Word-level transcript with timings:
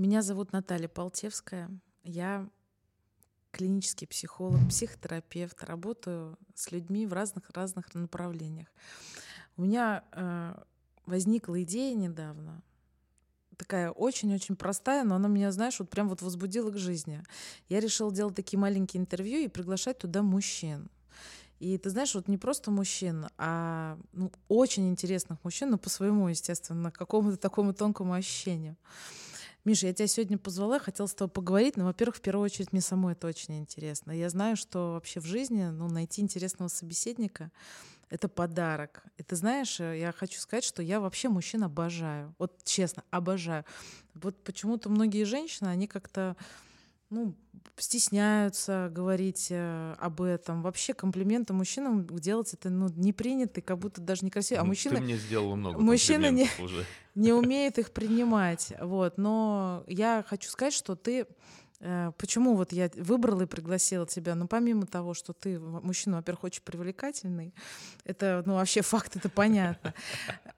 Меня 0.00 0.22
зовут 0.22 0.52
Наталья 0.52 0.88
Полтевская. 0.88 1.68
Я 2.04 2.48
клинический 3.50 4.06
психолог, 4.06 4.66
психотерапевт, 4.70 5.62
работаю 5.62 6.38
с 6.54 6.72
людьми 6.72 7.06
в 7.06 7.12
разных-разных 7.12 7.94
направлениях. 7.94 8.68
У 9.58 9.62
меня 9.62 10.02
э, 10.12 10.54
возникла 11.04 11.62
идея 11.64 11.94
недавно, 11.94 12.62
такая 13.58 13.90
очень-очень 13.90 14.56
простая, 14.56 15.04
но 15.04 15.16
она 15.16 15.28
меня, 15.28 15.52
знаешь, 15.52 15.78
вот 15.78 15.90
прям 15.90 16.08
вот 16.08 16.22
возбудила 16.22 16.70
к 16.70 16.78
жизни. 16.78 17.22
Я 17.68 17.80
решила 17.80 18.10
делать 18.10 18.34
такие 18.34 18.58
маленькие 18.58 19.02
интервью 19.02 19.40
и 19.40 19.48
приглашать 19.48 19.98
туда 19.98 20.22
мужчин. 20.22 20.88
И 21.58 21.76
ты 21.76 21.90
знаешь, 21.90 22.14
вот 22.14 22.26
не 22.26 22.38
просто 22.38 22.70
мужчин, 22.70 23.26
а 23.36 23.98
ну, 24.14 24.32
очень 24.48 24.88
интересных 24.88 25.44
мужчин, 25.44 25.68
но 25.68 25.76
по 25.76 25.90
своему, 25.90 26.26
естественно, 26.28 26.90
какому-то 26.90 27.36
такому 27.36 27.74
тонкому 27.74 28.14
ощущению. 28.14 28.78
Миша, 29.64 29.88
я 29.88 29.92
тебя 29.92 30.06
сегодня 30.06 30.38
позвала, 30.38 30.78
хотела 30.78 31.06
с 31.06 31.14
тобой 31.14 31.30
поговорить, 31.30 31.76
но, 31.76 31.84
во-первых, 31.84 32.16
в 32.16 32.20
первую 32.22 32.44
очередь 32.44 32.72
мне 32.72 32.80
самой 32.80 33.12
это 33.12 33.26
очень 33.26 33.58
интересно. 33.58 34.10
Я 34.12 34.30
знаю, 34.30 34.56
что 34.56 34.94
вообще 34.94 35.20
в 35.20 35.26
жизни 35.26 35.64
ну, 35.64 35.88
найти 35.88 36.22
интересного 36.22 36.68
собеседника— 36.68 37.50
это 38.10 38.28
подарок. 38.28 39.04
И 39.18 39.22
ты 39.22 39.36
знаешь, 39.36 39.78
э, 39.78 39.98
я 39.98 40.12
хочу 40.12 40.40
сказать, 40.40 40.64
что 40.64 40.82
я 40.82 40.98
вообще 40.98 41.28
мужчин 41.28 41.62
обожаю. 41.62 42.34
Вот 42.38 42.64
честно, 42.64 43.04
обожаю. 43.10 43.64
Вот 44.14 44.42
почему-то 44.42 44.88
многие 44.88 45.24
женщины, 45.24 45.68
они 45.68 45.86
как-то 45.86 46.36
ну, 47.10 47.34
стесняются 47.76 48.88
говорить 48.92 49.48
э, 49.50 49.94
об 49.98 50.22
этом. 50.22 50.62
Вообще 50.62 50.94
комплименты 50.94 51.52
мужчинам 51.52 52.06
делать 52.06 52.54
это 52.54 52.70
ну, 52.70 52.88
не 52.94 53.12
принято, 53.12 53.60
как 53.60 53.78
будто 53.78 54.00
даже 54.00 54.24
некрасиво. 54.24 54.60
А 54.60 54.62
Ну, 54.62 54.68
мужчина, 54.68 54.96
Ты 54.96 55.02
мне 55.02 55.16
сделала 55.16 55.54
много 55.56 55.80
мужчина 55.80 56.30
не- 56.30 56.48
уже. 56.60 56.84
не 57.14 57.32
умеет 57.32 57.78
их 57.78 57.90
принимать. 57.92 58.72
Вот. 58.80 59.18
Но 59.18 59.84
я 59.86 60.24
хочу 60.26 60.48
сказать, 60.48 60.74
что 60.74 60.94
ты 60.94 61.26
Почему 62.18 62.56
вот 62.56 62.72
я 62.72 62.90
выбрала 62.94 63.42
и 63.42 63.46
пригласила 63.46 64.06
тебя? 64.06 64.34
Ну, 64.34 64.46
помимо 64.46 64.86
того, 64.86 65.14
что 65.14 65.32
ты 65.32 65.58
мужчина, 65.58 66.16
во-первых, 66.16 66.44
очень 66.44 66.62
привлекательный, 66.62 67.54
это, 68.04 68.42
ну, 68.44 68.54
вообще 68.54 68.82
факт, 68.82 69.16
это 69.16 69.30
понятно. 69.30 69.94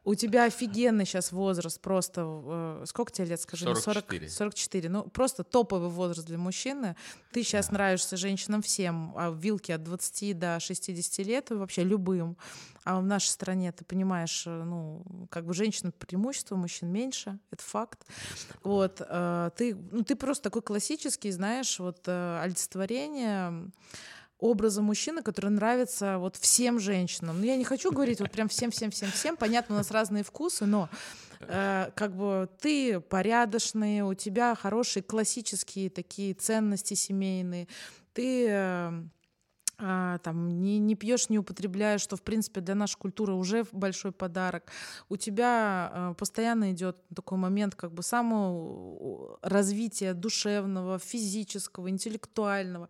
У 0.05 0.17
тебя 0.17 0.45
офигенный 0.45 1.05
сейчас 1.05 1.31
возраст, 1.31 1.81
просто, 1.81 2.23
э, 2.27 2.85
сколько 2.87 3.13
тебе 3.13 3.29
лет, 3.29 3.41
скажи? 3.41 3.67
мне? 3.67 3.77
44. 3.77 4.29
44. 4.29 4.89
Ну, 4.89 5.05
просто 5.05 5.45
топовый 5.45 5.91
возраст 5.91 6.27
для 6.27 6.39
мужчины. 6.39 6.97
Ты 7.31 7.45
сейчас 7.45 7.71
нравишься 7.71 8.17
женщинам 8.17 8.61
всем, 8.61 9.13
а 9.17 9.31
в 9.31 9.37
вилке 9.37 9.77
от 9.77 9.85
20 9.85 10.37
до 10.37 10.59
60 10.59 11.25
лет, 11.25 11.51
вообще 11.51 11.85
любым. 11.85 12.37
А 12.85 13.01
в 13.01 13.05
нашей 13.05 13.29
стране, 13.29 13.71
ты 13.73 13.85
понимаешь, 13.85 14.45
э, 14.47 14.65
ну, 14.65 15.05
как 15.31 15.47
бы 15.47 15.55
женщин 15.55 15.93
преимущество, 15.93 16.57
мужчин 16.57 16.89
меньше, 16.91 17.39
это 17.51 17.63
факт. 17.63 18.05
Вот, 18.65 19.01
э, 19.01 19.51
ты, 19.57 19.75
ну, 19.75 20.03
ты 20.03 20.17
просто 20.17 20.45
такой 20.45 20.63
классический, 20.63 21.31
знаешь, 21.31 21.79
вот 21.79 22.03
э, 22.07 22.41
олицетворение 22.43 23.71
образа 24.43 24.83
мужчины, 24.83 25.23
который 25.23 25.51
нравится 25.51 26.19
вот 26.19 26.37
всем 26.37 26.81
женщинам. 26.81 27.39
Ну, 27.39 27.45
я 27.45 27.57
не 27.57 27.65
хочу 27.65 27.93
говорить 27.93 28.21
вот 28.21 28.33
прям 28.33 28.49
всем-всем-всем-всем. 28.49 29.37
Понятно, 29.37 29.77
у 29.77 29.79
нас 29.79 29.93
разные 29.93 30.25
вкусы, 30.25 30.67
но 30.67 30.89
э, 31.41 31.91
как 31.95 32.17
бы 32.17 32.49
ты 32.61 32.99
порядочный, 32.99 34.01
у 34.01 34.15
тебя 34.15 34.57
хорошие 34.57 35.05
классические 35.05 35.91
такие 35.91 36.35
ценности 36.35 36.95
семейные, 36.95 37.69
ты 38.13 38.47
э, 38.49 39.03
а, 39.85 40.19
там 40.19 40.61
не, 40.61 40.79
не 40.79 40.95
пьешь, 40.95 41.29
не 41.29 41.39
употребляешь, 41.39 42.01
что, 42.01 42.17
в 42.17 42.23
принципе, 42.23 42.61
для 42.61 42.77
нашей 42.77 42.97
культуры 42.99 43.33
уже 43.33 43.65
большой 43.73 44.13
подарок. 44.13 44.71
У 45.09 45.17
тебя 45.17 45.91
а, 45.93 46.15
постоянно 46.15 46.71
идет 46.73 46.97
такой 47.15 47.37
момент 47.37 47.75
как 47.75 47.93
бы 47.93 48.05
самого 48.05 49.39
развития 49.43 50.15
душевного, 50.15 51.01
физического, 51.01 51.91
интеллектуального. 51.91 52.89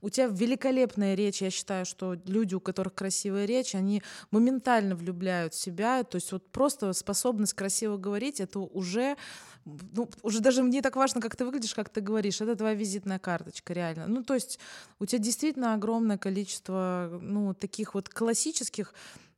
У 0.00 0.10
тебя 0.10 0.26
великолепная 0.26 1.14
речь. 1.14 1.40
Я 1.42 1.50
считаю, 1.50 1.86
что 1.86 2.16
люди, 2.26 2.56
у 2.56 2.60
которых 2.60 2.94
красивая 2.94 3.44
речь, 3.44 3.76
они 3.76 4.02
моментально 4.32 4.96
влюбляют 4.96 5.54
в 5.54 5.60
себя. 5.60 6.02
То 6.02 6.16
есть 6.16 6.32
вот 6.32 6.50
просто 6.50 6.92
способность 6.92 7.54
красиво 7.54 7.96
говорить— 7.96 8.40
это 8.40 8.58
уже 8.58 9.16
ну, 9.64 10.08
уже 10.22 10.40
даже 10.40 10.62
не 10.62 10.82
так 10.82 10.96
важно, 10.96 11.20
как 11.20 11.36
ты 11.36 11.44
выглядишь, 11.44 11.74
как 11.74 11.88
ты 11.88 12.00
говоришь. 12.00 12.40
Это 12.40 12.56
твоя 12.56 12.74
визитная 12.74 13.18
карточка, 13.18 13.72
реально. 13.72 14.06
Ну, 14.06 14.22
то 14.22 14.34
есть 14.34 14.58
у 14.98 15.06
тебя 15.06 15.18
действительно 15.20 15.74
огромное 15.74 16.18
количество, 16.18 17.18
ну, 17.22 17.54
таких 17.54 17.94
вот 17.94 18.08
классических 18.08 18.94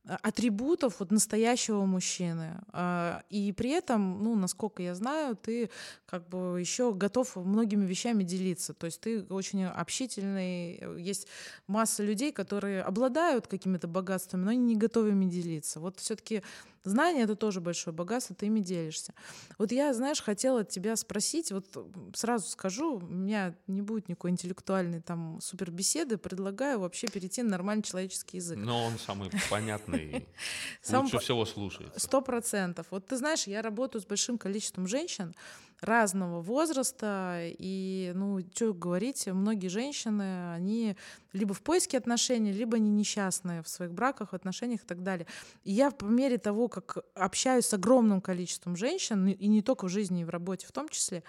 а, 0.07 0.19
атрибутов 0.23 1.01
вот 1.01 1.11
настоящего 1.11 1.85
мужчины. 1.85 2.61
А, 2.73 3.23
И 3.31 3.53
при 3.53 3.71
этом, 3.71 4.23
ну, 4.23 4.35
насколько 4.35 4.83
я 4.83 4.95
знаю, 4.95 5.37
ты 5.37 5.71
как 6.07 6.29
бы 6.29 6.61
еще 6.61 6.93
готов 6.93 7.37
многими 7.37 7.85
вещами 7.85 8.23
делиться. 8.23 8.75
То 8.75 8.87
есть 8.87 9.01
ты 9.01 9.23
очень 9.25 9.65
общительный. 9.65 10.83
Есть 10.99 11.27
масса 11.67 12.03
людей, 12.03 12.33
которые 12.33 12.83
обладают 12.83 13.47
какими-то 13.47 13.89
богатствами, 13.89 14.45
но 14.45 14.51
они 14.51 14.61
не 14.61 14.77
готовы 14.77 15.11
ими 15.11 15.27
делиться. 15.27 15.81
Вот 15.81 15.99
все-таки 16.01 16.43
знание 16.85 17.25
это 17.25 17.37
тоже 17.37 17.61
большое 17.61 17.95
богатство, 17.95 18.37
ты 18.37 18.47
ими 18.47 18.61
делишься. 18.61 19.15
Вот 19.59 19.73
я, 19.73 19.93
знаешь, 19.95 20.23
хотела 20.23 20.65
тебя 20.65 20.97
спросить, 20.97 21.53
вот 21.53 21.67
сразу 22.15 22.49
скажу, 22.49 22.97
у 22.97 23.01
меня 23.01 23.57
не 23.67 23.83
будет 23.83 24.09
никакой 24.09 24.31
интеллектуальной 24.31 25.01
там 25.01 25.41
супер 25.41 25.71
беседы, 25.71 26.19
предлагаю 26.19 26.81
вообще 26.81 27.09
перейти 27.09 27.43
на 27.43 27.51
нормальный 27.51 27.83
человеческий 27.83 28.39
язык. 28.39 28.59
Но 28.59 28.85
он 28.85 28.99
самый 28.99 29.31
понятный, 29.51 30.27
лучше 30.93 31.19
всего 31.19 31.45
слушается. 31.45 31.99
Сто 31.99 32.21
процентов. 32.21 32.87
Вот 32.91 33.07
ты 33.07 33.17
знаешь, 33.17 33.47
я 33.47 33.63
работаю 33.63 34.03
с 34.03 34.07
большим 34.07 34.39
количеством 34.39 34.87
женщин 34.87 35.35
разного 35.85 36.41
возраста, 36.41 37.41
и, 37.43 38.13
ну, 38.15 38.41
что 38.55 38.75
говорить, 38.75 39.27
многие 39.27 39.69
женщины, 39.69 40.53
они 40.55 40.97
либо 41.33 41.55
в 41.55 41.63
поиске 41.63 41.99
отношений, 41.99 42.53
либо 42.53 42.77
они 42.77 42.91
несчастные 42.91 43.63
в 43.63 43.69
своих 43.69 43.93
браках, 43.93 44.35
отношениях 44.35 44.83
и 44.83 44.87
так 44.87 45.03
далее. 45.03 45.27
И 45.65 45.73
я 45.73 45.91
по 45.91 46.05
мере 46.05 46.39
того, 46.39 46.69
как 46.69 46.99
общаюсь 47.15 47.67
с 47.67 47.75
огромным 47.75 48.21
количеством 48.21 48.77
женщин, 48.77 49.29
и 49.29 49.47
не 49.47 49.63
только 49.63 49.87
в 49.87 49.89
жизни, 49.89 50.23
и 50.23 50.25
в 50.25 50.31
работе 50.31 50.67
в 50.67 50.73
том 50.73 50.89
числе, 50.89 51.23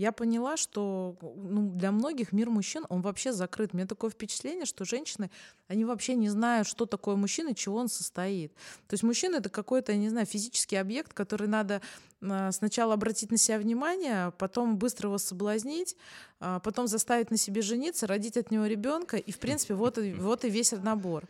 я 0.00 0.12
поняла, 0.12 0.56
что 0.56 1.18
ну, 1.20 1.70
для 1.72 1.92
многих 1.92 2.32
мир 2.32 2.48
мужчин, 2.48 2.86
он 2.88 3.02
вообще 3.02 3.34
закрыт. 3.34 3.70
У 3.74 3.76
меня 3.76 3.86
такое 3.86 4.10
впечатление, 4.10 4.64
что 4.64 4.86
женщины, 4.86 5.30
они 5.68 5.84
вообще 5.84 6.14
не 6.14 6.30
знают, 6.30 6.66
что 6.66 6.86
такое 6.86 7.16
мужчина, 7.16 7.54
чего 7.54 7.76
он 7.76 7.88
состоит. 7.88 8.54
То 8.86 8.94
есть 8.94 9.02
мужчина— 9.02 9.36
это 9.36 9.50
какой-то, 9.50 9.94
не 9.94 10.08
знаю, 10.08 10.24
физический 10.24 10.76
объект, 10.76 11.12
который 11.12 11.48
надо 11.48 11.82
а, 12.22 12.50
сначала 12.50 12.94
обратить 12.94 13.30
на 13.30 13.36
себя 13.36 13.58
внимание, 13.58 14.32
потом 14.38 14.78
быстро 14.78 15.08
его 15.08 15.18
соблазнить, 15.18 15.96
а, 16.40 16.60
потом 16.60 16.86
заставить 16.86 17.30
на 17.30 17.36
себе 17.36 17.60
жениться, 17.60 18.06
родить 18.06 18.38
от 18.38 18.50
него 18.50 18.64
ребенка, 18.64 19.18
и, 19.18 19.30
в 19.30 19.38
принципе, 19.38 19.74
вот, 19.74 19.98
и- 19.98 20.14
вот 20.14 20.46
и 20.46 20.48
весь 20.48 20.72
набор. 20.72 21.24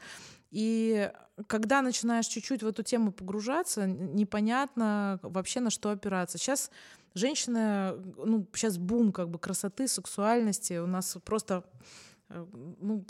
И 0.53 1.11
когда 1.47 1.83
начинаешь 1.83 2.27
чуть-чуть 2.27 2.63
в 2.63 2.67
эту 2.67 2.83
тему 2.83 3.13
погружаться, 3.13 3.87
непонятно 3.87 5.19
вообще 5.23 5.61
на 5.61 5.71
что 5.71 5.91
опираться. 5.91 6.39
Сейчас 6.39 6.71
женщины, 7.15 7.95
ну, 8.17 8.47
сейчас 8.55 8.79
бум 8.79 9.13
как 9.13 9.29
бы 9.31 9.39
красоты, 9.39 9.89
сексуальности. 9.89 10.79
У 10.79 10.87
нас 10.87 11.17
просто, 11.25 11.65
э, 12.29 12.47
ну, 12.81 13.05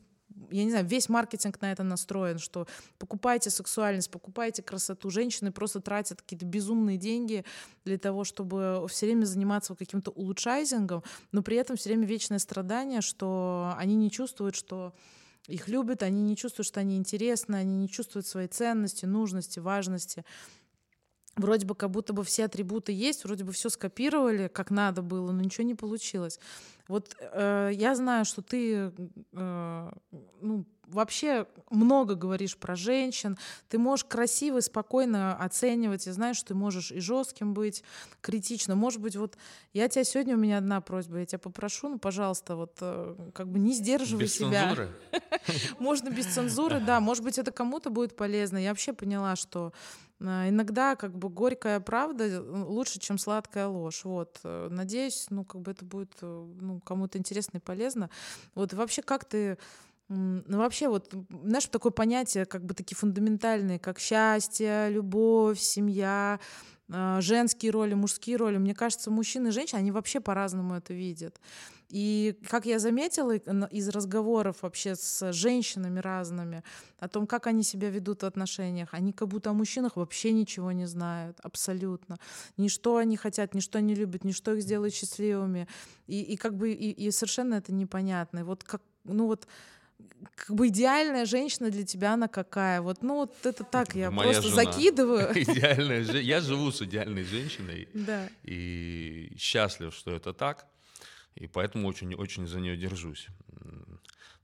я 0.51 0.65
не 0.65 0.71
знаю, 0.71 0.87
весь 0.87 1.09
маркетинг 1.09 1.61
на 1.61 1.73
это 1.73 1.83
настроен, 1.83 2.39
что 2.39 2.67
покупайте 2.99 3.51
сексуальность, 3.51 4.11
покупайте 4.11 4.63
красоту. 4.63 5.11
Женщины 5.11 5.53
просто 5.53 5.81
тратят 5.81 6.23
какие-то 6.23 6.47
безумные 6.47 6.97
деньги 6.97 7.45
для 7.85 7.99
того, 7.99 8.25
чтобы 8.25 8.87
все 8.89 9.07
время 9.07 9.25
заниматься 9.25 9.75
каким-то 9.75 10.11
улучшайзингом, 10.11 11.03
но 11.33 11.43
при 11.43 11.57
этом 11.57 11.77
все 11.77 11.91
время 11.91 12.07
вечное 12.07 12.39
страдание, 12.39 13.01
что 13.01 13.75
они 13.77 13.97
не 13.97 14.11
чувствуют, 14.11 14.55
что 14.55 14.95
их 15.47 15.69
любят, 15.69 16.03
они 16.03 16.23
не 16.23 16.37
чувствуют, 16.37 16.67
что 16.67 16.81
они 16.81 16.97
интересны, 16.97 17.57
они 17.57 17.77
не 17.77 17.89
чувствуют 17.89 18.27
своей 18.27 18.49
ценности, 18.49 19.07
нужности, 19.07 19.59
важности. 19.59 20.25
Вроде 21.37 21.65
бы 21.65 21.75
как 21.75 21.91
будто 21.91 22.13
бы 22.13 22.25
все 22.25 22.45
атрибуты 22.45 22.93
есть, 22.93 23.25
вроде 23.25 23.45
бы 23.45 23.53
все 23.53 23.71
скопировали, 23.71 24.49
как 24.49 24.71
надо 24.71 25.01
было, 25.01 25.31
но 25.33 25.41
ничего 25.41 25.67
не 25.67 25.75
получилось. 25.75 26.41
Вот 26.89 27.17
э, 27.21 27.71
я 27.73 27.95
знаю, 27.95 28.25
что 28.25 28.43
ты 28.43 28.93
э, 29.33 29.91
ну, 30.41 30.65
вообще 30.93 31.47
много 31.71 32.15
говоришь 32.15 32.57
про 32.57 32.77
женщин, 32.77 33.39
ты 33.69 33.79
можешь 33.79 34.05
красиво 34.05 34.59
и 34.59 34.61
спокойно 34.63 35.37
оценивать, 35.37 36.07
я 36.07 36.13
знаю, 36.13 36.35
что 36.35 36.49
ты 36.49 36.55
можешь 36.55 36.93
и 36.93 37.01
жестким 37.01 37.55
быть, 37.55 37.83
критично. 38.21 38.75
Может 38.75 39.01
быть, 39.01 39.17
вот 39.17 39.37
я 39.73 39.89
тебя 39.89 40.05
сегодня, 40.05 40.35
у 40.35 40.39
меня 40.39 40.59
одна 40.59 40.81
просьба, 40.81 41.19
я 41.19 41.27
тебя 41.27 41.39
попрошу, 41.39 41.89
ну, 41.89 41.99
пожалуйста, 41.99 42.57
вот 42.57 42.77
э, 42.81 43.31
как 43.35 43.49
бы 43.49 43.59
не 43.59 43.73
сдерживай 43.73 44.25
Без 44.25 44.35
себя. 44.35 44.69
цензуры? 44.69 44.91
Можно 45.79 46.11
без 46.11 46.27
цензуры, 46.27 46.81
да. 46.81 47.01
Может 47.01 47.25
быть, 47.25 47.39
это 47.39 47.53
кому-то 47.53 47.91
будет 47.91 48.17
полезно. 48.17 48.59
Я 48.59 48.71
вообще 48.71 48.93
поняла, 48.93 49.37
что 49.37 49.73
а, 50.23 50.49
иногда 50.49 50.97
как 50.97 51.17
бы 51.17 51.29
горькая 51.29 51.81
правда 51.81 52.25
э, 52.25 52.41
лучше, 52.41 52.99
чем 52.99 53.19
сладкая 53.19 53.69
ложь. 53.69 54.05
Вот. 54.05 54.39
э, 54.45 54.69
Надеюсь, 54.71 55.27
ну, 55.31 55.45
как 55.45 55.63
бы 55.63 55.71
это 55.71 55.85
будет 55.85 56.13
э, 56.21 56.47
ну, 56.61 56.81
кому-то 56.81 57.19
интересно 57.19 57.57
и 57.59 57.61
полезно. 57.61 58.11
Вот 58.55 58.73
вообще 58.75 59.03
как 59.03 59.25
ты 59.25 59.57
ну, 60.11 60.59
вообще, 60.59 60.89
вот, 60.89 61.15
знаешь, 61.45 61.67
такое 61.67 61.93
понятие, 61.93 62.45
как 62.45 62.65
бы 62.65 62.75
такие 62.75 62.97
фундаментальные, 62.97 63.79
как 63.79 64.01
счастье, 64.01 64.91
любовь, 64.91 65.61
семья. 65.61 66.41
а, 66.93 67.21
женские 67.21 67.71
роли, 67.71 67.95
мужские 67.95 68.37
роли. 68.37 68.59
Мне 68.59 68.75
кажется, 68.75 69.11
мужчины 69.11 69.49
и 69.49 69.51
женщины, 69.53 69.79
они 69.79 69.93
вообще 69.93 70.21
по-разному 70.21 70.75
это 70.75 70.93
видят. 70.93 71.41
И 71.89 72.37
как 72.49 72.67
я 72.67 72.79
заметила 72.79 73.33
из 73.37 73.89
разговоров 73.89 74.63
вообще 74.63 74.95
с 74.95 75.33
женщинами 75.33 75.99
разными 76.01 76.63
о 76.99 77.09
том, 77.09 77.27
как 77.27 77.47
они 77.47 77.63
себя 77.63 77.91
ведут 77.91 78.23
в 78.23 78.27
отношениях, 78.27 78.89
они 78.93 79.13
как 79.13 79.29
будто 79.29 79.51
о 79.51 79.55
мужчинах 79.55 79.97
вообще 79.97 80.33
ничего 80.33 80.73
не 80.73 80.87
знают, 80.87 81.39
абсолютно. 81.43 82.19
Ни 82.57 82.69
что 82.69 82.97
они 82.97 83.17
хотят, 83.17 83.55
ни 83.55 83.61
что 83.61 83.79
они 83.79 83.95
любят, 83.95 84.25
ни 84.25 84.33
что 84.33 84.55
их 84.55 84.63
сделает 84.63 84.95
счастливыми. 84.95 85.69
И, 86.07 86.23
и 86.23 86.37
как 86.37 86.57
бы 86.57 86.73
и, 86.73 86.91
и 86.91 87.11
совершенно 87.11 87.55
это 87.55 87.73
непонятно. 87.73 88.41
И 88.41 88.43
вот 88.43 88.65
как, 88.65 88.83
ну 89.05 89.27
вот 89.27 89.47
как 90.35 90.57
бы 90.57 90.69
идеальная 90.69 91.27
женщина 91.27 91.71
для 91.71 91.85
тебя 91.85 92.15
она 92.15 92.29
какая? 92.29 92.81
Вот, 92.81 93.03
ну 93.03 93.17
вот 93.17 93.35
это 93.45 93.65
так 93.65 93.95
я 93.95 94.11
Моя 94.11 94.33
просто 94.33 94.51
жена. 94.51 94.65
закидываю. 94.65 95.33
Идеальная, 95.35 96.03
я 96.03 96.41
живу 96.41 96.73
с 96.73 96.83
идеальной 96.83 97.25
женщиной 97.25 97.89
да. 97.95 98.29
и 98.45 99.33
счастлив, 99.39 99.95
что 99.95 100.13
это 100.13 100.33
так, 100.33 100.67
и 101.35 101.47
поэтому 101.47 101.89
очень-очень 101.89 102.47
за 102.47 102.61
нее 102.61 102.77
держусь. 102.77 103.29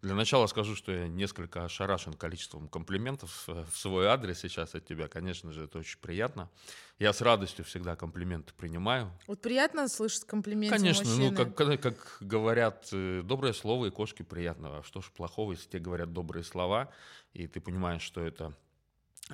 Для 0.02 0.14
начала 0.14 0.46
скажу, 0.46 0.76
что 0.76 0.92
я 0.92 1.08
несколько 1.08 1.64
ошарашен 1.64 2.12
количеством 2.12 2.68
комплиментов 2.68 3.48
в 3.48 3.76
свой 3.76 4.06
адрес 4.06 4.40
сейчас 4.40 4.74
от 4.74 4.86
тебя. 4.86 5.08
Конечно 5.08 5.52
же, 5.52 5.64
это 5.64 5.78
очень 5.78 5.98
приятно. 5.98 6.50
Я 6.98 7.12
с 7.12 7.20
радостью 7.22 7.64
всегда 7.64 7.96
комплименты 7.96 8.52
принимаю. 8.54 9.10
Вот 9.26 9.40
приятно 9.40 9.88
слышать 9.88 10.24
комплименты 10.24 10.76
Конечно, 10.76 11.04
ну, 11.04 11.10
мужчины. 11.10 11.30
ну 11.30 11.54
как, 11.54 11.80
как 11.80 12.18
говорят, 12.20 12.88
э, 12.92 13.22
доброе 13.24 13.54
слово 13.54 13.86
и 13.86 13.90
кошки 13.90 14.22
приятно. 14.22 14.78
А 14.78 14.82
что 14.82 15.00
ж 15.00 15.10
плохого, 15.10 15.52
если 15.52 15.68
тебе 15.68 15.80
говорят 15.80 16.12
добрые 16.12 16.44
слова, 16.44 16.92
и 17.32 17.46
ты 17.46 17.60
понимаешь, 17.60 18.02
что 18.02 18.20
это 18.20 18.54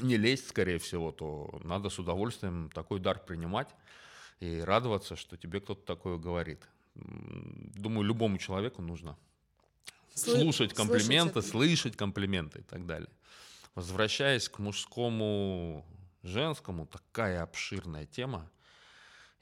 не 0.00 0.16
лезть, 0.16 0.48
скорее 0.48 0.78
всего, 0.78 1.10
то 1.12 1.60
надо 1.64 1.90
с 1.90 1.98
удовольствием 1.98 2.70
такой 2.72 3.00
дар 3.00 3.18
принимать 3.18 3.68
и 4.38 4.60
радоваться, 4.60 5.16
что 5.16 5.36
тебе 5.36 5.60
кто-то 5.60 5.84
такое 5.84 6.18
говорит. 6.18 6.66
Думаю, 6.94 8.04
любому 8.04 8.38
человеку 8.38 8.80
нужно 8.80 9.18
слушать 10.14 10.74
комплименты, 10.74 11.42
слышать, 11.42 11.50
слышать 11.50 11.96
комплименты 11.96 12.60
и 12.60 12.62
так 12.62 12.86
далее. 12.86 13.10
Возвращаясь 13.74 14.48
к 14.48 14.58
мужскому, 14.58 15.86
женскому, 16.22 16.86
такая 16.86 17.42
обширная 17.42 18.06
тема, 18.06 18.50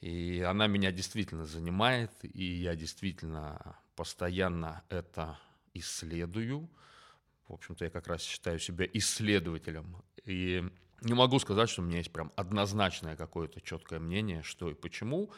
и 0.00 0.40
она 0.40 0.66
меня 0.66 0.92
действительно 0.92 1.44
занимает, 1.44 2.10
и 2.22 2.44
я 2.44 2.74
действительно 2.74 3.76
постоянно 3.96 4.82
это 4.88 5.38
исследую. 5.74 6.70
В 7.48 7.52
общем-то, 7.52 7.84
я 7.84 7.90
как 7.90 8.06
раз 8.06 8.22
считаю 8.22 8.58
себя 8.58 8.86
исследователем. 8.92 10.02
И 10.24 10.64
не 11.02 11.14
могу 11.14 11.38
сказать, 11.38 11.68
что 11.68 11.82
у 11.82 11.84
меня 11.84 11.98
есть 11.98 12.12
прям 12.12 12.32
однозначное 12.36 13.16
какое-то 13.16 13.60
четкое 13.60 13.98
мнение, 13.98 14.42
что 14.42 14.70
и 14.70 14.74
почему. 14.74 15.30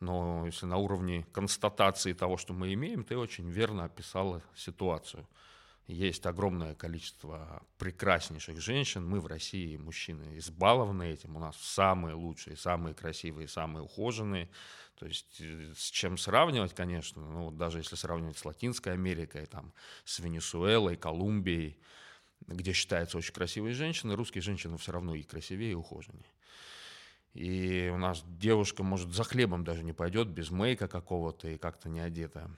Но 0.00 0.46
если 0.46 0.66
на 0.66 0.76
уровне 0.76 1.26
констатации 1.32 2.12
того, 2.12 2.36
что 2.36 2.52
мы 2.52 2.72
имеем, 2.74 3.04
ты 3.04 3.16
очень 3.16 3.50
верно 3.50 3.84
описала 3.84 4.42
ситуацию. 4.54 5.26
Есть 5.88 6.26
огромное 6.26 6.74
количество 6.74 7.62
прекраснейших 7.78 8.60
женщин. 8.60 9.08
Мы 9.08 9.20
в 9.20 9.26
России, 9.26 9.78
мужчины, 9.78 10.36
избалованы 10.36 11.04
этим. 11.04 11.34
У 11.34 11.40
нас 11.40 11.56
самые 11.56 12.14
лучшие, 12.14 12.56
самые 12.56 12.94
красивые, 12.94 13.48
самые 13.48 13.84
ухоженные. 13.84 14.50
То 14.98 15.06
есть 15.06 15.40
э, 15.40 15.72
с 15.74 15.90
чем 15.90 16.18
сравнивать, 16.18 16.74
конечно, 16.74 17.22
ну, 17.22 17.50
даже 17.50 17.78
если 17.78 17.96
сравнивать 17.96 18.36
с 18.36 18.44
Латинской 18.44 18.92
Америкой, 18.92 19.46
там, 19.46 19.72
с 20.04 20.18
Венесуэлой, 20.18 20.96
Колумбией, 20.96 21.78
где 22.46 22.74
считаются 22.74 23.16
очень 23.16 23.32
красивые 23.32 23.72
женщины, 23.72 24.14
русские 24.14 24.42
женщины 24.42 24.76
все 24.76 24.92
равно 24.92 25.14
и 25.14 25.22
красивее, 25.22 25.72
и 25.72 25.74
ухоженнее. 25.74 26.26
И 27.38 27.88
у 27.94 27.98
нас 27.98 28.24
девушка, 28.26 28.82
может, 28.82 29.14
за 29.14 29.22
хлебом 29.22 29.62
даже 29.62 29.84
не 29.84 29.92
пойдет 29.92 30.26
без 30.26 30.50
мейка 30.50 30.88
какого-то 30.88 31.46
и 31.46 31.56
как-то 31.56 31.88
не 31.88 32.00
одета. 32.00 32.50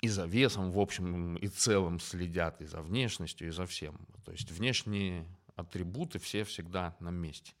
И 0.00 0.08
за 0.08 0.26
весом, 0.26 0.72
в 0.72 0.80
общем 0.80 1.36
и 1.36 1.46
целом 1.46 2.00
следят, 2.00 2.60
и 2.60 2.66
за 2.66 2.82
внешностью, 2.82 3.46
и 3.46 3.52
за 3.52 3.66
всем. 3.66 4.08
То 4.24 4.32
есть 4.32 4.50
внешние 4.50 5.28
атрибуты 5.54 6.18
все 6.18 6.42
всегда 6.42 6.96
на 6.98 7.10
месте. 7.10 7.52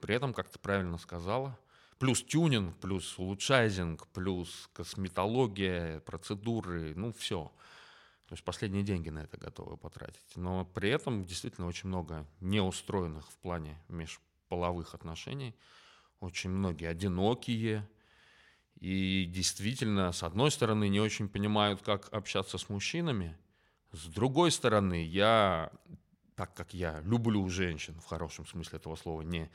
При 0.00 0.16
этом, 0.16 0.34
как 0.34 0.48
ты 0.48 0.58
правильно 0.58 0.98
сказала, 0.98 1.56
плюс 2.00 2.24
тюнинг, 2.24 2.76
плюс 2.78 3.16
улучшайзинг, 3.16 4.08
плюс 4.08 4.68
косметология, 4.72 6.00
процедуры, 6.00 6.92
ну 6.96 7.12
все. 7.12 7.52
То 8.26 8.32
есть 8.32 8.42
последние 8.42 8.82
деньги 8.82 9.10
на 9.10 9.20
это 9.20 9.36
готовы 9.36 9.76
потратить. 9.76 10.34
Но 10.34 10.64
при 10.64 10.90
этом 10.90 11.24
действительно 11.24 11.68
очень 11.68 11.88
много 11.88 12.26
неустроенных 12.40 13.30
в 13.30 13.36
плане 13.36 13.80
межполовых 13.88 14.96
отношений– 14.96 15.54
очень 16.24 16.50
многие 16.50 16.88
одинокие, 16.88 17.88
и 18.80 19.24
действительно, 19.26 20.12
с 20.12 20.22
одной 20.22 20.50
стороны, 20.50 20.88
не 20.88 21.00
очень 21.00 21.28
понимают, 21.28 21.82
как 21.82 22.12
общаться 22.12 22.58
с 22.58 22.68
мужчинами, 22.68 23.36
с 23.92 24.06
другой 24.06 24.50
стороны, 24.50 25.04
я, 25.04 25.70
так 26.34 26.54
как 26.54 26.74
я 26.74 27.00
люблю 27.00 27.48
женщин, 27.48 27.94
в 28.00 28.06
хорошем 28.06 28.46
смысле 28.46 28.78
этого 28.78 28.96
слова, 28.96 29.22
не 29.22 29.50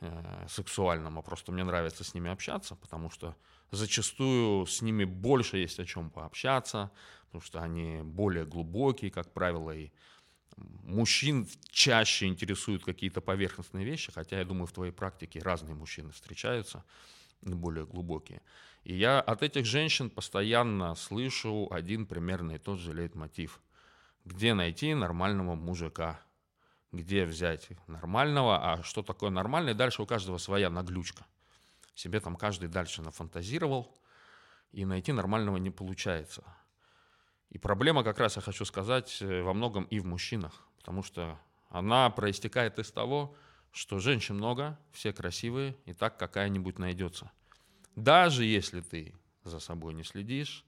э, 0.00 0.46
сексуальном, 0.48 1.18
а 1.18 1.22
просто 1.22 1.50
мне 1.52 1.64
нравится 1.64 2.04
с 2.04 2.12
ними 2.14 2.30
общаться, 2.30 2.76
потому 2.76 3.10
что 3.10 3.34
зачастую 3.70 4.66
с 4.66 4.82
ними 4.82 5.04
больше 5.04 5.56
есть 5.56 5.80
о 5.80 5.86
чем 5.86 6.10
пообщаться, 6.10 6.90
потому 7.26 7.42
что 7.42 7.62
они 7.62 8.02
более 8.02 8.44
глубокие, 8.44 9.10
как 9.10 9.32
правило, 9.32 9.70
и 9.70 9.90
мужчин 10.56 11.48
чаще 11.70 12.26
интересуют 12.26 12.84
какие-то 12.84 13.20
поверхностные 13.20 13.84
вещи, 13.84 14.12
хотя 14.12 14.38
я 14.38 14.44
думаю, 14.44 14.66
в 14.66 14.72
твоей 14.72 14.92
практике 14.92 15.40
разные 15.40 15.74
мужчины 15.74 16.12
встречаются, 16.12 16.84
более 17.42 17.86
глубокие. 17.86 18.42
И 18.84 18.94
я 18.94 19.20
от 19.20 19.42
этих 19.42 19.66
женщин 19.66 20.10
постоянно 20.10 20.94
слышу 20.94 21.68
один 21.70 22.06
примерно 22.06 22.52
и 22.52 22.58
тот 22.58 22.78
же 22.78 22.92
лейтмотив. 22.92 23.60
Где 24.24 24.54
найти 24.54 24.94
нормального 24.94 25.54
мужика? 25.54 26.20
Где 26.92 27.24
взять 27.24 27.68
нормального? 27.86 28.72
А 28.72 28.82
что 28.82 29.02
такое 29.02 29.30
нормальный? 29.30 29.74
Дальше 29.74 30.02
у 30.02 30.06
каждого 30.06 30.38
своя 30.38 30.70
наглючка. 30.70 31.26
Себе 31.94 32.20
там 32.20 32.36
каждый 32.36 32.68
дальше 32.68 33.02
нафантазировал, 33.02 33.96
и 34.72 34.84
найти 34.84 35.12
нормального 35.12 35.56
не 35.56 35.70
получается. 35.70 36.44
И 37.50 37.58
проблема, 37.58 38.04
как 38.04 38.18
раз 38.18 38.36
я 38.36 38.42
хочу 38.42 38.64
сказать, 38.64 39.18
э, 39.20 39.42
во 39.42 39.52
многом 39.52 39.84
и 39.84 39.98
в 39.98 40.06
мужчинах, 40.06 40.66
потому 40.78 41.02
что 41.02 41.38
она 41.68 42.08
проистекает 42.10 42.78
из 42.78 42.90
того, 42.90 43.36
что 43.72 43.98
женщин 43.98 44.36
много, 44.36 44.78
все 44.92 45.12
красивые, 45.12 45.76
и 45.84 45.92
так 45.92 46.16
какая-нибудь 46.16 46.78
найдется. 46.78 47.30
Даже 47.96 48.44
если 48.44 48.80
ты 48.80 49.14
за 49.44 49.60
собой 49.60 49.94
не 49.94 50.04
следишь, 50.04 50.64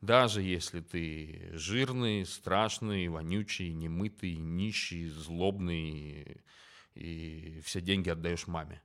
даже 0.00 0.42
если 0.42 0.80
ты 0.80 1.50
жирный, 1.52 2.26
страшный, 2.26 3.08
вонючий, 3.08 3.72
немытый, 3.72 4.36
нищий, 4.36 5.06
злобный 5.08 6.42
и 6.94 7.60
все 7.64 7.80
деньги 7.80 8.10
отдаешь 8.10 8.46
маме. 8.46 8.82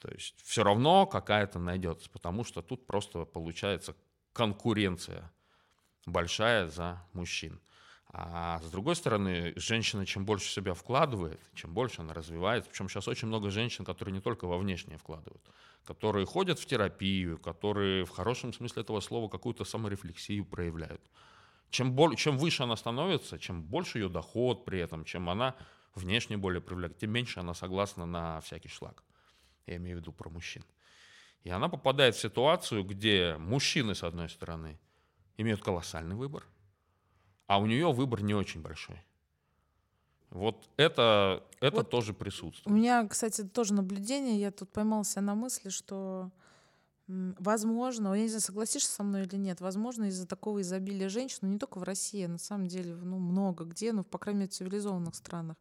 То 0.00 0.10
есть 0.10 0.34
все 0.42 0.64
равно 0.64 1.06
какая-то 1.06 1.58
найдется, 1.58 2.10
потому 2.10 2.44
что 2.44 2.62
тут 2.62 2.86
просто 2.86 3.24
получается 3.24 3.94
конкуренция 4.32 5.30
большая 6.12 6.68
за 6.68 7.02
мужчин. 7.12 7.60
А 8.10 8.60
с 8.62 8.70
другой 8.70 8.96
стороны, 8.96 9.52
женщина 9.56 10.06
чем 10.06 10.24
больше 10.24 10.48
себя 10.48 10.72
вкладывает, 10.72 11.40
чем 11.54 11.74
больше 11.74 12.00
она 12.00 12.14
развивается, 12.14 12.70
причем 12.70 12.88
сейчас 12.88 13.06
очень 13.06 13.28
много 13.28 13.50
женщин, 13.50 13.84
которые 13.84 14.14
не 14.14 14.20
только 14.20 14.46
во 14.46 14.56
внешнее 14.56 14.96
вкладывают, 14.96 15.42
которые 15.84 16.24
ходят 16.24 16.58
в 16.58 16.64
терапию, 16.64 17.38
которые 17.38 18.06
в 18.06 18.10
хорошем 18.10 18.52
смысле 18.54 18.82
этого 18.82 19.00
слова 19.00 19.28
какую-то 19.28 19.64
саморефлексию 19.64 20.46
проявляют. 20.46 21.02
Чем, 21.70 21.92
боль, 21.92 22.16
чем 22.16 22.38
выше 22.38 22.62
она 22.62 22.76
становится, 22.76 23.38
чем 23.38 23.62
больше 23.62 23.98
ее 23.98 24.08
доход 24.08 24.64
при 24.64 24.80
этом, 24.80 25.04
чем 25.04 25.28
она 25.28 25.54
внешне 25.94 26.38
более 26.38 26.62
привлекает, 26.62 26.98
тем 26.98 27.10
меньше 27.10 27.40
она 27.40 27.52
согласна 27.52 28.06
на 28.06 28.40
всякий 28.40 28.68
шлак. 28.68 29.04
Я 29.66 29.76
имею 29.76 29.98
в 29.98 30.00
виду 30.00 30.12
про 30.12 30.30
мужчин. 30.30 30.64
И 31.44 31.50
она 31.50 31.68
попадает 31.68 32.14
в 32.14 32.20
ситуацию, 32.20 32.84
где 32.84 33.36
мужчины, 33.38 33.94
с 33.94 34.02
одной 34.02 34.30
стороны, 34.30 34.80
имеют 35.38 35.62
колоссальный 35.62 36.16
выбор, 36.16 36.44
а 37.46 37.58
у 37.58 37.66
нее 37.66 37.90
выбор 37.92 38.22
не 38.22 38.34
очень 38.34 38.60
большой. 38.60 39.02
Вот 40.30 40.68
это, 40.76 41.42
это 41.60 41.76
вот 41.76 41.90
тоже 41.90 42.12
присутствует. 42.12 42.66
У 42.66 42.78
меня, 42.78 43.08
кстати, 43.08 43.42
тоже 43.44 43.72
наблюдение. 43.72 44.38
Я 44.38 44.50
тут 44.50 44.70
поймался 44.70 45.22
на 45.22 45.34
мысли, 45.34 45.70
что 45.70 46.30
возможно, 47.06 48.12
я 48.12 48.22
не 48.22 48.28
знаю, 48.28 48.42
согласишься 48.42 48.92
со 48.92 49.02
мной 49.02 49.22
или 49.22 49.36
нет, 49.36 49.62
возможно, 49.62 50.04
из-за 50.04 50.26
такого 50.26 50.60
изобилия 50.60 51.08
женщин, 51.08 51.38
ну 51.42 51.48
не 51.48 51.58
только 51.58 51.78
в 51.78 51.82
России, 51.82 52.24
а 52.24 52.28
на 52.28 52.36
самом 52.36 52.68
деле, 52.68 52.94
ну 52.94 53.18
много 53.18 53.64
где, 53.64 53.92
ну, 53.92 54.04
по 54.04 54.18
крайней 54.18 54.40
мере, 54.40 54.50
в 54.50 54.54
цивилизованных 54.54 55.14
странах, 55.14 55.56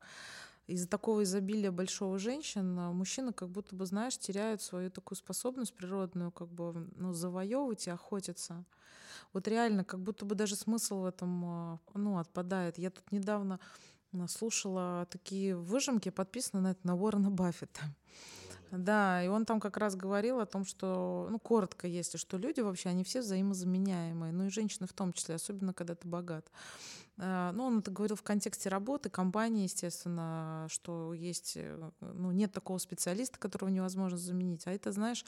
из-за 0.68 0.88
такого 0.88 1.24
изобилия 1.24 1.72
большого 1.72 2.20
женщин 2.20 2.78
а, 2.80 2.92
мужчины 2.92 3.34
как 3.34 3.50
будто 3.50 3.76
бы, 3.76 3.86
знаешь, 3.86 4.18
теряют 4.18 4.62
свою 4.62 4.92
такую 4.92 5.18
способность 5.18 5.74
природную 5.74 6.32
как 6.32 6.50
бы 6.50 6.90
ну, 6.96 7.14
завоевывать 7.14 7.88
и 7.88 7.92
охотиться 7.92 8.66
вот 9.34 9.48
реально 9.48 9.84
как 9.84 10.00
будто 10.02 10.26
бы 10.26 10.36
даже 10.36 10.56
смысл 10.56 11.02
в 11.02 11.06
этом 11.06 11.46
а, 11.46 11.80
ну, 11.94 12.18
отпадает. 12.18 12.78
Я 12.78 12.90
тут 12.90 13.12
недавно 13.12 13.60
слушала 14.28 15.06
такие 15.12 15.56
выжимки, 15.56 16.10
подписаны 16.10 16.62
на 16.62 16.72
это 16.72 16.88
на 16.88 16.96
Уоррена 16.96 17.30
Баффета 17.30 17.82
Да, 18.72 19.24
и 19.24 19.28
он 19.28 19.46
там 19.46 19.60
как 19.60 19.78
раз 19.78 19.96
говорил 19.96 20.40
о 20.40 20.46
том, 20.46 20.66
что, 20.66 21.28
ну, 21.30 21.40
коротко, 21.40 21.88
если 21.88 22.18
что 22.18 22.38
люди 22.38 22.62
вообще, 22.62 22.90
они 22.90 23.04
все 23.04 23.22
взаимозаменяемые, 23.22 24.32
ну 24.32 24.46
и 24.46 24.50
женщины 24.50 24.88
в 24.88 24.94
том 24.94 25.14
числе, 25.14 25.36
особенно 25.36 25.74
когда 25.74 25.94
ты 25.94 26.08
богат. 26.08 26.50
А, 27.20 27.52
ну, 27.52 27.66
он 27.66 27.80
это 27.80 27.90
говорил 27.92 28.16
в 28.16 28.22
контексте 28.22 28.70
работы, 28.70 29.10
компании, 29.10 29.64
естественно, 29.64 30.68
что 30.70 31.14
есть, 31.14 31.54
э, 31.56 31.90
ну, 32.02 32.32
нет 32.32 32.52
такого 32.52 32.78
специалиста, 32.78 33.40
которого 33.40 33.70
невозможно 33.70 34.18
заменить. 34.18 34.68
А 34.68 34.72
это, 34.72 34.92
знаешь, 34.92 35.26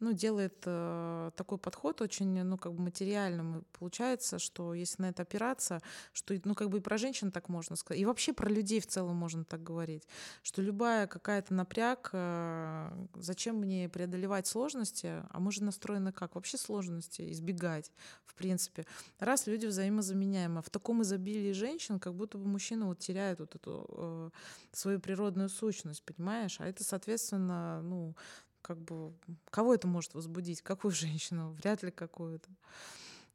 ну, 0.00 0.12
делает 0.12 0.62
э, 0.64 1.30
такой 1.36 1.58
подход 1.58 2.00
очень, 2.00 2.42
ну, 2.44 2.56
как 2.56 2.74
бы 2.74 2.82
материальным. 2.82 3.58
И 3.58 3.62
получается, 3.78 4.38
что 4.38 4.74
если 4.74 5.02
на 5.02 5.08
это 5.10 5.22
опираться, 5.22 5.82
что, 6.12 6.34
ну, 6.44 6.54
как 6.54 6.70
бы 6.70 6.78
и 6.78 6.80
про 6.80 6.98
женщин 6.98 7.32
так 7.32 7.48
можно 7.48 7.76
сказать, 7.76 8.00
и 8.00 8.04
вообще 8.04 8.32
про 8.32 8.48
людей 8.48 8.80
в 8.80 8.86
целом 8.86 9.16
можно 9.16 9.44
так 9.44 9.62
говорить, 9.62 10.06
что 10.42 10.62
любая 10.62 11.06
какая-то 11.06 11.54
напряг, 11.54 12.10
э, 12.12 12.90
зачем 13.16 13.56
мне 13.56 13.88
преодолевать 13.88 14.46
сложности, 14.46 15.24
а 15.30 15.40
мы 15.40 15.50
же 15.52 15.64
настроены 15.64 16.12
как? 16.12 16.34
Вообще 16.34 16.58
сложности 16.58 17.30
избегать, 17.32 17.90
в 18.24 18.34
принципе. 18.34 18.86
Раз 19.18 19.46
люди 19.46 19.66
взаимозаменяемы, 19.66 20.62
в 20.62 20.70
таком 20.70 21.02
изобилии 21.02 21.27
женщин, 21.52 21.98
как 21.98 22.14
будто 22.14 22.38
бы 22.38 22.46
мужчина 22.46 22.86
вот 22.86 22.98
теряет 22.98 23.40
вот 23.40 23.54
эту 23.54 23.86
э, 23.90 24.30
свою 24.72 25.00
природную 25.00 25.48
сущность, 25.48 26.02
понимаешь? 26.02 26.60
А 26.60 26.66
это, 26.66 26.84
соответственно, 26.84 27.82
ну, 27.82 28.14
как 28.62 28.78
бы 28.78 29.12
кого 29.50 29.74
это 29.74 29.86
может 29.86 30.14
возбудить, 30.14 30.62
какую 30.62 30.92
женщину, 30.94 31.52
вряд 31.52 31.82
ли 31.82 31.90
какую-то. 31.90 32.48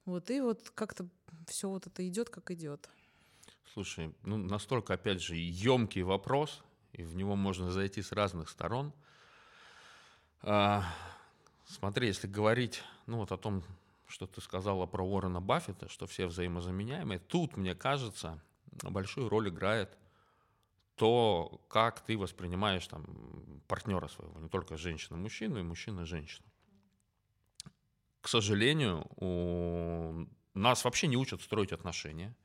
Вот 0.05 0.29
и 0.29 0.41
вот 0.41 0.69
как-то 0.75 1.07
все 1.47 1.69
вот 1.69 1.87
это 1.87 2.07
идет, 2.07 2.29
как 2.29 2.51
идет. 2.51 2.89
Слушай, 3.73 4.13
ну 4.23 4.37
настолько, 4.37 4.93
опять 4.93 5.21
же, 5.21 5.35
емкий 5.35 6.03
вопрос, 6.03 6.63
и 6.91 7.03
в 7.03 7.15
него 7.15 7.35
можно 7.35 7.71
зайти 7.71 8.01
с 8.01 8.11
разных 8.11 8.49
сторон. 8.49 8.93
А, 10.41 10.83
смотри, 11.65 12.07
если 12.07 12.27
говорить, 12.27 12.83
ну 13.07 13.17
вот 13.17 13.31
о 13.31 13.37
том, 13.37 13.63
что 14.13 14.27
ты 14.27 14.41
сказала 14.41 14.85
про 14.85 15.03
Уоррена 15.03 15.41
Баффета, 15.41 15.89
что 15.89 16.05
все 16.05 16.27
взаимозаменяемые, 16.27 17.17
тут, 17.17 17.57
мне 17.57 17.73
кажется, 17.73 18.39
большую 18.83 19.27
роль 19.27 19.49
играет 19.49 19.97
то, 20.95 21.59
как 21.67 21.99
ты 22.01 22.15
воспринимаешь 22.15 22.85
там 22.85 23.03
партнера 23.67 24.07
своего, 24.07 24.39
не 24.39 24.49
только 24.49 24.77
женщину-мужчину 24.77 25.57
и 25.57 25.63
мужчина-женщину. 25.63 26.47
К 28.21 28.27
сожалению, 28.27 29.07
у 29.15 30.27
нас 30.53 30.85
вообще 30.85 31.07
не 31.07 31.17
учат 31.17 31.41
строить 31.41 31.71
отношения, 31.71 32.35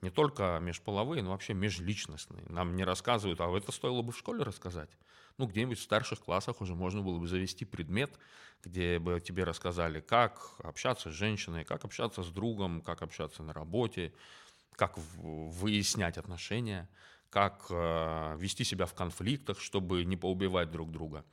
не 0.00 0.08
только 0.08 0.58
межполовые, 0.62 1.22
но 1.22 1.30
вообще 1.30 1.52
межличностные. 1.52 2.46
Нам 2.48 2.74
не 2.74 2.84
рассказывают, 2.84 3.42
а 3.42 3.54
это 3.54 3.70
стоило 3.70 4.00
бы 4.00 4.12
в 4.12 4.18
школе 4.18 4.44
рассказать. 4.44 4.90
Ну, 5.38 5.46
где-нибудь 5.46 5.78
в 5.78 5.82
старших 5.82 6.20
классах 6.20 6.60
уже 6.60 6.74
можно 6.74 7.02
было 7.02 7.18
бы 7.18 7.28
завести 7.28 7.64
предмет, 7.64 8.18
где 8.64 8.98
бы 8.98 9.20
тебе 9.20 9.44
рассказали, 9.44 10.00
как 10.00 10.54
общаться 10.58 11.10
с 11.10 11.14
женщиной, 11.14 11.64
как 11.64 11.84
общаться 11.84 12.22
с 12.22 12.28
другом, 12.28 12.80
как 12.80 13.02
общаться 13.02 13.42
на 13.42 13.52
работе, 13.52 14.14
как 14.76 14.96
выяснять 14.96 16.18
отношения 16.18 16.88
как 17.30 17.66
э, 17.70 18.36
вести 18.38 18.64
себя 18.64 18.86
в 18.86 18.94
конфликтах, 18.94 19.60
чтобы 19.60 20.04
не 20.04 20.16
поубивать 20.16 20.70
друг 20.70 20.90
друга. 20.90 21.24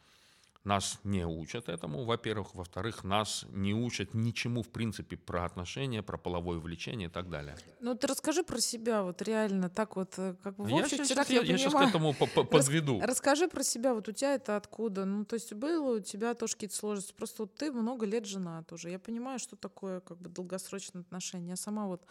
Нас 0.64 1.00
не 1.04 1.26
учат 1.26 1.68
этому, 1.68 2.06
во-первых. 2.06 2.56
Во-вторых, 2.56 3.04
нас 3.04 3.46
не 3.50 3.74
учат 3.74 4.14
ничему, 4.14 4.64
в 4.64 4.70
принципе, 4.70 5.18
про 5.18 5.44
отношения, 5.44 6.02
про 6.02 6.18
половое 6.18 6.60
влечение 6.60 7.10
и 7.10 7.12
так 7.12 7.30
далее. 7.30 7.58
Ну, 7.82 7.96
ты 7.96 8.08
расскажи 8.08 8.44
про 8.44 8.60
себя, 8.62 9.04
вот 9.04 9.22
реально, 9.22 9.70
так 9.70 9.98
вот, 9.98 10.14
э, 10.18 10.36
как 10.42 10.56
бы 10.56 10.64
в 10.64 10.74
общих 10.74 11.00
я 11.00 11.06
чертах, 11.06 11.30
я, 11.30 11.42
я, 11.42 11.52
я 11.52 11.58
сейчас 11.58 11.74
к 11.74 11.82
этому 11.82 12.14
подведу. 12.14 13.00
Рас, 13.02 13.10
расскажи 13.10 13.50
про 13.50 13.62
себя, 13.62 13.94
вот 13.94 14.08
у 14.08 14.14
тебя 14.14 14.36
это 14.36 14.56
откуда? 14.56 15.04
Ну, 15.04 15.26
то 15.26 15.34
есть 15.34 15.54
было 15.54 15.98
у 15.98 16.00
тебя 16.00 16.34
тоже 16.34 16.54
какие-то 16.54 16.76
сложности, 16.76 17.14
просто 17.14 17.44
вот 17.44 17.56
ты 17.56 17.70
много 17.72 18.06
лет 18.06 18.26
женат 18.26 18.72
уже. 18.72 18.90
Я 18.90 19.00
понимаю, 19.00 19.40
что 19.40 19.58
такое 19.58 20.00
как 20.00 20.18
бы 20.18 20.30
долгосрочные 20.30 21.02
отношения. 21.02 21.50
Я 21.50 21.56
сама 21.58 21.88
вот 21.88 22.06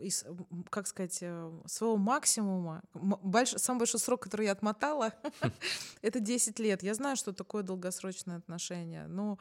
из, 0.00 0.24
как 0.70 0.86
сказать, 0.86 1.18
э, 1.20 1.52
своего 1.66 1.96
максимума, 1.96 2.82
больш, 2.94 3.50
самый 3.56 3.80
большой 3.80 4.00
срок, 4.00 4.22
который 4.22 4.46
я 4.46 4.52
отмотала, 4.52 5.12
это 6.02 6.20
10 6.20 6.58
лет. 6.58 6.82
Я 6.82 6.94
знаю, 6.94 7.16
что 7.16 7.32
такое 7.32 7.62
долгосрочное 7.62 8.36
отношение. 8.36 9.06
Но 9.06 9.38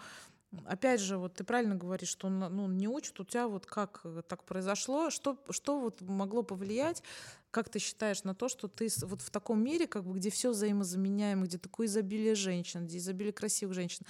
опять 0.66 1.00
же, 1.00 1.18
вот 1.18 1.36
ты 1.36 1.44
правильно 1.44 1.76
говоришь, 1.76 2.10
что 2.10 2.30
ну, 2.30 2.68
не 2.68 2.88
учат, 2.88 3.20
у 3.20 3.26
тебя 3.26 3.48
вот 3.48 3.66
как 3.66 4.02
э, 4.04 4.22
так 4.28 4.44
произошло, 4.44 5.10
что, 5.10 5.38
что 5.50 5.80
вот 5.80 6.02
могло 6.02 6.44
повлиять, 6.44 7.04
как 7.52 7.70
ты 7.70 7.80
считаешь, 7.80 8.24
на 8.24 8.34
то, 8.34 8.50
что 8.50 8.68
ты 8.68 8.90
вот 9.04 9.22
в 9.22 9.30
таком 9.30 9.64
мире, 9.64 9.88
как 9.88 10.04
бы, 10.04 10.18
где 10.18 10.30
все 10.30 10.52
взаимозаменяемо, 10.52 11.46
где 11.46 11.58
такое 11.58 11.88
изобилие 11.88 12.36
женщин, 12.36 12.86
где 12.86 12.98
изобилие 12.98 13.34
красивых 13.34 13.76
женщин, 13.76 14.06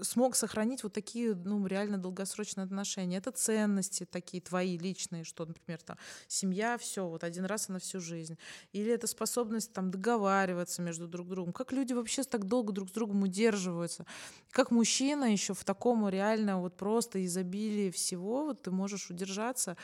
смог 0.00 0.36
сохранить 0.36 0.82
вот 0.82 0.92
такие, 0.92 1.34
ну, 1.34 1.66
реально 1.66 1.98
долгосрочные 1.98 2.64
отношения. 2.64 3.18
Это 3.18 3.30
ценности 3.30 4.04
такие 4.04 4.40
твои 4.40 4.78
личные, 4.78 5.24
что, 5.24 5.44
например, 5.44 5.80
там, 5.82 5.96
семья, 6.28 6.78
все, 6.78 7.06
вот 7.06 7.24
один 7.24 7.44
раз 7.44 7.68
и 7.68 7.72
на 7.72 7.78
всю 7.78 8.00
жизнь. 8.00 8.38
Или 8.72 8.92
это 8.92 9.06
способность 9.06 9.72
там 9.72 9.90
договариваться 9.90 10.82
между 10.82 11.06
друг 11.08 11.28
другом. 11.28 11.52
Как 11.52 11.72
люди 11.72 11.92
вообще 11.92 12.22
так 12.22 12.44
долго 12.44 12.72
друг 12.72 12.88
с 12.88 12.92
другом 12.92 13.22
удерживаются? 13.22 14.06
Как 14.50 14.70
мужчина 14.70 15.30
еще 15.30 15.54
в 15.54 15.64
таком 15.64 16.08
реально 16.08 16.60
вот 16.60 16.76
просто 16.76 17.24
изобилии 17.24 17.90
всего, 17.90 18.44
вот 18.44 18.62
ты 18.62 18.70
можешь 18.70 19.10
удержаться 19.10 19.76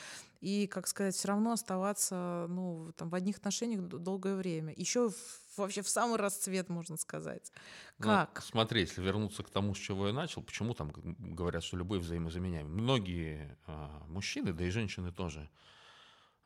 и, 0.43 0.67
как 0.67 0.89
сказать, 0.89 1.15
все 1.15 1.29
равно 1.29 1.53
оставаться 1.53 2.47
ну, 2.49 2.93
там, 2.97 3.11
в 3.11 3.15
одних 3.15 3.39
отношениях 3.39 3.83
долгое 3.83 4.35
время. 4.35 4.75
Еще 4.77 5.09
в, 5.09 5.15
вообще 5.57 5.83
в 5.83 5.89
самый 5.89 6.19
расцвет, 6.19 6.69
можно 6.69 6.97
сказать. 6.97 7.53
Ну, 7.99 8.07
как? 8.07 8.31
Ну, 8.35 8.51
смотри, 8.51 8.81
если 8.81 9.01
вернуться 9.01 9.45
к 9.45 9.51
тому, 9.51 9.73
с 9.73 9.79
чего 9.79 10.09
я 10.09 10.13
начал, 10.13 10.43
почему 10.43 10.75
там 10.75 10.91
говорят, 10.93 11.63
что 11.63 11.77
любые 11.77 12.01
взаимозаменяемые? 12.01 12.75
Многие 12.75 13.57
а, 13.69 14.05
мужчины, 14.09 14.53
да 14.53 14.65
и 14.65 14.71
женщины 14.71 15.13
тоже, 15.13 15.49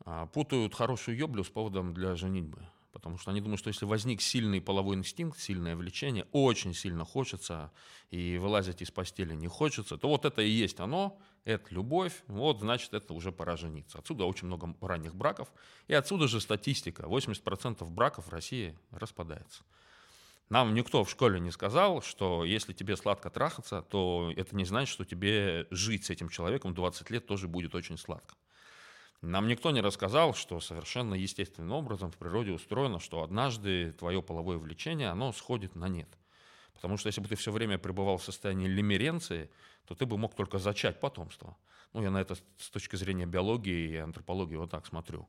а, 0.05 0.27
путают 0.27 0.75
хорошую 0.75 1.17
ёблю 1.17 1.43
с 1.43 1.49
поводом 1.49 1.95
для 1.95 2.17
женитьбы. 2.17 2.69
Потому 2.93 3.17
что 3.17 3.31
они 3.31 3.41
думают, 3.41 3.61
что 3.61 3.69
если 3.69 3.87
возник 3.87 4.21
сильный 4.21 4.61
половой 4.61 4.97
инстинкт, 4.97 5.39
сильное 5.39 5.75
влечение, 5.75 6.27
очень 6.33 6.75
сильно 6.75 7.07
хочется, 7.07 7.73
и 8.11 8.37
вылазить 8.37 8.83
из 8.83 8.91
постели 8.91 9.35
не 9.35 9.49
хочется, 9.49 9.97
то 9.97 10.09
вот 10.09 10.27
это 10.27 10.43
и 10.43 10.51
есть 10.51 10.81
оно, 10.81 11.19
это 11.47 11.73
любовь, 11.73 12.25
вот 12.27 12.61
значит 12.61 12.93
это 12.93 13.15
уже 13.15 13.33
пора 13.33 13.57
жениться. 13.57 13.99
Отсюда 13.99 14.25
очень 14.25 14.49
много 14.49 14.75
ранних 14.81 15.15
браков, 15.15 15.51
и 15.87 15.95
отсюда 15.95 16.27
же 16.27 16.41
статистика. 16.41 17.05
80% 17.05 17.89
браков 17.89 18.27
в 18.27 18.31
России 18.31 18.77
распадается. 18.91 19.63
Нам 20.49 20.75
никто 20.75 21.05
в 21.05 21.11
школе 21.11 21.41
не 21.41 21.51
сказал, 21.51 22.03
что 22.03 22.45
если 22.45 22.73
тебе 22.73 22.97
сладко 22.97 23.31
трахаться, 23.31 23.83
то 23.83 24.33
это 24.37 24.55
не 24.57 24.65
значит, 24.65 24.93
что 24.93 25.05
тебе 25.05 25.67
жить 25.71 26.05
с 26.05 26.11
этим 26.11 26.29
человеком 26.29 26.75
20 26.75 27.11
лет 27.11 27.27
тоже 27.27 27.49
будет 27.49 27.75
очень 27.75 27.97
сладко. 27.97 28.35
Нам 29.23 29.47
никто 29.49 29.71
не 29.71 29.81
рассказал, 29.81 30.35
что 30.35 30.61
совершенно 30.61 31.15
естественным 31.15 31.73
образом 31.73 32.11
в 32.11 32.17
природе 32.17 32.53
устроено, 32.53 33.01
что 33.01 33.23
однажды 33.23 33.93
твое 33.93 34.21
половое 34.21 34.59
влечение, 34.59 35.09
оно 35.09 35.33
сходит 35.33 35.75
на 35.75 35.89
нет. 35.89 36.09
Потому 36.77 36.97
что 36.97 37.09
если 37.09 37.21
бы 37.21 37.29
ты 37.29 37.35
все 37.35 37.51
время 37.51 37.79
пребывал 37.79 38.17
в 38.17 38.25
состоянии 38.25 38.69
лимеренции, 38.69 39.51
то 39.87 39.95
ты 39.95 40.07
бы 40.07 40.19
мог 40.19 40.35
только 40.35 40.59
зачать 40.59 41.01
потомство. 41.01 41.57
Ну, 41.93 42.03
я 42.03 42.11
на 42.11 42.21
это 42.21 42.35
с 42.35 42.71
точки 42.71 42.97
зрения 42.97 43.27
биологии 43.27 43.93
и 43.93 43.97
антропологии 43.97 44.57
вот 44.57 44.71
так 44.71 44.87
смотрю. 44.87 45.27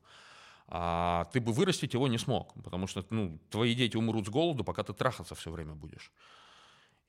А 0.66 1.24
ты 1.32 1.40
бы 1.40 1.52
вырастить 1.52 1.94
его 1.94 2.08
не 2.08 2.18
смог, 2.18 2.52
потому 2.62 2.86
что 2.86 3.04
ну, 3.10 3.38
твои 3.50 3.74
дети 3.74 3.96
умрут 3.96 4.26
с 4.26 4.28
голоду, 4.28 4.64
пока 4.64 4.82
ты 4.82 4.92
трахаться 4.92 5.34
все 5.34 5.50
время 5.50 5.74
будешь. 5.74 6.12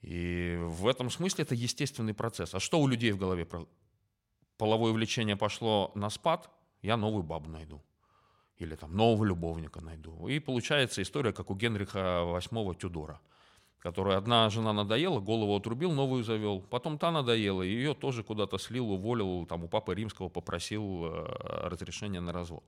И 0.02 0.58
в 0.62 0.88
этом 0.88 1.10
смысле 1.10 1.44
это 1.44 1.56
естественный 1.56 2.14
процесс. 2.14 2.56
А 2.56 2.60
что 2.60 2.80
у 2.80 2.88
людей 2.88 3.12
в 3.12 3.18
голове? 3.18 3.46
Половое 4.58 4.94
влечение 4.94 5.36
пошло 5.36 5.92
на 5.96 6.10
спад, 6.10 6.50
я 6.82 6.96
новую 6.96 7.24
бабу 7.24 7.50
найду. 7.50 7.82
Или 8.58 8.76
там 8.76 8.96
нового 8.96 9.26
любовника 9.26 9.82
найду. 9.82 10.28
И 10.28 10.40
получается 10.40 11.02
история, 11.02 11.34
как 11.34 11.50
у 11.50 11.56
Генриха 11.56 12.24
VIII 12.24 12.76
Тюдора, 12.76 13.20
которой 13.80 14.18
одна 14.18 14.50
жена 14.50 14.74
надоела, 14.74 15.20
голову 15.20 15.56
отрубил, 15.56 15.92
новую 15.92 16.24
завел. 16.24 16.62
Потом 16.62 16.98
та 16.98 17.12
надоела, 17.12 17.62
ее 17.62 17.94
тоже 17.94 18.24
куда-то 18.24 18.58
слил, 18.58 18.92
уволил, 18.92 19.46
там 19.46 19.64
у 19.64 19.68
папы 19.68 19.96
римского 19.96 20.30
попросил 20.30 21.06
э, 21.06 21.68
разрешения 21.70 22.20
на 22.20 22.34
развод. 22.34 22.64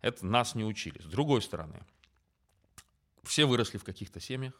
Это 0.00 0.26
нас 0.26 0.54
не 0.54 0.64
учили. 0.64 1.00
С 1.00 1.06
другой 1.06 1.42
стороны, 1.42 1.84
все 3.22 3.44
выросли 3.44 3.78
в 3.78 3.84
каких-то 3.84 4.18
семьях, 4.18 4.54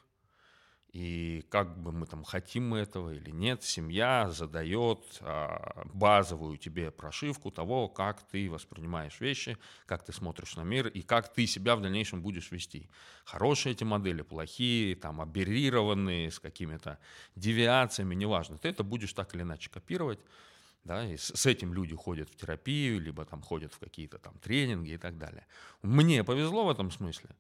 и 0.93 1.47
как 1.51 1.81
бы 1.81 1.93
мы 1.93 2.07
там 2.07 2.25
хотим 2.25 2.69
мы 2.69 2.79
этого 2.79 3.15
или 3.15 3.31
нет, 3.31 3.63
семья 3.63 4.29
задает 4.31 5.19
а, 5.21 5.83
базовую 5.93 6.59
тебе 6.59 6.91
прошивку 6.91 7.53
того, 7.53 7.89
как 7.89 8.27
ты 8.29 8.51
воспринимаешь 8.51 9.21
вещи, 9.21 9.57
как 9.87 10.05
ты 10.05 10.13
смотришь 10.13 10.57
на 10.57 10.63
мир 10.63 10.89
и 10.89 11.03
как 11.03 11.33
ты 11.33 11.47
себя 11.47 11.77
в 11.77 11.81
дальнейшем 11.81 12.23
будешь 12.23 12.51
вести. 12.51 12.91
Хорошие 13.25 13.73
эти 13.73 13.85
модели, 13.85 14.23
плохие, 14.23 14.97
там 14.97 15.21
аберрированные, 15.21 16.33
с 16.33 16.41
какими-то 16.41 16.99
девиациями, 17.37 18.17
неважно. 18.17 18.59
Ты 18.59 18.69
это 18.69 18.83
будешь 18.83 19.13
так 19.13 19.33
или 19.35 19.43
иначе 19.43 19.71
копировать. 19.71 20.19
Да, 20.83 21.07
и 21.07 21.17
с 21.19 21.45
этим 21.45 21.75
люди 21.75 21.95
ходят 21.95 22.31
в 22.31 22.37
терапию, 22.37 23.01
либо 23.01 23.27
там 23.27 23.43
ходят 23.43 23.75
в 23.75 23.79
какие-то 23.79 24.19
там 24.19 24.39
тренинги 24.39 24.93
и 24.93 24.97
так 24.97 25.19
далее. 25.19 25.47
Мне 25.83 26.25
повезло 26.25 26.65
в 26.65 26.71
этом 26.71 26.91
смысле. 26.91 27.37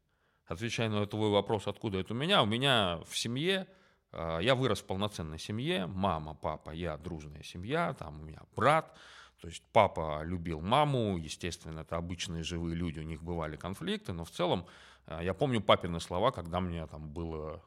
Отвечая 0.50 0.88
на 0.88 1.06
твой 1.06 1.30
вопрос, 1.30 1.68
откуда 1.68 1.98
это 1.98 2.12
у 2.12 2.16
меня, 2.16 2.42
у 2.42 2.46
меня 2.46 2.98
в 3.08 3.16
семье, 3.16 3.68
а, 4.10 4.40
я 4.40 4.56
вырос 4.56 4.80
в 4.80 4.84
полноценной 4.84 5.38
семье, 5.38 5.86
мама, 5.86 6.34
папа, 6.34 6.70
я 6.70 6.96
дружная 6.96 7.44
семья, 7.44 7.94
там 7.94 8.20
у 8.20 8.24
меня 8.24 8.40
брат, 8.56 8.98
то 9.40 9.46
есть 9.46 9.62
папа 9.72 10.22
любил 10.24 10.60
маму, 10.60 11.16
естественно, 11.18 11.80
это 11.80 11.96
обычные 11.96 12.42
живые 12.42 12.74
люди, 12.74 12.98
у 12.98 13.04
них 13.04 13.22
бывали 13.22 13.56
конфликты, 13.56 14.12
но 14.12 14.24
в 14.24 14.30
целом 14.30 14.66
а, 15.06 15.22
я 15.22 15.34
помню 15.34 15.60
папины 15.60 16.00
слова, 16.00 16.32
когда 16.32 16.60
мне 16.60 16.84
там 16.88 17.08
было, 17.08 17.62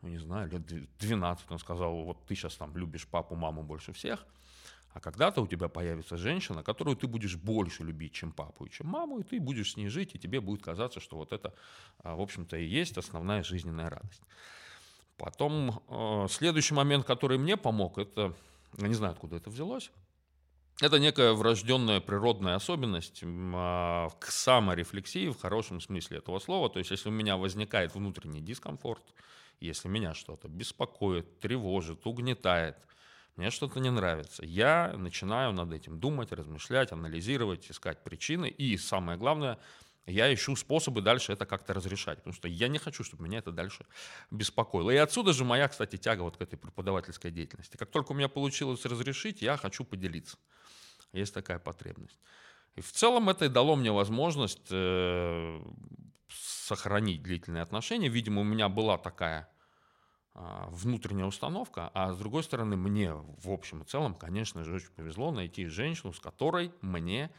ну 0.00 0.08
не 0.08 0.18
знаю, 0.18 0.48
лет 0.50 0.64
12, 0.98 1.50
он 1.50 1.58
сказал, 1.58 2.02
вот 2.02 2.24
ты 2.24 2.34
сейчас 2.34 2.56
там 2.56 2.74
любишь 2.78 3.06
папу, 3.06 3.34
маму 3.34 3.62
больше 3.62 3.92
всех, 3.92 4.24
а 4.94 5.00
когда-то 5.00 5.42
у 5.42 5.46
тебя 5.46 5.68
появится 5.68 6.16
женщина, 6.16 6.62
которую 6.62 6.96
ты 6.96 7.06
будешь 7.06 7.36
больше 7.36 7.82
любить, 7.82 8.12
чем 8.12 8.32
папу 8.32 8.66
и 8.66 8.70
чем 8.70 8.88
маму, 8.88 9.20
и 9.20 9.22
ты 9.22 9.40
будешь 9.40 9.72
с 9.72 9.76
ней 9.76 9.88
жить, 9.88 10.14
и 10.14 10.18
тебе 10.18 10.40
будет 10.40 10.62
казаться, 10.62 11.00
что 11.00 11.16
вот 11.16 11.32
это, 11.32 11.54
а, 12.02 12.14
в 12.14 12.20
общем-то, 12.20 12.56
и 12.56 12.64
есть 12.64 12.98
основная 12.98 13.42
жизненная 13.42 13.88
радость. 13.88 14.22
Потом 15.16 15.82
э, 15.88 16.26
следующий 16.30 16.74
момент, 16.74 17.06
который 17.06 17.38
мне 17.38 17.56
помог, 17.56 17.98
это, 17.98 18.34
я 18.78 18.88
не 18.88 18.94
знаю, 18.94 19.12
откуда 19.12 19.36
это 19.36 19.50
взялось, 19.50 19.90
это 20.80 20.98
некая 20.98 21.32
врожденная 21.32 22.00
природная 22.00 22.56
особенность 22.56 23.20
э, 23.22 24.08
к 24.18 24.26
саморефлексии 24.26 25.28
в 25.28 25.38
хорошем 25.38 25.80
смысле 25.80 26.18
этого 26.18 26.38
слова. 26.38 26.68
То 26.68 26.80
есть, 26.80 26.90
если 26.90 27.08
у 27.08 27.12
меня 27.12 27.36
возникает 27.36 27.94
внутренний 27.94 28.40
дискомфорт, 28.40 29.02
если 29.60 29.88
меня 29.88 30.12
что-то 30.12 30.48
беспокоит, 30.48 31.38
тревожит, 31.40 32.04
угнетает, 32.06 32.76
мне 33.36 33.50
что-то 33.50 33.80
не 33.80 33.90
нравится, 33.90 34.44
я 34.44 34.94
начинаю 34.96 35.52
над 35.52 35.72
этим 35.72 35.98
думать, 35.98 36.32
размышлять, 36.32 36.92
анализировать, 36.92 37.70
искать 37.70 38.04
причины. 38.04 38.48
И 38.48 38.76
самое 38.76 39.18
главное– 39.18 39.58
я 40.06 40.32
ищу 40.34 40.56
способы 40.56 41.00
дальше 41.00 41.32
это 41.32 41.46
как-то 41.46 41.74
разрешать, 41.74 42.18
потому 42.18 42.34
что 42.34 42.48
я 42.48 42.66
не 42.66 42.78
хочу, 42.78 43.04
чтобы 43.04 43.24
меня 43.24 43.38
это 43.38 43.52
дальше 43.52 43.86
беспокоило. 44.30 44.90
И 44.90 44.96
отсюда 44.96 45.32
же 45.32 45.44
моя, 45.44 45.68
кстати, 45.68 45.96
тяга 45.96 46.22
вот 46.22 46.36
к 46.36 46.40
этой 46.40 46.56
преподавательской 46.56 47.30
деятельности. 47.30 47.76
Как 47.76 47.90
только 47.90 48.12
у 48.12 48.14
меня 48.14 48.28
получилось 48.28 48.84
разрешить, 48.84 49.42
я 49.42 49.56
хочу 49.56 49.84
поделиться. 49.84 50.38
Есть 51.12 51.34
такая 51.34 51.60
потребность. 51.60 52.18
И 52.74 52.80
в 52.80 52.90
целом 52.90 53.28
это 53.28 53.44
и 53.44 53.48
дало 53.48 53.76
мне 53.76 53.92
возможность 53.92 54.68
э, 54.70 55.62
сохранить 56.28 57.22
длительные 57.22 57.62
отношения. 57.62 58.08
Видимо, 58.08 58.40
у 58.40 58.44
меня 58.44 58.68
была 58.68 58.98
такая 58.98 59.51
внутренняя 60.34 61.26
установка, 61.26 61.90
а 61.94 62.12
с 62.12 62.18
другой 62.18 62.42
стороны, 62.42 62.76
мне 62.76 63.12
в 63.12 63.50
общем 63.50 63.82
и 63.82 63.84
целом, 63.84 64.14
конечно 64.14 64.64
же, 64.64 64.74
очень 64.74 64.90
повезло 64.90 65.30
найти 65.30 65.66
женщину, 65.66 66.12
с 66.12 66.20
которой 66.20 66.72
мне 66.80 67.30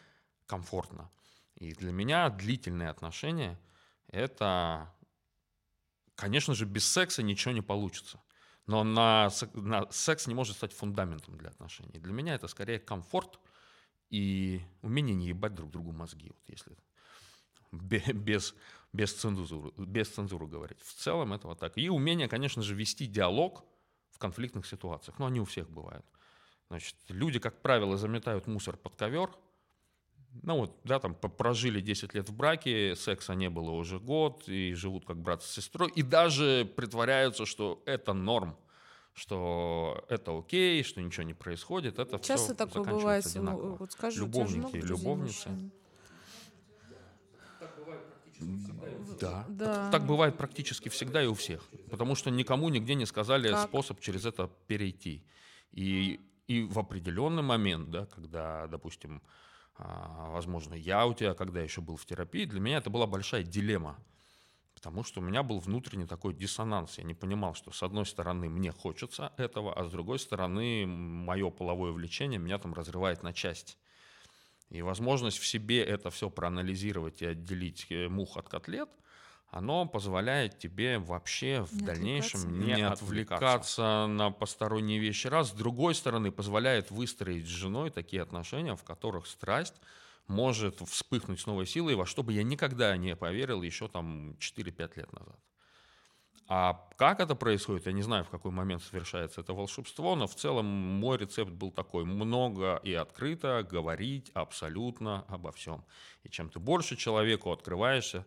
комфортно. 0.46 1.10
И 1.56 1.74
для 1.74 1.92
меня 1.92 2.30
длительные 2.30 2.90
отношения– 2.90 3.60
это, 4.08 4.94
конечно 6.16 6.54
же, 6.54 6.66
без 6.66 6.86
секса 6.86 7.24
ничего 7.24 7.54
не 7.54 7.62
получится. 7.62 8.22
Но 8.68 8.84
на, 8.84 9.30
на 9.54 9.92
секс 9.92 10.28
не 10.28 10.36
может 10.36 10.56
стать 10.56 10.72
фундаментом 10.72 11.38
для 11.38 11.50
отношений. 11.50 12.00
Для 12.00 12.14
меня 12.14 12.36
это 12.36 12.48
скорее 12.48 12.80
комфорт 12.80 13.40
и 14.10 14.62
умение 14.82 15.16
не 15.16 15.28
ебать 15.28 15.56
друг 15.56 15.72
другу 15.72 15.92
мозги, 15.92 16.30
вот 16.30 16.48
если 16.48 16.78
без, 17.74 18.56
без, 18.94 19.14
цензуры, 19.14 19.72
без 19.78 20.10
цензуры 20.10 20.48
говорить. 20.48 20.80
В 20.82 20.94
целом 20.94 21.34
это 21.34 21.48
вот 21.48 21.60
так. 21.60 21.78
И 21.78 21.90
умение, 21.90 22.28
конечно 22.28 22.62
же, 22.62 22.76
вести 22.76 23.06
диалог 23.06 23.66
в 24.12 24.18
конфликтных 24.18 24.66
ситуациях. 24.66 25.20
Ну, 25.20 25.26
они 25.26 25.42
у 25.42 25.46
всех 25.46 25.70
бывают. 25.70 26.06
Значит, 26.70 26.96
люди, 27.10 27.40
как 27.40 27.62
правило, 27.62 27.98
заметают 27.98 28.48
мусор 28.48 28.78
под 28.78 28.96
ковер– 28.96 29.30
ну 30.42 30.58
вот, 30.58 30.80
да, 30.84 31.00
там 31.00 31.14
прожили 31.14 31.80
10 31.80 32.14
лет 32.16 32.30
в 32.30 32.36
браке, 32.36 32.96
секса 32.96 33.36
не 33.36 33.50
было 33.50 33.72
уже 33.72 34.00
год, 34.00 34.48
и 34.48 34.74
живут 34.74 35.06
как 35.06 35.18
брат 35.18 35.44
с 35.44 35.52
сестрой, 35.52 35.92
и 35.96 36.02
даже 36.02 36.66
притворяются, 36.76 37.46
что 37.46 37.84
это 37.86 38.14
норм, 38.14 38.58
что 39.14 40.04
это 40.10 40.38
окей, 40.38 40.84
что 40.84 41.02
ничего 41.02 41.24
не 41.24 41.36
происходит, 41.36 42.00
это 42.00 42.18
Часто 42.20 42.46
все 42.46 42.54
такое 42.56 42.84
бывает, 42.84 43.26
ну, 43.36 43.76
вот 43.76 43.92
скажи, 43.92 44.20
Любовники, 44.20 44.78
любовницы. 44.78 45.50
Да. 49.20 49.46
да. 49.48 49.92
Так 49.92 50.06
бывает 50.06 50.38
практически 50.38 50.90
всегда 50.90 51.24
и 51.24 51.28
у 51.28 51.34
всех. 51.34 51.64
Потому 51.90 52.16
что 52.16 52.30
никому 52.30 52.70
нигде 52.70 52.96
не 52.96 53.06
сказали 53.06 53.52
как? 53.52 53.68
способ 53.68 54.00
через 54.00 54.26
это 54.26 54.50
перейти. 54.68 55.24
И, 55.72 56.20
и 56.48 56.64
в 56.64 56.80
определенный 56.80 57.44
момент, 57.44 57.90
да, 57.90 58.06
когда, 58.06 58.68
допустим, 58.68 59.22
а, 59.76 60.30
возможно, 60.30 60.74
я 60.74 61.06
у 61.06 61.14
тебя, 61.14 61.34
когда 61.34 61.62
еще 61.62 61.82
был 61.82 61.96
в 61.96 62.06
терапии, 62.06 62.46
для 62.46 62.60
меня 62.60 62.78
это 62.78 62.90
была 62.90 63.08
большая 63.08 63.44
дилемма. 63.44 63.98
Потому 64.76 65.04
что 65.04 65.22
у 65.22 65.24
меня 65.24 65.44
был 65.44 65.60
внутренний 65.60 66.06
такой 66.06 66.34
диссонанс. 66.34 66.98
Я 66.98 67.06
не 67.06 67.14
понимал, 67.14 67.54
что 67.54 67.72
с 67.72 67.82
одной 67.84 68.06
стороны 68.06 68.50
мне 68.50 68.72
хочется 68.72 69.32
этого, 69.38 69.74
а 69.74 69.86
с 69.86 69.92
другой 69.92 70.20
стороны 70.20 70.86
мое 70.86 71.50
половое 71.50 71.92
влечение 71.94 72.38
меня 72.38 72.58
там 72.58 72.74
разрывает 72.74 73.24
на 73.24 73.32
части. 73.32 73.78
И 74.70 74.82
возможность 74.82 75.38
в 75.38 75.46
себе 75.46 75.84
это 75.84 76.10
все 76.10 76.30
проанализировать 76.30 77.22
и 77.22 77.26
отделить 77.26 77.88
э, 77.90 78.08
мух 78.08 78.38
от 78.38 78.50
котлет– 78.50 78.90
оно 79.54 79.86
позволяет 79.86 80.58
тебе 80.58 80.98
вообще 80.98 81.62
в 81.62 81.74
не 81.74 81.86
дальнейшем 81.86 82.60
не, 82.60 82.74
не 82.74 82.82
отвлекаться 82.82 84.08
на 84.08 84.32
посторонние 84.32 84.98
вещи. 84.98 85.28
Раз, 85.28 85.50
с 85.50 85.54
другой 85.54 85.94
стороны, 85.94 86.32
позволяет 86.32 86.90
выстроить 86.90 87.46
с 87.46 87.50
женой 87.50 87.92
такие 87.92 88.24
отношения, 88.24 88.76
в 88.76 88.84
которых 88.84 89.28
страсть 89.28 89.76
может 90.26 90.82
вспыхнуть 90.82 91.40
с 91.40 91.46
новой 91.46 91.68
силой, 91.68 91.94
во 91.94 92.08
что 92.08 92.24
бы 92.24 92.34
я 92.34 92.42
никогда 92.42 92.98
не 92.98 93.16
поверил 93.16 93.62
еще 93.62 93.88
там 93.88 94.32
4-5 94.40 94.92
лет 94.96 95.14
назад. 95.14 95.40
А 96.48 96.90
как 96.98 97.20
это 97.20 97.36
происходит, 97.36 97.86
я 97.86 97.94
не 97.94 98.02
знаю, 98.02 98.26
в 98.26 98.30
какой 98.30 98.52
момент 98.52 98.84
совершается 98.84 99.42
это 99.42 99.54
волшебство, 99.54 100.16
но 100.16 100.28
в 100.28 100.36
целом 100.36 100.66
мой 100.66 101.18
рецепт 101.18 101.52
был 101.52 101.72
такой. 101.72 102.04
Много 102.04 102.82
и 102.84 102.94
открыто 102.94 103.66
говорить 103.70 104.30
абсолютно 104.34 105.26
обо 105.28 105.52
всем. 105.52 105.86
И 106.24 106.30
чем 106.30 106.50
ты 106.50 106.60
больше 106.60 106.96
человеку 106.96 107.52
открываешься, 107.52 108.26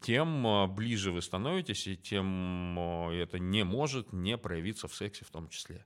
тем 0.00 0.46
а, 0.46 0.66
ближе 0.66 1.12
вы 1.12 1.22
становитесь, 1.22 1.86
и 1.86 1.96
тем 1.96 2.76
а, 2.78 3.12
это 3.12 3.38
не 3.38 3.64
может 3.64 4.12
не 4.12 4.36
проявиться 4.36 4.88
в 4.88 4.94
сексе 4.94 5.24
в 5.24 5.30
том 5.30 5.48
числе. 5.48 5.84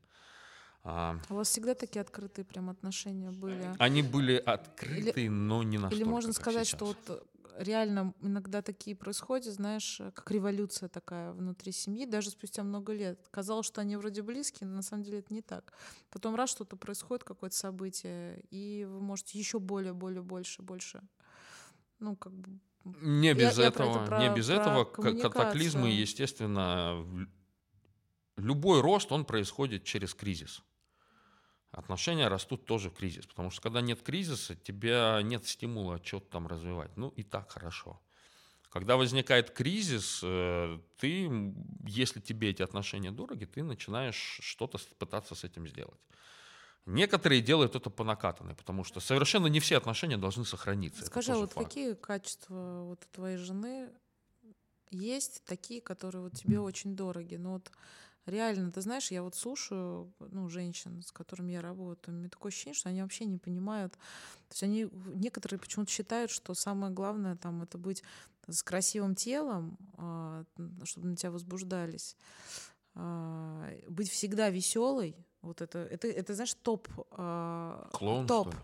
А, 0.83 1.19
у 1.29 1.35
вас 1.35 1.49
всегда 1.49 1.75
такие 1.75 2.01
открытые 2.01 2.45
прям 2.45 2.71
отношения 2.71 3.33
были? 3.33 3.75
Они 3.79 4.03
были 4.03 4.37
открытые, 4.37 5.27
или, 5.27 5.29
но 5.29 5.63
не 5.63 5.79
настолько. 5.79 5.97
Или 5.97 6.09
можно 6.09 6.33
сказать, 6.33 6.69
что 6.69 6.87
вот 6.87 7.29
реально 7.59 8.15
иногда 8.21 8.63
такие 8.63 8.97
происходят, 8.97 9.53
знаешь, 9.53 10.01
как 10.15 10.31
революция 10.31 10.89
такая 10.89 11.33
внутри 11.33 11.73
семьи, 11.73 12.07
даже 12.07 12.31
спустя 12.31 12.63
много 12.63 12.93
лет. 12.93 13.27
Казалось, 13.31 13.67
что 13.67 13.81
они 13.81 13.97
вроде 13.97 14.23
близкие, 14.23 14.69
но 14.69 14.77
на 14.77 14.83
самом 14.83 15.03
деле 15.03 15.19
это 15.19 15.33
не 15.33 15.43
так. 15.43 15.73
Потом 16.11 16.35
раз 16.35 16.51
что-то 16.51 16.77
происходит, 16.77 17.25
какое-то 17.25 17.57
событие, 17.57 18.41
и 18.51 18.87
вы 18.89 19.01
можете 19.01 19.39
еще 19.39 19.59
более, 19.59 19.93
более, 19.93 20.23
больше, 20.23 20.63
больше, 20.63 21.03
ну, 21.99 22.17
как 22.17 22.33
бы 22.33 22.59
не 22.85 23.35
без 23.35 23.59
я, 23.59 23.67
этого, 23.67 23.95
я 23.95 24.07
про 24.07 24.17
это, 24.17 24.29
не 24.29 24.35
без 24.35 24.47
про 24.47 24.55
этого 24.55 24.85
катаклизмы, 24.85 25.91
естественно, 25.91 27.05
любой 28.37 28.81
рост, 28.81 29.11
он 29.11 29.25
происходит 29.25 29.85
через 29.85 30.15
кризис. 30.15 30.63
Отношения 31.77 32.29
растут 32.29 32.65
тоже 32.65 32.89
в 32.89 32.95
кризис, 32.95 33.27
потому 33.27 33.51
что 33.51 33.61
когда 33.61 33.83
нет 33.83 34.01
кризиса, 34.01 34.57
тебя 34.57 35.21
нет 35.23 35.47
стимула 35.47 36.01
что-то 36.03 36.31
там 36.31 36.47
развивать. 36.47 36.97
Ну 36.97 37.11
и 37.11 37.23
так 37.23 37.51
хорошо. 37.51 38.01
Когда 38.71 38.97
возникает 38.97 39.51
кризис, 39.51 40.21
э, 40.23 40.79
ты, 40.97 41.31
если 41.87 42.21
тебе 42.21 42.49
эти 42.49 42.63
отношения 42.63 43.11
дороги, 43.11 43.45
ты 43.45 43.63
начинаешь 43.63 44.39
что-то 44.41 44.79
пытаться 44.99 45.35
с 45.35 45.45
этим 45.45 45.69
сделать. 45.69 46.01
Некоторые 46.87 47.43
делают 47.43 47.77
это 47.77 47.91
по 47.91 48.05
накатанной, 48.05 48.55
потому 48.55 48.83
что 48.83 48.99
совершенно 49.01 49.49
не 49.49 49.61
все 49.61 49.77
отношения 49.77 50.17
должны 50.17 50.47
сохраниться. 50.47 51.05
Скажи, 51.05 51.33
а 51.33 51.37
вот 51.37 51.53
факт. 51.53 51.69
какие 51.69 51.93
качества 51.93 52.85
вот 52.85 53.05
у 53.05 53.15
твоей 53.15 53.37
жены 53.37 53.91
есть 54.91 55.43
такие, 55.45 55.83
которые 55.83 56.23
вот 56.23 56.33
тебе 56.33 56.59
очень 56.59 56.97
дороги? 56.97 57.35
Ну 57.37 57.53
вот 57.53 57.71
реально, 58.27 58.73
ты 58.73 58.81
знаешь, 58.81 59.11
я 59.11 59.23
вот 59.23 59.35
слушаю 59.35 60.13
ну, 60.19 60.49
женщин, 60.49 61.03
с 61.03 61.13
которыми 61.13 61.53
я 61.53 61.63
работаю, 61.63 62.15
у 62.15 62.19
меня 62.19 62.29
такое 62.29 62.51
ощущение, 62.51 62.75
что 62.75 62.89
они 62.89 63.03
вообще 63.03 63.25
не 63.25 63.39
понимают. 63.39 63.93
То 63.93 64.53
есть 64.53 64.63
они, 64.63 64.89
некоторые 65.15 65.59
почему-то 65.59 65.91
считают, 65.91 66.31
что 66.31 66.55
самое 66.55 66.93
главное 66.93 67.37
там 67.37 67.63
это 67.63 67.79
быть 67.79 68.03
с 68.49 68.63
красивым 68.63 69.15
телом, 69.15 69.79
а, 69.97 70.45
чтобы 70.85 71.09
на 71.09 71.17
тебя 71.17 71.31
возбуждались, 71.31 72.17
а, 72.95 73.73
быть 73.89 74.11
всегда 74.11 74.51
веселой, 74.51 75.17
Вот 75.43 75.61
это, 75.61 75.79
это, 75.79 76.09
это 76.09 76.35
знаешь, 76.35 76.55
топ. 76.55 76.89
Э, 77.17 77.89
Клоун, 77.93 78.27
топ. 78.27 78.55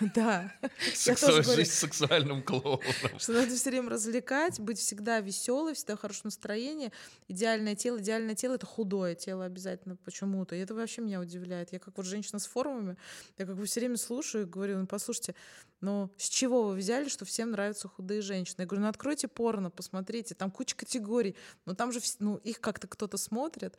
Да. 0.14 0.52
Жизнь 0.94 1.70
с 1.70 1.78
сексуальным 1.78 2.42
клоуном. 2.42 2.80
Что 3.18 3.32
надо 3.32 3.54
все 3.54 3.70
время 3.70 3.90
развлекать, 3.90 4.60
быть 4.60 4.78
всегда 4.78 5.20
веселой, 5.20 5.74
всегда 5.74 5.96
в 5.96 6.00
хорошем 6.00 6.22
настроении. 6.24 6.92
Идеальное 7.28 7.74
тело, 7.74 7.98
идеальное 7.98 8.34
тело 8.34 8.54
это 8.54 8.66
худое 8.66 9.14
тело 9.14 9.44
обязательно 9.44 9.96
почему-то. 9.96 10.54
И 10.54 10.60
это 10.60 10.74
вообще 10.74 11.02
меня 11.02 11.20
удивляет. 11.20 11.72
Я 11.72 11.78
как 11.78 11.96
вот 11.96 12.06
женщина 12.06 12.38
с 12.38 12.46
формами, 12.46 12.96
я 13.38 13.46
как 13.46 13.56
бы 13.56 13.64
все 13.66 13.80
время 13.80 13.96
слушаю 13.96 14.46
и 14.46 14.48
говорю, 14.48 14.78
ну 14.78 14.86
послушайте, 14.86 15.34
ну 15.80 16.10
с 16.16 16.28
чего 16.28 16.68
вы 16.68 16.76
взяли, 16.76 17.08
что 17.08 17.24
всем 17.24 17.50
нравятся 17.50 17.88
худые 17.88 18.22
женщины? 18.22 18.62
Я 18.62 18.66
говорю, 18.66 18.84
ну 18.84 18.88
откройте 18.88 19.26
порно, 19.28 19.70
посмотрите, 19.70 20.34
там 20.34 20.50
куча 20.50 20.76
категорий, 20.76 21.34
но 21.66 21.74
там 21.74 21.90
же 21.90 22.00
ну, 22.20 22.36
их 22.36 22.60
как-то 22.60 22.86
кто-то 22.86 23.16
смотрит. 23.16 23.76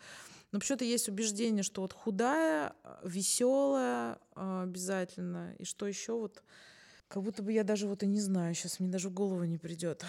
Но 0.54 0.60
почему-то 0.60 0.86
есть 0.86 1.10
убеждение, 1.10 1.64
что 1.64 1.82
вот 1.82 1.92
худая, 1.92 2.76
веселая 3.04 4.20
обязательно. 4.36 5.56
И 5.58 5.66
что 5.66 5.88
еще 5.88 6.14
вот, 6.14 6.44
как 7.08 7.24
будто 7.24 7.42
бы 7.42 7.52
я 7.52 7.64
даже 7.64 7.88
вот 7.88 8.04
и 8.04 8.08
не 8.08 8.22
знаю, 8.22 8.54
сейчас 8.54 8.80
мне 8.80 8.88
даже 8.88 9.10
в 9.10 9.14
голову 9.14 9.44
не 9.44 9.58
придет. 9.58 10.06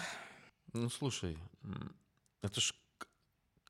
Ну, 0.71 0.87
слушай, 0.89 1.37
это 2.43 2.61
ж 2.61 2.73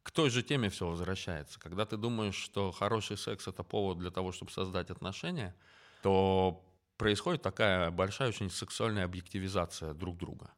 к 0.03 0.11
той 0.11 0.29
же 0.29 0.43
теме 0.43 0.69
все 0.69 0.87
возвращается. 0.87 1.59
Когда 1.59 1.85
ты 1.85 1.95
думаешь, 1.95 2.35
что 2.35 2.71
хороший 2.71 3.17
секс 3.17 3.47
это 3.47 3.63
повод 3.63 3.97
для 3.97 4.11
того, 4.11 4.33
чтобы 4.33 4.51
создать 4.51 4.89
отношения, 4.89 5.55
то 6.03 6.61
происходит 6.97 7.41
такая 7.41 7.89
большая 7.89 8.29
очень 8.29 8.49
сексуальная 8.49 9.05
объективизация 9.05 9.93
друг 9.93 10.17
друга. 10.17 10.53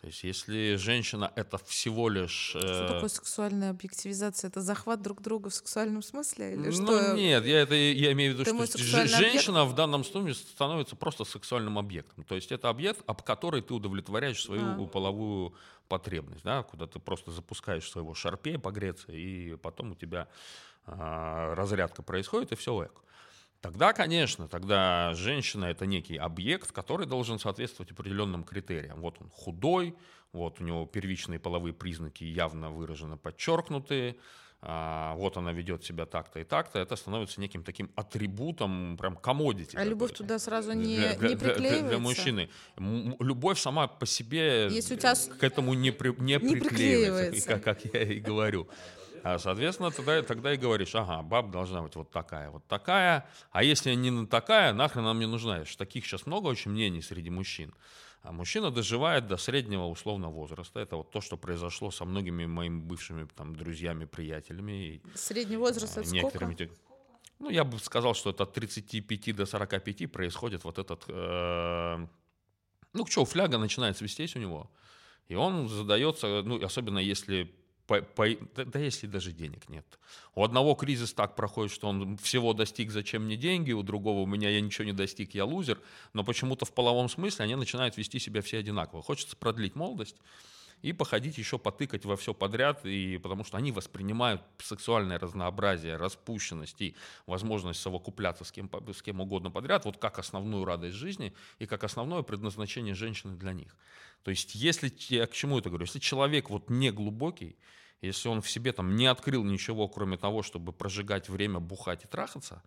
То 0.00 0.06
есть, 0.06 0.24
если 0.24 0.76
женщина 0.76 1.30
это 1.36 1.58
всего 1.58 2.08
лишь... 2.08 2.50
Что 2.50 2.58
э, 2.58 2.88
такое 2.88 3.08
сексуальная 3.10 3.68
объективизация? 3.68 4.48
Это 4.48 4.62
захват 4.62 5.02
друг 5.02 5.20
друга 5.20 5.50
в 5.50 5.54
сексуальном 5.54 6.02
смысле? 6.02 6.54
Или 6.54 6.68
ну, 6.68 6.72
что? 6.72 7.12
нет, 7.14 7.44
я, 7.44 7.60
это, 7.60 7.74
я 7.74 8.12
имею 8.12 8.32
в 8.32 8.34
виду, 8.34 8.44
Ты 8.44 8.50
что 8.50 8.56
мой 8.56 8.66
ж- 8.66 8.70
сексуальный 8.70 9.14
объект? 9.14 9.32
женщина 9.32 9.64
в 9.66 9.74
данном 9.74 10.04
случае 10.04 10.34
становится 10.34 10.96
просто 10.96 11.24
сексуальным 11.24 11.78
объектом. 11.78 12.24
То 12.24 12.34
есть 12.34 12.50
это 12.50 12.70
объект, 12.70 13.02
об 13.06 13.20
который 13.20 13.60
ты 13.60 13.74
удовлетворяешь 13.74 14.42
свою 14.42 14.84
А. 14.84 14.86
половую 14.86 15.54
потребность, 15.88 16.44
да, 16.44 16.62
куда 16.62 16.86
ты 16.86 16.98
просто 16.98 17.30
запускаешь 17.30 17.90
своего 17.90 18.14
шарпея 18.14 18.58
погреться, 18.58 19.12
и 19.12 19.56
потом 19.56 19.92
у 19.92 19.94
тебя 19.94 20.28
а, 20.86 21.54
разрядка 21.54 22.02
происходит, 22.02 22.52
и 22.52 22.56
все 22.56 22.84
эко. 22.84 23.02
Тогда, 23.60 23.92
конечно, 23.92 24.48
тогда 24.48 25.12
женщина 25.14 25.66
это 25.66 25.84
некий 25.84 26.16
объект, 26.16 26.72
который 26.72 27.06
должен 27.06 27.38
соответствовать 27.38 27.92
определенным 27.92 28.42
критериям. 28.42 29.00
Вот 29.00 29.16
он 29.20 29.28
худой, 29.28 29.94
вот 30.32 30.60
у 30.60 30.64
него 30.64 30.86
первичные 30.86 31.38
половые 31.38 31.74
признаки 31.74 32.24
явно 32.24 32.70
выраженно 32.70 33.18
подчеркнуты, 33.18 34.16
а, 34.62 35.14
вот 35.16 35.36
она 35.36 35.52
ведет 35.52 35.84
себя 35.84 36.04
так-то 36.06 36.38
и 36.40 36.44
так-то, 36.44 36.78
это 36.78 36.96
становится 36.96 37.40
неким 37.40 37.62
таким 37.62 37.90
атрибутом, 37.96 38.96
прям 38.98 39.16
комодити. 39.16 39.76
А 39.76 39.84
любовь 39.84 40.12
туда 40.12 40.38
сразу 40.38 40.72
не, 40.72 40.96
для, 40.96 41.14
для- 41.16 41.28
не 41.30 41.34
для- 41.34 41.36
для- 41.36 41.48
приклеивается? 41.54 41.88
для 41.88 41.98
мужчины. 41.98 42.50
Любовь 42.78 43.58
сама 43.58 43.88
по 43.88 44.06
себе 44.06 44.68
Если 44.70 44.94
у 44.94 44.98
тебя 44.98 45.14
к 45.38 45.42
этому 45.44 45.74
не, 45.74 45.90
при- 45.92 46.14
не, 46.18 46.34
Не 46.34 46.38
приклеивается, 46.38 46.68
приклеивается. 46.68 47.48
Как, 47.48 47.62
как 47.64 47.84
я 47.94 48.02
и 48.02 48.20
говорю. 48.20 48.68
А, 49.22 49.38
соответственно, 49.38 49.90
тогда, 49.90 50.22
тогда 50.22 50.54
и 50.54 50.56
говоришь, 50.56 50.94
ага, 50.94 51.22
баб 51.22 51.50
должна 51.50 51.82
быть 51.82 51.94
вот 51.96 52.10
такая, 52.10 52.50
вот 52.50 52.66
такая, 52.66 53.26
а 53.50 53.62
если 53.62 53.94
не 53.94 54.26
такая, 54.26 54.72
нахрен 54.72 55.04
нам 55.04 55.18
не 55.18 55.26
нужна. 55.26 55.52
Потому 55.52 55.66
что 55.66 55.78
Таких 55.78 56.06
сейчас 56.06 56.26
много 56.26 56.48
очень 56.48 56.70
мнений 56.70 57.02
среди 57.02 57.30
мужчин. 57.30 57.74
А 58.22 58.32
мужчина 58.32 58.70
доживает 58.70 59.26
до 59.26 59.36
среднего 59.38 59.86
условного 59.86 60.32
возраста. 60.32 60.78
Это 60.80 60.96
вот 60.96 61.10
то, 61.10 61.20
что 61.20 61.36
произошло 61.38 61.90
со 61.90 62.04
многими 62.04 62.44
моими 62.44 62.80
бывшими 62.80 63.26
там, 63.34 63.56
друзьями, 63.56 64.04
приятелями. 64.04 65.00
Средний 65.14 65.56
возраст 65.56 65.96
а, 65.96 66.02
это 66.02 66.10
некоторыми 66.10 66.54
сколько? 66.54 66.74
Ну, 67.40 67.48
я 67.48 67.64
бы 67.64 67.78
сказал, 67.78 68.14
что 68.14 68.30
это 68.30 68.42
от 68.42 68.52
35 68.52 69.34
до 69.34 69.46
45 69.46 70.12
происходит 70.12 70.64
вот 70.64 70.78
этот... 70.78 71.04
э, 71.08 72.06
ну, 72.92 73.06
что, 73.06 73.24
фляга 73.24 73.56
начинает 73.56 73.96
свистеть 73.96 74.36
у 74.36 74.38
него, 74.38 74.70
и 75.28 75.34
он 75.34 75.68
задается, 75.68 76.42
ну, 76.44 76.62
особенно 76.62 76.98
если... 76.98 77.54
по- 77.90 78.02
по- 78.02 78.36
да, 78.54 78.64
да 78.64 78.78
если 78.78 79.08
даже 79.08 79.32
денег 79.32 79.68
нет. 79.68 79.84
У 80.36 80.44
одного 80.44 80.76
кризис 80.76 81.12
так 81.12 81.34
проходит, 81.34 81.72
что 81.72 81.88
он 81.88 82.16
всего 82.18 82.52
достиг, 82.52 82.92
зачем 82.92 83.24
мне 83.24 83.36
деньги, 83.36 83.72
у 83.72 83.82
другого 83.82 84.20
у 84.20 84.26
меня 84.26 84.48
я 84.48 84.60
ничего 84.60 84.84
не 84.84 84.92
достиг, 84.92 85.34
я 85.34 85.44
лузер, 85.44 85.80
но 86.12 86.22
почему-то 86.22 86.64
в 86.64 86.72
половом 86.72 87.08
смысле 87.08 87.46
они 87.46 87.56
начинают 87.56 87.96
вести 87.96 88.20
себя 88.20 88.42
все 88.42 88.58
одинаково. 88.58 89.02
Хочется 89.02 89.36
продлить 89.36 89.74
молодость, 89.74 90.14
и 90.82 90.92
походить 90.92 91.36
еще 91.36 91.58
потыкать 91.58 92.04
во 92.04 92.16
все 92.16 92.32
подряд, 92.32 92.86
и 92.86 93.18
потому 93.18 93.44
что 93.44 93.58
они 93.58 93.72
воспринимают 93.72 94.42
сексуальное 94.58 95.18
разнообразие, 95.18 95.96
распущенность 95.96 96.80
и 96.80 96.94
возможность 97.26 97.80
совокупляться 97.80 98.44
с 98.44 98.52
кем, 98.52 98.70
с 98.94 99.02
кем 99.02 99.20
угодно 99.20 99.50
подряд, 99.50 99.84
вот 99.84 99.98
как 99.98 100.18
основную 100.18 100.64
радость 100.64 100.96
жизни 100.96 101.34
и 101.58 101.66
как 101.66 101.84
основное 101.84 102.22
предназначение 102.22 102.94
женщины 102.94 103.36
для 103.36 103.52
них. 103.52 103.76
То 104.22 104.30
есть, 104.30 104.54
если, 104.54 104.92
я 105.08 105.26
к 105.26 105.32
чему 105.32 105.58
это 105.58 105.70
говорю, 105.70 105.86
если 105.86 105.98
человек 105.98 106.50
вот 106.50 106.68
не 106.70 106.90
глубокий, 106.90 107.56
если 108.02 108.28
он 108.28 108.42
в 108.42 108.50
себе 108.50 108.72
там 108.72 108.96
не 108.96 109.06
открыл 109.06 109.44
ничего, 109.44 109.88
кроме 109.88 110.16
того, 110.16 110.42
чтобы 110.42 110.72
прожигать 110.72 111.28
время, 111.28 111.58
бухать 111.58 112.04
и 112.04 112.06
трахаться, 112.06 112.62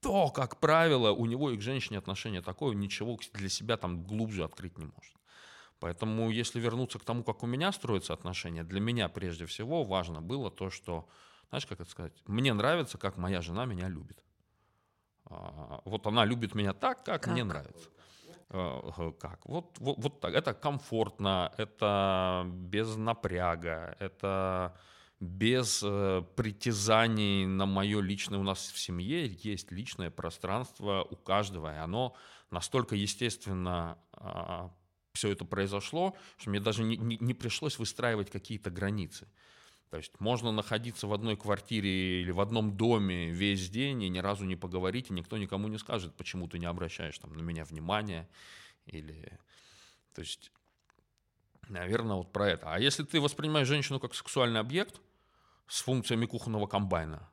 то, 0.00 0.30
как 0.30 0.60
правило, 0.60 1.10
у 1.12 1.26
него 1.26 1.50
и 1.50 1.56
к 1.56 1.62
женщине 1.62 1.98
отношение 1.98 2.42
такое, 2.42 2.74
ничего 2.74 3.18
для 3.32 3.48
себя 3.48 3.76
там 3.76 4.02
глубже 4.04 4.44
открыть 4.44 4.78
не 4.78 4.84
может. 4.84 5.14
Поэтому, 5.78 6.30
если 6.30 6.58
вернуться 6.60 6.98
к 6.98 7.04
тому, 7.04 7.22
как 7.22 7.42
у 7.42 7.46
меня 7.46 7.72
строятся 7.72 8.14
отношения, 8.14 8.64
для 8.64 8.80
меня 8.80 9.08
прежде 9.08 9.44
всего 9.46 9.84
важно 9.84 10.22
было 10.22 10.50
то, 10.50 10.70
что, 10.70 11.08
знаешь, 11.50 11.66
как 11.66 11.80
это 11.80 11.90
сказать, 11.90 12.12
мне 12.26 12.54
нравится, 12.54 12.98
как 12.98 13.18
моя 13.18 13.42
жена 13.42 13.66
меня 13.66 13.88
любит. 13.88 14.22
А, 15.24 15.82
Вот 15.84 16.06
она 16.06 16.24
любит 16.24 16.54
меня 16.54 16.72
так, 16.72 17.04
как, 17.04 17.26
мне 17.26 17.42
Как? 17.42 17.48
нравится. 17.52 17.90
А, 18.50 19.12
Как? 19.18 19.44
Вот, 19.46 19.76
вот, 19.78 19.96
вот 19.98 20.20
так. 20.20 20.34
Это 20.34 20.54
комфортно, 20.54 21.52
это 21.58 22.44
без 22.46 22.96
напряга, 22.96 23.96
это 23.98 24.76
без 25.18 25.82
э, 25.84 26.22
притязаний 26.36 27.46
на 27.46 27.66
мое 27.66 28.00
личное. 28.00 28.38
У 28.38 28.42
нас 28.42 28.58
в 28.70 28.78
семье 28.78 29.26
есть 29.26 29.72
личное 29.72 30.10
пространство 30.10 31.06
у 31.10 31.16
каждого, 31.16 31.74
и 31.74 31.78
оно 31.78 32.14
настолько 32.50 32.94
естественно 32.94 33.98
все 35.12 35.30
это 35.30 35.44
произошло, 35.46 36.14
что 36.36 36.50
мне 36.50 36.60
даже 36.60 36.82
не, 36.84 36.96
не- 36.96 37.16
не 37.18 37.34
пришлось 37.34 37.78
выстраивать 37.78 38.30
какие-то 38.30 38.70
границы. 38.70 39.26
То 39.90 39.98
есть 39.98 40.18
можно 40.18 40.50
находиться 40.50 41.06
в 41.06 41.12
одной 41.12 41.36
квартире 41.36 42.20
или 42.20 42.30
в 42.32 42.40
одном 42.40 42.76
доме 42.76 43.30
весь 43.30 43.70
день 43.70 44.02
и 44.02 44.08
ни 44.08 44.18
разу 44.18 44.44
не 44.44 44.56
поговорить, 44.56 45.10
и 45.10 45.14
никто 45.14 45.38
никому 45.38 45.68
не 45.68 45.78
скажет, 45.78 46.14
почему 46.16 46.48
ты 46.48 46.58
не 46.58 46.66
обращаешь 46.66 47.18
там, 47.18 47.32
на 47.32 47.42
меня 47.42 47.64
внимания. 47.64 48.28
Или... 48.86 49.38
То 50.14 50.22
есть, 50.22 50.50
наверное, 51.68 52.16
вот 52.16 52.32
про 52.32 52.48
это. 52.50 52.72
А 52.72 52.80
если 52.80 53.04
ты 53.04 53.20
воспринимаешь 53.20 53.68
женщину 53.68 54.00
как 54.00 54.14
сексуальный 54.14 54.60
объект 54.60 55.00
с 55.68 55.82
функциями 55.82 56.26
кухонного 56.26 56.66
комбайна, 56.66 57.28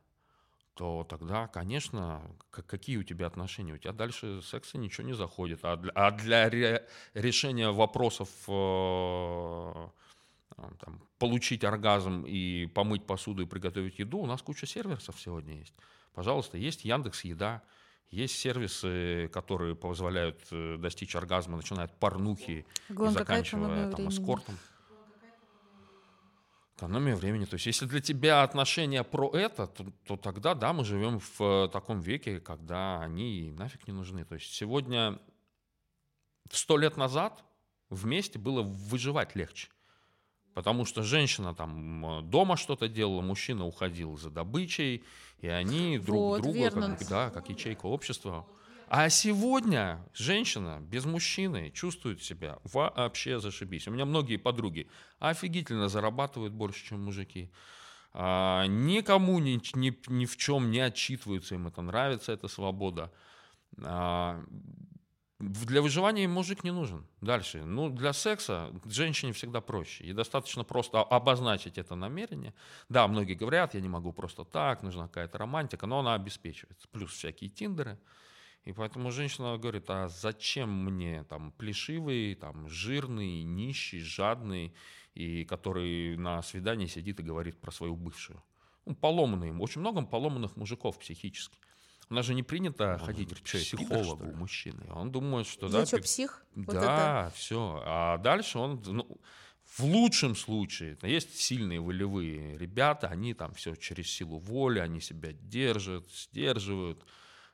то 0.74 1.06
тогда, 1.08 1.46
конечно, 1.46 2.22
какие 2.50 2.96
у 2.96 3.04
тебя 3.04 3.26
отношения? 3.26 3.74
У 3.74 3.78
тебя 3.78 3.92
дальше 3.92 4.42
секса 4.42 4.76
ничего 4.76 5.06
не 5.06 5.12
заходит. 5.12 5.60
А 5.64 5.76
для, 5.76 5.92
а 5.94 6.10
для 6.10 6.50
ре- 6.50 6.88
решения 7.14 7.70
вопросов 7.70 8.28
э, 8.48 9.88
там, 10.56 11.00
получить 11.18 11.64
оргазм 11.64 12.24
и 12.26 12.66
помыть 12.66 13.06
посуду 13.06 13.42
и 13.42 13.46
приготовить 13.46 13.98
еду, 13.98 14.18
у 14.18 14.26
нас 14.26 14.42
куча 14.42 14.66
сервисов 14.66 15.20
сегодня 15.20 15.58
есть. 15.58 15.74
Пожалуйста, 16.12 16.56
есть 16.58 16.84
Яндекс 16.84 17.24
Еда, 17.24 17.62
есть 18.10 18.36
сервисы, 18.36 19.28
которые 19.32 19.74
позволяют 19.74 20.40
э, 20.52 20.76
достичь 20.78 21.16
оргазма, 21.16 21.56
начиная 21.56 21.86
от 21.86 21.98
порнухи 21.98 22.66
и 22.88 22.92
Главное, 22.92 23.18
какая 23.18 23.38
заканчивая 23.38 23.90
там, 23.90 24.08
эскортом. 24.08 24.58
Экономия 26.76 27.16
времени. 27.16 27.44
То 27.44 27.54
есть, 27.54 27.66
если 27.66 27.86
для 27.86 28.00
тебя 28.00 28.42
отношения 28.42 29.02
про 29.04 29.30
это, 29.32 29.66
то, 29.66 29.92
то 30.06 30.16
тогда, 30.16 30.54
да, 30.54 30.72
мы 30.72 30.84
живем 30.84 31.18
в 31.20 31.40
э, 31.40 31.68
таком 31.72 32.00
веке, 32.00 32.40
когда 32.40 33.00
они 33.00 33.52
нафиг 33.56 33.86
не 33.86 33.92
нужны. 33.92 34.24
То 34.24 34.34
есть, 34.34 34.52
сегодня, 34.52 35.18
сто 36.50 36.76
лет 36.76 36.96
назад 36.96 37.44
вместе 37.90 38.38
было 38.38 38.62
выживать 38.62 39.34
легче. 39.34 39.68
Потому 40.54 40.84
что 40.84 41.02
женщина 41.02 41.54
там 41.54 42.28
дома 42.30 42.56
что-то 42.56 42.88
делала, 42.88 43.20
мужчина 43.20 43.66
уходил 43.66 44.16
за 44.16 44.30
добычей, 44.30 45.04
и 45.40 45.48
они 45.48 45.98
друг 45.98 46.18
Вот, 46.18 46.42
друга, 46.42 46.58
верно. 46.58 46.96
как, 46.96 47.08
да, 47.08 47.30
как 47.30 47.48
ячейка 47.48 47.86
общества. 47.86 48.46
А 48.88 49.08
сегодня 49.08 50.06
женщина 50.14 50.78
без 50.80 51.04
мужчины 51.04 51.70
чувствует 51.70 52.22
себя 52.22 52.58
вообще 52.64 53.40
зашибись. 53.40 53.88
У 53.88 53.90
меня 53.90 54.04
многие 54.04 54.36
подруги 54.36 54.88
офигительно 55.18 55.88
зарабатывают 55.88 56.52
больше, 56.52 56.84
чем 56.84 57.04
мужики. 57.04 57.50
А, 58.12 58.66
никому 58.66 59.40
ни, 59.40 59.60
ни, 59.76 59.98
ни 60.06 60.26
в 60.26 60.36
чем 60.36 60.70
не 60.70 60.78
отчитываются, 60.78 61.56
им 61.56 61.66
это 61.66 61.82
нравится, 61.82 62.30
эта 62.30 62.46
свобода. 62.46 63.10
А, 63.82 64.44
Для 65.44 65.82
выживания 65.82 66.26
мужик 66.26 66.64
не 66.64 66.70
нужен. 66.70 67.06
Дальше. 67.20 67.64
Ну, 67.64 67.90
для 67.90 68.14
секса 68.14 68.72
женщине 68.86 69.32
всегда 69.32 69.60
проще. 69.60 70.04
И 70.04 70.12
достаточно 70.14 70.64
просто 70.64 71.02
обозначить 71.02 71.76
это 71.76 71.94
намерение. 71.96 72.54
Да, 72.88 73.06
многие 73.08 73.34
говорят, 73.34 73.74
я 73.74 73.80
не 73.82 73.88
могу 73.88 74.12
просто 74.12 74.44
так, 74.44 74.82
нужна 74.82 75.06
какая-то 75.06 75.36
романтика, 75.36 75.86
но 75.86 75.98
она 75.98 76.14
обеспечивается. 76.14 76.88
Плюс 76.88 77.12
всякие 77.12 77.50
тиндеры. 77.50 77.98
И 78.64 78.72
поэтому 78.72 79.10
женщина 79.10 79.58
говорит, 79.58 79.84
а 79.90 80.08
зачем 80.08 80.70
мне 80.70 81.24
там 81.24 81.52
плешивый, 81.52 82.34
там 82.36 82.66
жирный, 82.70 83.42
нищий, 83.42 84.00
жадный, 84.00 84.74
и 85.14 85.44
который 85.44 86.16
на 86.16 86.40
свидании 86.42 86.86
сидит 86.86 87.20
и 87.20 87.22
говорит 87.22 87.60
про 87.60 87.70
свою 87.70 87.96
бывшую. 87.96 88.42
Ну, 88.86 88.94
поломанные. 88.94 89.54
Очень 89.54 89.82
много 89.82 90.00
поломанных 90.06 90.56
мужиков 90.56 90.98
психически. 90.98 91.58
У 92.10 92.14
нас 92.14 92.26
же 92.26 92.34
не 92.34 92.42
принято 92.42 92.94
Он 92.94 92.98
ходить 92.98 93.34
к 93.34 93.42
психологу 93.42 94.24
у 94.24 94.34
мужчины. 94.34 94.84
Он 94.90 95.10
думает, 95.10 95.46
что... 95.46 95.66
Я 95.66 95.72
да, 95.72 95.86
что, 95.86 95.98
псих? 95.98 96.44
Да, 96.54 97.24
вот 97.24 97.34
все. 97.34 97.82
А 97.84 98.18
дальше 98.18 98.58
он... 98.58 98.82
Ну, 98.86 99.20
в 99.76 99.84
лучшем 99.84 100.36
случае 100.36 100.96
есть 101.02 101.40
сильные 101.40 101.80
волевые 101.80 102.56
ребята, 102.58 103.08
они 103.08 103.34
там 103.34 103.54
все 103.54 103.74
через 103.74 104.08
силу 104.08 104.38
воли, 104.38 104.78
они 104.78 105.00
себя 105.00 105.32
держат, 105.32 106.08
сдерживают, 106.12 107.04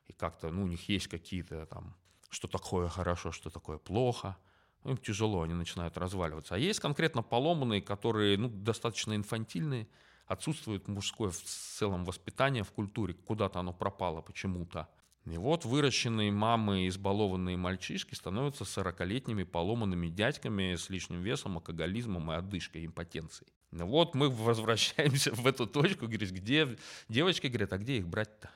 и 0.06 0.12
как-то, 0.12 0.50
ну, 0.50 0.64
у 0.64 0.66
них 0.66 0.88
есть 0.88 1.06
какие-то 1.06 1.66
там, 1.66 1.96
что 2.28 2.46
такое 2.48 2.88
хорошо, 2.88 3.32
что 3.32 3.48
такое 3.48 3.78
плохо. 3.78 4.36
Ну, 4.84 4.92
им 4.92 4.96
тяжело, 4.98 5.42
они 5.42 5.54
начинают 5.54 5.96
разваливаться. 5.96 6.54
А 6.54 6.58
есть 6.58 6.80
конкретно 6.80 7.22
поломанные, 7.22 7.80
которые, 7.80 8.36
ну, 8.36 8.48
достаточно 8.48 9.14
инфантильные, 9.14 9.88
отсутствует 10.30 10.86
мужское 10.86 11.30
в 11.30 11.42
целом 11.42 12.04
воспитание 12.04 12.62
в 12.62 12.70
культуре, 12.70 13.14
куда-то 13.14 13.58
оно 13.58 13.72
пропало 13.72 14.20
почему-то. 14.20 14.88
И 15.26 15.36
вот 15.36 15.64
выращенные 15.64 16.30
мамы, 16.30 16.86
избалованные 16.86 17.56
мальчишки 17.56 18.14
становятся 18.14 18.62
40-летними 18.62 19.42
поломанными 19.42 20.06
дядьками 20.08 20.76
с 20.76 20.88
лишним 20.88 21.20
весом, 21.20 21.56
алкоголизмом 21.56 22.30
и 22.30 22.36
одышкой, 22.36 22.86
импотенцией. 22.86 23.52
Ну 23.72 23.86
вот 23.86 24.14
мы 24.14 24.30
возвращаемся 24.30 25.32
в 25.34 25.44
эту 25.48 25.66
точку, 25.66 26.06
где 26.06 26.76
девочки 27.08 27.48
говорят, 27.48 27.72
а 27.72 27.78
где 27.78 27.98
их 27.98 28.06
брать-то? 28.06 28.50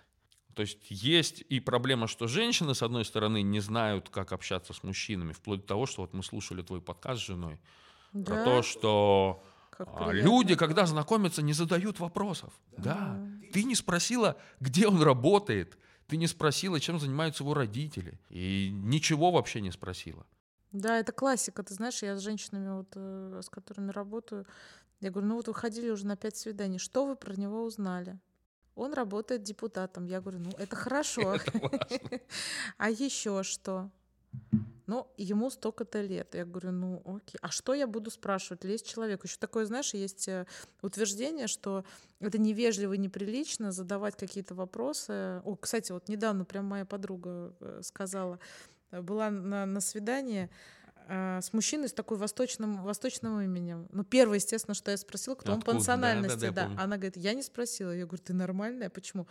То 0.54 0.62
есть 0.62 0.78
есть 0.88 1.44
и 1.48 1.58
проблема, 1.58 2.06
что 2.06 2.28
женщины, 2.28 2.76
с 2.76 2.84
одной 2.84 3.04
стороны, 3.04 3.42
не 3.42 3.58
знают, 3.58 4.10
как 4.10 4.32
общаться 4.32 4.72
с 4.72 4.84
мужчинами, 4.84 5.32
вплоть 5.32 5.62
до 5.62 5.66
того, 5.66 5.86
что 5.86 6.02
вот 6.02 6.14
мы 6.14 6.22
слушали 6.22 6.62
твой 6.62 6.80
подкаст 6.80 7.20
с 7.20 7.26
женой, 7.26 7.58
да? 8.12 8.24
про 8.24 8.44
то, 8.44 8.62
что 8.62 9.42
а, 9.78 10.10
люди, 10.10 10.54
когда 10.56 10.86
знакомятся, 10.86 11.42
не 11.42 11.52
задают 11.52 12.00
вопросов. 12.00 12.52
Да. 12.76 12.82
да. 12.82 13.48
Ты 13.52 13.64
не 13.64 13.74
спросила, 13.74 14.36
где 14.60 14.86
он 14.88 15.02
работает. 15.02 15.78
Ты 16.06 16.16
не 16.16 16.26
спросила, 16.26 16.80
чем 16.80 16.98
занимаются 16.98 17.44
его 17.44 17.54
родители. 17.54 18.20
И 18.28 18.70
ничего 18.72 19.30
вообще 19.30 19.60
не 19.60 19.70
спросила. 19.70 20.26
Да, 20.72 20.98
это 20.98 21.12
классика. 21.12 21.62
Ты 21.62 21.74
знаешь, 21.74 22.02
я 22.02 22.16
с 22.16 22.20
женщинами, 22.20 22.78
вот, 22.78 22.92
э, 22.96 23.40
с 23.42 23.48
которыми 23.48 23.90
работаю, 23.90 24.44
я 25.00 25.10
говорю, 25.10 25.28
ну 25.28 25.36
вот 25.36 25.48
вы 25.48 25.54
ходили 25.54 25.90
уже 25.90 26.06
на 26.06 26.16
пять 26.16 26.36
свиданий. 26.36 26.78
Что 26.78 27.06
вы 27.06 27.14
про 27.14 27.34
него 27.34 27.62
узнали? 27.62 28.18
Он 28.74 28.92
работает 28.92 29.42
депутатом. 29.42 30.06
Я 30.06 30.20
говорю, 30.20 30.40
ну 30.40 30.50
это 30.58 30.76
хорошо. 30.76 31.36
А 32.78 32.90
еще 32.90 33.42
что? 33.42 33.90
Ну, 34.86 35.10
ему 35.16 35.48
столько-то 35.48 36.02
лет. 36.02 36.34
Я 36.34 36.44
говорю, 36.44 36.72
ну 36.72 37.02
окей. 37.06 37.38
А 37.40 37.48
что 37.50 37.72
я 37.72 37.86
буду 37.86 38.10
спрашивать? 38.10 38.64
Лезть 38.64 38.86
человеку. 38.86 39.26
Еще 39.26 39.38
такое, 39.38 39.64
знаешь, 39.64 39.94
есть 39.94 40.28
э, 40.28 40.46
утверждение, 40.82 41.46
что 41.46 41.84
это 42.20 42.36
невежливо 42.38 42.92
и 42.92 42.98
неприлично 42.98 43.72
задавать 43.72 44.14
какие-то 44.16 44.54
вопросы. 44.54 45.40
О, 45.44 45.56
кстати, 45.56 45.90
вот 45.90 46.08
недавно 46.08 46.44
прям 46.44 46.66
моя 46.66 46.84
подруга 46.84 47.54
э, 47.60 47.80
сказала, 47.82 48.38
э, 48.90 49.00
была 49.00 49.30
на, 49.30 49.64
на 49.64 49.80
свидании, 49.80 50.50
с 51.06 51.52
мужчиной 51.52 51.90
с 51.90 51.92
такой 51.92 52.16
восточным, 52.16 52.82
восточным 52.82 53.38
именем. 53.38 53.88
Ну, 53.92 54.04
первое, 54.04 54.36
естественно, 54.36 54.74
что 54.74 54.90
я 54.90 54.96
спросила, 54.96 55.34
кто 55.34 55.52
Откуда? 55.52 55.54
он 55.54 55.60
по 55.60 55.72
национальности. 55.74 56.46
Да, 56.46 56.50
да, 56.50 56.68
да. 56.68 56.82
Она 56.82 56.96
говорит, 56.96 57.18
я 57.18 57.34
не 57.34 57.42
спросила. 57.42 57.90
Я 57.90 58.06
говорю, 58.06 58.22
ты 58.24 58.32
нормальная? 58.32 58.88
Почему? 58.88 59.26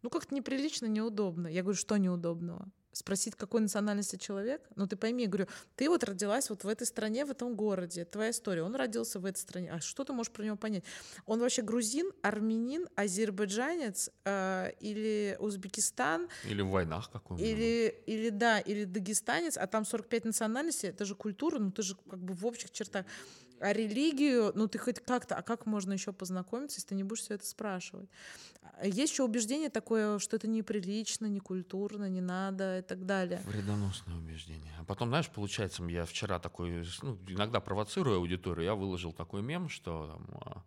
Ну, 0.00 0.08
как-то 0.08 0.34
неприлично, 0.34 0.86
неудобно. 0.86 1.48
Я 1.48 1.60
говорю, 1.60 1.76
что 1.76 1.98
неудобного? 1.98 2.66
Спросить, 2.92 3.34
какой 3.34 3.60
национальности 3.60 4.16
человек. 4.16 4.62
Ну, 4.76 4.86
ты 4.86 4.96
пойми, 4.96 5.26
говорю, 5.26 5.46
ты 5.76 5.88
вот 5.88 6.04
родилась 6.04 6.50
вот 6.50 6.64
в 6.64 6.68
этой 6.68 6.86
стране, 6.86 7.24
в 7.24 7.30
этом 7.30 7.54
городе, 7.54 8.04
твоя 8.04 8.30
история, 8.30 8.62
он 8.62 8.74
родился 8.74 9.18
в 9.18 9.24
этой 9.24 9.38
стране, 9.38 9.72
а 9.72 9.80
что 9.80 10.04
ты 10.04 10.12
можешь 10.12 10.32
про 10.32 10.44
него 10.44 10.56
понять? 10.56 10.84
Он 11.26 11.40
вообще 11.40 11.62
грузин, 11.62 12.12
армянин, 12.22 12.88
азербайджанец 12.94 14.10
э, 14.24 14.72
или 14.80 15.36
Узбекистан? 15.40 16.28
Или 16.44 16.62
в 16.62 16.68
войнах 16.68 17.10
какой-нибудь. 17.10 17.48
Или, 17.48 18.02
или 18.06 18.28
да, 18.30 18.60
или 18.60 18.84
дагестанец, 18.84 19.56
а 19.56 19.66
там 19.66 19.84
45 19.84 20.24
национальностей, 20.24 20.90
это 20.90 21.04
же 21.04 21.14
культура, 21.14 21.58
ну 21.58 21.70
ты 21.70 21.82
же 21.82 21.96
как 22.08 22.18
бы 22.18 22.34
в 22.34 22.46
общих 22.46 22.70
чертах. 22.70 23.06
А 23.62 23.72
религию, 23.72 24.52
ну 24.56 24.66
ты 24.66 24.78
хоть 24.78 24.98
как-то, 24.98 25.36
а 25.36 25.42
как 25.42 25.66
можно 25.66 25.92
еще 25.92 26.12
познакомиться, 26.12 26.78
если 26.78 26.88
ты 26.88 26.94
не 26.96 27.04
будешь 27.04 27.22
все 27.22 27.34
это 27.34 27.46
спрашивать? 27.46 28.08
А 28.78 28.86
есть 28.86 29.12
еще 29.12 29.22
убеждение 29.22 29.70
такое, 29.70 30.18
что 30.18 30.36
это 30.36 30.48
неприлично, 30.48 31.26
некультурно, 31.26 32.08
не 32.08 32.20
надо 32.20 32.80
и 32.80 32.82
так 32.82 33.06
далее. 33.06 33.40
Вредоносное 33.44 34.16
убеждение. 34.16 34.72
А 34.80 34.84
потом, 34.84 35.10
знаешь, 35.10 35.28
получается, 35.28 35.84
я 35.84 36.04
вчера 36.04 36.40
такой, 36.40 36.84
ну, 37.02 37.16
иногда 37.28 37.60
провоцируя 37.60 38.16
аудиторию, 38.16 38.64
я 38.64 38.74
выложил 38.74 39.12
такой 39.12 39.42
мем, 39.42 39.68
что 39.68 40.08
там, 40.08 40.40
а, 40.40 40.62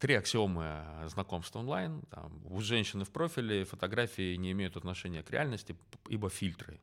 три 0.00 0.14
аксиомы 0.14 0.84
знакомства 1.06 1.60
онлайн. 1.60 2.02
Там, 2.10 2.42
у 2.46 2.60
женщины 2.60 3.04
в 3.04 3.10
профиле 3.10 3.64
фотографии 3.64 4.34
не 4.34 4.50
имеют 4.50 4.76
отношения 4.76 5.22
к 5.22 5.30
реальности, 5.30 5.76
ибо 6.08 6.30
фильтры. 6.30 6.80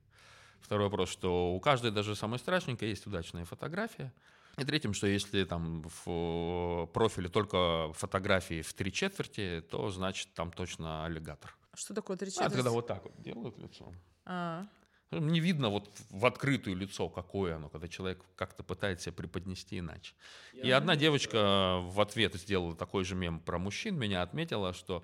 Второй 0.61 0.85
вопрос, 0.85 1.09
что 1.09 1.53
у 1.53 1.59
каждой, 1.59 1.91
даже 1.91 2.15
самой 2.15 2.39
страшненькой, 2.39 2.87
есть 2.87 3.05
удачная 3.05 3.43
фотография. 3.43 4.13
И 4.57 4.63
третьим, 4.65 4.93
что 4.93 5.07
если 5.07 5.43
там 5.45 5.83
в 6.05 6.85
профиле 6.93 7.27
только 7.27 7.91
фотографии 7.93 8.61
в 8.61 8.73
три 8.73 8.91
четверти, 8.91 9.63
то 9.69 9.89
значит 9.89 10.33
там 10.35 10.51
точно 10.51 11.05
аллигатор. 11.05 11.55
Что 11.73 11.93
такое 11.95 12.17
три 12.17 12.29
четверти? 12.29 12.51
А, 12.51 12.55
когда 12.55 12.69
вот 12.69 12.85
так 12.85 13.03
вот 13.03 13.19
делают 13.21 13.57
лицо. 13.57 13.91
А. 14.25 14.67
Не 15.11 15.39
видно 15.39 15.69
вот 15.69 15.89
в 16.09 16.25
открытое 16.25 16.75
лицо, 16.75 17.09
какое 17.09 17.55
оно, 17.55 17.69
когда 17.69 17.87
человек 17.87 18.23
как-то 18.35 18.63
пытается 18.63 19.05
себя 19.05 19.13
преподнести 19.13 19.79
иначе. 19.79 20.13
Я 20.53 20.63
и 20.63 20.69
одна 20.71 20.95
девочка 20.95 21.79
в 21.81 21.99
ответ 22.01 22.33
сделала 22.35 22.75
такой 22.75 23.03
же 23.03 23.15
мем 23.15 23.39
про 23.39 23.59
мужчин, 23.59 23.97
меня 23.97 24.21
отметила, 24.21 24.73
что, 24.73 25.03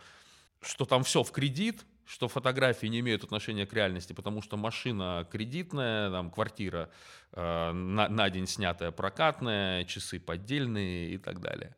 что 0.61 0.85
там 0.85 1.03
все 1.03 1.23
в 1.23 1.31
кредит, 1.31 1.85
что 2.09 2.27
фотографии 2.27 2.87
не 2.87 3.01
имеют 3.01 3.23
отношения 3.23 3.67
к 3.67 3.73
реальности, 3.73 4.13
потому 4.13 4.41
что 4.41 4.57
машина 4.57 5.27
кредитная, 5.31 6.09
там, 6.09 6.31
квартира 6.31 6.89
э, 7.33 7.71
на, 7.71 8.09
на 8.09 8.29
день 8.31 8.47
снятая 8.47 8.89
прокатная, 8.89 9.85
часы 9.85 10.19
поддельные 10.19 11.11
и 11.11 11.17
так 11.19 11.39
далее. 11.39 11.75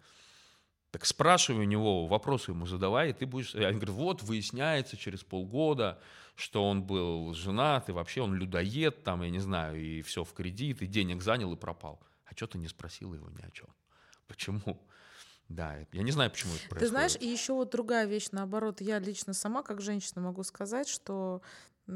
Так 0.91 1.05
спрашивай 1.05 1.65
у 1.65 1.67
него, 1.67 2.07
вопросы 2.07 2.51
ему 2.51 2.65
задавай, 2.65 3.09
и 3.09 3.13
ты 3.13 3.25
будешь... 3.25 3.53
Я 3.53 3.73
говорю, 3.73 3.91
вот, 3.91 4.23
выясняется 4.23 4.95
через 4.95 5.21
полгода, 5.21 5.99
что 6.35 6.65
он 6.65 6.83
был 6.83 7.33
женат, 7.33 7.89
и 7.89 7.91
вообще 7.91 8.21
он 8.21 8.33
людоед, 8.33 9.03
там, 9.03 9.23
я 9.23 9.29
не 9.29 9.39
знаю, 9.39 9.81
и 9.83 10.01
все 10.01 10.23
в 10.23 10.31
кредит, 10.31 10.81
и 10.81 10.87
денег 10.87 11.21
занял, 11.21 11.51
и 11.51 11.57
пропал. 11.57 12.01
А 12.23 12.33
что 12.33 12.47
ты 12.47 12.57
не 12.57 12.69
спросил 12.69 13.13
его 13.13 13.29
ни 13.29 13.41
о 13.41 13.51
чем? 13.51 13.67
Почему? 14.29 14.81
Да, 15.55 15.75
я 15.91 16.03
не 16.03 16.11
знаю, 16.11 16.31
почему 16.31 16.53
это 16.53 16.69
происходит. 16.69 16.79
Ты 16.79 16.87
знаешь, 16.87 17.17
и 17.19 17.27
еще 17.27 17.53
вот 17.53 17.71
другая 17.71 18.05
вещь, 18.05 18.29
наоборот, 18.31 18.81
я 18.81 18.99
лично 18.99 19.33
сама 19.33 19.63
как 19.63 19.81
женщина 19.81 20.21
могу 20.21 20.43
сказать, 20.43 20.87
что 20.87 21.41
у 21.87 21.91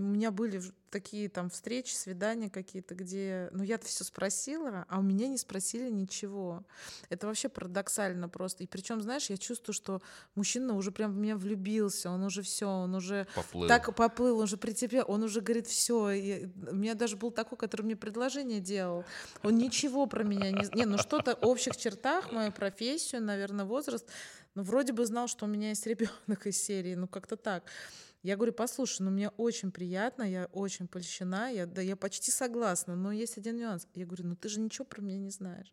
меня 0.00 0.30
были 0.30 0.60
такие 0.90 1.28
там 1.28 1.50
встречи, 1.50 1.92
свидания 1.94 2.50
какие-то, 2.50 2.94
где, 2.94 3.48
ну 3.52 3.62
я-то 3.62 3.86
все 3.86 4.02
спросила, 4.04 4.84
а 4.88 4.98
у 4.98 5.02
меня 5.02 5.28
не 5.28 5.38
спросили 5.38 5.90
ничего. 5.90 6.64
Это 7.08 7.26
вообще 7.26 7.48
парадоксально 7.48 8.28
просто. 8.28 8.64
И 8.64 8.66
причем, 8.66 9.00
знаешь, 9.00 9.30
я 9.30 9.36
чувствую, 9.36 9.74
что 9.74 10.02
мужчина 10.34 10.74
уже 10.74 10.90
прям 10.90 11.12
в 11.12 11.16
меня 11.16 11.36
влюбился, 11.36 12.10
он 12.10 12.24
уже 12.24 12.42
все, 12.42 12.66
он 12.66 12.94
уже 12.94 13.28
поплыл. 13.34 13.68
так 13.68 13.94
поплыл, 13.94 14.38
он 14.38 14.44
уже 14.44 14.56
прицепил, 14.56 15.04
он 15.06 15.22
уже 15.22 15.40
говорит 15.40 15.66
все. 15.66 15.96
У 15.96 16.74
меня 16.74 16.94
даже 16.94 17.16
был 17.16 17.30
такой, 17.30 17.58
который 17.58 17.82
мне 17.82 17.96
предложение 17.96 18.60
делал. 18.60 19.04
Он 19.42 19.56
ничего 19.56 20.06
про 20.06 20.24
меня 20.24 20.50
не, 20.50 20.66
не, 20.74 20.84
ну 20.86 20.98
что-то 20.98 21.36
в 21.36 21.46
общих 21.46 21.76
чертах, 21.76 22.32
мою 22.32 22.50
профессию, 22.50 23.22
наверное, 23.22 23.64
возраст, 23.64 24.06
ну 24.54 24.62
вроде 24.64 24.92
бы 24.92 25.06
знал, 25.06 25.28
что 25.28 25.44
у 25.44 25.48
меня 25.48 25.68
есть 25.68 25.86
ребенок 25.86 26.46
из 26.46 26.60
серии, 26.60 26.94
ну 26.94 27.06
как-то 27.06 27.36
так. 27.36 27.62
Я 28.22 28.36
говорю, 28.36 28.52
послушай, 28.52 29.02
ну 29.02 29.10
мне 29.10 29.30
очень 29.30 29.72
приятно, 29.72 30.22
я 30.22 30.46
очень 30.52 30.88
польщена, 30.88 31.50
я, 31.50 31.66
да 31.66 31.80
я 31.80 31.96
почти 31.96 32.30
согласна, 32.30 32.94
но 32.94 33.12
есть 33.12 33.38
один 33.38 33.56
нюанс. 33.56 33.86
Я 33.94 34.04
говорю, 34.04 34.26
ну 34.26 34.36
ты 34.36 34.48
же 34.48 34.60
ничего 34.60 34.84
про 34.84 35.00
меня 35.00 35.18
не 35.18 35.30
знаешь. 35.30 35.72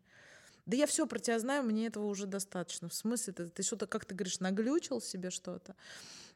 Да 0.65 0.75
я 0.75 0.86
все 0.86 1.07
про 1.07 1.19
тебя 1.19 1.39
знаю, 1.39 1.63
мне 1.63 1.88
этого 1.88 2.05
уже 2.05 2.25
достаточно. 2.25 2.89
В 2.89 2.93
смысле, 2.93 3.33
ты, 3.33 3.47
ты 3.47 3.63
что-то, 3.63 3.88
как 3.88 4.05
ты 4.05 4.15
говоришь, 4.15 4.39
наглючил 4.39 5.01
себе 5.01 5.29
что-то. 5.29 5.75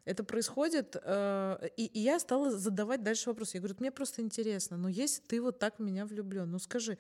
Это 0.04 0.24
происходит, 0.24 0.96
э, 1.02 1.70
и, 1.78 1.86
и 1.86 2.00
я 2.00 2.20
стала 2.20 2.52
задавать 2.52 3.04
дальше 3.04 3.30
вопрос. 3.30 3.54
Я 3.54 3.60
говорю, 3.60 3.76
мне 3.80 3.92
просто 3.92 4.22
интересно, 4.22 4.78
но 4.78 4.90
если 4.90 5.22
ты 5.22 5.42
вот 5.42 5.60
так 5.60 5.78
в 5.78 5.82
меня 5.82 6.06
влюблен, 6.06 6.50
ну 6.50 6.60
скажи, 6.60 6.98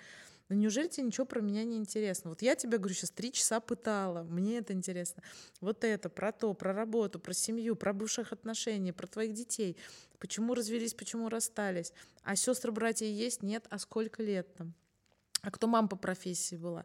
Ну 0.52 0.58
неужели 0.58 0.90
тебе 0.90 1.06
ничего 1.08 1.26
про 1.26 1.40
меня 1.40 1.64
не 1.64 1.78
интересно? 1.78 2.30
Вот 2.30 2.42
я 2.42 2.56
тебе 2.56 2.78
говорю, 2.78 2.94
сейчас 2.94 3.10
три 3.10 3.32
часа 3.32 3.62
пытала, 3.62 4.24
мне 4.24 4.58
это 4.58 4.74
интересно. 4.74 5.24
Вот 5.62 5.86
это, 5.86 6.10
про 6.10 6.34
то, 6.34 6.54
про 6.54 6.74
работу, 6.74 7.20
про 7.20 7.34
семью, 7.34 7.78
про 7.78 7.94
бывших 7.94 8.34
отношений, 8.34 8.92
про 8.92 9.08
твоих 9.08 9.34
детей. 9.34 9.78
Почему 10.20 10.54
развелись, 10.54 10.94
почему 10.94 11.30
расстались. 11.30 11.94
А 12.24 12.36
сестры, 12.36 12.74
братья 12.74 13.06
есть? 13.06 13.42
Нет. 13.44 13.66
А 13.70 13.80
сколько 13.80 14.22
лет 14.22 14.54
там? 14.56 14.74
А 15.42 15.52
кто 15.52 15.68
мама 15.68 15.88
по 15.88 15.96
профессии 15.96 16.58
была? 16.58 16.84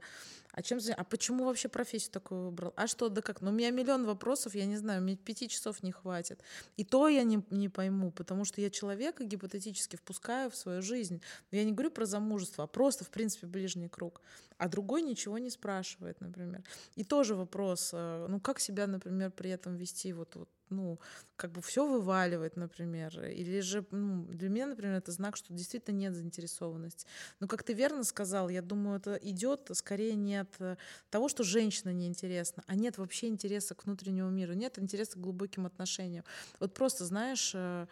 А 0.57 0.63
чем 0.63 0.79
А 0.97 1.05
почему 1.05 1.45
вообще 1.45 1.69
профессию 1.69 2.13
такую 2.13 2.47
выбрал? 2.47 2.73
А 2.77 2.87
что, 2.87 3.11
да 3.11 3.21
как? 3.21 3.43
Ну, 3.43 3.51
у 3.51 3.53
меня 3.53 3.71
миллион 3.71 4.07
вопросов, 4.07 4.55
я 4.55 4.65
не 4.65 4.77
знаю, 4.77 5.03
мне 5.03 5.15
пяти 5.15 5.51
часов 5.51 5.83
не 5.83 5.93
хватит. 5.93 6.41
И 6.79 6.85
то 6.85 7.09
я 7.09 7.25
не, 7.25 7.43
не 7.51 7.69
пойму, 7.69 8.11
потому 8.11 8.47
что 8.47 8.63
я 8.63 8.71
человека 8.71 9.25
гипотетически 9.25 9.97
впускаю 9.97 10.51
в 10.51 10.57
свою 10.57 10.81
жизнь. 10.81 11.21
Я 11.51 11.63
не 11.65 11.73
говорю 11.73 11.91
про 11.91 12.07
замужество, 12.07 12.65
а 12.65 12.67
просто, 12.67 13.05
в 13.05 13.11
принципе, 13.11 13.47
ближний 13.47 13.89
круг. 13.89 14.23
А 14.57 14.69
другой 14.69 15.03
ничего 15.03 15.37
не 15.37 15.51
спрашивает, 15.51 16.23
например. 16.23 16.65
И 16.95 17.05
тоже 17.05 17.35
вопрос, 17.35 17.91
э, 17.93 18.27
ну, 18.27 18.41
как 18.41 18.59
себя, 18.59 18.87
например, 18.87 19.31
при 19.33 19.51
этом 19.51 19.77
вести 19.77 20.15
вот, 20.15 20.37
вот 20.37 20.49
ну, 20.71 20.99
как 21.37 21.53
бы 21.53 21.61
все 21.61 21.87
вываливать, 21.87 22.57
например, 22.57 23.21
или 23.21 23.61
же, 23.61 23.87
ну, 23.91 24.25
для 24.25 24.49
меня, 24.49 24.67
например, 24.67 24.95
это 24.95 25.13
знак, 25.13 25.37
что 25.37 25.53
действительно 25.53 25.97
нет 25.97 26.15
заинтересованности. 26.15 27.07
Но, 27.41 27.47
как 27.47 27.63
ты 27.63 27.73
верно 27.73 28.05
сказал, 28.05 28.49
я 28.49 28.63
думаю, 28.63 28.99
это 28.99 29.15
идет 29.15 29.71
скорее 29.75 30.15
не 30.15 30.45
от 30.47 30.61
э, 30.61 30.77
того, 31.11 31.29
что 31.29 31.45
женщина 31.45 31.93
неинтересна, 31.93 32.63
а 32.67 32.75
нет 32.75 32.99
вообще 32.99 33.29
интереса 33.29 33.75
к 33.75 33.85
внутреннему 33.85 34.31
миру, 34.31 34.55
нет 34.55 34.79
интереса 34.79 35.13
к 35.13 35.21
глубоким 35.21 35.67
отношениям. 35.67 36.25
Вот 36.61 36.75
просто, 36.75 37.05
знаешь, 37.05 37.53
э, 37.55 37.87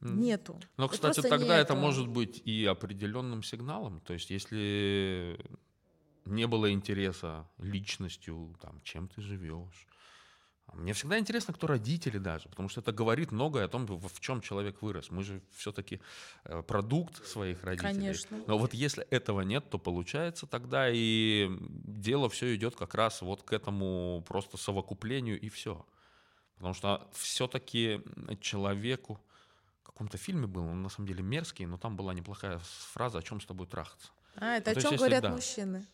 Нету. 0.00 0.60
Но, 0.76 0.84
вот 0.84 0.92
кстати, 0.92 1.20
тогда 1.20 1.38
нету. 1.38 1.52
это 1.54 1.74
может 1.74 2.06
быть 2.06 2.40
и 2.44 2.64
определенным 2.64 3.42
сигналом. 3.42 4.00
То 4.00 4.12
есть, 4.12 4.30
если 4.30 5.36
не 6.24 6.46
было 6.46 6.70
интереса 6.70 7.48
личностью, 7.58 8.54
там, 8.60 8.80
чем 8.82 9.08
ты 9.08 9.20
живешь, 9.20 9.88
мне 10.74 10.92
всегда 10.92 11.18
интересно, 11.18 11.54
кто 11.54 11.66
родители 11.66 12.18
даже, 12.18 12.48
потому 12.48 12.68
что 12.68 12.80
это 12.80 12.92
говорит 12.92 13.32
многое 13.32 13.64
о 13.64 13.68
том, 13.68 13.86
в 13.86 14.20
чем 14.20 14.40
человек 14.40 14.80
вырос. 14.82 15.10
Мы 15.10 15.22
же 15.22 15.40
все-таки 15.56 16.00
э, 16.44 16.62
продукт 16.62 17.26
своих 17.26 17.64
родителей. 17.64 17.92
Конечно. 17.94 18.42
Но 18.46 18.58
вот 18.58 18.74
если 18.74 19.04
этого 19.04 19.40
нет, 19.40 19.68
то 19.70 19.78
получается 19.78 20.46
тогда 20.46 20.88
и 20.90 21.50
дело 21.60 22.28
все 22.28 22.54
идет 22.54 22.76
как 22.76 22.94
раз 22.94 23.22
вот 23.22 23.42
к 23.42 23.52
этому 23.52 24.24
просто 24.26 24.56
совокуплению 24.56 25.40
и 25.40 25.48
все. 25.48 25.84
Потому 26.56 26.74
что 26.74 27.08
все-таки 27.12 28.02
человеку, 28.40 29.20
в 29.82 29.86
каком-то 29.86 30.18
фильме 30.18 30.46
был, 30.46 30.64
он 30.64 30.82
на 30.82 30.88
самом 30.88 31.06
деле 31.06 31.22
мерзкий, 31.22 31.66
но 31.66 31.78
там 31.78 31.96
была 31.96 32.12
неплохая 32.14 32.60
фраза, 32.92 33.18
о 33.18 33.22
чем 33.22 33.40
с 33.40 33.46
тобой 33.46 33.66
трахаться. 33.66 34.08
А, 34.36 34.56
это 34.56 34.72
ну, 34.72 34.78
о 34.78 34.80
чем 34.80 34.90
есть, 34.92 35.00
говорят 35.00 35.22
да, 35.22 35.30
мужчины? 35.30 35.86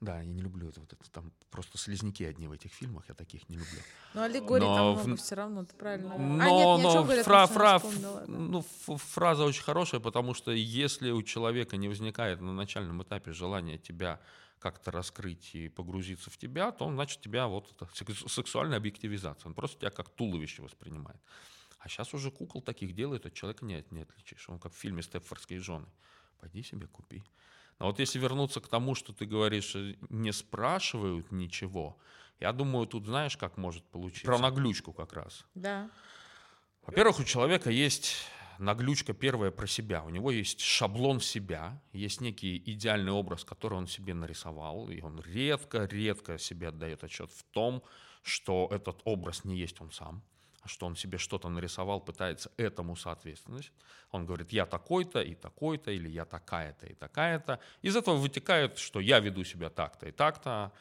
Да, 0.00 0.20
я 0.20 0.24
не 0.24 0.40
люблю 0.40 0.68
это. 0.70 0.80
Вот 0.80 0.92
это 0.92 1.10
там 1.10 1.30
просто 1.50 1.76
слезняки 1.76 2.24
одни 2.24 2.48
в 2.48 2.52
этих 2.52 2.72
фильмах, 2.72 3.04
я 3.08 3.14
таких 3.14 3.46
не 3.50 3.56
люблю. 3.56 3.80
Ну, 4.14 4.22
аллегорий 4.22 4.64
но 4.64 4.74
там 4.74 4.92
много 4.92 5.16
в... 5.16 5.20
все 5.20 5.34
равно, 5.34 5.64
ты 5.64 5.74
правильно. 5.74 6.16
Но, 6.16 6.42
а, 6.42 6.76
нет, 6.76 6.82
но 6.82 7.02
говорят, 7.04 7.26
фра, 7.26 7.46
фра, 7.46 7.82
ну, 8.26 8.62
фраза 8.62 9.44
очень 9.44 9.62
хорошая, 9.62 10.00
потому 10.00 10.32
что 10.32 10.52
если 10.52 11.10
у 11.10 11.22
человека 11.22 11.76
не 11.76 11.88
возникает 11.88 12.40
на 12.40 12.52
начальном 12.52 13.02
этапе 13.02 13.32
желания 13.32 13.76
тебя 13.76 14.20
как-то 14.58 14.90
раскрыть 14.90 15.54
и 15.54 15.68
погрузиться 15.68 16.30
в 16.30 16.36
тебя, 16.38 16.70
то 16.72 16.86
он, 16.86 16.94
значит, 16.94 17.20
тебя 17.20 17.46
вот 17.46 17.70
это 17.72 17.88
сексуальная 18.28 18.78
объективизация. 18.78 19.48
Он 19.48 19.54
просто 19.54 19.78
тебя 19.80 19.90
как 19.90 20.08
туловище 20.10 20.62
воспринимает. 20.62 21.20
А 21.78 21.88
сейчас 21.88 22.14
уже 22.14 22.30
кукол 22.30 22.62
таких 22.62 22.94
делают, 22.94 23.26
от 23.26 23.34
человека 23.34 23.64
не, 23.64 23.84
не 23.90 24.02
отличишь. 24.02 24.48
Он 24.48 24.58
как 24.58 24.72
в 24.72 24.76
фильме 24.76 25.02
«Степфордские 25.02 25.60
жены». 25.60 25.86
Пойди 26.38 26.62
себе 26.62 26.86
купи. 26.86 27.22
А 27.80 27.86
вот 27.86 27.98
если 27.98 28.18
вернуться 28.18 28.60
к 28.60 28.68
тому, 28.68 28.94
что 28.94 29.14
ты 29.14 29.24
говоришь, 29.24 29.74
э, 29.74 29.94
не 30.10 30.32
спрашивают 30.32 31.32
ничего, 31.32 31.96
я 32.38 32.52
думаю, 32.52 32.86
тут 32.86 33.06
знаешь, 33.06 33.38
как 33.38 33.56
может 33.56 33.84
получиться? 33.84 34.26
Про 34.26 34.38
наглючку 34.38 34.92
как 34.92 35.14
раз. 35.14 35.46
Да. 35.54 35.90
Во-первых, 36.82 37.20
у 37.20 37.24
человека 37.24 37.70
есть 37.70 38.16
наглючка 38.58 39.14
первая 39.14 39.50
про 39.50 39.66
себя. 39.66 40.02
У 40.02 40.10
него 40.10 40.30
есть 40.30 40.60
шаблон 40.60 41.20
себя, 41.20 41.82
есть 41.94 42.20
некий 42.20 42.62
идеальный 42.66 43.12
образ, 43.12 43.44
который 43.44 43.78
он 43.78 43.86
себе 43.86 44.12
нарисовал, 44.12 44.90
и 44.90 45.00
он 45.00 45.18
редко-редко 45.18 46.36
себе 46.36 46.68
отдает 46.68 47.02
отчет 47.02 47.30
в 47.32 47.44
том, 47.44 47.82
что 48.22 48.68
этот 48.70 49.00
образ 49.04 49.44
не 49.44 49.56
есть 49.56 49.80
он 49.80 49.90
сам 49.90 50.22
что 50.66 50.86
он 50.86 50.96
себе 50.96 51.18
что-то 51.18 51.48
нарисовал, 51.48 52.00
пытается 52.00 52.50
этому 52.56 52.96
соответствовать. 52.96 53.72
Он 54.10 54.26
говорит, 54.26 54.52
я 54.52 54.66
такой-то 54.66 55.20
и 55.20 55.34
такой-то, 55.34 55.90
или 55.90 56.08
я 56.08 56.24
такая-то 56.24 56.86
и 56.86 56.94
такая-то. 56.94 57.60
Из 57.82 57.96
этого 57.96 58.16
вытекает, 58.16 58.78
что 58.78 59.00
я 59.00 59.20
веду 59.20 59.44
себя 59.44 59.70
так-то 59.70 60.08
и 60.08 60.12
так-то, 60.12 60.72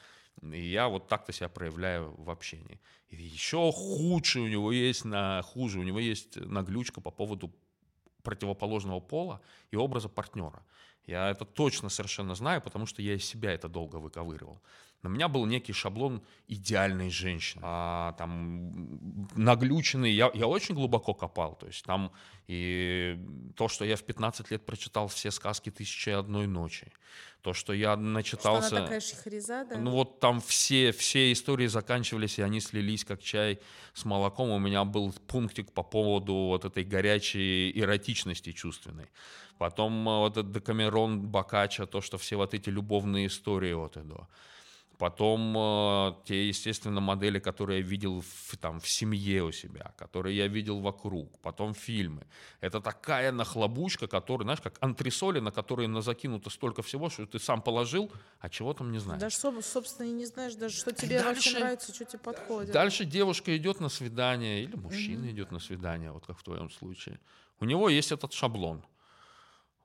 и 0.42 0.62
я 0.62 0.88
вот 0.88 1.08
так-то 1.08 1.32
себя 1.32 1.50
проявляю 1.50 2.14
в 2.22 2.30
общении. 2.30 2.80
И 3.10 3.16
еще 3.16 3.72
худшее 3.72 4.46
у 4.46 4.48
него 4.48 4.72
есть, 4.72 5.06
на, 5.06 5.42
хуже 5.42 5.80
у 5.80 5.84
него 5.84 6.00
есть 6.00 6.36
наглючка 6.38 7.02
по 7.02 7.12
поводу 7.12 7.54
противоположного 8.24 9.00
пола 9.00 9.42
и 9.72 9.76
образа 9.76 10.10
партнера. 10.10 10.64
Я 11.06 11.30
это 11.30 11.46
точно 11.46 11.90
совершенно 11.90 12.36
знаю, 12.36 12.62
потому 12.62 12.86
что 12.86 13.02
я 13.02 13.16
из 13.16 13.26
себя 13.26 13.52
это 13.52 13.68
долго 13.68 13.96
выковыривал. 13.96 14.62
У 15.02 15.10
меня 15.10 15.30
был 15.30 15.46
некий 15.46 15.72
шаблон 15.72 16.22
идеальной 16.48 17.10
женщины. 17.10 17.62
А, 17.64 18.14
там 18.14 19.30
наглюченный, 19.36 20.12
я, 20.12 20.30
я 20.34 20.48
очень 20.48 20.76
глубоко 20.76 21.14
копал. 21.14 21.56
То 21.56 21.68
есть 21.68 21.86
там 21.86 22.12
и 22.48 23.18
то, 23.56 23.70
что 23.70 23.86
я 23.86 23.96
в 23.96 24.04
15 24.04 24.52
лет 24.52 24.66
прочитал 24.66 25.08
все 25.08 25.32
сказки 25.32 25.70
«Тысячи 25.70 26.10
и 26.10 26.12
одной 26.12 26.48
ночи», 26.48 26.92
то, 27.42 27.54
что 27.54 27.72
я 27.72 27.96
начитался... 27.96 28.68
Что 28.68 28.76
она 28.76 28.86
такая 28.86 29.00
шихриза, 29.00 29.66
да? 29.70 29.78
Ну 29.78 29.92
вот 29.92 30.20
там 30.20 30.42
все, 30.42 30.92
все 30.92 31.32
истории 31.32 31.68
заканчивались, 31.68 32.38
и 32.38 32.42
они 32.42 32.60
слились 32.60 33.06
как 33.06 33.22
чай 33.22 33.60
с 33.94 34.04
молоком. 34.04 34.50
У 34.50 34.60
меня 34.60 34.84
был 34.84 35.14
пунктик 35.28 35.72
по 35.72 35.84
поводу 35.84 36.34
вот 36.34 36.66
этой 36.66 36.84
горячей 36.84 37.72
эротичности 37.74 38.52
чувственной. 38.52 39.10
Потом 39.58 40.08
э, 40.10 40.18
вот 40.20 40.38
этот 40.38 40.52
Декамерон 40.52 41.22
Бакача, 41.22 41.86
то, 41.86 42.02
что 42.02 42.18
все 42.18 42.36
вот 42.36 42.54
эти 42.54 42.70
любовные 42.70 43.28
истории 43.28 43.74
вот 43.74 43.96
это. 43.96 44.28
Потом 45.00 45.58
э, 45.58 46.14
те, 46.26 46.50
естественно, 46.50 47.00
модели, 47.00 47.40
которые 47.40 47.80
я 47.80 47.86
видел 47.86 48.20
в, 48.20 48.58
там, 48.58 48.82
в 48.82 48.88
семье 48.90 49.46
у 49.46 49.52
себя, 49.54 49.94
которые 49.98 50.36
я 50.36 50.48
видел 50.48 50.82
вокруг, 50.82 51.40
потом 51.40 51.74
фильмы. 51.74 52.28
Это 52.60 52.82
такая 52.82 53.32
нахлобучка, 53.32 54.08
которая, 54.08 54.44
знаешь, 54.44 54.60
как 54.60 54.78
антресоли, 54.82 55.40
на 55.40 55.52
которые 55.52 56.02
закинуто 56.02 56.50
столько 56.50 56.82
всего, 56.82 57.10
что 57.10 57.26
ты 57.26 57.40
сам 57.40 57.62
положил, 57.62 58.12
а 58.42 58.50
чего 58.50 58.74
там 58.74 58.92
не 58.92 59.00
знаешь. 59.00 59.22
Даже, 59.22 59.38
собственно, 59.62 60.06
и 60.08 60.12
не 60.12 60.26
знаешь 60.26 60.56
даже, 60.56 60.76
что 60.76 60.92
тебе 60.92 61.24
дальше, 61.24 61.50
вообще 61.50 61.60
нравится, 61.60 61.96
что 61.96 62.04
тебе 62.04 62.20
подходит. 62.20 62.74
Дальше 62.74 63.06
девушка 63.06 63.56
идет 63.56 63.80
на 63.80 63.88
свидание, 63.88 64.64
или 64.64 64.76
мужчина 64.76 65.28
mm-hmm. 65.28 65.32
идет 65.32 65.52
на 65.52 65.60
свидание, 65.60 66.12
вот 66.12 66.26
как 66.26 66.38
в 66.38 66.44
твоем 66.44 66.70
случае. 66.70 67.22
У 67.62 67.66
него 67.66 67.88
есть 67.88 68.12
этот 68.12 68.34
шаблон– 68.34 68.84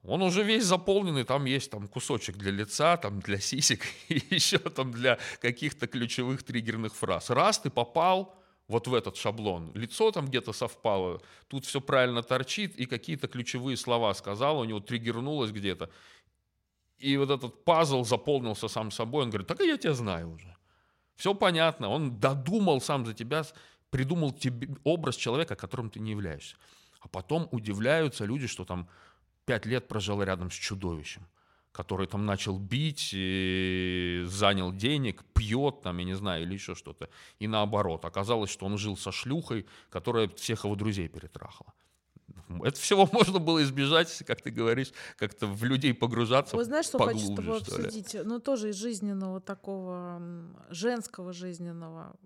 он 0.06 0.22
уже 0.22 0.42
весь 0.42 0.64
заполненный, 0.64 1.24
там 1.24 1.46
есть 1.46 1.70
там 1.70 1.88
кусочек 1.88 2.36
для 2.36 2.50
лица, 2.50 2.96
там 2.96 3.20
для 3.20 3.38
сисек 3.38 3.80
и 4.08 4.22
еще 4.30 4.58
там 4.58 4.92
для 4.92 5.18
каких-то 5.40 5.86
ключевых 5.86 6.42
триггерных 6.42 6.94
фраз. 6.94 7.30
Раз 7.30 7.58
ты 7.58 7.70
попал 7.70 8.34
вот 8.68 8.86
в 8.86 8.94
этот 8.94 9.16
шаблон, 9.16 9.72
лицо 9.74 10.10
там 10.10 10.26
где-то 10.26 10.52
совпало, 10.52 11.20
тут 11.48 11.64
все 11.64 11.80
правильно 11.80 12.22
торчит 12.22 12.76
и 12.76 12.86
какие-то 12.86 13.28
ключевые 13.28 13.76
слова 13.76 14.14
сказал, 14.14 14.58
у 14.58 14.64
него 14.64 14.80
триггернулось 14.80 15.50
где-то. 15.50 15.90
И 16.98 17.16
вот 17.16 17.30
этот 17.30 17.64
пазл 17.64 18.04
заполнился 18.04 18.68
сам 18.68 18.90
собой, 18.90 19.24
он 19.24 19.30
говорит, 19.30 19.48
так 19.48 19.60
я 19.60 19.76
тебя 19.76 19.94
знаю 19.94 20.32
уже. 20.32 20.54
Все 21.16 21.34
понятно, 21.34 21.88
он 21.88 22.18
додумал 22.18 22.80
сам 22.80 23.06
за 23.06 23.14
тебя, 23.14 23.44
придумал 23.90 24.32
тебе 24.32 24.68
образ 24.84 25.16
человека, 25.16 25.56
которым 25.56 25.90
ты 25.90 26.00
не 26.00 26.10
являешься. 26.10 26.56
А 27.00 27.08
потом 27.08 27.48
удивляются 27.52 28.24
люди, 28.24 28.46
что 28.46 28.64
там 28.64 28.88
пять 29.44 29.66
лет 29.66 29.88
прожил 29.88 30.22
рядом 30.22 30.50
с 30.50 30.54
чудовищем, 30.54 31.26
который 31.72 32.06
там 32.06 32.26
начал 32.26 32.58
бить, 32.58 33.10
занял 34.30 34.72
денег, 34.72 35.24
пьет 35.34 35.82
там, 35.82 35.98
я 35.98 36.04
не 36.04 36.14
знаю, 36.14 36.42
или 36.42 36.54
еще 36.54 36.74
что-то. 36.74 37.08
И 37.38 37.46
наоборот, 37.46 38.04
оказалось, 38.04 38.50
что 38.50 38.66
он 38.66 38.78
жил 38.78 38.96
со 38.96 39.12
шлюхой, 39.12 39.66
которая 39.90 40.28
всех 40.28 40.64
его 40.64 40.74
друзей 40.76 41.08
перетрахала. 41.08 41.72
Это 42.62 42.78
всего 42.78 43.08
можно 43.12 43.38
было 43.38 43.62
избежать, 43.62 44.22
как 44.26 44.40
ты 44.40 44.50
говоришь, 44.50 44.92
как-то 45.16 45.46
в 45.46 45.64
людей 45.64 45.94
погружаться. 45.94 46.56
Вы 46.56 46.64
знаешь, 46.64 46.86
что 46.86 46.98
поглубже, 46.98 47.26
хочу 47.26 47.32
с 47.32 47.36
тобой 47.36 47.58
обсудить? 47.58 48.16
Ну, 48.24 48.38
тоже 48.40 48.70
из 48.70 48.76
жизненного 48.76 49.40
такого, 49.40 50.22
женского 50.70 51.32
жизненного 51.32 52.16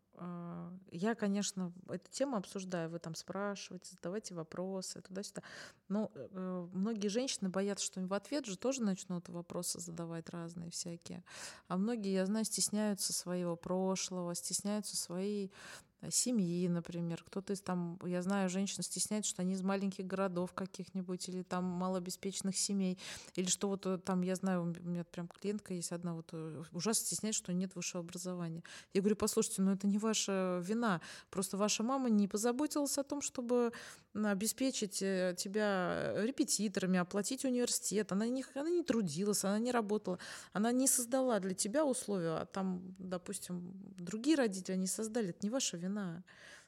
я, 0.90 1.14
конечно, 1.14 1.72
эту 1.88 2.10
тему 2.10 2.36
обсуждаю, 2.36 2.90
вы 2.90 2.98
там 2.98 3.14
спрашиваете, 3.14 3.92
задавайте 3.92 4.34
вопросы, 4.34 5.00
туда-сюда. 5.00 5.42
Но 5.88 6.10
э, 6.14 6.68
многие 6.72 7.08
женщины 7.08 7.48
боятся, 7.48 7.86
что 7.86 8.00
им 8.00 8.08
в 8.08 8.14
ответ 8.14 8.46
же 8.46 8.56
тоже 8.56 8.82
начнут 8.82 9.28
вопросы 9.28 9.80
задавать 9.80 10.28
разные 10.30 10.70
всякие. 10.70 11.24
А 11.68 11.76
многие, 11.76 12.12
я 12.12 12.26
знаю, 12.26 12.44
стесняются 12.44 13.12
своего 13.12 13.56
прошлого, 13.56 14.34
стесняются 14.34 14.96
своей 14.96 15.50
Э, 15.50 15.87
семьи, 16.10 16.68
например. 16.68 17.22
Кто-то 17.26 17.52
из 17.52 17.60
там, 17.60 17.98
я 18.04 18.22
знаю, 18.22 18.48
женщин 18.48 18.82
стесняется, 18.82 19.30
что 19.30 19.42
они 19.42 19.54
из 19.54 19.62
маленьких 19.62 20.06
городов 20.06 20.52
каких-нибудь 20.52 21.28
или 21.28 21.42
там 21.42 21.64
малообеспеченных 21.64 22.56
семей, 22.56 22.98
или 23.34 23.46
что 23.46 23.68
вот 23.68 23.84
э, 23.86 23.98
там, 23.98 24.22
я 24.22 24.36
знаю, 24.36 24.62
у 24.62 24.88
меня 24.88 25.04
прям 25.04 25.28
клиентка 25.28 25.74
есть 25.74 25.92
одна, 25.92 26.14
вот 26.14 26.30
э, 26.32 26.62
ужасно 26.72 27.06
стесняется, 27.06 27.38
что 27.38 27.52
нет 27.52 27.74
высшего 27.74 28.04
образования. 28.04 28.62
Я 28.94 29.00
говорю, 29.00 29.16
послушайте, 29.16 29.62
ну 29.62 29.72
это 29.72 29.86
не 29.86 29.98
ваша 29.98 30.62
вина, 30.64 31.00
просто 31.30 31.56
ваша 31.56 31.82
мама 31.82 32.08
не 32.10 32.28
позаботилась 32.28 32.96
о 32.98 33.02
том, 33.02 33.20
чтобы 33.20 33.72
обеспечить 34.14 34.98
тебя 34.98 36.14
репетиторами, 36.16 36.98
оплатить 36.98 37.44
университет. 37.44 38.10
Она 38.10 38.26
не, 38.26 38.44
она 38.54 38.70
не 38.70 38.82
трудилась, 38.82 39.44
она 39.44 39.58
не 39.58 39.70
работала, 39.70 40.18
она 40.52 40.72
не 40.72 40.86
создала 40.86 41.38
для 41.40 41.54
тебя 41.54 41.84
условия, 41.84 42.38
а 42.38 42.46
там, 42.46 42.94
допустим, 42.98 43.72
другие 43.96 44.36
родители, 44.36 44.74
они 44.74 44.86
создали, 44.86 45.30
это 45.30 45.38
не 45.42 45.50
ваша 45.50 45.76
вина 45.76 45.87
вина. 45.88 46.22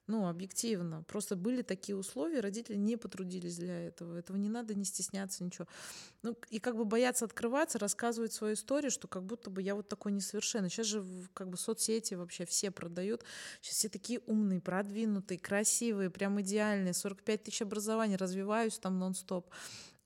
Ну, 0.06 0.26
объективно. 0.26 1.04
Просто 1.04 1.36
были 1.36 1.62
такие 1.62 1.96
условия, 1.96 2.40
родители 2.40 2.74
не 2.74 2.96
потрудились 2.96 3.56
для 3.58 3.86
этого. 3.86 4.18
Этого 4.18 4.36
не 4.36 4.48
надо 4.48 4.74
не 4.74 4.84
стесняться, 4.84 5.44
ничего. 5.44 5.68
Ну, 6.22 6.36
и 6.48 6.58
как 6.58 6.76
бы 6.76 6.84
бояться 6.84 7.26
открываться, 7.26 7.78
рассказывать 7.78 8.32
свою 8.32 8.54
историю, 8.54 8.90
что 8.90 9.06
как 9.06 9.22
будто 9.24 9.50
бы 9.50 9.62
я 9.62 9.76
вот 9.76 9.88
такой 9.88 10.10
несовершенный. 10.10 10.68
Сейчас 10.68 10.86
же 10.86 11.04
как 11.32 11.48
бы 11.48 11.56
соцсети 11.56 12.14
вообще 12.14 12.44
все 12.44 12.72
продают. 12.72 13.22
Сейчас 13.60 13.76
все 13.76 13.88
такие 13.88 14.20
умные, 14.26 14.60
продвинутые, 14.60 15.38
красивые, 15.38 16.10
прям 16.10 16.40
идеальные. 16.40 16.92
45 16.92 17.44
тысяч 17.44 17.62
образований, 17.62 18.16
развиваюсь 18.16 18.80
там 18.80 18.98
нон-стоп 18.98 19.48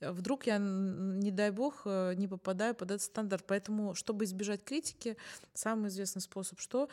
вдруг 0.01 0.47
я, 0.47 0.59
не 0.59 1.31
дай 1.31 1.51
бог, 1.51 1.83
э, 1.87 2.15
не 2.17 2.29
попадаю 2.29 2.75
под 2.75 2.91
этот 2.91 3.03
стандарт. 3.03 3.45
Поэтому, 3.47 3.95
чтобы 3.95 4.25
избежать 4.25 4.65
критики, 4.65 5.17
самый 5.55 5.89
известный 5.89 6.23
способ, 6.23 6.61
что 6.61 6.89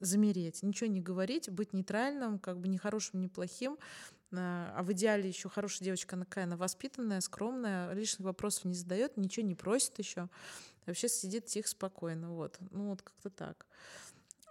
замереть, 0.00 0.62
ничего 0.62 0.88
не 0.88 1.00
говорить, 1.00 1.50
быть 1.50 1.72
нейтральным, 1.72 2.38
как 2.38 2.58
бы 2.58 2.68
ни 2.68 2.76
хорошим, 2.76 3.20
ни 3.20 3.28
плохим. 3.28 3.78
А, 4.32 4.74
а 4.76 4.82
в 4.82 4.92
идеале 4.92 5.28
еще 5.28 5.48
хорошая 5.48 5.84
девочка, 5.84 6.16
она 6.16 6.24
какая 6.24 6.44
она 6.44 6.56
воспитанная, 6.56 7.20
скромная, 7.20 7.92
лишних 7.92 8.26
вопросов 8.26 8.64
не 8.64 8.74
задает, 8.74 9.16
ничего 9.16 9.46
не 9.46 9.54
просит 9.54 9.98
еще. 9.98 10.28
Вообще 10.86 11.08
сидит 11.08 11.46
тихо, 11.46 11.68
спокойно. 11.68 12.32
Вот. 12.32 12.58
Ну 12.70 12.88
вот 12.88 13.02
как-то 13.02 13.30
так. 13.30 13.66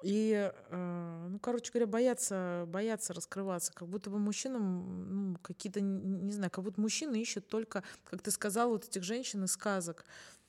И, 0.04 0.52
э, 0.70 1.28
ну, 1.30 1.40
короче 1.40 1.72
говоря, 1.72 1.88
боятся, 1.88 2.66
боятся 2.68 3.14
раскрываться, 3.14 3.74
как 3.74 3.88
будто 3.88 4.10
бы 4.10 4.20
мужчинам, 4.20 5.32
ну, 5.32 5.38
какие-то, 5.42 5.82
не 5.82 6.32
знаю, 6.32 6.52
как 6.52 6.64
будто 6.64 6.80
мужчины 6.82 7.20
ищут 7.20 7.48
только, 7.48 7.84
как 8.04 8.22
ты 8.22 8.30
сказал, 8.30 8.70
вот 8.70 8.86
этих 8.86 9.04
женщин 9.04 9.46
из 9.46 9.54
сказок. 9.54 10.06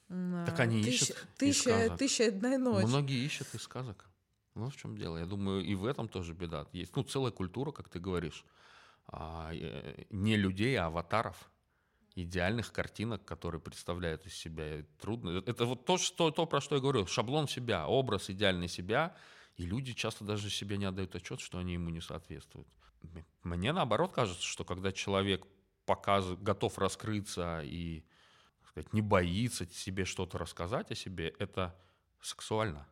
Так 0.08 0.60
они 0.60 0.82
тысяча, 0.82 1.14
ищут 1.14 1.28
тысяча, 1.36 1.70
из 1.70 1.74
сказок. 1.74 1.98
Тысяча 1.98 2.26
одна 2.26 2.58
ночь. 2.58 2.84
Многие 2.84 3.24
ищут 3.24 3.46
из 3.54 3.62
сказок. 3.62 4.06
Ну, 4.56 4.70
в 4.70 4.76
чем 4.76 4.96
дело? 4.96 5.18
Я 5.18 5.26
думаю, 5.26 5.62
и 5.62 5.74
в 5.74 5.84
этом 5.84 6.08
тоже 6.08 6.32
беда. 6.32 6.66
Есть, 6.72 6.96
ну, 6.96 7.02
целая 7.02 7.30
культура, 7.30 7.72
как 7.72 7.90
ты 7.90 8.00
говоришь, 8.00 8.42
а, 9.06 9.50
э, 9.52 10.04
не 10.08 10.36
людей, 10.36 10.74
а 10.76 10.86
аватаров 10.86 11.50
идеальных 12.14 12.72
картинок, 12.72 13.22
которые 13.26 13.60
представляют 13.60 14.24
из 14.24 14.34
себя 14.34 14.82
трудно. 14.98 15.42
Это 15.44 15.66
вот 15.66 15.84
то, 15.84 15.98
что, 15.98 16.30
то, 16.30 16.46
про 16.46 16.62
что 16.62 16.76
я 16.76 16.80
говорю, 16.80 17.06
шаблон 17.06 17.48
себя, 17.48 17.86
образ 17.86 18.30
идеальный 18.30 18.68
себя, 18.68 19.14
и 19.56 19.66
люди 19.66 19.92
часто 19.92 20.24
даже 20.24 20.48
себе 20.48 20.78
не 20.78 20.86
отдают 20.86 21.14
отчет, 21.14 21.40
что 21.40 21.58
они 21.58 21.74
ему 21.74 21.90
не 21.90 22.00
соответствуют. 22.00 22.68
Мне 23.42 23.74
наоборот 23.74 24.12
кажется, 24.12 24.42
что 24.42 24.64
когда 24.64 24.90
человек 24.90 25.46
показывает, 25.84 26.42
готов 26.42 26.78
раскрыться 26.78 27.60
и 27.62 28.04
сказать, 28.66 28.90
не 28.94 29.02
боится 29.02 29.66
себе 29.70 30.06
что-то 30.06 30.38
рассказать 30.38 30.90
о 30.90 30.94
себе, 30.94 31.34
это 31.38 31.78
сексуально 32.22 32.88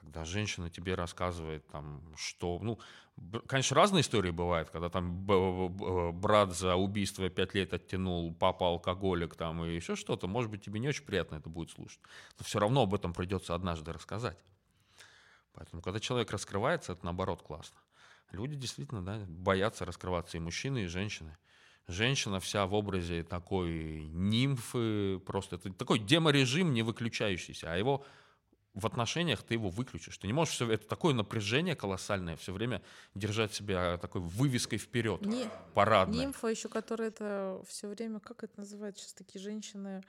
когда 0.00 0.24
женщина 0.24 0.70
тебе 0.70 0.94
рассказывает 0.94 1.66
там, 1.68 2.02
что, 2.16 2.58
ну, 2.60 2.78
конечно, 3.46 3.76
разные 3.76 4.00
истории 4.00 4.30
бывают, 4.30 4.70
когда 4.70 4.88
там 4.88 5.24
брат 5.24 6.56
за 6.56 6.74
убийство 6.76 7.28
пять 7.28 7.54
лет 7.54 7.74
оттянул, 7.74 8.34
папа 8.34 8.66
алкоголик 8.66 9.36
там 9.36 9.62
и 9.64 9.74
еще 9.74 9.96
что-то, 9.96 10.26
может 10.26 10.50
быть, 10.50 10.64
тебе 10.64 10.80
не 10.80 10.88
очень 10.88 11.04
приятно 11.04 11.36
это 11.36 11.50
будет 11.50 11.70
слушать, 11.70 12.00
но 12.38 12.44
все 12.44 12.58
равно 12.58 12.82
об 12.82 12.94
этом 12.94 13.12
придется 13.12 13.54
однажды 13.54 13.92
рассказать. 13.92 14.38
Поэтому, 15.52 15.82
когда 15.82 16.00
человек 16.00 16.30
раскрывается, 16.30 16.92
это 16.92 17.04
наоборот 17.04 17.42
классно. 17.42 17.78
Люди 18.30 18.54
действительно 18.54 19.04
да, 19.04 19.20
боятся 19.28 19.84
раскрываться, 19.84 20.38
и 20.38 20.40
мужчины, 20.40 20.84
и 20.84 20.86
женщины. 20.86 21.36
Женщина 21.88 22.40
вся 22.40 22.66
в 22.66 22.72
образе 22.74 23.24
такой 23.24 24.04
нимфы, 24.04 25.18
просто 25.26 25.56
это 25.56 25.72
такой 25.72 25.98
деморежим 25.98 26.72
не 26.72 26.82
выключающийся, 26.82 27.72
а 27.72 27.76
его 27.76 28.04
в 28.74 28.86
отношениях 28.86 29.42
ты 29.42 29.54
его 29.54 29.68
выключишь. 29.68 30.18
Ты 30.18 30.26
не 30.26 30.32
можешь 30.32 30.54
все 30.54 30.70
это 30.70 30.86
такое 30.86 31.14
напряжение 31.14 31.74
колоссальное 31.74 32.36
все 32.36 32.52
время 32.52 32.82
держать 33.14 33.52
себя 33.52 33.98
такой 33.98 34.20
вывеской 34.20 34.78
вперед, 34.78 35.22
не, 35.22 35.46
парадной. 35.74 36.18
Нимфа 36.18 36.48
еще, 36.48 36.68
которая 36.68 37.08
это 37.08 37.62
все 37.66 37.88
время, 37.88 38.20
как 38.20 38.44
это 38.44 38.58
называют 38.58 38.98
сейчас 38.98 39.12
такие 39.14 39.42
женщины, 39.42 40.02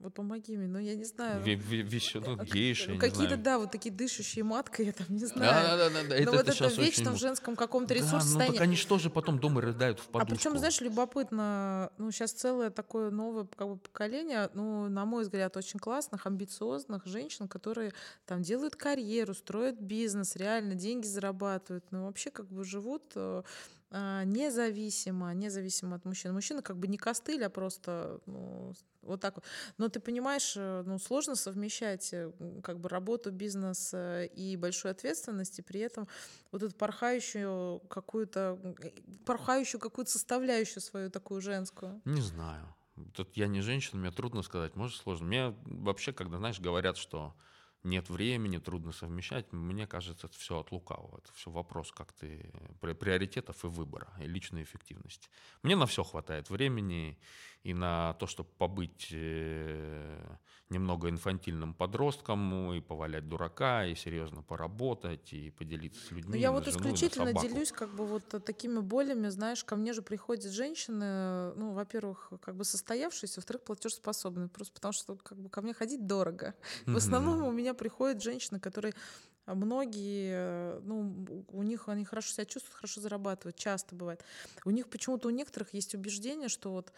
вот 0.00 0.14
помоги 0.14 0.56
мне, 0.56 0.66
ну 0.66 0.78
я 0.78 0.94
не 0.94 1.04
знаю. 1.04 1.42
Вещи, 1.42 2.16
ну, 2.16 2.36
гейши, 2.36 2.96
Какие-то, 2.96 3.36
да, 3.36 3.58
вот 3.58 3.70
такие 3.70 3.94
дышащие 3.94 4.44
маткой, 4.44 4.86
я 4.86 4.92
там 4.92 5.06
не 5.10 5.26
знаю. 5.26 5.52
Да, 5.52 5.76
да, 5.76 5.90
да, 5.90 6.08
да. 6.08 6.16
Это, 6.16 6.24
Но 6.24 6.38
вот 6.38 6.48
это, 6.48 6.64
это 6.64 6.80
вечно 6.80 7.10
очень... 7.10 7.18
в 7.18 7.20
женском 7.20 7.54
каком-то 7.54 7.92
ресурсе. 7.92 8.38
Да, 8.38 8.46
ну 8.46 8.52
так 8.52 8.62
они 8.62 8.76
же 8.76 9.10
потом 9.10 9.38
дома 9.38 9.60
рыдают 9.60 10.00
в 10.00 10.08
а 10.08 10.12
подушку? 10.12 10.32
А 10.32 10.36
причем, 10.36 10.58
знаешь, 10.58 10.80
любопытно, 10.80 11.92
ну 11.98 12.10
сейчас 12.10 12.32
целое 12.32 12.70
такое 12.70 13.10
новое 13.10 13.46
как 13.56 13.68
бы, 13.68 13.76
поколение, 13.76 14.48
ну, 14.54 14.88
на 14.88 15.04
мой 15.04 15.24
взгляд, 15.24 15.56
очень 15.56 15.78
классных, 15.78 16.26
амбициозных 16.26 17.04
женщин, 17.06 17.46
которые 17.46 17.92
там 18.24 18.42
делают 18.42 18.76
карьеру, 18.76 19.34
строят 19.34 19.80
бизнес, 19.80 20.34
реально 20.36 20.74
деньги 20.74 21.06
зарабатывают, 21.06 21.84
ну 21.90 22.06
вообще 22.06 22.30
как 22.30 22.48
бы 22.48 22.64
живут 22.64 23.12
э, 23.16 23.42
независимо, 23.90 25.32
независимо 25.34 25.96
от 25.96 26.04
мужчин. 26.04 26.32
Мужчина 26.32 26.62
как 26.62 26.76
бы 26.78 26.86
не 26.86 26.98
костыль, 26.98 27.44
а 27.44 27.50
просто 27.50 28.20
ну, 28.26 28.74
вот 29.02 29.20
так 29.20 29.36
вот. 29.36 29.44
Но 29.78 29.88
ты 29.88 30.00
понимаешь, 30.00 30.54
э, 30.56 30.82
ну, 30.86 30.98
сложно 30.98 31.34
совмещать 31.34 32.12
э, 32.12 32.30
как 32.62 32.78
бы 32.78 32.88
работу, 32.88 33.30
бизнес 33.30 33.90
э, 33.92 34.26
и 34.26 34.56
большую 34.56 34.92
ответственность, 34.92 35.58
и 35.58 35.62
при 35.62 35.80
этом 35.80 36.06
вот 36.52 36.62
эту 36.62 36.74
порхающую 36.74 37.80
какую-то, 37.88 38.58
порхающую 39.24 39.80
какую-то 39.80 40.10
составляющую 40.10 40.82
свою 40.82 41.10
такую 41.10 41.40
женскую. 41.40 42.00
Не 42.04 42.20
знаю. 42.20 42.74
Тут 43.14 43.36
я 43.36 43.46
не 43.46 43.62
женщина, 43.62 44.00
мне 44.00 44.10
трудно 44.10 44.42
сказать, 44.42 44.76
может 44.76 44.98
сложно. 44.98 45.26
Мне 45.26 45.54
вообще, 45.64 46.12
когда, 46.12 46.36
знаешь, 46.36 46.60
говорят, 46.60 46.96
что 46.96 47.34
нет 47.82 48.10
времени, 48.10 48.58
трудно 48.58 48.92
совмещать. 48.92 49.52
Мне 49.52 49.86
кажется, 49.86 50.26
это 50.26 50.36
все 50.36 50.60
от 50.60 50.72
лукавого. 50.72 51.18
Это 51.18 51.32
все 51.34 51.50
вопрос 51.50 51.92
как 51.92 52.12
ты 52.12 52.52
приоритетов 52.80 53.64
и 53.64 53.68
выбора, 53.68 54.12
и 54.20 54.26
личной 54.26 54.62
эффективности. 54.62 55.28
Мне 55.62 55.76
на 55.76 55.86
все 55.86 56.04
хватает 56.04 56.50
времени 56.50 57.18
и 57.62 57.74
на 57.74 58.14
то, 58.14 58.26
чтобы 58.26 58.48
побыть 58.56 59.08
э, 59.12 60.36
немного 60.70 61.10
инфантильным 61.10 61.74
подростком, 61.74 62.72
и 62.72 62.80
повалять 62.80 63.28
дурака, 63.28 63.84
и 63.84 63.94
серьезно 63.94 64.42
поработать, 64.42 65.32
и 65.32 65.50
поделиться 65.50 66.00
с 66.06 66.10
людьми. 66.10 66.30
Но 66.30 66.36
я 66.36 66.52
вот 66.52 66.64
жену, 66.64 66.78
исключительно 66.78 67.34
делюсь 67.34 67.72
как 67.72 67.90
бы 67.90 68.06
вот 68.06 68.24
такими 68.44 68.78
болями, 68.78 69.28
знаешь, 69.28 69.62
ко 69.64 69.76
мне 69.76 69.92
же 69.92 70.00
приходят 70.00 70.50
женщины, 70.50 71.52
ну, 71.54 71.72
во-первых, 71.72 72.32
как 72.40 72.56
бы 72.56 72.64
состоявшиеся, 72.64 73.40
во-вторых, 73.40 73.64
платежеспособные, 73.64 74.48
просто 74.48 74.72
потому 74.74 74.92
что 74.92 75.16
как 75.16 75.38
бы 75.38 75.50
ко 75.50 75.60
мне 75.60 75.74
ходить 75.74 76.06
дорого. 76.06 76.54
В 76.86 76.96
основном 76.96 77.42
у 77.42 77.50
меня 77.50 77.74
приходят 77.74 78.22
женщины, 78.22 78.60
которые 78.60 78.94
многие, 79.54 80.80
ну, 80.80 81.44
у 81.48 81.62
них 81.62 81.88
они 81.88 82.04
хорошо 82.04 82.32
себя 82.32 82.44
чувствуют, 82.44 82.76
хорошо 82.76 83.00
зарабатывают, 83.00 83.56
часто 83.56 83.94
бывает. 83.94 84.24
У 84.64 84.70
них 84.70 84.88
почему-то 84.88 85.28
у 85.28 85.30
некоторых 85.30 85.74
есть 85.74 85.94
убеждение, 85.94 86.48
что 86.48 86.72
вот 86.72 86.92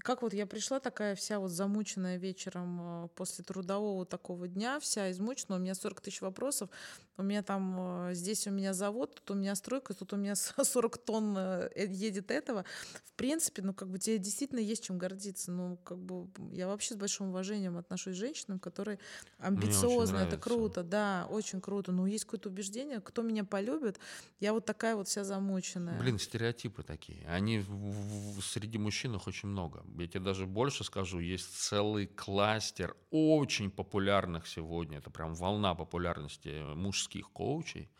как 0.00 0.22
вот 0.22 0.34
я 0.34 0.46
пришла 0.46 0.80
такая 0.80 1.14
вся 1.14 1.38
вот 1.38 1.50
замученная 1.50 2.16
вечером 2.16 3.04
э, 3.04 3.08
после 3.14 3.44
трудового 3.44 4.04
такого 4.04 4.48
дня, 4.48 4.80
вся 4.80 5.10
измучена, 5.10 5.56
у 5.56 5.58
меня 5.58 5.74
40 5.74 6.00
тысяч 6.00 6.20
вопросов, 6.20 6.70
у 7.16 7.22
меня 7.22 7.42
там, 7.42 8.08
э, 8.08 8.14
здесь 8.14 8.46
у 8.46 8.50
меня 8.50 8.74
завод, 8.74 9.14
тут 9.14 9.30
у 9.30 9.34
меня 9.34 9.54
стройка, 9.54 9.94
тут 9.94 10.12
у 10.12 10.16
меня 10.16 10.34
40 10.34 10.98
тонн 11.04 11.36
э, 11.38 11.70
едет 11.86 12.30
этого. 12.30 12.64
В 13.04 13.12
принципе, 13.12 13.62
ну 13.62 13.72
как 13.72 13.88
бы 13.88 13.98
тебе 13.98 14.18
действительно 14.18 14.58
есть 14.58 14.84
чем 14.84 14.98
гордиться. 14.98 15.52
Ну 15.52 15.76
как 15.84 15.98
бы 15.98 16.28
я 16.52 16.66
вообще 16.66 16.94
с 16.94 16.96
большим 16.96 17.28
уважением 17.28 17.76
отношусь 17.76 18.16
к 18.16 18.18
женщинам, 18.18 18.58
которые 18.58 18.98
амбициозны, 19.38 20.18
это 20.18 20.36
круто, 20.36 20.82
да, 20.82 21.26
очень 21.30 21.60
круто. 21.60 21.92
Но 21.92 22.06
есть 22.06 22.24
какое-то 22.24 22.48
убеждение, 22.48 23.00
кто 23.00 23.22
меня 23.22 23.44
полюбит, 23.44 24.00
я 24.40 24.52
вот 24.52 24.64
такая 24.64 24.96
вот 24.96 25.06
вся 25.06 25.22
замученная. 25.22 25.98
Блин, 25.98 26.18
стереотипы 26.18 26.82
такие. 26.82 27.24
Они 27.28 27.60
в, 27.60 28.38
в, 28.38 28.42
среди 28.42 28.78
мужчин 28.78 29.14
их 29.14 29.26
очень 29.28 29.48
много. 29.48 29.84
Я 29.96 30.08
тебе 30.08 30.20
даже 30.20 30.46
больше 30.46 30.82
скажу, 30.82 31.20
есть 31.20 31.56
целый 31.56 32.06
кластер 32.06 32.96
очень 33.10 33.70
популярных 33.70 34.48
сегодня, 34.48 34.98
это 34.98 35.10
прям 35.10 35.34
волна 35.34 35.74
популярности 35.76 36.74
мужских 36.74 37.03
коучей, 37.08 37.90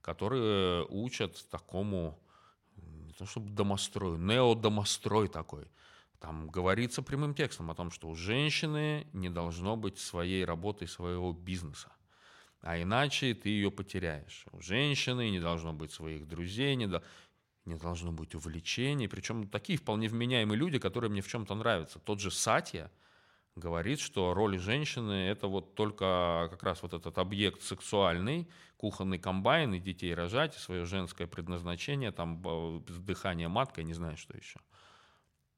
которые 0.00 0.84
учат 0.88 1.48
такому, 1.50 2.18
не 2.76 3.12
то 3.12 3.26
чтобы 3.26 3.50
домострою, 3.50 4.18
неодомострой 4.18 5.28
такой. 5.28 5.66
Там 6.18 6.48
говорится 6.48 7.02
прямым 7.02 7.34
текстом 7.34 7.70
о 7.70 7.74
том, 7.74 7.90
что 7.90 8.08
у 8.08 8.14
женщины 8.14 9.06
не 9.12 9.28
должно 9.28 9.76
быть 9.76 9.98
своей 9.98 10.44
работы, 10.44 10.86
своего 10.86 11.32
бизнеса. 11.32 11.90
А 12.60 12.80
иначе 12.80 13.34
ты 13.34 13.48
ее 13.48 13.72
потеряешь. 13.72 14.44
У 14.52 14.60
женщины 14.60 15.30
не 15.30 15.40
должно 15.40 15.72
быть 15.72 15.90
своих 15.90 16.28
друзей, 16.28 16.76
не, 16.76 16.86
до... 16.86 17.02
не 17.64 17.74
должно 17.74 18.12
быть 18.12 18.36
увлечений. 18.36 19.08
Причем 19.08 19.48
такие 19.48 19.76
вполне 19.76 20.08
вменяемые 20.08 20.56
люди, 20.56 20.78
которые 20.78 21.10
мне 21.10 21.22
в 21.22 21.28
чем-то 21.28 21.56
нравятся. 21.56 21.98
Тот 21.98 22.20
же 22.20 22.30
Сатья 22.30 22.88
говорит, 23.56 24.00
что 24.00 24.34
роль 24.34 24.58
женщины– 24.58 25.12
это 25.28 25.46
вот 25.46 25.74
только 25.74 26.48
как 26.50 26.62
раз 26.62 26.82
вот 26.82 26.94
этот 26.94 27.18
объект 27.18 27.62
сексуальный, 27.62 28.48
кухонный 28.76 29.18
комбайн, 29.18 29.74
и 29.74 29.78
детей 29.78 30.14
рожать, 30.14 30.56
и 30.56 30.58
свое 30.58 30.84
женское 30.84 31.26
предназначение, 31.26 32.12
там 32.12 32.42
дыхание 32.86 33.48
маткой, 33.48 33.84
не 33.84 33.94
знаю, 33.94 34.16
что 34.16 34.36
еще. 34.36 34.60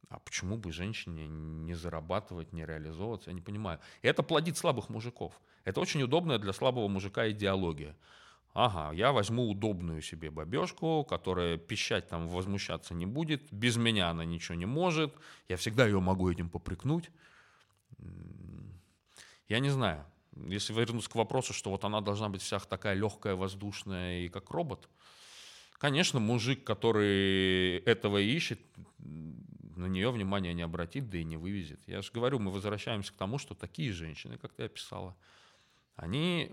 А 0.09 0.18
почему 0.20 0.59
бы 0.59 0.70
женщине 0.70 1.26
не 1.26 1.74
зарабатывать, 1.74 2.53
не 2.53 2.64
реализовываться? 2.64 3.30
Я 3.30 3.34
не 3.34 3.40
понимаю. 3.40 3.80
И 4.03 4.07
это 4.07 4.22
плодит 4.22 4.57
слабых 4.57 4.88
мужиков. 4.88 5.40
Это 5.64 5.80
очень 5.80 6.03
удобная 6.03 6.38
для 6.38 6.53
слабого 6.53 6.88
мужика 6.88 7.28
идеология. 7.30 7.97
Ага, 8.53 8.95
я 8.95 9.11
возьму 9.11 9.51
удобную 9.51 10.01
себе 10.01 10.30
бабешку, 10.30 11.05
которая 11.05 11.57
пищать 11.57 12.09
там, 12.09 12.28
возмущаться 12.28 12.95
не 12.95 13.07
будет, 13.07 13.53
без 13.53 13.76
меня 13.76 14.11
она 14.11 14.24
ничего 14.24 14.55
не 14.55 14.66
может, 14.66 15.12
я 15.49 15.57
всегда 15.57 15.86
ее 15.86 15.99
могу 15.99 16.30
этим 16.30 16.49
попрекнуть. 16.49 17.11
Я 19.48 19.59
не 19.61 19.70
знаю. 19.70 20.05
Если 20.36 20.72
вернуться 20.72 21.11
к 21.11 21.14
вопросу, 21.14 21.52
что 21.52 21.70
вот 21.70 21.84
она 21.84 22.00
должна 22.00 22.28
быть 22.28 22.42
вся 22.42 22.59
такая 22.59 22.94
легкая, 22.94 23.36
воздушная 23.36 24.22
и 24.22 24.28
как 24.28 24.50
робот, 24.50 24.88
конечно, 25.78 26.18
мужик, 26.18 26.64
который 26.64 27.78
этого 27.80 28.18
ищет, 28.18 28.61
на 28.98 29.86
нее 29.86 30.11
внимание 30.11 30.55
не 30.55 30.62
обратит, 30.62 31.11
да 31.11 31.18
и 31.18 31.24
не 31.24 31.36
вывезет. 31.36 31.80
Я 31.86 32.02
же 32.02 32.11
говорю, 32.12 32.38
мы 32.38 32.50
возвращаемся 32.50 33.12
к 33.12 33.16
тому, 33.16 33.38
что 33.38 33.55
такие 33.55 33.92
женщины, 33.92 34.38
как 34.38 34.52
ты 34.52 34.64
описала, 34.64 35.16
они, 35.96 36.52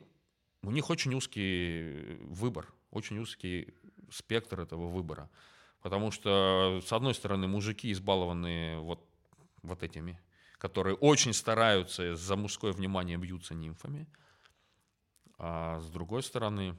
у 0.62 0.72
них 0.72 0.90
очень 0.90 1.14
узкий 1.14 2.18
выбор, 2.22 2.72
очень 2.92 3.18
узкий 3.20 3.74
спектр 4.12 4.62
этого 4.62 4.88
выбора. 4.88 5.30
Потому 5.82 6.12
что, 6.12 6.82
с 6.86 6.92
одной 6.92 7.16
стороны, 7.16 7.48
мужики 7.48 7.92
избалованные 7.92 8.80
вот, 8.80 9.04
вот 9.64 9.82
этими, 9.82 10.20
которые 10.62 10.96
очень 10.96 11.34
стараются 11.34 12.16
за 12.16 12.36
мужское 12.36 12.72
внимание 12.72 13.18
бьются 13.18 13.56
нимфами, 13.56 14.08
а 15.40 15.80
с 15.80 15.90
другой 15.90 16.22
стороны, 16.22 16.78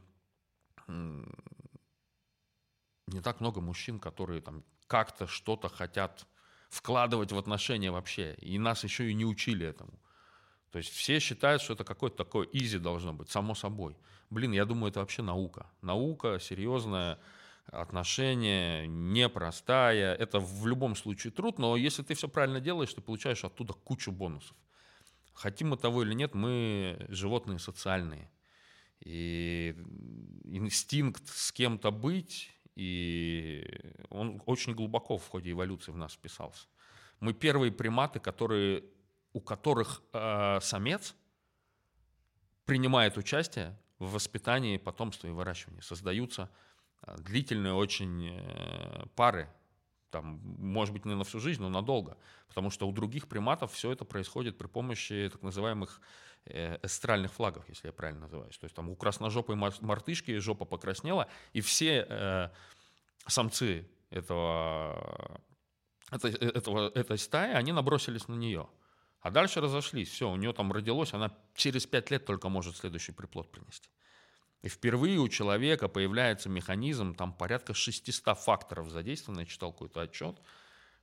не 0.87 1.27
так 3.21 3.41
много 3.41 3.61
мужчин, 3.61 3.99
которые 3.99 4.41
там 4.41 4.63
как-то 4.87 5.27
что-то 5.27 5.69
хотят 5.69 6.29
вкладывать 6.71 7.33
в 7.33 7.39
отношения 7.39 7.91
вообще. 7.91 8.35
И 8.35 8.57
нас 8.57 8.85
еще 8.85 9.11
и 9.11 9.15
не 9.15 9.25
учили 9.25 9.67
этому. 9.67 9.99
То 10.71 10.79
есть 10.79 10.91
все 10.91 11.19
считают, 11.19 11.61
что 11.61 11.73
это 11.73 11.83
какое-то 11.83 12.19
такое 12.19 12.47
изи 12.53 12.79
должно 12.79 13.13
быть, 13.13 13.31
само 13.31 13.57
собой. 13.57 13.97
Блин, 14.31 14.53
я 14.53 14.65
думаю, 14.65 14.91
это 14.93 15.01
вообще 15.01 15.23
наука. 15.23 15.67
Наука 15.81 16.39
серьезная, 16.39 17.19
отношения, 17.67 18.87
непростая. 18.87 20.15
Это 20.15 20.41
в 20.41 20.67
любом 20.67 20.97
случае 20.97 21.33
труд, 21.33 21.59
но 21.59 21.77
если 21.77 22.03
ты 22.03 22.15
все 22.15 22.29
правильно 22.29 22.61
делаешь, 22.61 22.93
ты 22.93 23.01
получаешь 23.01 23.45
оттуда 23.45 23.73
кучу 23.73 24.13
бонусов. 24.13 24.57
Хотим 25.33 25.71
мы 25.71 25.77
того 25.77 26.03
или 26.03 26.15
нет, 26.15 26.35
мы 26.35 27.07
животные 27.09 27.59
социальные. 27.59 28.31
И 29.01 29.75
инстинкт 30.45 31.27
с 31.29 31.51
кем-то 31.53 31.91
быть 31.91 32.51
и 32.75 33.65
он 34.09 34.43
очень 34.47 34.75
глубоко 34.75 35.19
в 35.19 35.29
ходе 35.29 35.51
эволюции 35.51 35.93
в 35.93 35.97
нас 35.97 36.13
вписался. 36.13 36.67
Мы 37.21 37.35
первые 37.35 37.71
приматы, 37.71 38.19
которые, 38.19 38.85
у 39.33 39.41
которых 39.41 40.03
э, 40.13 40.59
самец 40.61 41.15
принимает 42.65 43.17
участие 43.17 43.79
в 43.99 44.13
воспитании 44.13 44.79
потомства 44.79 45.29
и 45.29 45.31
выращивании. 45.31 45.81
Создаются 45.81 46.51
длительные 47.19 47.75
очень 47.75 48.31
э, 48.33 49.07
пары, 49.17 49.49
там, 50.11 50.41
может 50.45 50.93
быть, 50.93 51.05
не 51.05 51.15
на 51.15 51.25
всю 51.25 51.41
жизнь, 51.41 51.63
но 51.63 51.69
надолго. 51.69 52.17
Потому 52.49 52.71
что 52.71 52.87
у 52.87 52.93
других 52.93 53.29
приматов 53.29 53.73
все 53.73 53.91
это 53.91 54.05
происходит 54.05 54.59
при 54.59 54.67
помощи 54.67 55.29
так 55.33 55.43
называемых 55.43 56.01
э, 56.45 56.79
эстральных 56.83 57.33
флагов, 57.33 57.69
если 57.69 57.89
я 57.89 57.93
правильно 57.93 58.23
называюсь. 58.23 58.59
То 58.59 58.65
есть 58.65 58.77
там 58.77 58.91
у 58.91 58.97
красножопой 58.97 59.57
мартышки 59.57 60.39
жопа 60.39 60.65
покраснела, 60.65 61.29
и 61.55 61.61
все 61.61 62.07
э, 62.09 62.51
самцы 63.27 63.89
этого, 64.11 65.41
это, 66.11 66.29
этого, 66.29 66.91
этой 66.91 67.19
стаи, 67.19 67.53
они 67.55 67.73
набросились 67.73 68.29
на 68.29 68.35
нее. 68.35 68.69
А 69.21 69.31
дальше 69.31 69.61
разошлись. 69.61 70.11
Все, 70.11 70.31
у 70.31 70.37
нее 70.37 70.53
там 70.53 70.73
родилось, 70.73 71.15
она 71.15 71.31
через 71.55 71.87
пять 71.87 72.11
лет 72.11 72.27
только 72.27 72.49
может 72.49 72.77
следующий 72.77 73.13
приплод 73.13 73.51
принести. 73.51 73.89
И 74.63 74.69
впервые 74.69 75.19
у 75.19 75.29
человека 75.29 75.89
появляется 75.89 76.49
механизм, 76.49 77.15
там 77.15 77.33
порядка 77.33 77.75
600 77.75 78.39
факторов 78.39 78.91
задействовано, 78.91 79.41
я 79.41 79.47
читал 79.47 79.73
какой-то 79.73 80.03
отчет, 80.03 80.41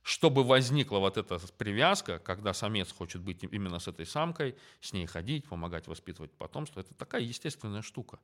чтобы 0.02 0.44
возникла 0.44 0.98
вот 0.98 1.18
эта 1.18 1.38
привязка, 1.58 2.18
когда 2.18 2.54
самец 2.54 2.90
хочет 2.90 3.20
быть 3.20 3.44
именно 3.44 3.78
с 3.78 3.86
этой 3.86 4.06
самкой, 4.06 4.56
с 4.80 4.94
ней 4.94 5.04
ходить, 5.04 5.46
помогать 5.46 5.88
воспитывать 5.88 6.32
потомство, 6.32 6.80
это 6.80 6.94
такая 6.94 7.20
естественная 7.20 7.82
штука. 7.82 8.18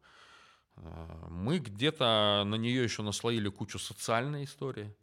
Э, 0.76 1.26
мы 1.28 1.58
где-то 1.58 2.44
на 2.46 2.54
нее 2.54 2.82
еще 2.82 3.02
наслоили 3.02 3.50
кучу 3.50 3.78
социальной 3.78 4.44
истории, 4.44 4.94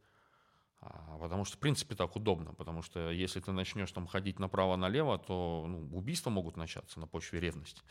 а, 0.82 1.18
потому 1.20 1.46
что, 1.46 1.58
в 1.58 1.60
принципе, 1.60 1.94
так 1.94 2.16
удобно, 2.16 2.56
потому 2.56 2.82
что 2.82 3.12
если 3.12 3.40
ты 3.40 3.52
начнешь 3.52 3.92
там 3.92 4.08
ходить 4.08 4.40
направо-налево, 4.40 5.20
то 5.20 5.66
ну, 5.68 5.96
убийства 5.96 6.32
могут 6.32 6.58
начаться 6.58 7.00
на 7.00 7.06
почве 7.06 7.40
ревности. 7.40 7.82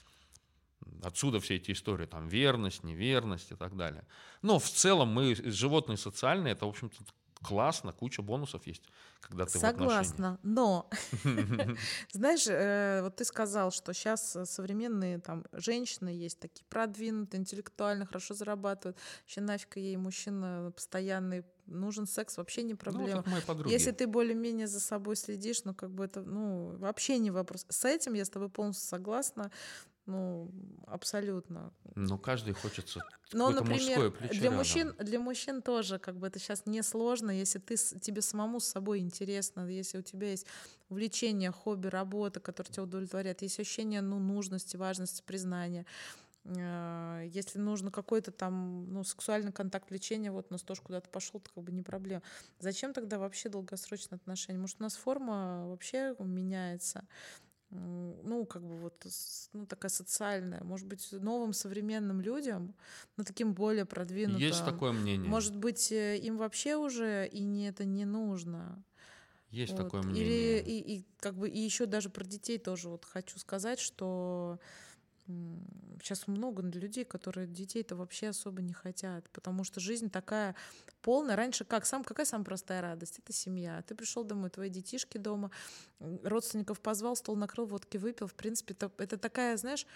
Отсюда 1.03 1.41
все 1.41 1.57
эти 1.57 1.73
истории, 1.73 2.07
там, 2.07 2.29
верность, 2.29 2.85
неверность 2.85 3.53
и 3.53 3.55
так 3.55 3.77
далее. 3.77 4.07
Но 4.43 4.59
в 4.59 4.69
целом 4.69 5.09
мы 5.09 5.35
животные 5.35 5.97
социальные, 5.97 6.53
это, 6.53 6.67
в 6.67 6.71
общем-то, 6.71 6.97
классно, 7.43 7.93
куча 7.93 8.23
бонусов 8.23 8.67
есть, 8.67 8.83
когда 9.21 9.45
ты 9.45 9.59
Согласна, 9.59 10.39
но, 10.43 10.89
знаешь, 12.13 12.47
э, 12.47 13.03
вот 13.03 13.17
ты 13.17 13.25
сказал, 13.25 13.71
что 13.71 13.93
сейчас 13.93 14.37
современные 14.45 15.19
там 15.19 15.45
женщины 15.53 16.09
есть 16.09 16.39
такие 16.39 16.65
продвинутые, 16.69 17.41
интеллектуально, 17.41 18.07
хорошо 18.07 18.35
зарабатывают, 18.35 18.97
вообще 19.23 19.41
нафиг 19.41 19.77
ей 19.77 19.97
мужчина 19.97 20.73
постоянный, 20.75 21.45
нужен 21.67 22.07
секс, 22.07 22.37
вообще 22.37 22.63
не 22.63 22.73
ну, 22.75 22.79
проблема. 22.79 23.25
Ну, 23.27 23.69
Если 23.69 23.91
ты 23.91 24.07
более-менее 24.07 24.67
за 24.67 24.81
собой 24.81 25.17
следишь, 25.17 25.65
ну, 25.65 25.75
как 25.75 25.91
бы 25.91 26.05
это, 26.05 26.23
ну, 26.23 26.77
вообще 26.79 27.19
не 27.19 27.31
вопрос. 27.31 27.67
С 27.69 27.85
этим 27.85 28.15
я 28.15 28.25
с 28.25 28.31
тобой 28.31 28.49
полностью 28.49 28.89
согласна. 28.89 29.51
Ну, 30.07 30.51
абсолютно. 30.87 31.73
Но 31.95 32.19
каждый 32.19 32.55
хочется 32.55 33.05
Но, 33.33 33.51
например, 33.51 34.11
плечо 34.11 34.35
для 34.35 34.51
мужчин, 34.51 34.95
для 34.99 35.21
мужчин 35.21 35.63
тоже 35.63 36.01
как 36.01 36.17
бы 36.17 36.27
это 36.27 36.41
сейчас 36.41 36.67
не 36.67 36.83
сложно, 36.83 37.31
если 37.31 37.61
ты 37.61 37.77
тебе 37.77 38.21
самому 38.21 38.59
с 38.59 38.65
собой 38.65 38.99
интересно, 38.99 39.67
если 39.69 39.99
у 39.99 40.03
тебя 40.03 40.31
есть 40.31 40.47
увлечение, 40.89 41.53
хобби, 41.53 41.87
работа, 41.87 42.41
которая 42.41 42.73
тебя 42.73 42.83
удовлетворяет, 42.83 43.43
есть 43.43 43.61
ощущение 43.61 44.01
ну, 44.01 44.19
нужности, 44.19 44.77
важности, 44.77 45.23
признания. 45.25 45.87
Э, 46.45 47.23
если 47.29 47.61
нужно 47.61 47.93
какой-то 47.93 48.33
там 48.33 48.93
ну, 48.93 49.05
сексуальный 49.05 49.53
контакт, 49.53 49.91
влечение, 49.91 50.33
вот 50.33 50.51
нас 50.51 50.63
тоже 50.63 50.83
куда-то 50.83 51.09
пошел, 51.09 51.39
то 51.39 51.51
как 51.55 51.63
бы 51.63 51.71
не 51.71 51.83
проблема. 51.83 52.23
Зачем 52.59 52.93
тогда 52.93 53.19
вообще 53.19 53.49
долгосрочные 53.49 54.17
отношения? 54.17 54.59
Может, 54.59 54.81
у 54.81 54.83
нас 54.83 54.97
форма 54.97 55.69
вообще 55.69 56.17
меняется? 56.19 57.07
Ну, 57.73 58.45
как 58.45 58.63
бы 58.63 58.77
вот, 58.77 59.07
ну, 59.53 59.67
такая 59.67 59.91
социальная, 59.91 60.63
может 60.63 60.87
быть, 60.87 61.09
новым 61.13 61.53
современным 61.53 62.21
людям, 62.21 62.75
ну, 63.17 63.25
таким 63.25 63.55
более 63.55 63.85
продвинутым. 63.85 64.41
Есть 64.41 64.65
такое 64.65 64.93
мнение. 64.93 65.29
Может 65.29 65.57
быть, 65.57 65.91
э, 65.91 66.19
им 66.19 66.37
вообще 66.37 66.77
уже 66.77 67.27
и 67.27 67.43
не 67.43 67.69
это 67.69 67.85
не 67.85 68.05
нужно. 68.05 68.83
Есть 69.51 69.73
вот. 69.73 69.85
такое 69.85 70.03
мнение. 70.03 70.61
Или 70.61 70.71
и, 70.71 70.97
и 70.97 71.07
как 71.19 71.35
бы 71.35 71.49
и 71.49 71.59
еще 71.59 71.87
даже 71.87 72.09
про 72.09 72.25
детей 72.25 72.59
тоже 72.59 72.89
вот 72.89 73.05
хочу 73.05 73.39
сказать, 73.39 73.81
что 73.81 74.59
Сейчас 76.01 76.27
много 76.27 76.63
людей, 76.63 77.05
которые 77.05 77.47
детей-то 77.47 77.95
вообще 77.95 78.29
особо 78.29 78.61
не 78.61 78.73
хотят, 78.73 79.29
потому 79.31 79.65
что 79.65 79.81
жизнь 79.81 80.11
такая 80.11 80.57
полная. 81.01 81.37
Раньше 81.37 81.65
как? 81.65 81.87
Сам, 81.87 82.03
какая 82.03 82.27
самая 82.27 82.45
простая 82.45 82.81
радость? 82.83 83.19
Это 83.19 83.33
семья. 83.33 83.83
Ты 83.87 83.95
пришел 83.95 84.25
домой, 84.25 84.51
твои 84.51 84.69
детишки 84.69 85.19
дома, 85.19 85.51
родственников 86.01 86.81
позвал, 86.81 87.15
стол 87.17 87.37
накрыл, 87.37 87.67
водки 87.67 87.99
выпил. 87.99 88.27
В 88.27 88.35
принципе, 88.35 88.75
это, 88.75 88.91
это 88.99 89.17
такая, 89.17 89.57
знаешь, 89.57 89.87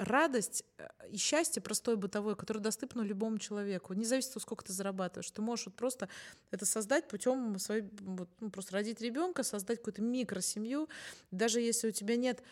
радость 0.00 0.64
э, 0.78 0.88
и 1.10 1.16
счастье 1.18 1.60
простое 1.62 1.96
бытовое, 1.96 2.34
которое 2.34 2.60
доступно 2.60 3.02
любому 3.02 3.38
человеку. 3.38 3.92
Не 3.92 4.04
зависит 4.04 4.34
от 4.34 4.42
сколько 4.42 4.64
ты 4.64 4.72
зарабатываешь. 4.72 5.30
Ты 5.30 5.42
можешь 5.42 5.66
вот 5.66 5.74
просто 5.74 6.08
это 6.50 6.64
создать 6.64 7.06
путем 7.06 7.58
своей, 7.58 7.84
вот, 8.00 8.28
ну, 8.40 8.50
просто 8.50 8.72
родить 8.72 9.00
ребенка, 9.00 9.42
создать 9.42 9.78
какую-то 9.78 10.02
микросемью. 10.02 10.88
Даже 11.30 11.60
если 11.60 11.88
у 11.88 11.92
тебя 11.92 12.16
нет 12.16 12.42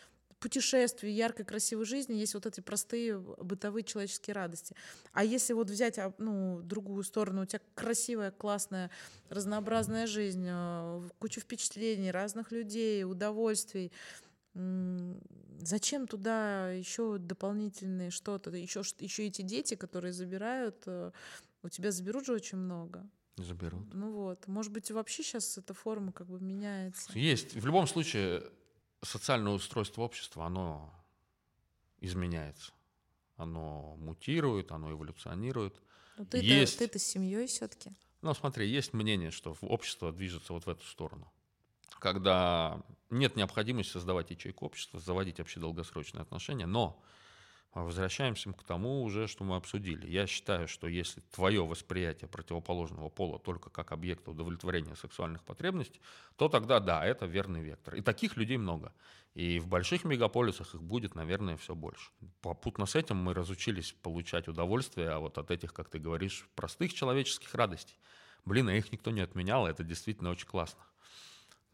путешествий, 0.41 1.13
яркой, 1.13 1.45
красивой 1.45 1.85
жизни 1.85 2.15
есть 2.15 2.35
вот 2.35 2.47
эти 2.47 2.61
простые 2.61 3.19
бытовые 3.19 3.85
человеческие 3.85 4.35
радости. 4.35 4.75
А 5.13 5.25
если 5.25 5.53
вот 5.53 5.71
взять 5.71 5.99
а, 5.99 6.15
ну, 6.19 6.61
другую 6.63 7.03
сторону, 7.03 7.43
у 7.43 7.47
тебя 7.47 7.61
красивая, 7.75 8.31
классная, 8.31 8.91
разнообразная 9.29 10.07
жизнь, 10.07 10.47
э, 10.49 11.09
куча 11.19 11.41
впечатлений, 11.41 12.11
разных 12.11 12.53
людей, 12.53 13.05
удовольствий, 13.05 13.93
Зачем 15.61 16.07
туда 16.07 16.71
еще 16.71 17.19
дополнительные 17.19 18.11
что-то, 18.11 18.51
еще, 18.51 18.83
еще 19.01 19.27
эти 19.27 19.43
дети, 19.43 19.75
которые 19.75 20.13
забирают, 20.13 20.83
э, 20.87 21.11
у 21.63 21.69
тебя 21.69 21.91
заберут 21.91 22.27
же 22.27 22.33
очень 22.33 22.59
много. 22.59 23.09
Заберут. 23.37 23.93
Ну 23.93 24.13
вот, 24.13 24.47
может 24.47 24.73
быть, 24.73 24.91
вообще 24.91 25.23
сейчас 25.23 25.59
эта 25.59 25.75
форма 25.75 26.13
как 26.13 26.29
бы 26.29 26.41
меняется. 26.41 27.11
Есть. 27.17 27.55
В 27.55 27.67
любом 27.67 27.87
случае, 27.87 28.43
социальное 29.03 29.53
устройство 29.53 30.03
общества, 30.03 30.47
оно 30.47 30.93
изменяется. 32.01 32.73
Оно 33.37 33.97
мутирует, 33.97 34.73
оно 34.73 34.91
эволюционирует. 34.91 35.81
Ну, 36.17 36.25
ты-то, 36.25 36.45
есть... 36.45 36.79
ты-то 36.79 36.99
с 36.99 37.03
семьей 37.03 37.47
все-таки. 37.47 37.93
Ну, 38.23 38.35
смотри, 38.35 38.69
есть 38.69 38.93
мнение, 38.93 39.31
что 39.31 39.57
общество 39.63 40.13
движется 40.13 40.53
вот 40.53 40.67
в 40.67 40.69
эту 40.69 40.85
сторону. 40.85 41.33
Когда 42.01 42.83
нет 43.11 43.37
необходимости 43.37 43.93
создавать 43.93 44.31
ячейку 44.31 44.67
общества, 44.67 45.01
заводить 45.01 45.39
вообще 45.39 45.61
долгосрочные 45.61 46.23
отношения, 46.23 46.67
но 46.67 47.01
возвращаемся 47.85 48.53
к 48.53 48.63
тому 48.63 49.03
уже, 49.03 49.27
что 49.27 49.45
мы 49.45 49.57
обсудили. 49.57 50.11
Я 50.11 50.27
считаю, 50.27 50.69
что 50.69 50.87
если 50.87 51.21
твое 51.35 51.65
восприятие 51.65 52.29
противоположного 52.29 53.09
пола 53.09 53.39
только 53.39 53.71
как 53.71 53.93
объекта 53.93 54.31
удовлетворения 54.31 54.97
сексуальных 54.97 55.43
потребностей, 55.45 56.01
то 56.37 56.49
тогда 56.49 56.81
да, 56.81 57.05
это 57.05 57.27
верный 57.27 57.63
вектор. 57.63 57.95
И 57.95 58.01
таких 58.01 58.37
людей 58.37 58.57
много. 58.57 58.93
И 59.35 59.61
в 59.61 59.69
больших 59.69 60.05
мегаполисах 60.05 60.75
их 60.75 60.83
будет, 60.83 61.15
наверное, 61.15 61.57
все 61.57 61.75
больше. 61.75 62.11
Попутно 62.41 62.87
с 62.87 62.97
этим 62.97 63.17
мы 63.17 63.35
разучились 63.35 63.93
получать 64.03 64.49
удовольствие 64.49 65.11
а 65.11 65.19
вот 65.19 65.39
от 65.39 65.51
этих, 65.51 65.73
как 65.73 65.89
ты 65.89 65.99
говоришь, 65.99 66.49
простых 66.55 66.93
человеческих 66.95 67.55
радостей. 67.55 67.99
Блин, 68.45 68.69
а 68.69 68.75
их 68.75 68.91
никто 68.93 69.11
не 69.11 69.21
отменял, 69.21 69.67
это 69.67 69.85
действительно 69.85 70.31
очень 70.31 70.47
классно. 70.47 70.83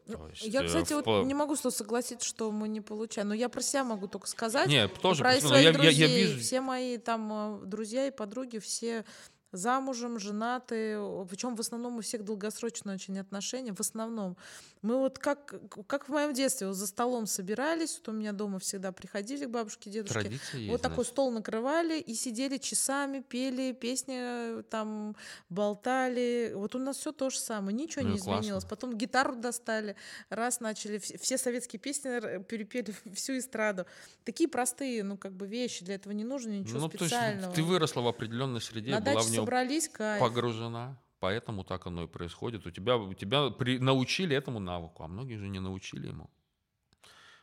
Ну, 0.07 0.27
есть, 0.29 0.43
я, 0.43 0.63
кстати, 0.63 0.93
в... 0.93 1.03
вот 1.03 1.25
не 1.25 1.33
могу 1.33 1.55
что 1.55 1.71
согласиться, 1.71 2.27
что 2.27 2.51
мы 2.51 2.67
не 2.67 2.81
получаем. 2.81 3.29
Но 3.29 3.33
я 3.33 3.49
про 3.49 3.61
себя 3.61 3.83
могу 3.83 4.07
только 4.07 4.27
сказать. 4.27 4.67
Нет, 4.67 4.93
тоже 5.01 5.23
про 5.23 5.39
своих 5.39 5.63
я, 5.63 5.73
друзей. 5.73 5.93
Я, 5.93 6.07
я 6.07 6.15
вижу... 6.15 6.39
Все 6.39 6.61
мои 6.61 6.97
там 6.97 7.61
э, 7.61 7.65
друзья 7.65 8.07
и 8.07 8.11
подруги, 8.11 8.59
все 8.59 9.05
замужем, 9.51 10.19
женаты, 10.19 10.99
причем 11.29 11.55
в 11.55 11.59
основном 11.59 11.97
у 11.97 12.01
всех 12.01 12.23
долгосрочные 12.23 12.95
очень 12.95 13.17
отношения, 13.19 13.73
в 13.73 13.79
основном. 13.79 14.37
Мы 14.85 14.97
вот 14.97 15.17
как, 15.17 15.55
как 15.87 16.07
в 16.07 16.11
моем 16.11 16.31
детстве 16.33 16.67
вот 16.67 16.75
за 16.75 16.85
столом 16.85 17.25
собирались, 17.25 17.97
вот 17.97 18.09
у 18.09 18.11
меня 18.11 18.33
дома 18.33 18.59
всегда 18.59 18.91
приходили 18.91 19.45
к 19.45 19.49
бабушке, 19.49 19.89
дедушке, 19.89 20.19
Традиция 20.19 20.59
есть, 20.59 20.71
вот 20.71 20.81
такой 20.81 20.97
значит. 20.97 21.11
стол 21.11 21.31
накрывали 21.31 21.99
и 21.99 22.13
сидели 22.13 22.57
часами, 22.57 23.21
пели 23.21 23.71
песни, 23.71 24.61
там 24.69 25.15
болтали. 25.49 26.51
Вот 26.53 26.75
у 26.75 26.77
нас 26.79 26.97
все 26.97 27.11
то 27.11 27.31
же 27.31 27.39
самое, 27.39 27.75
ничего 27.75 28.03
ну, 28.03 28.11
не 28.11 28.17
изменилось. 28.17 28.63
Классно. 28.63 28.69
Потом 28.69 28.95
гитару 28.95 29.35
достали, 29.35 29.95
раз 30.29 30.59
начали, 30.59 30.99
все 30.99 31.39
советские 31.39 31.79
песни 31.79 32.43
перепели 32.43 32.93
всю 33.15 33.39
эстраду. 33.39 33.87
Такие 34.23 34.47
простые, 34.47 35.03
ну 35.03 35.17
как 35.17 35.33
бы 35.33 35.47
вещи, 35.47 35.83
для 35.83 35.95
этого 35.95 36.13
не 36.13 36.23
нужно 36.23 36.51
ничего 36.51 36.81
ну, 36.81 36.89
специального. 36.89 37.41
То 37.41 37.45
есть 37.47 37.55
ты 37.55 37.63
выросла 37.63 38.01
в 38.01 38.07
определенной 38.07 38.61
среде, 38.61 38.91
На 38.91 39.01
была 39.01 39.21
в 39.23 39.31
нем 39.31 39.45
собрались, 39.45 39.89
кайф. 39.89 40.21
погружена. 40.21 40.95
Поэтому 41.19 41.63
так 41.63 41.87
оно 41.87 42.03
и 42.03 42.07
происходит. 42.07 42.65
У 42.67 42.71
тебя, 42.71 42.97
у 42.97 43.13
тебя 43.13 43.49
при, 43.49 43.79
научили 43.79 44.35
этому 44.35 44.59
навыку, 44.59 45.03
а 45.03 45.07
многие 45.07 45.37
же 45.37 45.47
не 45.47 45.59
научили 45.59 46.07
ему. 46.07 46.29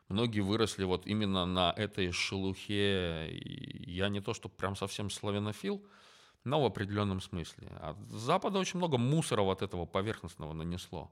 Многие 0.08 0.40
выросли 0.40 0.84
вот 0.84 1.06
именно 1.06 1.46
на 1.46 1.72
этой 1.76 2.12
шелухе. 2.12 3.28
Я 3.86 4.08
не 4.08 4.20
то, 4.20 4.34
что 4.34 4.48
прям 4.48 4.76
совсем 4.76 5.08
славянофил, 5.10 5.86
но 6.44 6.60
в 6.60 6.66
определенном 6.66 7.20
смысле. 7.20 7.68
От 7.80 7.96
Запада 8.10 8.58
очень 8.58 8.78
много 8.78 8.98
мусора 8.98 9.42
вот 9.42 9.62
этого 9.62 9.86
поверхностного 9.86 10.52
нанесло. 10.52 11.10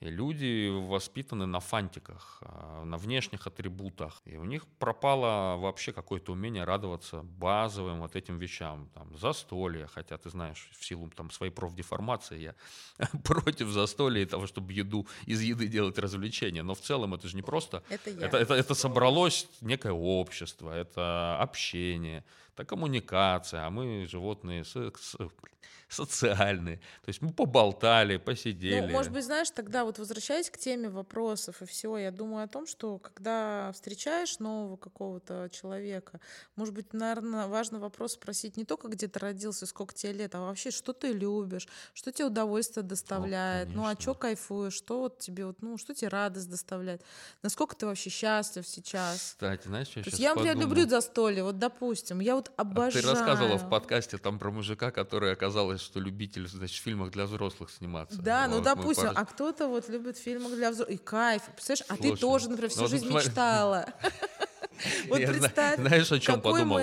И 0.00 0.08
люди 0.08 0.70
воспитаны 0.70 1.44
на 1.44 1.60
фантиках, 1.60 2.38
а, 2.40 2.84
на 2.84 2.96
внешних 2.96 3.46
атрибутах. 3.46 4.22
И 4.24 4.38
у 4.38 4.44
них 4.44 4.66
пропало 4.78 5.58
вообще 5.58 5.92
какое-то 5.92 6.32
умение 6.32 6.64
радоваться 6.64 7.22
базовым 7.22 8.00
вот 8.00 8.16
этим 8.16 8.38
вещам. 8.38 8.88
Там, 8.94 9.14
застолье, 9.18 9.86
хотя 9.86 10.16
ты 10.16 10.30
знаешь, 10.30 10.70
в 10.72 10.84
силу 10.86 11.10
там, 11.10 11.30
своей 11.30 11.52
профдеформации 11.52 12.38
я 12.38 12.54
против 13.24 13.68
застолья 13.68 14.22
и 14.22 14.26
того, 14.26 14.46
чтобы 14.46 14.72
еду 14.72 15.06
из 15.26 15.42
еды 15.42 15.68
делать 15.68 15.98
развлечения. 15.98 16.62
Но 16.62 16.74
в 16.74 16.80
целом 16.80 17.12
это 17.12 17.28
же 17.28 17.36
не 17.36 17.42
просто... 17.42 17.82
Это, 17.90 18.10
я. 18.10 18.26
это, 18.26 18.38
это, 18.38 18.54
это 18.54 18.74
собралось 18.74 19.48
некое 19.60 19.92
общество, 19.92 20.70
это 20.70 21.36
общение, 21.38 22.24
это 22.60 22.68
коммуникация, 22.68 23.66
а 23.66 23.70
мы 23.70 24.06
животные 24.06 24.64
социальные. 25.90 26.76
То 26.76 27.08
есть 27.08 27.20
мы 27.20 27.32
поболтали, 27.32 28.16
посидели. 28.16 28.80
Ну, 28.80 28.92
может 28.92 29.12
быть, 29.12 29.24
знаешь, 29.24 29.50
тогда 29.50 29.84
вот 29.84 29.98
возвращаясь 29.98 30.48
к 30.48 30.56
теме 30.56 30.88
вопросов 30.88 31.60
и 31.62 31.66
всего, 31.66 31.98
я 31.98 32.10
думаю 32.10 32.44
о 32.44 32.48
том, 32.48 32.66
что 32.66 32.98
когда 32.98 33.72
встречаешь 33.72 34.38
нового 34.38 34.76
какого-то 34.76 35.48
человека, 35.52 36.20
может 36.56 36.74
быть, 36.74 36.92
наверное, 36.92 37.48
важный 37.48 37.80
вопрос 37.80 38.12
спросить 38.12 38.56
не 38.56 38.64
только, 38.64 38.88
где 38.88 39.08
ты 39.08 39.18
родился, 39.18 39.66
сколько 39.66 39.92
тебе 39.92 40.12
лет, 40.12 40.34
а 40.34 40.40
вообще, 40.40 40.70
что 40.70 40.92
ты 40.92 41.12
любишь, 41.12 41.66
что 41.92 42.12
тебе 42.12 42.26
удовольствие 42.26 42.84
доставляет, 42.84 43.68
О, 43.70 43.72
ну, 43.72 43.86
а 43.86 43.96
что 43.98 44.14
кайфуешь, 44.14 44.74
что 44.74 45.00
вот 45.00 45.18
тебе, 45.18 45.46
вот, 45.46 45.60
ну, 45.60 45.76
что 45.76 45.94
тебе 45.94 46.08
радость 46.08 46.48
доставляет, 46.48 47.02
насколько 47.42 47.74
ты 47.74 47.86
вообще 47.86 48.10
счастлив 48.10 48.66
сейчас. 48.66 49.34
Кстати, 49.34 49.66
знаешь, 49.66 49.88
я 49.96 50.04
сейчас 50.04 50.18
Я, 50.20 50.34
например, 50.34 50.58
люблю 50.58 50.88
застолье, 50.88 51.42
вот, 51.42 51.58
допустим, 51.58 52.20
я 52.20 52.36
вот 52.36 52.49
обожаю. 52.56 53.04
А 53.04 53.08
ты 53.08 53.08
рассказывала 53.08 53.58
в 53.58 53.68
подкасте 53.68 54.18
там 54.18 54.38
про 54.38 54.50
мужика, 54.50 54.90
который 54.90 55.32
оказалось 55.32 55.80
что 55.80 56.00
любитель, 56.00 56.48
значит, 56.48 56.76
в 56.76 56.82
фильмах 56.82 57.10
для 57.10 57.26
взрослых 57.26 57.70
сниматься. 57.70 58.20
Да, 58.20 58.46
ну, 58.48 58.56
ну 58.56 58.62
допустим, 58.62 59.08
пар... 59.08 59.14
а 59.16 59.24
кто-то 59.24 59.68
вот 59.68 59.88
любит 59.88 60.16
в 60.16 60.22
фильмах 60.22 60.54
для 60.54 60.70
взрослых. 60.70 60.96
И 60.96 60.98
кайф, 60.98 61.42
представляешь, 61.54 61.84
а 61.88 61.96
ты 61.96 62.16
тоже, 62.16 62.48
например, 62.48 62.70
всю 62.70 62.82
ну, 62.82 62.88
жизнь 62.88 63.08
мечтала. 63.08 63.86
Вот 65.08 65.18
я 65.18 65.28
представь, 65.28 65.78
знаешь, 65.80 66.10
о 66.12 66.18
чем 66.18 66.40
подумал? 66.40 66.80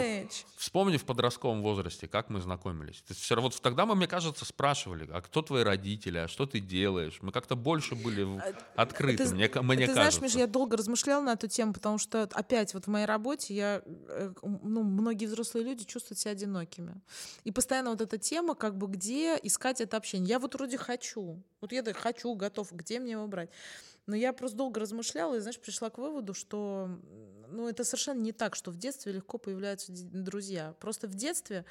Вспомни 0.56 0.98
в 0.98 1.06
подростковом 1.06 1.62
возрасте, 1.62 2.08
как 2.08 2.30
мы 2.30 2.41
знакомились. 2.41 3.04
Ты 3.08 3.14
все 3.14 3.36
равно 3.36 3.50
вот 3.50 3.62
тогда 3.62 3.86
мы, 3.86 3.95
мне 3.95 4.08
кажется, 4.08 4.45
спрашивали, 4.45 5.08
а 5.12 5.22
кто 5.22 5.41
твои 5.41 5.64
родители, 5.64 6.18
а 6.18 6.28
что 6.28 6.45
ты 6.45 6.60
делаешь? 6.60 7.20
Мы 7.22 7.32
как-то 7.32 7.56
больше 7.56 7.95
были 7.95 8.24
а, 8.39 8.54
открыты, 8.76 9.26
ты, 9.26 9.36
мне, 9.36 9.48
мне 9.48 9.88
ты 9.88 9.93
кажется. 9.93 9.93
знаешь, 9.93 10.22
Миш, 10.22 10.34
я 10.34 10.48
долго 10.48 10.78
размышляла 10.78 11.24
на 11.24 11.34
эту 11.34 11.48
тему, 11.48 11.74
потому 11.74 11.98
что 11.98 12.24
опять 12.24 12.74
вот 12.74 12.86
в 12.86 12.88
моей 12.88 13.06
работе 13.06 13.54
я, 13.54 13.82
э, 13.86 14.34
ну, 14.41 14.84
многие 14.84 15.26
взрослые 15.26 15.66
люди 15.66 15.86
чувствуют 15.86 16.20
себя 16.20 16.32
одинокими. 16.32 17.02
И 17.43 17.52
постоянно 17.52 17.91
вот 17.91 18.02
эта 18.02 18.18
тема, 18.18 18.56
как 18.56 18.78
бы 18.78 18.88
где 18.88 19.38
искать 19.41 19.82
это 19.82 19.98
общение. 19.98 20.30
Я 20.30 20.39
вот 20.39 20.56
вроде 20.56 20.78
хочу, 20.78 21.41
вот 21.62 21.72
я 21.72 21.84
хочу, 21.93 22.34
готов, 22.36 22.72
где 22.72 23.00
мне 23.00 23.14
его 23.14 23.28
брать? 23.28 23.50
Но 24.08 24.16
я 24.16 24.32
просто 24.32 24.58
долго 24.58 24.80
размышляла 24.80 25.36
и, 25.36 25.39
знаешь, 25.39 25.60
пришла 25.60 25.89
к 25.89 25.98
выводу, 25.98 26.34
что 26.34 26.89
ну, 27.52 27.68
это 27.68 27.84
совершенно 27.84 28.20
не 28.20 28.32
так, 28.32 28.56
что 28.56 28.72
в 28.72 28.78
детстве 28.78 29.14
легко 29.14 29.38
появляются 29.38 29.91
друзья. 29.91 30.74
Просто 30.80 31.08
в 31.08 31.16
детстве 31.16 31.66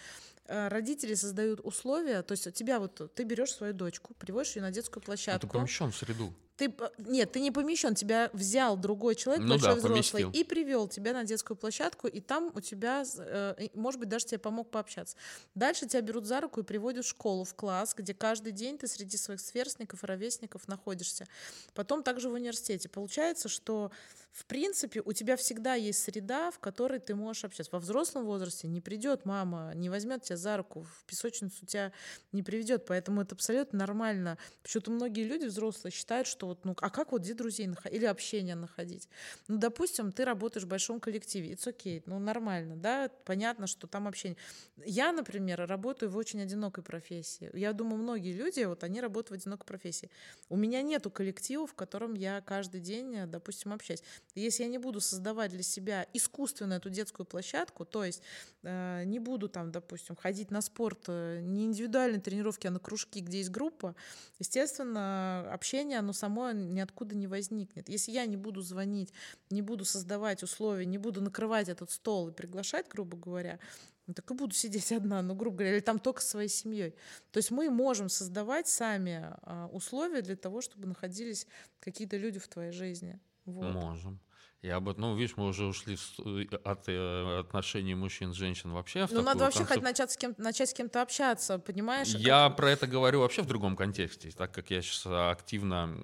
э, 0.46 0.68
родители 0.68 1.14
создают 1.14 1.60
условия, 1.62 2.22
то 2.22 2.32
есть 2.32 2.46
у 2.46 2.50
тебя 2.50 2.78
вот, 2.78 3.12
ты 3.14 3.24
берешь 3.24 3.52
свою 3.52 3.72
дочку, 3.72 4.14
приводишь 4.14 4.56
ее 4.56 4.62
на 4.62 4.70
детскую 4.70 5.02
площадку. 5.02 5.46
Ты 5.46 5.52
помещен 5.52 5.90
в 5.90 5.96
среду. 5.96 6.32
Ты, 6.56 6.74
нет, 6.98 7.32
ты 7.32 7.40
не 7.40 7.50
помещен, 7.50 7.94
тебя 7.94 8.30
взял 8.32 8.76
другой 8.76 9.14
человек, 9.14 9.44
ну 9.44 9.50
большой 9.50 9.68
да, 9.68 9.74
взрослый, 9.76 10.22
поместил. 10.22 10.30
и 10.30 10.44
привел 10.44 10.88
тебя 10.88 11.12
на 11.12 11.24
детскую 11.24 11.56
площадку, 11.56 12.08
и 12.08 12.20
там 12.20 12.50
у 12.54 12.60
тебя, 12.60 13.04
э, 13.18 13.68
может 13.74 14.00
быть, 14.00 14.08
даже 14.08 14.26
тебе 14.26 14.38
помог 14.38 14.70
пообщаться. 14.70 15.16
Дальше 15.54 15.86
тебя 15.86 16.00
берут 16.00 16.24
за 16.24 16.40
руку 16.40 16.60
и 16.60 16.62
приводят 16.62 17.04
в 17.04 17.08
школу, 17.08 17.44
в 17.44 17.54
класс, 17.54 17.94
где 17.94 18.14
каждый 18.14 18.52
день 18.52 18.78
ты 18.78 18.86
среди 18.86 19.16
своих 19.16 19.40
сверстников 19.40 20.02
и 20.02 20.06
ровесников 20.06 20.66
находишься. 20.66 21.26
Потом 21.74 22.02
также 22.02 22.30
в 22.30 22.32
университете. 22.32 22.88
Получается, 22.88 23.48
что 23.48 23.90
в 24.36 24.44
принципе, 24.44 25.00
у 25.02 25.14
тебя 25.14 25.34
всегда 25.38 25.76
есть 25.76 26.02
среда, 26.02 26.50
в 26.50 26.58
которой 26.58 26.98
ты 26.98 27.14
можешь 27.14 27.44
общаться. 27.44 27.72
Во 27.72 27.78
взрослом 27.78 28.26
возрасте 28.26 28.68
не 28.68 28.82
придет 28.82 29.24
мама, 29.24 29.72
не 29.74 29.88
возьмет 29.88 30.24
тебя 30.24 30.36
за 30.36 30.58
руку, 30.58 30.82
в 30.82 31.04
песочницу 31.06 31.64
тебя 31.64 31.90
не 32.32 32.42
приведет, 32.42 32.84
поэтому 32.84 33.22
это 33.22 33.34
абсолютно 33.34 33.78
нормально. 33.78 34.36
Почему-то 34.62 34.90
многие 34.90 35.24
люди 35.24 35.46
взрослые 35.46 35.90
считают, 35.90 36.26
что 36.26 36.45
вот, 36.46 36.64
ну, 36.64 36.74
а 36.80 36.90
как 36.90 37.12
вот 37.12 37.22
где 37.22 37.34
друзей 37.34 37.66
находить 37.66 37.98
или 37.98 38.06
общение 38.06 38.54
находить? 38.54 39.08
Ну, 39.48 39.58
допустим, 39.58 40.12
ты 40.12 40.24
работаешь 40.24 40.64
в 40.64 40.68
большом 40.68 41.00
коллективе, 41.00 41.52
it's 41.52 41.66
okay, 41.66 42.02
ну, 42.06 42.18
нормально, 42.18 42.76
да, 42.76 43.10
понятно, 43.24 43.66
что 43.66 43.86
там 43.86 44.08
общение. 44.08 44.36
Я, 44.84 45.12
например, 45.12 45.66
работаю 45.66 46.10
в 46.10 46.16
очень 46.16 46.40
одинокой 46.40 46.82
профессии. 46.84 47.50
Я 47.54 47.72
думаю, 47.72 48.02
многие 48.02 48.32
люди, 48.32 48.64
вот 48.64 48.84
они 48.84 49.00
работают 49.00 49.40
в 49.40 49.44
одинокой 49.44 49.66
профессии. 49.66 50.10
У 50.48 50.56
меня 50.56 50.82
нету 50.82 51.10
коллектива, 51.10 51.66
в 51.66 51.74
котором 51.74 52.14
я 52.14 52.40
каждый 52.40 52.80
день, 52.80 53.26
допустим, 53.26 53.72
общаюсь. 53.72 54.02
Если 54.34 54.62
я 54.62 54.68
не 54.68 54.78
буду 54.78 55.00
создавать 55.00 55.50
для 55.50 55.62
себя 55.62 56.06
искусственно 56.12 56.74
эту 56.74 56.90
детскую 56.90 57.26
площадку, 57.26 57.84
то 57.84 58.04
есть 58.04 58.22
э, 58.62 59.04
не 59.04 59.18
буду 59.18 59.48
там, 59.48 59.72
допустим, 59.72 60.16
ходить 60.16 60.50
на 60.50 60.60
спорт, 60.60 61.04
э, 61.08 61.40
не 61.40 61.64
индивидуальные 61.64 62.20
тренировки, 62.20 62.66
а 62.66 62.70
на 62.70 62.78
кружки, 62.78 63.20
где 63.20 63.38
есть 63.38 63.50
группа, 63.50 63.94
естественно, 64.38 65.52
общение, 65.52 65.98
оно 65.98 66.12
само 66.12 66.35
ниоткуда 66.52 67.14
не 67.14 67.26
возникнет. 67.26 67.88
Если 67.88 68.12
я 68.12 68.26
не 68.26 68.36
буду 68.36 68.62
звонить, 68.62 69.12
не 69.50 69.62
буду 69.62 69.84
создавать 69.84 70.42
условия, 70.42 70.86
не 70.86 70.98
буду 70.98 71.20
накрывать 71.20 71.68
этот 71.68 71.90
стол 71.90 72.28
и 72.28 72.32
приглашать, 72.32 72.88
грубо 72.88 73.16
говоря, 73.16 73.58
ну, 74.06 74.14
так 74.14 74.30
и 74.30 74.34
буду 74.34 74.54
сидеть 74.54 74.92
одна, 74.92 75.20
ну, 75.22 75.34
грубо 75.34 75.58
говоря, 75.58 75.74
или 75.74 75.80
там 75.80 75.98
только 75.98 76.22
со 76.22 76.28
своей 76.28 76.48
семьей. 76.48 76.94
То 77.32 77.38
есть 77.38 77.50
мы 77.50 77.70
можем 77.70 78.08
создавать 78.08 78.68
сами 78.68 79.34
а, 79.42 79.68
условия 79.72 80.22
для 80.22 80.36
того, 80.36 80.60
чтобы 80.60 80.86
находились 80.86 81.46
какие-то 81.80 82.16
люди 82.16 82.38
в 82.38 82.46
твоей 82.46 82.72
жизни. 82.72 83.18
Вот. 83.44 83.74
Можем. 83.74 84.20
Я 84.66 84.80
бы, 84.80 84.94
ну, 84.96 85.14
видишь, 85.14 85.36
мы 85.36 85.46
уже 85.46 85.64
ушли 85.64 85.96
э, 86.18 86.56
от 86.64 86.88
э, 86.88 87.38
отношений 87.38 87.94
мужчин 87.94 88.32
с 88.34 88.36
женщин 88.36 88.72
вообще. 88.72 89.06
Ну, 89.12 89.22
надо 89.22 89.44
вообще 89.44 89.60
концеп... 89.60 89.76
хоть 89.76 89.84
начать 89.84 90.10
с, 90.10 90.16
кем 90.16 90.34
начать 90.38 90.70
с 90.70 90.74
кем-то 90.74 91.02
общаться, 91.02 91.60
понимаешь? 91.60 92.08
Я 92.08 92.48
как... 92.48 92.56
про 92.56 92.70
это 92.70 92.88
говорю 92.88 93.20
вообще 93.20 93.42
в 93.42 93.46
другом 93.46 93.76
контексте, 93.76 94.32
так 94.32 94.52
как 94.52 94.70
я 94.70 94.82
сейчас 94.82 95.06
активно 95.06 95.96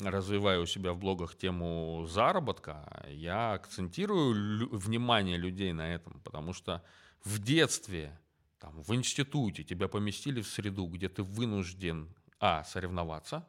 развиваю 0.00 0.62
у 0.62 0.66
себя 0.66 0.92
в 0.92 0.98
блогах 0.98 1.36
тему 1.36 2.06
заработка, 2.08 3.04
я 3.08 3.54
акцентирую 3.54 4.68
внимание 4.70 5.36
людей 5.36 5.72
на 5.72 5.92
этом, 5.92 6.20
потому 6.20 6.52
что 6.52 6.84
в 7.24 7.40
детстве, 7.40 8.16
там, 8.60 8.80
в 8.80 8.94
институте 8.94 9.64
тебя 9.64 9.88
поместили 9.88 10.40
в 10.40 10.46
среду, 10.46 10.86
где 10.86 11.08
ты 11.08 11.24
вынужден, 11.24 12.14
а, 12.38 12.62
соревноваться, 12.62 13.44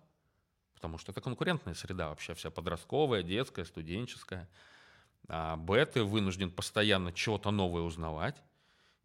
потому 0.85 0.99
что 0.99 1.11
это 1.11 1.21
конкурентная 1.21 1.73
среда 1.73 2.09
вообще 2.09 2.35
вся 2.35 2.51
подростковая, 2.51 3.23
детская, 3.23 3.65
студенческая. 3.65 4.47
А 5.27 5.55
Б, 5.55 5.83
ты 5.87 6.03
вынужден 6.03 6.51
постоянно 6.51 7.11
чего-то 7.11 7.49
новое 7.49 7.81
узнавать, 7.81 8.35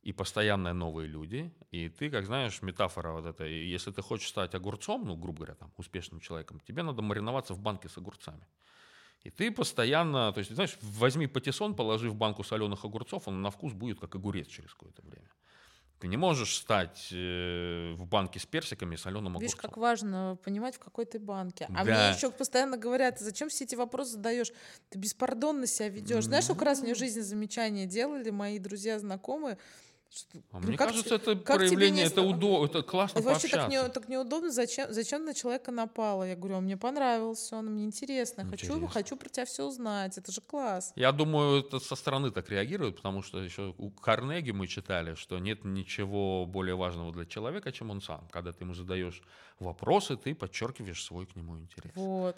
и 0.03 0.13
постоянно 0.13 0.75
новые 0.75 1.09
люди, 1.09 1.51
и 1.71 1.89
ты, 1.89 2.11
как 2.11 2.27
знаешь, 2.27 2.61
метафора 2.61 3.13
вот 3.13 3.25
эта, 3.25 3.45
если 3.45 3.93
ты 3.93 4.03
хочешь 4.03 4.29
стать 4.29 4.55
огурцом, 4.55 5.07
ну, 5.07 5.17
грубо 5.17 5.39
говоря, 5.39 5.55
там, 5.55 5.73
успешным 5.79 6.21
человеком, 6.21 6.61
тебе 6.61 6.83
надо 6.83 7.01
мариноваться 7.01 7.55
в 7.55 7.61
банке 7.61 7.89
с 7.89 7.97
огурцами. 7.97 8.47
И 9.23 9.31
ты 9.31 9.51
постоянно, 9.51 10.33
то 10.33 10.41
есть, 10.41 10.55
знаешь, 10.55 10.77
возьми 10.83 11.27
патиссон, 11.27 11.75
положи 11.75 12.11
в 12.11 12.15
банку 12.15 12.45
соленых 12.45 12.85
огурцов, 12.85 13.27
он 13.27 13.41
на 13.41 13.51
вкус 13.51 13.73
будет 13.73 14.01
как 14.01 14.15
огурец 14.15 14.49
через 14.49 14.75
какое-то 14.75 15.01
время. 15.03 15.31
Ты 16.01 16.09
не 16.09 16.17
можешь 16.17 16.57
стать 16.57 17.09
э, 17.13 17.93
в 17.95 18.07
банке 18.07 18.41
с 18.41 18.47
персиками 18.47 18.95
и 18.95 18.99
соленым 18.99 19.37
огурцом. 19.37 19.43
Видишь, 19.43 19.57
как 19.57 19.77
важно 19.77 20.39
понимать, 20.43 20.77
в 20.77 20.79
какой 20.79 21.05
ты 21.05 21.19
банке. 21.19 21.67
А 21.75 21.85
да. 21.85 22.09
мне 22.09 22.17
еще 22.17 22.31
постоянно 22.31 22.79
говорят, 22.79 23.21
зачем 23.21 23.51
все 23.51 23.65
эти 23.65 23.75
вопросы 23.75 24.13
задаешь? 24.13 24.51
Ты 24.89 24.99
беспардонно 24.99 25.67
себя 25.67 25.91
ведешь. 25.91 26.25
Знаешь, 26.25 26.45
сколько 26.45 26.65
раз 26.65 26.81
мне 26.81 26.95
в 26.95 26.99
жизни 26.99 27.21
замечания 27.21 27.85
делали 27.85 28.31
мои 28.31 28.59
друзья, 28.59 28.99
знакомые, 28.99 29.59
а 30.53 30.59
ну, 30.59 30.69
мне 30.69 30.77
как, 30.77 30.89
кажется, 30.89 31.15
это 31.15 31.37
как 31.37 31.59
проявление, 31.59 32.05
не... 32.05 32.11
это, 32.11 32.23
удо... 32.23 32.65
это 32.65 32.83
классно 32.83 33.21
Вообще 33.21 33.49
так, 33.49 33.69
не, 33.69 33.89
так 33.89 34.09
неудобно, 34.09 34.51
зачем, 34.51 34.93
зачем 34.93 35.25
на 35.25 35.35
человека 35.35 35.71
напало? 35.71 36.25
Я 36.25 36.35
говорю, 36.35 36.57
он 36.57 36.65
мне 36.65 36.77
понравился, 36.77 37.57
он 37.57 37.67
мне 37.67 37.85
интересно, 37.85 38.43
интересно. 38.43 38.75
хочу, 38.75 38.87
хочу 38.89 39.17
про 39.17 39.29
тебя 39.29 39.45
все 39.45 39.65
узнать, 39.65 40.19
это 40.19 40.33
же 40.33 40.41
класс. 40.41 40.93
Я 40.97 41.13
думаю, 41.13 41.61
это 41.61 41.79
со 41.79 41.95
стороны 41.95 42.31
так 42.31 42.51
реагируют, 42.51 42.97
потому 42.97 43.23
что 43.23 43.41
еще 43.41 43.75
у 43.79 43.91
Карнеги 43.91 44.51
мы 44.51 44.67
читали, 44.67 45.15
что 45.15 45.39
нет 45.39 45.65
ничего 45.65 46.45
более 46.47 46.75
важного 46.75 47.13
для 47.13 47.25
человека, 47.25 47.71
чем 47.71 47.91
он 47.91 48.01
сам. 48.01 48.27
Когда 48.31 48.53
ты 48.53 48.65
ему 48.65 48.75
задаешь 48.75 49.23
вопросы, 49.61 50.17
ты 50.17 50.35
подчеркиваешь 50.35 51.03
свой 51.05 51.27
к 51.27 51.37
нему 51.37 51.59
интерес. 51.59 51.93
Вот. 51.95 52.37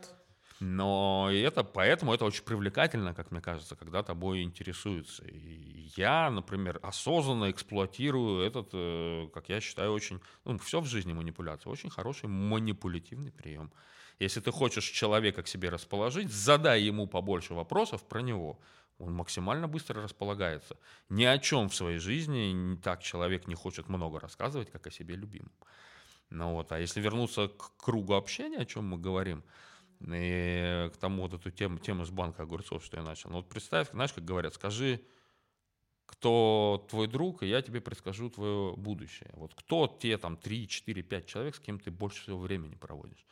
Но 0.65 1.29
это, 1.33 1.65
поэтому 1.65 2.15
это 2.15 2.25
очень 2.25 2.45
привлекательно, 2.45 3.15
как 3.15 3.33
мне 3.33 3.41
кажется, 3.41 3.75
когда 3.75 4.05
тобой 4.05 4.43
интересуются. 4.45 5.25
И 5.25 5.91
я, 5.97 6.31
например, 6.31 6.79
осознанно 6.83 7.51
эксплуатирую 7.51 8.47
этот, 8.47 8.69
э, 8.73 9.29
как 9.35 9.49
я 9.49 9.61
считаю, 9.61 9.93
очень, 9.93 10.21
ну, 10.45 10.57
все 10.59 10.81
в 10.81 10.87
жизни 10.87 11.13
манипуляция, 11.13 11.73
очень 11.73 11.91
хороший 11.91 12.29
манипулятивный 12.29 13.33
прием. 13.33 13.73
Если 14.21 14.39
ты 14.39 14.53
хочешь 14.53 14.85
человека 14.85 15.43
к 15.43 15.49
себе 15.49 15.69
расположить, 15.69 16.31
задай 16.31 16.83
ему 16.83 17.09
побольше 17.09 17.55
вопросов 17.55 18.05
про 18.05 18.21
него. 18.23 18.61
Он 18.99 19.13
максимально 19.15 19.67
быстро 19.67 20.01
располагается. 20.01 20.77
Ни 21.09 21.25
о 21.25 21.39
чем 21.39 21.71
в 21.71 21.75
своей 21.75 21.99
жизни 21.99 22.77
так 22.85 23.03
человек 23.03 23.49
не 23.49 23.57
хочет 23.57 23.89
много 23.89 24.21
рассказывать, 24.21 24.71
как 24.71 24.87
о 24.87 24.93
себе 24.93 25.17
любимом. 25.17 25.51
Ну 26.31 26.53
вот, 26.53 26.71
а 26.71 26.79
если 26.79 27.01
вернуться 27.01 27.49
к 27.49 27.77
кругу 27.79 28.15
общения, 28.15 28.59
о 28.59 28.65
чем 28.65 28.85
мы 28.85 28.97
говорим, 28.97 29.43
и 30.09 30.91
к 30.93 30.97
тому 30.97 31.23
вот 31.23 31.35
эту 31.35 31.51
тему, 31.51 31.79
тему 31.79 32.05
с 32.05 32.11
банка 32.11 32.43
огурцов, 32.43 32.85
что 32.85 32.97
я 32.97 33.03
начал. 33.03 33.31
Ну 33.31 33.37
вот 33.37 33.49
представь, 33.49 33.91
знаешь, 33.91 34.13
как 34.13 34.25
говорят, 34.25 34.55
скажи, 34.55 35.01
кто 36.07 36.87
твой 36.91 37.07
друг, 37.07 37.43
и 37.43 37.47
я 37.47 37.63
тебе 37.63 37.81
предскажу 37.81 38.31
твое 38.31 38.75
будущее. 38.77 39.31
Вот 39.35 39.55
кто 39.55 39.87
те 40.01 40.19
там 40.19 40.37
3, 40.37 40.69
4, 40.69 41.03
5 41.03 41.27
человек, 41.27 41.57
с 41.57 41.61
кем 41.61 41.79
ты 41.79 41.91
больше 41.91 42.23
всего 42.23 42.39
времени 42.39 42.75
проводишь. 42.75 43.25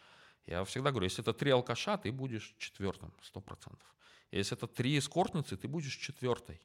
Я 0.47 0.65
всегда 0.65 0.91
говорю, 0.91 1.05
если 1.05 1.23
это 1.23 1.33
три 1.33 1.51
алкаша, 1.51 1.99
ты 1.99 2.11
будешь 2.11 2.55
четвертым, 2.59 3.13
сто 3.23 3.41
процентов. 3.41 3.87
Если 4.33 4.57
это 4.57 4.67
три 4.67 4.99
эскортницы, 4.99 5.57
ты 5.57 5.69
будешь 5.69 5.97
четвертой. 5.97 6.61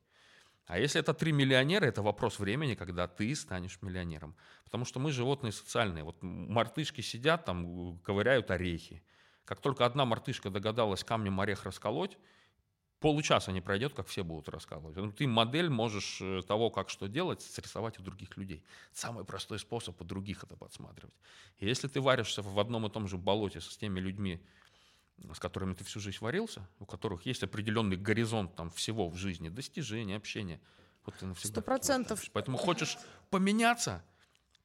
А 0.66 0.80
если 0.80 1.00
это 1.00 1.14
три 1.14 1.32
миллионера, 1.32 1.86
это 1.86 2.02
вопрос 2.02 2.40
времени, 2.40 2.74
когда 2.74 3.08
ты 3.08 3.36
станешь 3.36 3.80
миллионером. 3.82 4.36
Потому 4.64 4.86
что 4.86 5.00
мы 5.00 5.12
животные 5.12 5.52
социальные. 5.52 6.04
Вот 6.04 6.18
мартышки 6.22 7.02
сидят 7.02 7.46
там, 7.46 8.00
ковыряют 8.00 8.50
орехи. 8.50 9.04
Как 9.46 9.62
только 9.62 9.86
одна 9.86 10.06
мартышка 10.06 10.50
догадалась 10.50 11.04
камнем 11.04 11.40
орех 11.40 11.64
расколоть, 11.64 12.18
получаса 13.00 13.52
не 13.52 13.62
пройдет, 13.62 13.94
как 13.94 14.08
все 14.08 14.24
будут 14.24 14.50
раскалывать. 14.50 14.96
Ну, 14.96 15.12
ты 15.12 15.28
модель 15.28 15.70
можешь 15.70 16.20
э, 16.20 16.42
того, 16.48 16.72
как 16.72 16.90
что 16.90 17.08
делать, 17.08 17.44
срисовать 17.44 18.00
у 18.00 18.04
других 18.04 18.36
людей. 18.38 18.64
Самый 18.92 19.24
простой 19.24 19.60
способ 19.60 20.02
у 20.02 20.04
других 20.04 20.44
это 20.44 20.58
подсматривать. 20.58 21.14
И 21.60 21.68
если 21.68 21.88
ты 21.88 22.02
варишься 22.02 22.42
в 22.42 22.60
одном 22.60 22.88
и 22.88 22.90
том 22.90 23.08
же 23.08 23.18
болоте 23.18 23.62
с 23.62 23.78
теми 23.78 24.00
людьми, 24.00 24.42
с 25.32 25.40
которыми 25.40 25.76
ты 25.76 25.84
всю 25.84 26.00
жизнь 26.00 26.18
варился, 26.22 26.68
у 26.80 26.86
которых 26.86 27.28
есть 27.28 27.44
определенный 27.44 27.98
горизонт 27.98 28.56
там 28.56 28.72
всего 28.72 29.08
в 29.10 29.16
жизни, 29.16 29.50
достижения, 29.50 30.16
общения, 30.16 30.60
вот 31.06 31.16
ты 31.16 31.28
навсегда. 31.28 31.62
Сто 31.62 31.62
процентов. 31.62 32.24
Поэтому 32.34 32.58
хочешь 32.58 32.98
поменяться, 33.30 34.04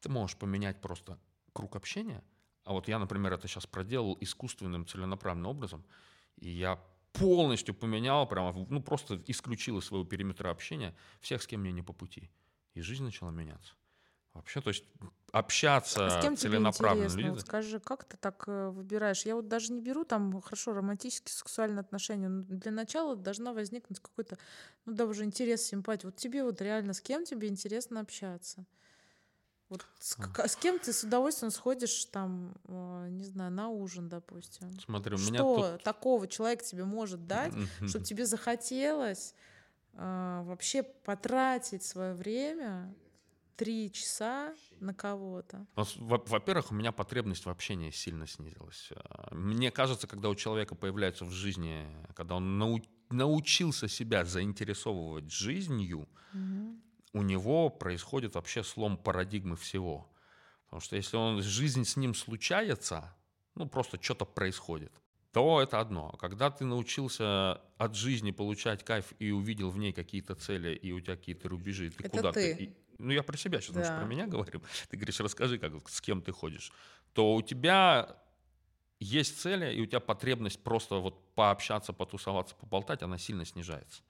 ты 0.01 0.09
можешь 0.09 0.37
поменять 0.39 0.81
просто 0.81 1.19
круг 1.53 1.77
общения– 1.77 2.25
а 2.65 2.73
вот 2.73 2.89
я, 2.89 2.99
например, 2.99 3.33
это 3.33 3.49
сейчас 3.49 3.67
проделал 3.67 4.17
искусственным 4.21 4.87
целенаправленным 4.87 5.51
образом, 5.51 5.85
и 6.37 6.51
я 6.51 6.79
полностью 7.13 7.75
поменял, 7.75 8.27
прямо, 8.27 8.53
ну 8.69 8.83
просто 8.83 9.23
исключил 9.27 9.79
из 9.79 9.87
своего 9.87 10.05
периметра 10.05 10.51
общения 10.51 10.95
всех, 11.21 11.43
с 11.43 11.47
кем 11.47 11.61
мне 11.61 11.73
не 11.73 11.83
по 11.83 11.93
пути. 11.93 12.31
И 12.75 12.81
жизнь 12.81 13.03
начала 13.03 13.31
меняться. 13.31 13.75
Вообще, 14.33 14.61
то 14.61 14.69
есть 14.69 14.85
общаться 15.33 16.07
а 16.07 16.21
с 16.21 16.23
кем 16.23 16.37
целенаправленно. 16.37 17.09
Тебе 17.09 17.15
интересно? 17.15 17.35
Вот 17.35 17.41
скажи, 17.41 17.81
как 17.81 18.05
ты 18.05 18.17
так 18.17 18.45
э, 18.47 18.69
выбираешь? 18.71 19.23
Я 19.23 19.35
вот 19.35 19.49
даже 19.49 19.73
не 19.73 19.81
беру 19.81 20.05
там 20.05 20.41
хорошо 20.41 20.73
романтические 20.73 21.33
сексуальные 21.33 21.81
отношения. 21.81 22.29
Но 22.29 22.45
для 22.45 22.71
начала 22.71 23.17
должна 23.17 23.53
возникнуть 23.53 23.99
какой-то, 23.99 24.39
ну 24.87 24.95
да, 24.95 25.07
уже 25.07 25.25
интерес, 25.25 25.63
симпатия. 25.63 26.07
Вот 26.07 26.17
тебе 26.17 26.45
вот 26.45 26.61
реально 26.61 26.93
с 26.93 27.01
кем 27.01 27.25
тебе 27.25 27.49
интересно 27.49 28.01
общаться? 28.01 28.65
Вот 29.71 29.87
с, 30.01 30.19
а. 30.19 30.49
с 30.49 30.57
кем 30.57 30.81
ты 30.81 30.93
с 30.93 31.05
удовольствием 31.05 31.53
сходишь 31.53 32.05
там, 32.07 32.53
э, 32.67 33.09
не 33.11 33.23
знаю, 33.23 33.53
на 33.53 33.69
ужин, 33.69 34.09
допустим? 34.09 34.69
Смотри, 34.81 35.15
у 35.15 35.19
меня 35.19 35.39
Что 35.39 35.73
тут... 35.73 35.85
такого 35.85 36.27
человек 36.27 36.63
тебе 36.65 36.85
может 36.85 37.29
дать, 37.29 37.55
чтобы 37.87 38.05
тебе 38.05 38.27
захотелось 38.27 39.33
э, 39.95 40.43
вообще 40.45 40.83
потратить 40.83 41.85
свое 41.85 42.15
время 42.15 42.93
три 43.55 43.93
часа 43.93 44.55
на 44.81 44.93
кого-то? 44.93 45.65
Во-первых, 45.77 46.73
у 46.73 46.75
меня 46.75 46.91
потребность 46.91 47.47
в 47.47 47.49
общении 47.49 47.91
сильно 47.91 48.27
снизилась. 48.27 48.91
Э, 48.91 49.33
мне 49.33 49.71
кажется, 49.71 50.09
когда 50.09 50.31
у 50.31 50.35
человека 50.35 50.75
появляется 50.75 51.25
в 51.25 51.31
жизни, 51.31 51.87
когда 52.17 52.35
он 52.35 52.59
нау 52.59 52.83
научился 53.09 53.89
себя 53.89 54.25
заинтересовывать 54.25 55.33
жизнью, 55.33 56.09
угу 56.33 56.81
у 57.13 57.23
него 57.23 57.71
происходит 57.71 58.35
вообще 58.35 58.63
слом 58.63 58.97
парадигмы 58.97 59.57
всего. 59.57 60.11
Потому 60.65 60.81
что 60.81 60.97
если 60.97 61.17
он, 61.17 61.43
жизнь 61.43 61.85
с 61.85 61.97
ним 61.97 62.15
случается, 62.15 63.15
ну 63.55 63.67
просто 63.67 64.01
что-то 64.01 64.25
происходит, 64.25 64.93
то 65.33 65.61
это 65.61 65.81
одно. 65.81 66.11
А 66.13 66.17
когда 66.17 66.51
ты 66.51 66.65
научился 66.65 67.61
от 67.77 67.95
жизни 67.95 68.31
получать 68.31 68.85
кайф 68.85 69.13
и 69.19 69.31
увидел 69.31 69.71
в 69.71 69.79
ней 69.79 69.93
какие-то 69.93 70.35
цели, 70.35 70.75
и 70.75 70.93
у 70.93 71.01
тебя 71.01 71.17
какие-то 71.17 71.49
рубежи, 71.49 71.91
ты 71.91 72.05
это 72.05 72.17
куда 72.17 72.33
ты. 72.33 72.55
ты 72.55 72.77
ну, 72.99 73.13
я 73.13 73.23
про 73.23 73.37
себя 73.37 73.61
сейчас, 73.61 73.89
да. 73.89 73.99
про 73.99 74.05
меня 74.05 74.27
говорим. 74.27 74.63
Ты 74.91 74.97
говоришь, 74.97 75.21
расскажи, 75.21 75.59
как, 75.59 75.73
с 75.89 76.01
кем 76.01 76.21
ты 76.21 76.33
ходишь. 76.33 76.71
То 77.15 77.35
у 77.35 77.43
тебя 77.43 78.17
есть 78.99 79.41
цели, 79.41 79.75
и 79.75 79.81
у 79.81 79.87
тебя 79.87 80.01
потребность 80.01 80.63
просто 80.63 80.97
вот 80.97 81.35
пообщаться, 81.35 81.93
потусоваться, 81.93 82.55
поболтать, 82.55 83.03
она 83.03 83.17
сильно 83.17 83.47
снижается. 83.47 84.03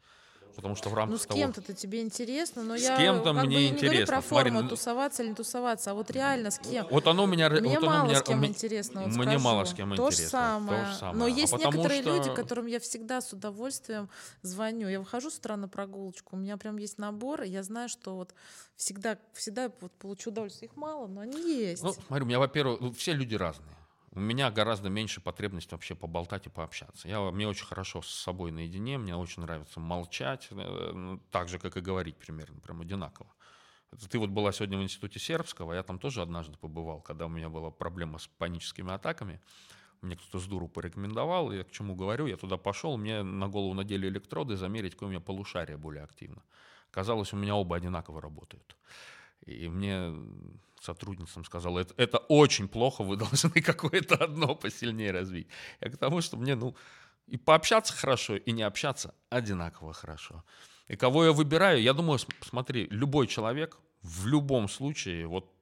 Потому 0.61 0.76
что 0.76 0.90
в 0.90 0.94
рамках 0.94 1.12
Ну, 1.12 1.18
с 1.18 1.26
кем-то 1.26 1.62
это 1.62 1.72
тебе 1.72 2.02
интересно, 2.02 2.62
но 2.62 2.76
с 2.76 2.82
я 2.82 2.96
кем-то 2.96 3.32
мне 3.32 3.56
бы, 3.56 3.66
интересно. 3.68 3.98
Не 4.00 4.06
про 4.06 4.20
форму, 4.20 4.50
Смотри, 4.50 4.68
тусоваться 4.68 5.22
или 5.22 5.30
не 5.30 5.34
тусоваться, 5.34 5.90
а 5.90 5.94
вот 5.94 6.11
реально 6.11 6.50
с 6.50 6.58
кем. 6.58 6.86
Вот 6.90 7.06
оно 7.06 7.24
меня... 7.24 7.48
Мне 7.48 7.78
вот 7.78 7.86
мало 7.86 8.06
меня, 8.06 8.16
с 8.18 8.22
кем 8.22 8.44
интересно, 8.44 9.02
вот 9.02 9.14
Мне 9.14 9.22
скажу. 9.22 9.44
мало 9.44 9.64
с 9.64 9.72
кем 9.72 9.94
то 9.94 10.08
интересно. 10.08 10.24
Же 10.24 10.30
самое. 10.30 10.84
То 10.84 10.90
же 10.90 10.98
самое. 10.98 11.18
Но 11.18 11.26
есть 11.26 11.52
а 11.54 11.56
некоторые 11.56 12.02
что... 12.02 12.16
люди, 12.16 12.34
которым 12.34 12.66
я 12.66 12.78
всегда 12.80 13.20
с 13.20 13.32
удовольствием 13.32 14.11
звоню. 14.42 14.88
Я 14.88 15.00
выхожу 15.00 15.30
с 15.30 15.38
утра 15.38 15.56
на 15.56 15.68
прогулочку, 15.68 16.36
у 16.36 16.38
меня 16.38 16.56
прям 16.58 16.76
есть 16.76 16.98
набор, 16.98 17.42
и 17.42 17.48
я 17.48 17.62
знаю, 17.62 17.88
что 17.88 18.16
вот 18.16 18.34
всегда, 18.76 19.16
всегда 19.32 19.72
вот 19.80 19.92
получу 19.92 20.30
удовольствие. 20.30 20.68
Их 20.68 20.76
мало, 20.76 21.06
но 21.06 21.22
они 21.22 21.40
есть. 21.40 21.82
Ну, 21.82 21.94
смотри, 22.06 22.24
у 22.24 22.28
меня, 22.28 22.38
во-первых, 22.38 22.80
ну, 22.80 22.92
все 22.92 23.14
люди 23.14 23.34
разные. 23.34 23.79
У 24.12 24.18
меня 24.18 24.50
гораздо 24.50 24.88
меньше 24.88 25.20
потребность 25.20 25.70
вообще 25.70 25.94
поболтать 25.94 26.46
и 26.46 26.50
пообщаться. 26.50 27.06
Я, 27.06 27.20
мне 27.30 27.46
очень 27.46 27.64
хорошо 27.64 28.02
с 28.02 28.11
собой 28.11 28.50
наедине, 28.50 28.98
мне 28.98 29.14
очень 29.14 29.42
нравится 29.42 29.78
молчать, 29.78 30.48
э, 30.50 30.92
ну, 30.92 31.20
так 31.30 31.48
же, 31.48 31.61
как 31.61 31.76
и 31.76 31.80
говорить 31.80 32.16
примерно, 32.16 32.58
прям 32.61 32.80
одинаково. 32.80 33.32
Ты 34.11 34.18
вот 34.18 34.30
была 34.30 34.50
сегодня 34.52 34.78
в 34.78 34.82
институте 34.82 35.20
сербского, 35.20 35.74
я 35.74 35.82
там 35.84 35.98
тоже 35.98 36.22
однажды 36.22 36.56
побывал, 36.58 37.00
когда 37.00 37.26
у 37.26 37.28
меня 37.28 37.48
была 37.48 37.70
проблема 37.70 38.18
с 38.18 38.26
паническими 38.26 38.92
атаками. 38.92 39.40
Мне 40.00 40.16
кто-то 40.16 40.40
с 40.40 40.46
дуру 40.46 40.66
порекомендовал, 40.66 41.52
я 41.52 41.62
к 41.62 41.70
чему 41.70 41.94
говорю, 41.94 42.26
я 42.26 42.36
туда 42.36 42.56
пошел, 42.56 42.96
мне 42.96 43.22
на 43.22 43.48
голову 43.48 43.74
надели 43.74 44.08
электроды, 44.08 44.56
замерить, 44.56 44.94
какое 44.94 45.08
у 45.08 45.11
меня 45.11 45.20
полушарие 45.20 45.76
более 45.76 46.02
активно. 46.02 46.42
Казалось, 46.90 47.32
у 47.32 47.36
меня 47.36 47.54
оба 47.54 47.76
одинаково 47.76 48.20
работают. 48.20 48.76
И 49.47 49.68
мне 49.68 50.12
сотрудницам 50.80 51.45
сказала, 51.45 51.78
это, 51.78 51.95
это 51.97 52.18
очень 52.18 52.68
плохо, 52.68 53.05
вы 53.05 53.16
должны 53.16 53.61
какое-то 53.62 54.16
одно 54.16 54.55
посильнее 54.55 55.12
развить. 55.12 55.49
Я 55.80 55.91
к 55.91 55.97
тому, 55.97 56.20
что 56.20 56.36
мне, 56.36 56.55
ну, 56.55 56.74
и 57.26 57.36
пообщаться 57.36 57.93
хорошо, 57.93 58.36
и 58.36 58.53
не 58.53 58.62
общаться 58.62 59.14
одинаково 59.28 59.93
хорошо. 59.93 60.45
И 60.88 60.97
кого 60.97 61.24
я 61.24 61.32
выбираю, 61.32 61.80
я 61.80 61.93
думаю, 61.93 62.18
смотри, 62.41 62.88
любой 62.91 63.26
человек 63.26 63.78
в 64.03 64.26
любом 64.26 64.68
случае, 64.68 65.26
вот 65.26 65.55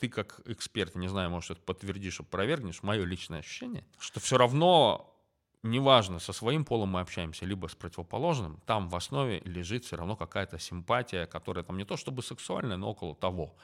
ты 0.00 0.08
как 0.08 0.40
эксперт, 0.46 0.94
не 0.94 1.08
знаю, 1.08 1.30
может, 1.30 1.50
это 1.52 1.60
подтвердишь, 1.60 2.20
опровергнешь, 2.20 2.82
мое 2.82 3.04
личное 3.04 3.40
ощущение, 3.40 3.84
что 3.98 4.18
все 4.18 4.38
равно 4.38 5.11
неважно, 5.62 6.18
со 6.18 6.32
своим 6.32 6.64
полом 6.64 6.90
мы 6.90 7.00
общаемся, 7.00 7.46
либо 7.46 7.66
с 7.66 7.74
противоположным, 7.74 8.60
там 8.66 8.88
в 8.88 8.96
основе 8.96 9.40
лежит 9.44 9.84
все 9.84 9.96
равно 9.96 10.16
какая-то 10.16 10.58
симпатия, 10.58 11.26
которая 11.26 11.64
там 11.64 11.78
не 11.78 11.84
то 11.84 11.96
чтобы 11.96 12.22
сексуальная, 12.22 12.76
но 12.76 12.90
около 12.90 13.14
того. 13.14 13.54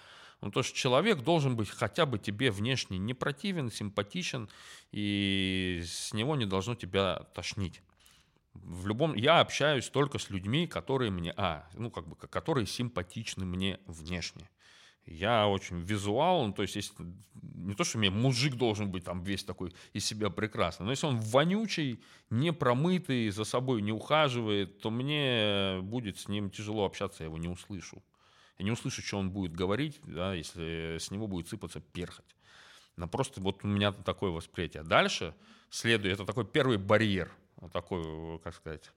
Ну, 0.40 0.51
то, 0.53 0.62
что 0.62 0.76
человек 0.76 1.22
должен 1.22 1.57
быть 1.57 1.68
хотя 1.68 2.07
бы 2.07 2.18
тебе 2.18 2.51
внешне 2.51 2.99
не 2.99 3.12
противен, 3.12 3.72
симпатичен, 3.72 4.49
и 4.92 5.82
с 5.84 6.12
него 6.12 6.36
не 6.36 6.46
должно 6.46 6.76
тебя 6.76 7.26
тошнить. 7.34 7.82
В 8.55 8.86
любом, 8.86 9.14
я 9.14 9.40
общаюсь 9.40 9.88
только 9.88 10.18
с 10.18 10.30
людьми, 10.30 10.66
которые 10.66 11.11
мне, 11.11 11.32
а, 11.36 11.68
ну, 11.74 11.90
как 11.90 12.07
бы, 12.07 12.14
которые 12.14 12.66
симпатичны 12.66 13.44
мне 13.44 13.80
внешне. 13.86 14.49
Я 15.11 15.48
очень 15.48 15.80
визуал, 15.80 16.46
ну, 16.46 16.52
то 16.52 16.62
есть, 16.62 16.76
если, 16.76 16.94
не 17.42 17.74
то, 17.74 17.84
что 17.84 17.98
мне 17.98 18.11
мужик 18.11 18.56
должен 18.56 18.90
быть 18.90 19.04
там 19.04 19.22
весь 19.22 19.42
такой 19.42 19.72
из 19.94 20.04
себя 20.04 20.28
прекрасный, 20.28 20.84
но 20.84 20.90
если 20.90 21.06
он 21.06 21.20
вонючий, 21.20 22.02
не 22.30 22.52
промытый, 22.52 23.30
за 23.30 23.44
собой 23.44 23.80
не 23.80 23.92
ухаживает, 23.92 24.80
то 24.80 24.90
мне 24.90 25.80
будет 25.82 26.18
с 26.18 26.28
ним 26.28 26.50
тяжело 26.50 26.84
общаться, 26.84 27.22
я 27.22 27.26
его 27.26 27.38
не 27.38 27.48
услышу. 27.48 28.02
Я 28.59 28.64
не 28.64 28.70
услышу, 28.70 29.02
что 29.02 29.18
он 29.18 29.30
будет 29.30 29.52
говорить, 29.52 30.00
да, 30.04 30.34
если 30.34 30.98
с 30.98 31.11
него 31.11 31.26
будет 31.26 31.48
сыпаться 31.48 31.80
перхоть. 31.80 32.36
Но 32.96 33.09
просто 33.09 33.40
вот 33.40 33.64
у 33.64 33.68
меня 33.68 33.92
такое 33.92 34.30
восприятие. 34.30 34.82
Дальше 34.82 35.34
следует, 35.70 36.14
это 36.14 36.26
такой 36.26 36.44
первый 36.44 36.76
барьер, 36.76 37.30
вот 37.56 37.72
такой, 37.72 38.38
как 38.40 38.54
сказать, 38.54 38.92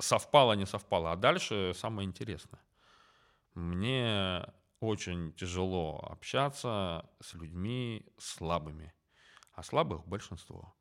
совпало, 0.00 0.54
не 0.54 0.66
совпало. 0.66 1.12
А 1.12 1.16
дальше 1.16 1.72
самое 1.76 2.08
интересное. 2.08 2.60
Мне 3.54 4.44
очень 4.86 5.32
тяжело 5.32 6.00
общаться 6.10 7.08
с 7.20 7.34
людьми 7.34 8.06
слабыми, 8.18 8.92
а 9.52 9.62
слабых 9.62 10.06
большинство. 10.06 10.74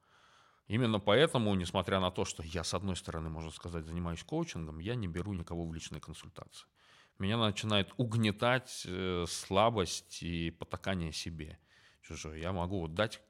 Именно 0.68 1.00
поэтому, 1.00 1.54
несмотря 1.56 2.00
на 2.00 2.10
то, 2.10 2.26
что 2.26 2.42
я, 2.44 2.64
с 2.64 2.74
одной 2.74 2.96
стороны, 2.96 3.30
можно 3.30 3.52
сказать, 3.52 3.86
занимаюсь 3.86 4.24
коучингом, 4.24 4.80
я 4.80 4.96
не 4.96 5.08
беру 5.08 5.34
никого 5.34 5.66
в 5.66 5.74
личные 5.74 6.00
консультации. 6.00 6.66
Меня 7.20 7.38
начинает 7.38 7.94
угнетать 7.98 8.84
э, 8.86 9.26
слабость 9.28 10.24
и 10.24 10.52
потакание 10.52 11.12
себе. 11.12 11.60
Чужое. 12.02 12.40
Я 12.40 12.54
могу 12.54 12.80
вот 12.80 12.96
дать 12.96 13.22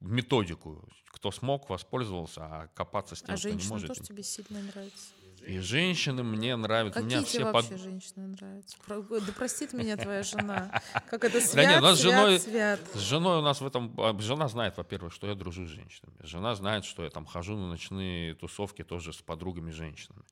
методику. 0.00 0.88
Кто 1.06 1.30
смог, 1.30 1.70
воспользовался, 1.70 2.44
а 2.44 2.66
копаться 2.68 3.16
с 3.16 3.22
тем, 3.22 3.34
а 3.34 3.38
кто 3.38 3.48
не 3.48 3.54
может. 3.54 3.68
А 3.68 3.68
женщина 3.68 3.94
тоже 3.94 4.02
тебе 4.08 4.22
сильно 4.22 4.62
нравится? 4.62 5.14
И 5.46 5.58
женщины 5.58 6.22
мне 6.22 6.54
нравятся. 6.56 7.00
Какие 7.00 7.18
меня 7.18 7.26
тебе 7.26 7.44
все 7.44 7.52
вообще 7.52 7.70
под... 7.70 7.80
женщины 7.80 8.26
нравятся? 8.28 8.76
Да 8.86 9.32
простит 9.36 9.72
меня 9.72 9.96
твоя 9.96 10.22
жена. 10.22 10.82
Как 11.08 11.24
это 11.24 11.40
свят, 11.40 11.54
Да 11.54 11.64
нет, 11.64 11.80
у 11.80 11.82
нас 11.84 11.98
с 11.98 12.00
свят, 12.02 12.14
женой, 12.14 12.40
свят. 12.40 12.80
с 12.94 12.98
женой 12.98 13.38
у 13.38 13.42
нас 13.42 13.60
в 13.60 13.66
этом... 13.66 13.94
а, 13.98 14.16
Жена 14.20 14.48
знает, 14.48 14.76
во-первых, 14.76 15.12
что 15.12 15.26
я 15.26 15.34
дружу 15.34 15.66
с 15.66 15.68
женщинами. 15.68 16.14
Жена 16.22 16.54
знает, 16.54 16.84
что 16.84 17.04
я 17.04 17.10
там 17.10 17.24
хожу 17.26 17.56
на 17.56 17.68
ночные 17.68 18.34
тусовки 18.34 18.84
тоже 18.84 19.12
с 19.12 19.22
подругами-женщинами. 19.22 20.22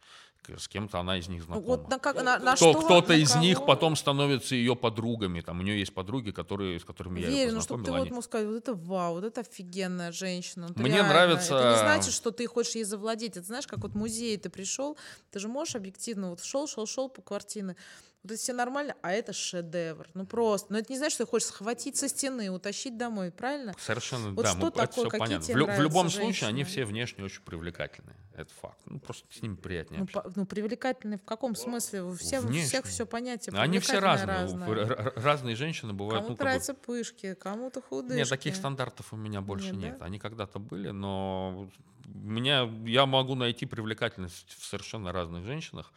С 0.57 0.66
кем-то 0.66 0.99
она 0.99 1.18
из 1.18 1.28
них 1.28 1.43
знакома. 1.43 1.66
Вот 1.66 1.91
на, 1.91 1.99
как, 1.99 2.16
на, 2.16 2.39
на 2.39 2.57
Кто, 2.57 2.72
что, 2.72 2.80
кто-то 2.80 3.12
на 3.12 3.16
из 3.18 3.34
них 3.36 3.57
кого? 3.57 3.66
потом 3.66 3.97
становится 3.97 4.55
ее 4.55 4.74
подругами. 4.74 5.43
Там 5.43 5.61
у 5.61 5.62
нее 5.62 5.78
есть 5.78 5.93
подруги, 5.93 6.30
которые, 6.30 6.80
с 6.80 6.84
которыми 6.84 7.20
я 7.20 7.28
ее 7.28 7.36
Верю, 7.36 7.55
ну 7.57 7.61
чтобы 7.61 7.84
ты 7.84 7.93
вот 7.93 8.11
мог 8.11 8.24
сказать, 8.24 8.47
вот 8.47 8.57
это 8.57 8.72
вау, 8.72 9.14
вот 9.16 9.24
это 9.24 9.43
офигенная 9.43 10.11
женщина. 10.11 10.68
вот 10.68 10.76
Мне 10.78 10.95
реально. 10.95 11.09
нравится- 11.12 11.55
Это 11.55 11.70
не 11.72 11.78
значит, 11.78 12.14
что 12.14 12.30
ты 12.30 12.47
хочешь 12.47 12.76
ей 12.76 12.84
завладеть. 12.84 13.36
Это 13.36 13.45
знаешь, 13.47 13.66
как 13.66 13.80
вот 13.80 13.95
музей 13.95 14.39
ты 14.39 14.49
пришел, 14.49 14.97
ты 15.30 15.39
же 15.39 15.49
можешь 15.49 15.74
объективно, 15.74 16.30
вот 16.30 16.43
шел, 16.43 16.66
шел, 16.66 16.86
шел 16.86 17.11
по 17.11 17.20
квартире, 17.20 17.76
вот 18.24 18.32
это 18.32 18.40
все 18.40 18.52
нормально, 18.52 18.94
а 19.02 19.12
это 19.12 19.32
шедевр. 19.32 20.08
Ну 20.14 20.26
просто. 20.26 20.72
Но 20.72 20.78
это 20.78 20.92
не 20.92 20.98
значит, 20.98 21.14
что 21.14 21.24
ты 21.24 21.30
хочешь 21.30 21.48
схватить 21.48 21.96
со 21.96 22.08
стены, 22.08 22.50
утащить 22.50 22.96
домой, 22.98 23.30
правильно? 23.30 23.74
Совершенно, 23.78 24.30
Вот 24.32 24.44
да, 24.44 24.50
что 24.50 24.58
мы, 24.60 24.68
это 24.68 24.76
такое? 24.78 24.92
все 24.92 25.04
Какие 25.04 25.18
понятно. 25.18 25.44
тебе 25.46 25.54
В, 25.54 25.58
лю- 25.58 25.64
в 25.64 25.66
нравятся 25.68 25.82
любом 25.82 26.10
случае, 26.10 26.48
они 26.48 26.58
женщины? 26.64 26.64
все 26.64 26.84
внешне 26.84 27.24
очень 27.24 27.42
привлекательные. 27.42 28.16
Это 28.34 28.52
факт. 28.54 28.78
Ну, 28.86 28.98
просто 29.00 29.26
с 29.32 29.42
ними 29.42 29.54
приятнее 29.56 30.00
Ну, 30.00 30.06
по- 30.06 30.32
ну, 30.34 30.46
привлекательный 30.46 31.18
в 31.18 31.24
каком 31.24 31.54
смысле? 31.54 32.02
У 32.02 32.14
всех, 32.14 32.44
у 32.44 32.52
всех 32.52 32.84
все 32.86 33.06
понятие. 33.06 33.54
Они 33.58 33.78
все 33.78 33.98
разные. 33.98 34.46
У- 34.46 34.72
р- 34.72 34.78
р- 34.78 35.12
Разные 35.16 35.56
женщины 35.56 35.92
бывают. 35.92 36.24
Кому-то 36.24 36.30
ну, 36.30 36.36
как 36.36 36.38
бы- 36.38 36.44
нравятся 36.44 36.74
пышки, 36.74 37.34
кому-то 37.34 37.80
худышки. 37.82 38.16
Нет, 38.18 38.28
таких 38.28 38.54
стандартов 38.56 39.12
у 39.12 39.16
меня 39.16 39.40
больше 39.40 39.72
Нет, 39.72 39.76
нет. 39.92 39.98
да? 40.00 40.04
Они 40.06 40.18
когда-то 40.18 40.58
были, 40.58 40.90
но 40.90 41.68
меня, 42.06 42.62
я 42.84 43.06
могу 43.06 43.34
найти 43.34 43.66
привлекательность 43.66 44.56
в 44.58 44.64
совершенно 44.64 45.12
разных 45.12 45.44
женщинах. 45.44 45.92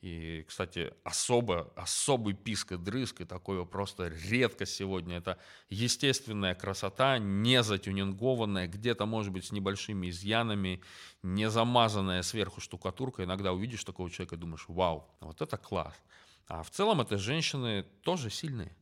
И, 0.00 0.46
кстати, 0.48 0.94
особо, 1.04 1.72
особый 1.76 2.32
писк 2.32 2.72
и 2.72 2.76
дрызг, 2.78 3.20
и 3.20 3.26
такое 3.26 3.64
просто 3.64 4.08
редкость 4.08 4.74
сегодня. 4.74 5.18
Это 5.18 5.38
естественная 5.68 6.54
красота, 6.54 7.18
не 7.18 7.62
затюнингованная, 7.62 8.66
где-то, 8.66 9.04
может 9.04 9.30
быть, 9.30 9.44
с 9.44 9.52
небольшими 9.52 10.08
изъянами, 10.08 10.80
не 11.22 11.50
замазанная 11.50 12.22
сверху 12.22 12.62
штукатуркой. 12.62 13.26
Иногда 13.26 13.52
увидишь 13.52 13.84
такого 13.84 14.10
человека 14.10 14.36
и 14.36 14.38
думаешь, 14.38 14.64
вау, 14.68 15.06
вот 15.20 15.42
это 15.42 15.58
класс. 15.58 15.94
А 16.46 16.62
в 16.62 16.70
целом 16.70 17.02
это 17.02 17.18
женщины 17.18 17.84
тоже 18.02 18.30
сильные. 18.30 18.74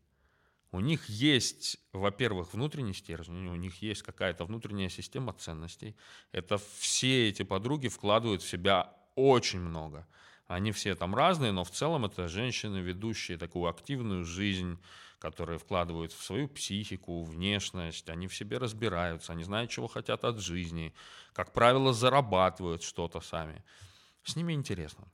У 0.70 0.80
них 0.80 1.08
есть, 1.08 1.78
во-первых, 1.92 2.52
внутренний 2.52 2.92
стержень, 2.92 3.48
у 3.48 3.56
них 3.56 3.82
есть 3.82 4.02
какая-то 4.02 4.44
внутренняя 4.44 4.88
система 4.88 5.32
ценностей. 5.32 5.96
Это 6.30 6.58
все 6.78 7.28
эти 7.28 7.42
подруги 7.42 7.88
вкладывают 7.88 8.42
в 8.42 8.48
себя 8.48 8.94
очень 9.14 9.60
много. 9.60 10.06
Они 10.48 10.72
все 10.72 10.94
там 10.94 11.14
разные, 11.14 11.52
но 11.52 11.62
в 11.62 11.70
целом 11.70 12.06
это 12.06 12.26
женщины, 12.26 12.78
ведущие 12.78 13.36
такую 13.36 13.68
активную 13.68 14.24
жизнь, 14.24 14.78
которые 15.18 15.58
вкладывают 15.58 16.10
в 16.12 16.22
свою 16.24 16.48
психику, 16.48 17.22
внешность, 17.22 18.08
они 18.08 18.28
в 18.28 18.34
себе 18.34 18.56
разбираются, 18.56 19.32
они 19.32 19.44
знают, 19.44 19.70
чего 19.70 19.88
хотят 19.88 20.24
от 20.24 20.38
жизни, 20.40 20.94
как 21.34 21.52
правило, 21.52 21.92
зарабатывают 21.92 22.82
что-то 22.82 23.20
сами. 23.20 23.62
С 24.24 24.36
ними 24.36 24.54
интересно. 24.54 25.08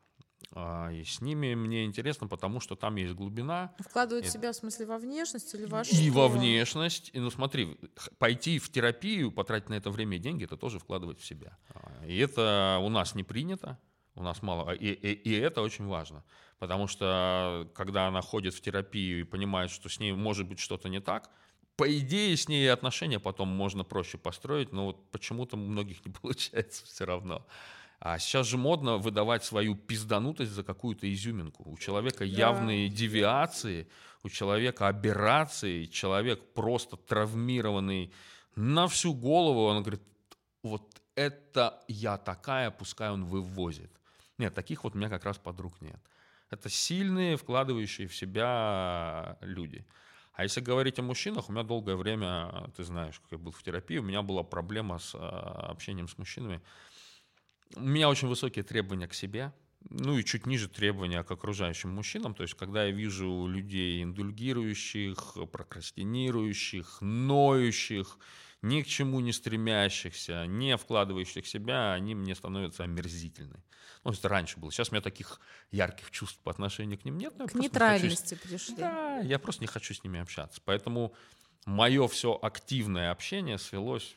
А, 0.53 0.91
И 0.93 1.03
с 1.03 1.21
ними 1.21 1.55
мне 1.57 1.85
интересно, 1.85 2.29
потому 2.29 2.61
что 2.61 2.77
там 2.77 2.95
есть 2.95 3.15
глубина, 3.15 3.75
Вкладывают 3.81 4.27
Это- 4.27 4.35
себя, 4.35 4.53
в 4.53 4.57
смысле, 4.57 4.87
во 4.87 4.99
внешность 4.99 5.53
или 5.55 5.65
во 5.65 5.81
и 5.81 5.85
что? 5.85 6.13
во 6.13 6.29
внешность. 6.29 7.11
И, 7.13 7.19
ну 7.19 7.31
смотри, 7.31 7.77
пойти 8.19 8.61
в 8.61 8.71
терапию, 8.71 9.33
потратить 9.33 9.69
на 9.69 9.75
это 9.75 9.91
время 9.91 10.17
и 10.19 10.21
деньги, 10.21 10.45
это 10.45 10.57
тоже 10.57 10.79
вкладывать 10.79 11.19
в 11.19 11.25
себя. 11.27 11.57
А, 11.71 12.07
И 12.07 12.17
это 12.19 12.79
у 12.83 12.89
нас 12.89 13.17
не 13.17 13.25
принято, 13.25 13.81
у 14.15 14.23
нас 14.23 14.43
мало. 14.43 14.71
а, 14.71 14.75
И, 14.75 14.87
и- 14.93 15.13
и 15.13 15.33
это 15.41 15.61
очень 15.63 15.87
важно. 15.87 16.23
Потому 16.59 16.87
что 16.87 17.69
когда 17.75 18.07
она 18.09 18.21
ходит 18.21 18.55
в 18.55 18.61
терапию 18.61 19.21
и 19.21 19.25
понимает, 19.25 19.71
что 19.71 19.89
с 19.89 19.99
ней 20.01 20.13
может 20.13 20.47
быть 20.49 20.59
что-то 20.61 20.89
не 20.89 21.01
так, 21.01 21.31
по 21.77 21.85
идее, 21.99 22.37
с 22.37 22.49
ней 22.49 22.71
отношения 22.73 23.19
потом 23.19 23.49
можно 23.49 23.83
проще 23.85 24.17
построить, 24.19 24.73
но 24.73 24.87
вот 24.87 25.11
почему-то 25.11 25.57
у 25.57 25.61
многих 25.61 26.05
не 26.07 26.13
получается 26.23 26.87
все 26.87 27.05
равно. 27.05 27.45
А 28.01 28.19
сейчас 28.19 28.47
же 28.47 28.57
модно 28.59 28.99
выдавать 28.99 29.45
свою 29.45 29.75
пизданутость 29.75 30.53
за 30.53 30.63
какую-то 30.63 31.13
изюминку. 31.13 31.63
У 31.71 31.77
человека 31.79 32.25
явные 32.25 32.89
девиации, 32.89 33.89
у 34.23 34.29
человека 34.29 34.89
аберрации, 34.89 35.87
человек 35.87 36.53
просто 36.55 36.97
травмированный 36.97 38.13
на 38.57 38.87
всю 38.89 39.15
голову. 39.15 39.65
Он 39.65 39.83
говорит, 39.83 40.03
вот 40.63 41.01
это 41.15 41.83
я 41.89 42.17
такая, 42.19 42.71
пускай 42.71 43.11
он 43.11 43.25
вывозит. 43.25 43.91
Нет, 44.39 44.55
таких 44.55 44.85
вот 44.85 44.95
у 44.95 44.99
меня 44.99 45.09
как 45.09 45.25
раз 45.25 45.39
подруг 45.39 45.81
нет. 45.81 46.01
Это 46.51 46.69
сильные, 46.69 47.37
вкладывающие 47.37 48.07
в 48.07 48.15
себя 48.15 49.39
люди. 49.41 49.87
А 50.35 50.43
если 50.43 50.61
говорить 50.61 50.99
о 50.99 51.03
мужчинах, 51.03 51.49
у 51.49 51.53
меня 51.53 51.63
долгое 51.63 51.97
время, 51.97 52.71
ты 52.77 52.83
знаешь, 52.83 53.21
как 53.21 53.33
я 53.33 53.39
был 53.39 53.53
в 53.53 53.63
терапии, 53.63 53.99
у 53.99 54.03
меня 54.03 54.23
была 54.23 54.43
проблема 54.43 54.99
с 54.99 55.15
а, 55.15 55.69
общением 55.71 56.09
с 56.09 56.19
мужчинами. 56.19 56.61
У 57.77 57.81
меня 57.83 58.09
очень 58.09 58.29
высокие 58.29 58.65
требования 58.65 59.07
к 59.07 59.15
себе, 59.15 59.53
ну 59.91 60.19
и 60.19 60.25
чуть 60.25 60.47
ниже 60.47 60.69
требования 60.69 61.23
к 61.23 61.31
окружающим 61.31 61.91
мужчинам. 61.91 62.35
То 62.35 62.43
есть, 62.43 62.55
когда 62.55 62.85
я 62.85 62.91
вижу 62.91 63.47
людей 63.47 64.03
индульгирующих, 64.03 65.37
прокрастинирующих, 65.53 66.99
ноющих, 67.01 68.19
ни 68.65 68.81
к 68.81 68.87
чему 68.87 69.21
не 69.21 69.33
стремящихся, 69.33 70.47
не 70.47 70.79
вкладывающих 70.79 71.47
себя, 71.47 71.93
они 71.93 72.15
мне 72.15 72.35
становятся 72.35 72.85
омерзительны. 72.85 73.63
Ну, 74.05 74.13
это 74.13 74.29
раньше 74.29 74.59
было. 74.59 74.73
Сейчас 74.73 74.89
у 74.89 74.93
меня 74.93 75.03
таких 75.03 75.39
ярких 75.71 76.11
чувств 76.11 76.39
по 76.43 76.51
отношению 76.51 76.99
к 76.99 77.05
ним 77.05 77.19
нет. 77.19 77.35
К 77.35 77.37
просто 77.37 77.59
не 77.59 77.69
хочу 77.69 77.73
нейтральности 77.75 78.35
пришли. 78.35 78.77
да, 78.77 79.19
я 79.19 79.39
просто 79.39 79.63
не 79.63 79.67
хочу 79.67 79.93
с 79.93 80.03
ними 80.03 80.19
общаться. 80.19 80.63
Поэтому 80.65 81.15
мое 81.67 82.09
все 82.09 82.39
активное 82.41 83.11
общение 83.11 83.59
свелось 83.59 84.17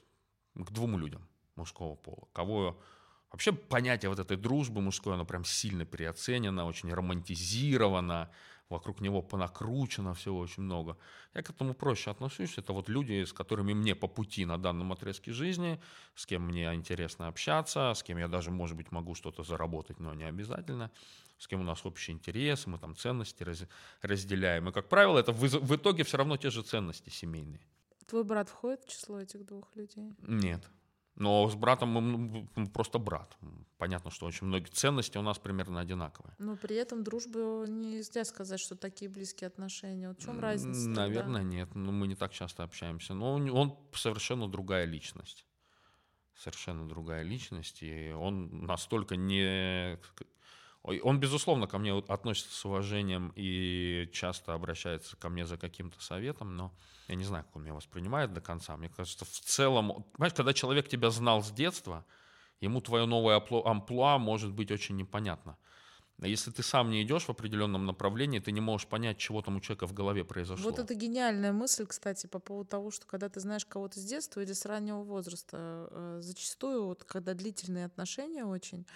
к 0.56 0.72
двум 0.72 0.98
людям 0.98 1.28
мужского 1.56 1.95
пола. 1.95 2.30
Кого 2.32 2.82
вообще 3.32 3.52
понятие 3.52 4.10
вот 4.10 4.20
этой 4.20 4.38
дружбы 4.38 4.82
мужской, 4.82 5.14
оно 5.14 5.26
прям 5.26 5.46
сильно 5.46 5.86
переоценено, 5.86 6.66
очень 6.66 6.94
романтизировано, 6.94 8.30
вокруг 8.70 9.02
него 9.02 9.22
понакручено 9.22 10.14
всего 10.14 10.40
очень 10.40 10.64
много. 10.64 10.98
Я 11.34 11.42
к 11.42 11.50
этому 11.50 11.74
проще 11.74 12.12
отношусь. 12.12 12.58
Это 12.58 12.74
вот 12.74 12.90
люди, 12.90 13.24
с 13.24 13.34
которыми 13.34 13.74
мне 13.74 13.96
по 13.96 14.08
пути 14.08 14.46
на 14.46 14.58
данном 14.58 14.92
отрезке 14.92 15.32
жизни, 15.32 15.80
с 16.16 16.26
кем 16.26 16.48
мне 16.48 16.74
интересно 16.74 17.28
общаться, 17.28 17.94
с 17.94 18.04
кем 18.04 18.18
я 18.18 18.28
даже, 18.28 18.52
может 18.52 18.76
быть, 18.76 18.92
могу 18.92 19.16
что-то 19.16 19.44
заработать, 19.44 20.00
но 20.00 20.14
не 20.14 20.26
обязательно, 20.26 20.92
с 21.38 21.48
кем 21.48 21.62
у 21.62 21.64
нас 21.64 21.86
общие 21.86 22.16
интересы, 22.16 22.70
мы 22.70 22.78
там 22.78 22.96
ценности 22.96 23.44
раз, 23.44 23.64
разделяем. 24.02 24.68
И, 24.70 24.72
как 24.72 24.90
правило, 24.90 25.18
это 25.18 25.32
в 25.32 25.76
итоге 25.76 26.04
все 26.04 26.18
равно 26.18 26.36
те 26.38 26.50
же 26.50 26.62
ценности 26.62 27.10
семейные. 27.10 27.62
Твой 28.08 28.24
брат 28.24 28.50
входит 28.50 28.84
в 28.84 28.90
число 28.90 29.20
этих 29.20 29.46
двух 29.46 29.76
людей? 29.76 30.16
Нет. 30.20 30.66
Но 31.18 31.49
с 31.49 31.55
братом 31.55 31.89
мы 31.89 32.68
просто 32.68 32.99
брат. 32.99 33.36
Понятно, 33.78 34.11
что 34.11 34.28
очень 34.28 34.45
многие 34.45 34.70
ценности 34.70 35.18
у 35.18 35.24
нас 35.24 35.39
примерно 35.39 35.80
одинаковые. 35.80 36.36
Но 36.38 36.55
при 36.55 36.76
этом 36.76 37.03
дружбы 37.03 37.65
нельзя 37.68 38.24
сказать, 38.24 38.59
что 38.59 38.76
такие 38.76 39.09
близкие 39.09 39.47
отношения. 39.47 40.09
Вот 40.09 40.20
в 40.20 40.24
чем 40.24 40.39
разница? 40.39 40.89
Наверное, 40.89 41.41
тогда? 41.41 41.55
нет. 41.55 41.70
Ну, 41.74 41.91
мы 41.91 42.07
не 42.07 42.15
так 42.15 42.32
часто 42.34 42.63
общаемся. 42.63 43.15
Но 43.15 43.34
он, 43.34 43.49
он 43.49 43.78
совершенно 43.93 44.47
другая 44.47 44.86
личность. 44.86 45.45
Совершенно 46.36 46.88
другая 46.88 47.24
личность. 47.24 47.82
И 47.82 48.11
он 48.11 48.65
настолько 48.65 49.15
не 49.15 49.99
он, 50.88 51.20
безусловно, 51.20 51.68
ко 51.68 51.78
мне 51.78 51.98
относится 51.98 52.56
с 52.56 52.66
уважением 52.66 53.34
и 53.36 54.10
часто 54.14 54.54
обращается 54.54 55.18
ко 55.18 55.30
мне 55.30 55.46
за 55.46 55.58
каким-то 55.58 56.02
советом, 56.02 56.56
но 56.56 56.74
я 57.08 57.16
не 57.16 57.24
знаю, 57.24 57.44
как 57.46 57.58
он 57.58 57.64
меня 57.64 57.74
воспринимает 57.74 58.34
до 58.34 58.42
конца. 58.42 58.78
Мне 58.78 58.90
кажется, 58.90 59.26
в 59.26 59.30
целом, 59.30 60.06
понимаешь, 60.14 60.34
когда 60.34 60.54
человек 60.54 60.88
тебя 60.88 61.10
знал 61.10 61.44
с 61.44 61.52
детства, 61.52 62.06
ему 62.62 62.82
твое 62.82 63.06
новое 63.06 63.42
амплуа 63.66 64.18
может 64.18 64.54
быть 64.54 64.72
очень 64.72 64.96
непонятно. 64.96 65.58
Если 66.20 66.50
ты 66.50 66.64
сам 66.64 66.90
не 66.90 67.04
идешь 67.04 67.26
в 67.26 67.30
определенном 67.30 67.86
направлении, 67.86 68.40
ты 68.40 68.52
не 68.52 68.62
можешь 68.62 68.88
понять, 68.88 69.20
чего 69.20 69.44
там 69.44 69.58
у 69.58 69.60
человека 69.60 69.86
в 69.86 69.94
голове 69.94 70.24
произошло. 70.24 70.72
Вот 70.72 70.80
это 70.80 70.96
гениальная 70.96 71.52
мысль, 71.52 71.86
кстати, 71.86 72.26
по 72.26 72.40
поводу 72.40 72.68
того, 72.70 72.90
что 72.90 73.06
когда 73.06 73.30
ты 73.30 73.40
знаешь 73.40 73.66
кого-то 73.66 74.00
с 74.00 74.04
детства 74.04 74.42
или 74.42 74.54
с 74.54 74.66
раннего 74.66 75.04
возраста, 75.04 75.88
э, 75.92 76.20
зачастую, 76.22 76.86
вот, 76.86 77.04
когда 77.04 77.36
длительные 77.36 77.86
отношения 77.86 78.46
очень, 78.46 78.88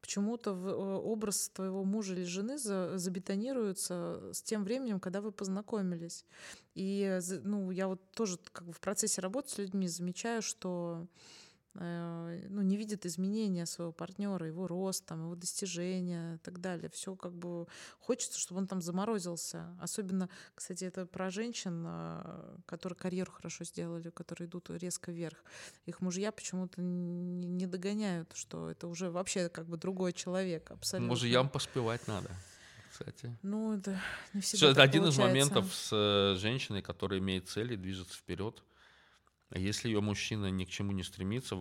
почему-то 0.00 0.50
э, 0.50 0.74
образ 0.74 1.50
твоего 1.50 1.84
мужа 1.84 2.14
или 2.14 2.24
жены 2.24 2.58
забетонируется 2.58 4.30
с 4.32 4.42
тем 4.42 4.64
временем, 4.64 5.00
когда 5.00 5.20
вы 5.20 5.32
познакомились. 5.32 6.24
И 6.74 7.18
ну, 7.42 7.70
я 7.70 7.88
вот 7.88 8.00
тоже 8.12 8.38
как 8.52 8.66
бы 8.66 8.72
в 8.72 8.80
процессе 8.80 9.20
работы 9.20 9.50
с 9.50 9.58
людьми 9.58 9.88
замечаю, 9.88 10.42
что 10.42 11.06
Э, 11.06 11.45
ну, 11.78 12.62
не 12.62 12.76
видит 12.76 13.06
изменения 13.06 13.66
своего 13.66 13.92
партнера, 13.92 14.46
его 14.46 14.66
рост, 14.66 15.04
там, 15.06 15.24
его 15.24 15.34
достижения 15.34 16.36
и 16.36 16.38
так 16.38 16.60
далее. 16.60 16.88
Все 16.90 17.14
как 17.16 17.32
бы 17.34 17.66
хочется, 17.98 18.38
чтобы 18.38 18.60
он 18.60 18.66
там 18.66 18.80
заморозился. 18.80 19.76
Особенно, 19.80 20.28
кстати, 20.54 20.84
это 20.84 21.06
про 21.06 21.30
женщин, 21.30 21.84
э, 21.86 22.56
которые 22.66 22.96
карьеру 22.96 23.32
хорошо 23.32 23.64
сделали, 23.64 24.10
которые 24.10 24.48
идут 24.48 24.70
резко 24.70 25.12
вверх. 25.12 25.44
Их 25.84 26.00
мужья 26.00 26.32
почему-то 26.32 26.80
не 26.80 27.66
догоняют, 27.66 28.32
что 28.34 28.70
это 28.70 28.86
уже 28.86 29.10
вообще 29.10 29.48
как 29.48 29.66
бы 29.66 29.76
другой 29.76 30.12
человек 30.12 30.70
абсолютно. 30.70 31.08
Мужьям 31.08 31.48
поспевать 31.48 32.06
надо 32.08 32.30
кстати. 32.96 33.36
Ну, 33.42 33.76
это 33.76 34.00
не 34.32 34.40
всегда 34.40 34.70
Это 34.70 34.82
один 34.82 35.02
получается. 35.02 35.22
из 35.22 35.28
моментов 35.28 35.74
с 35.74 35.90
э, 35.92 36.36
женщиной, 36.38 36.82
которая 36.82 37.20
имеет 37.20 37.48
цели, 37.48 37.76
движется 37.76 38.16
вперед. 38.16 38.62
Если 39.54 39.88
ее 39.88 40.00
мужчина 40.00 40.50
ни 40.50 40.64
к 40.64 40.68
чему 40.68 40.92
не 40.92 41.04
стремится, 41.04 41.56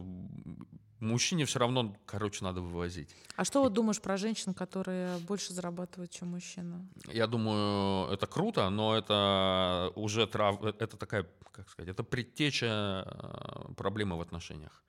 мужчине 0.99 1.45
все 1.45 1.59
равно, 1.59 1.95
короче, 2.05 2.43
надо 2.43 2.61
вывозить. 2.61 3.15
А 3.35 3.45
что 3.45 3.61
вот 3.61 3.73
думаешь 3.73 4.01
про 4.01 4.17
женщин, 4.17 4.53
которые 4.53 5.17
больше 5.19 5.53
зарабатывают, 5.53 6.11
чем 6.11 6.29
мужчина? 6.29 6.87
Я 7.07 7.27
думаю, 7.27 8.11
это 8.11 8.27
круто, 8.27 8.69
но 8.69 8.97
это 8.97 9.91
уже 9.95 10.25
трав... 10.27 10.63
это 10.63 10.97
такая, 10.97 11.29
как 11.51 11.69
сказать, 11.69 11.89
это 11.89 12.03
предтеча 12.03 13.05
э, 13.05 13.73
проблемы 13.73 14.17
в 14.17 14.21
отношениях. 14.21 14.83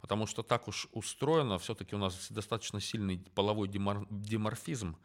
Потому 0.00 0.26
что 0.26 0.42
так 0.42 0.68
уж 0.68 0.88
устроено, 0.92 1.58
все-таки 1.58 1.94
у 1.94 1.98
нас 1.98 2.30
достаточно 2.30 2.80
сильный 2.80 3.18
половой 3.34 3.68
демор... 3.68 4.06
деморфизм. 4.10 4.96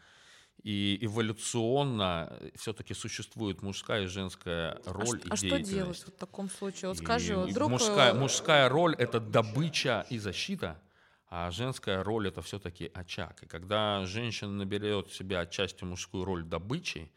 И 0.61 0.97
эволюционно 1.01 2.37
э, 2.39 2.51
все-таки 2.55 2.93
существует 2.93 3.61
мужская 3.61 4.03
и 4.03 4.05
женская 4.07 4.79
а 4.85 4.93
роль 4.93 5.19
а, 5.23 5.27
и 5.27 5.31
а 5.31 5.35
что 5.35 5.59
делать 5.59 5.99
в 5.99 6.11
таком 6.11 6.49
случае? 6.49 6.89
Вот 6.89 6.97
скажи, 6.99 7.35
вот 7.35 7.49
вдруг... 7.49 7.69
Мужская, 7.69 8.13
э, 8.13 8.13
мужская 8.13 8.69
роль— 8.69 8.95
это 8.97 9.19
добыча 9.19 10.05
и 10.09 10.17
защита, 10.19 10.81
а 11.29 11.51
женская 11.51 12.01
роль— 12.01 12.27
это 12.29 12.41
все-таки 12.41 12.89
очаг. 12.93 13.43
И 13.43 13.45
когда 13.45 14.05
женщина 14.05 14.51
наберет 14.51 15.09
в 15.09 15.15
себя 15.15 15.41
отчасти 15.41 15.83
мужскую 15.83 16.23
роль 16.23 16.43
добычи, 16.43 17.11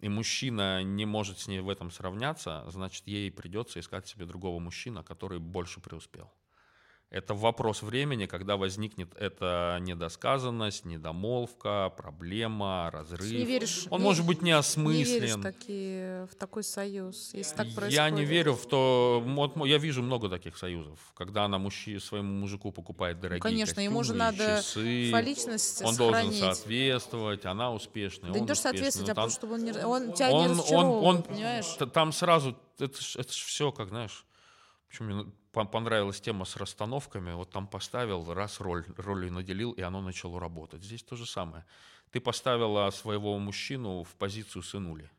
и 0.00 0.08
мужчина 0.08 0.82
не 0.82 1.06
может 1.06 1.38
с 1.38 1.48
ней 1.48 1.60
в 1.60 1.68
этом 1.68 1.90
сравняться, 1.90 2.64
значит, 2.68 3.06
ей 3.06 3.30
придется 3.30 3.80
искать 3.80 4.06
себе 4.06 4.26
другого 4.26 4.58
мужчину, 4.58 5.02
который 5.02 5.38
больше 5.38 5.80
преуспел. 5.80 6.30
Это 7.10 7.32
вопрос 7.32 7.82
времени, 7.82 8.26
когда 8.26 8.58
возникнет 8.58 9.14
эта 9.16 9.78
недосказанность, 9.80 10.84
недомолвка, 10.84 11.90
проблема, 11.96 12.90
разрыв. 12.92 13.30
Не 13.30 13.46
веришь, 13.46 13.86
Он 13.88 14.00
не, 14.00 14.04
может 14.04 14.26
быть 14.26 14.42
неосмыслен. 14.42 14.98
Не 14.98 15.04
веришь 15.04 15.42
таки, 15.42 16.26
в 16.30 16.34
такой 16.38 16.64
союз, 16.64 17.30
если 17.32 17.56
так 17.56 17.66
происходит? 17.68 17.94
Я 17.94 18.10
не 18.10 18.26
верю 18.26 18.52
в 18.52 18.66
то... 18.66 19.24
Я 19.64 19.78
вижу 19.78 20.02
много 20.02 20.28
таких 20.28 20.58
союзов, 20.58 20.98
когда 21.14 21.46
она 21.46 21.56
мужчине, 21.56 21.98
своему 21.98 22.40
мужику 22.40 22.72
покупает 22.72 23.18
дорогие 23.20 23.42
ну, 23.42 23.42
Конечно, 23.42 23.76
костюмы, 23.76 23.90
ему 23.90 24.04
же 24.04 24.12
надо 24.12 24.58
часы, 24.58 25.10
фаличность 25.10 25.82
Он 25.82 25.94
сохранить. 25.94 26.40
должен 26.40 26.54
соответствовать, 26.56 27.46
она 27.46 27.72
успешная, 27.72 28.32
Да 28.32 28.36
он 28.36 28.42
не 28.42 28.46
то, 28.46 28.54
что 28.54 28.64
соответствовать, 28.64 29.08
а 29.08 29.14
просто 29.14 29.38
чтобы 29.38 29.54
он, 29.54 29.64
не, 29.64 29.72
он 29.72 30.12
тебя 30.12 30.30
он, 30.30 30.52
не 30.52 30.74
он, 30.74 30.86
он, 30.86 31.22
понимаешь? 31.22 31.74
Там 31.94 32.12
сразу... 32.12 32.54
Это, 32.78 32.98
это 33.16 33.32
все, 33.32 33.72
как, 33.72 33.88
знаешь... 33.88 34.26
Почему 34.88 35.26
понравилась 35.66 36.20
тема 36.20 36.44
с 36.44 36.56
расстановками, 36.56 37.32
вот 37.32 37.50
там 37.50 37.66
поставил, 37.66 38.32
раз 38.32 38.60
роль, 38.60 38.84
ролью 38.96 39.32
наделил, 39.32 39.72
и 39.72 39.82
оно 39.82 40.00
начало 40.00 40.38
работать. 40.38 40.82
Здесь 40.82 41.02
то 41.02 41.16
же 41.16 41.26
самое. 41.26 41.64
Ты 42.12 42.20
поставила 42.20 42.88
своего 42.90 43.38
мужчину 43.38 44.04
в 44.04 44.14
позицию 44.14 44.62
сынули. 44.62 45.10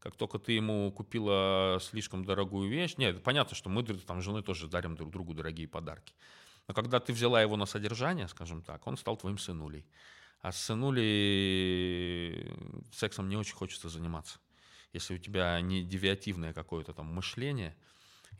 Как 0.00 0.16
только 0.16 0.38
ты 0.38 0.52
ему 0.52 0.92
купила 0.92 1.78
слишком 1.80 2.24
дорогую 2.24 2.68
вещь, 2.68 2.96
нет, 2.96 3.22
понятно, 3.22 3.56
что 3.56 3.70
мы 3.70 3.82
там 3.82 4.20
жены 4.22 4.42
тоже 4.42 4.68
дарим 4.68 4.96
друг 4.96 5.10
другу 5.10 5.34
дорогие 5.34 5.68
подарки. 5.68 6.14
Но 6.68 6.74
когда 6.74 7.00
ты 7.00 7.12
взяла 7.12 7.40
его 7.40 7.56
на 7.56 7.66
содержание, 7.66 8.28
скажем 8.28 8.62
так, 8.62 8.86
он 8.86 8.96
стал 8.96 9.16
твоим 9.16 9.38
сынулей. 9.38 9.86
А 10.40 10.52
с 10.52 10.60
сынулей 10.62 12.52
сексом 12.92 13.28
не 13.28 13.36
очень 13.36 13.54
хочется 13.54 13.88
заниматься. 13.88 14.38
Если 14.92 15.14
у 15.14 15.18
тебя 15.18 15.60
не 15.60 15.82
девиативное 15.82 16.52
какое-то 16.52 16.92
там 16.92 17.06
мышление– 17.06 17.76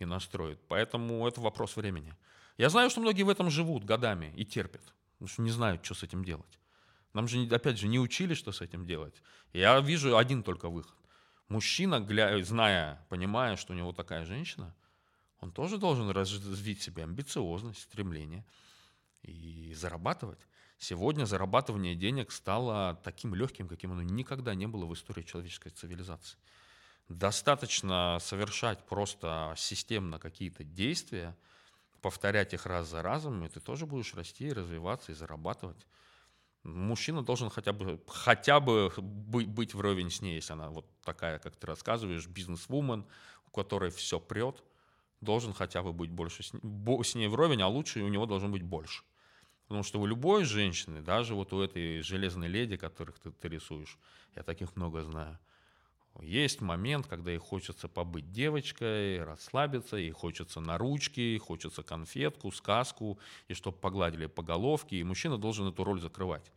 и 0.01 0.05
настроит. 0.05 0.59
Поэтому 0.69 1.27
это 1.29 1.41
вопрос 1.41 1.77
времени. 1.77 2.15
Я 2.59 2.69
знаю, 2.71 2.91
что 2.91 3.01
многие 3.01 3.23
в 3.23 3.29
этом 3.29 3.51
живут 3.51 3.85
годами 3.85 4.33
и 4.37 4.45
терпят, 4.45 4.83
потому 5.13 5.29
что 5.29 5.43
не 5.43 5.51
знают, 5.51 5.85
что 5.85 5.95
с 5.95 6.03
этим 6.03 6.25
делать. 6.25 6.59
Нам 7.13 7.29
же, 7.29 7.47
опять 7.55 7.79
же, 7.79 7.89
не 7.89 7.99
учили, 7.99 8.35
что 8.35 8.53
с 8.53 8.61
этим 8.61 8.87
делать. 8.87 9.23
Я 9.53 9.81
вижу 9.81 10.17
один 10.17 10.43
только 10.43 10.69
выход. 10.69 10.97
Мужчина, 11.49 12.07
зная, 12.43 13.05
понимая, 13.09 13.57
что 13.57 13.73
у 13.73 13.77
него 13.77 13.93
такая 13.93 14.25
женщина, 14.25 14.75
он 15.41 15.53
тоже 15.53 15.79
должен 15.79 16.11
развить 16.11 16.83
себе 16.83 17.03
амбициозность, 17.03 17.83
стремление 17.83 18.45
и 19.23 19.73
зарабатывать. 19.75 20.39
Сегодня 20.79 21.25
зарабатывание 21.25 21.95
денег 21.95 22.31
стало 22.31 23.01
таким 23.05 23.35
легким, 23.35 23.69
каким 23.69 23.93
оно 23.93 24.03
никогда 24.03 24.55
не 24.55 24.67
было 24.67 24.87
в 24.87 24.95
истории 24.95 25.23
человеческой 25.23 25.71
цивилизации. 25.71 26.39
Достаточно 27.11 28.19
совершать 28.21 28.87
просто 28.87 29.53
системно 29.57 30.21
какие-то 30.21 30.63
действия, 30.63 31.37
повторять 32.01 32.55
их 32.55 32.67
раз 32.67 32.89
за 32.89 33.03
разом, 33.03 33.45
и 33.45 33.49
ты 33.49 33.59
тоже 33.59 33.85
будешь 33.85 34.15
расти, 34.15 34.53
развиваться 34.53 35.11
и 35.11 35.17
зарабатывать. 35.17 35.89
Мужчина 36.63 37.25
должен 37.25 37.51
хотя 37.51 37.73
бы, 37.73 38.01
хотя 38.07 38.61
бы 38.61 38.93
быть, 38.97 39.75
вровень 39.75 40.09
с 40.09 40.23
ней, 40.23 40.37
если 40.37 40.53
она 40.53 40.71
вот 40.71 40.87
такая, 41.03 41.41
как 41.41 41.57
ты 41.57 41.67
рассказываешь, 41.67 42.29
бизнес-вумен, 42.29 43.05
у 43.49 43.51
которой 43.51 43.91
все 43.91 44.21
прет, 44.21 44.63
должен 45.21 45.53
хотя 45.53 45.83
бы 45.83 45.93
быть 45.93 46.11
больше 46.11 46.45
с, 46.45 46.53
с 46.53 47.15
ней 47.17 47.27
вровень, 47.27 47.63
а 47.63 47.67
лучше 47.67 48.03
у 48.05 48.09
него 48.09 48.27
должно 48.27 48.51
быть 48.51 48.63
больше. 48.63 49.03
Потому 49.67 49.83
что 49.83 50.01
у 50.01 50.07
любой 50.07 50.45
женщины, 50.45 51.03
даже 51.03 51.35
вот 51.35 51.53
у 51.53 51.61
этой 51.61 52.03
железной 52.03 52.47
леди, 52.47 52.77
которых 52.77 53.19
ты, 53.19 53.33
ты 53.33 53.49
рисуешь, 53.49 53.99
я 54.37 54.45
таких 54.45 54.77
много 54.77 55.03
знаю, 55.03 55.41
есть 56.21 56.61
момент, 56.61 57.07
когда 57.07 57.31
ей 57.31 57.39
хочется 57.39 57.89
побыть 57.89 58.31
девочкой, 58.33 59.23
расслабиться, 59.23 59.97
ей 59.97 60.11
хочется 60.11 60.61
на 60.61 60.77
ручки, 60.79 61.39
хочется 61.39 61.83
конфетку, 61.83 62.51
сказку, 62.53 63.19
и 63.49 63.55
чтобы 63.55 63.79
погладили 63.79 64.27
по 64.27 64.43
головке, 64.43 64.97
и 64.97 65.05
мужчина 65.05 65.39
должен 65.39 65.69
эту 65.69 65.85
роль 65.85 66.01
закрывать. 66.01 66.53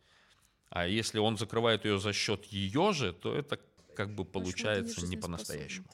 А 0.70 0.86
если 0.86 1.18
он 1.18 1.38
закрывает 1.38 1.84
ее 1.84 1.98
за 1.98 2.12
счет 2.12 2.44
ее 2.46 2.92
же, 2.92 3.12
то 3.12 3.34
это 3.34 3.60
как 3.94 4.14
бы 4.14 4.24
получается 4.24 5.06
не 5.06 5.16
по-настоящему. 5.16 5.86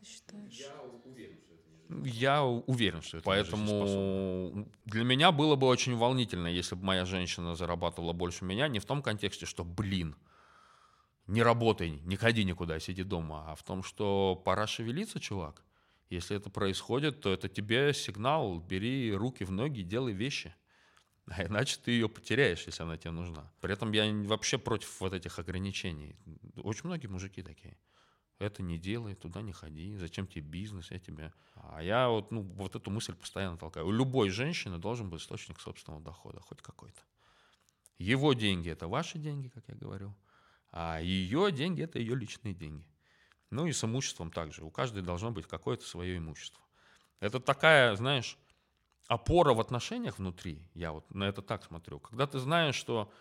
Я 0.42 0.72
Я 2.04 2.44
уверен, 2.44 3.02
что 3.02 3.18
это 3.18 3.26
Поэтому 3.26 4.68
для 4.84 5.04
меня 5.04 5.32
было 5.32 5.56
бы 5.56 5.66
очень 5.66 5.96
волнительно, 5.96 6.46
если 6.46 6.76
бы 6.76 6.84
моя 6.84 7.04
женщина 7.04 7.56
зарабатывала 7.56 8.12
больше 8.12 8.44
меня, 8.44 8.68
не 8.68 8.78
в 8.78 8.84
том 8.84 9.02
контексте, 9.02 9.44
что, 9.44 9.64
блин, 9.64 10.14
не 11.31 11.43
работай, 11.43 12.01
не 12.05 12.16
ходи 12.16 12.45
никуда, 12.45 12.78
сиди 12.81 13.03
дома, 13.03 13.53
а 13.53 13.55
в 13.55 13.62
том, 13.62 13.83
что 13.83 14.41
пора 14.45 14.66
шевелиться, 14.66 15.20
чувак. 15.20 15.64
Если 16.11 16.37
это 16.37 16.51
происходит, 16.51 17.20
то 17.20 17.33
это 17.33 17.49
тебе 17.49 17.95
сигнал, 17.95 18.59
бери 18.59 19.12
руки 19.14 19.45
в 19.45 19.51
ноги, 19.51 19.83
делай 19.83 20.12
вещи. 20.12 20.55
А 21.26 21.45
иначе 21.45 21.78
ты 21.83 21.93
ее 21.93 22.09
потеряешь, 22.09 22.66
если 22.66 22.83
она 22.83 22.97
тебе 22.97 23.12
нужна. 23.12 23.53
При 23.61 23.72
этом 23.72 23.93
я 23.93 24.12
вообще 24.26 24.59
против 24.59 25.01
вот 25.01 25.12
этих 25.12 25.39
ограничений. 25.39 26.16
Очень 26.57 26.87
многие 26.87 27.07
мужики 27.07 27.43
такие 27.43 27.76
это 28.41 28.62
не 28.62 28.78
делай, 28.78 29.14
туда 29.14 29.43
не 29.43 29.53
ходи, 29.53 29.97
зачем 29.97 30.26
тебе 30.26 30.41
бизнес, 30.43 30.91
я 30.91 30.99
тебе... 30.99 31.33
А 31.55 31.83
я 31.83 32.09
вот, 32.09 32.31
ну, 32.33 32.41
вот 32.43 32.74
эту 32.74 32.91
мысль 32.91 33.14
постоянно 33.14 33.59
толкаю. 33.59 33.87
У 33.87 33.93
любой 33.93 34.31
женщины 34.31 34.78
должен 34.78 35.11
быть 35.11 35.20
источник 35.20 35.61
собственного 35.61 36.03
дохода, 36.03 36.41
хоть 36.41 36.62
какой-то. 36.62 37.01
Его 37.99 38.33
деньги– 38.33 38.70
это 38.70 38.89
ваши 38.89 39.18
деньги, 39.18 39.49
как 39.49 39.64
я 39.68 39.74
говорил, 39.74 40.14
а 40.73 41.01
ее 41.01 41.51
деньги– 41.53 41.83
это 41.85 41.99
ее 41.99 42.14
личные 42.14 42.55
деньги. 42.55 42.87
Ну 43.51 43.66
и 43.66 43.73
с 43.73 43.83
имуществом 43.85 44.31
также. 44.31 44.64
У 44.64 44.71
каждой 44.71 45.03
должно 45.03 45.31
быть 45.31 45.47
какое-то 45.47 45.85
свое 45.85 46.18
имущество. 46.18 46.62
Это 47.18 47.41
такая, 47.41 47.97
знаешь, 47.97 48.39
опора 49.09 49.55
в 49.55 49.61
отношениях 49.61 50.18
внутри, 50.18 50.62
я 50.75 50.93
вот 50.93 51.12
на 51.12 51.25
это 51.25 51.43
так 51.43 51.64
смотрю. 51.64 51.99
Когда 51.99 52.27
ты 52.27 52.39
знаешь, 52.39 52.77
что 52.77 53.12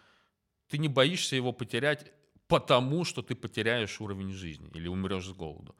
ты 0.67 0.77
не 0.77 0.87
боишься 0.87 1.35
его 1.35 1.51
потерять 1.51 2.13
потому 2.49 3.05
что 3.05 3.21
ты 3.21 3.35
потеряешь 3.35 4.01
уровень 4.01 4.33
жизни 4.33 4.69
или 4.73 4.87
умрешь 4.87 5.27
с 5.27 5.31
голоду. 5.31 5.75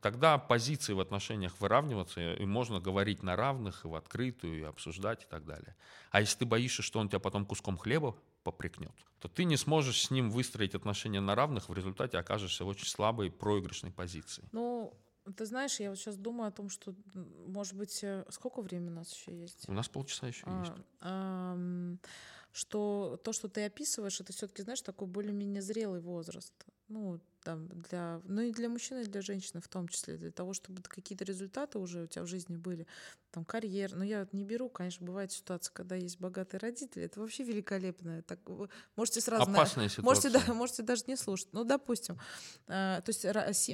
Тогда 0.00 0.38
позиции 0.38 0.94
в 0.94 1.00
отношениях 1.00 1.60
выравниваться, 1.60 2.34
и 2.34 2.44
можно 2.46 2.80
говорить 2.80 3.22
на 3.22 3.36
равных, 3.36 3.84
и 3.84 3.88
в 3.88 3.94
открытую, 3.94 4.58
и 4.58 4.62
обсуждать, 4.62 5.22
и 5.22 5.26
так 5.26 5.44
далее. 5.44 5.76
А 6.10 6.20
если 6.20 6.38
ты 6.38 6.46
боишься, 6.46 6.82
что 6.82 6.98
он 6.98 7.08
тебя 7.08 7.20
потом 7.20 7.44
куском 7.44 7.76
хлеба 7.76 8.16
попрекнет, 8.44 8.94
то 9.18 9.28
ты 9.28 9.44
не 9.44 9.56
сможешь 9.56 10.06
с 10.06 10.10
ним 10.10 10.30
выстроить 10.30 10.74
отношения 10.74 11.20
на 11.20 11.34
равных, 11.34 11.68
в 11.68 11.74
результате 11.74 12.18
окажешься 12.18 12.64
в 12.64 12.68
очень 12.68 12.86
слабой 12.86 13.30
проигрышной 13.30 13.90
позиции. 13.90 14.48
Ну, 14.52 14.92
ты 15.36 15.46
знаешь, 15.46 15.80
я 15.80 15.90
вот 15.90 15.98
сейчас 15.98 16.16
думаю 16.16 16.48
о 16.48 16.52
том, 16.52 16.68
что, 16.68 16.94
может 17.46 17.74
быть, 17.74 18.04
э, 18.04 18.24
сколько 18.28 18.60
времени 18.60 18.90
у 18.90 18.94
нас 18.94 19.12
еще 19.12 19.40
есть? 19.40 19.68
У 19.68 19.72
нас 19.72 19.88
полчаса 19.88 20.26
еще 20.26 20.44
а, 20.44 20.60
есть. 20.60 20.72
А, 21.00 21.58
что 22.52 23.20
то, 23.24 23.32
что 23.32 23.48
ты 23.48 23.64
описываешь, 23.64 24.20
это 24.20 24.32
все-таки, 24.32 24.62
знаешь, 24.62 24.82
такой 24.82 25.08
более-менее 25.08 25.62
зрелый 25.62 26.00
возраст. 26.00 26.52
Ну, 26.88 27.20
там, 27.42 27.68
для, 27.68 28.20
ну 28.24 28.42
и 28.42 28.52
для 28.52 28.68
мужчины, 28.68 29.02
и 29.02 29.06
для 29.06 29.22
женщины 29.22 29.60
в 29.60 29.68
том 29.68 29.88
числе, 29.88 30.16
для 30.16 30.30
того, 30.30 30.52
чтобы 30.52 30.82
какие-то 30.82 31.24
результаты 31.24 31.78
уже 31.78 32.02
у 32.02 32.06
тебя 32.06 32.22
в 32.24 32.26
жизни 32.26 32.56
были, 32.56 32.86
там, 33.34 33.44
карьер. 33.44 33.94
Но 33.94 34.04
я 34.04 34.28
не 34.32 34.44
беру, 34.44 34.68
конечно, 34.68 35.04
бывает 35.04 35.32
ситуация, 35.32 35.72
когда 35.72 35.96
есть 35.96 36.20
богатые 36.20 36.60
родители, 36.60 37.04
это 37.04 37.18
вообще 37.20 37.42
великолепно. 37.42 38.22
Так, 38.22 38.38
можете 38.94 39.20
сразу... 39.20 39.50
Опасная 39.50 39.84
на, 39.84 39.90
ситуация. 39.90 40.30
Можете, 40.30 40.30
да, 40.30 40.54
можете 40.54 40.82
даже 40.82 41.02
не 41.08 41.16
слушать. 41.16 41.48
Ну, 41.52 41.64
допустим, 41.64 42.16
э, 42.68 43.02
то 43.04 43.08
есть 43.08 43.24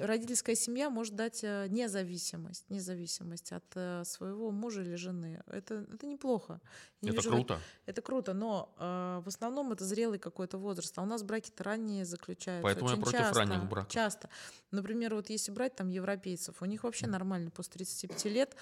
родительская 0.01 0.55
семья 0.55 0.89
может 0.89 1.15
дать 1.15 1.45
э, 1.45 1.67
независимость, 1.69 2.71
независимость 2.71 3.53
от 3.53 3.65
э, 3.75 4.03
своего 4.05 4.51
мужа 4.51 4.81
или 4.81 4.95
жены. 4.95 5.43
Это, 5.47 5.87
это 5.93 6.07
неплохо. 6.07 6.61
Я 7.03 7.13
это 7.13 7.23
круто. 7.23 7.55
Это, 7.55 7.63
это 7.87 8.03
круто, 8.03 8.33
но 8.33 8.75
э, 8.79 9.23
в 9.25 9.29
основном 9.29 9.73
это 9.73 9.85
зрелый 9.85 10.19
какой-то 10.19 10.57
возраст. 10.57 10.99
А 10.99 11.03
у 11.03 11.07
нас 11.07 11.23
браки-то 11.23 11.65
ранние 11.65 12.07
заключаются. 12.07 12.63
Поэтому 12.63 12.87
очень 12.87 12.97
я 12.97 13.03
против 13.03 13.19
часто. 13.19 13.39
ранних 13.39 13.69
браков. 13.69 13.93
Часто. 13.93 14.31
Например, 14.71 15.15
вот 15.15 15.29
если 15.29 15.53
брать 15.53 15.77
там 15.77 15.91
европейцев, 15.91 16.63
у 16.63 16.65
них 16.65 16.85
вообще 16.85 17.07
нормально 17.07 17.51
после 17.51 17.75
35 17.75 18.25
лет 18.27 18.57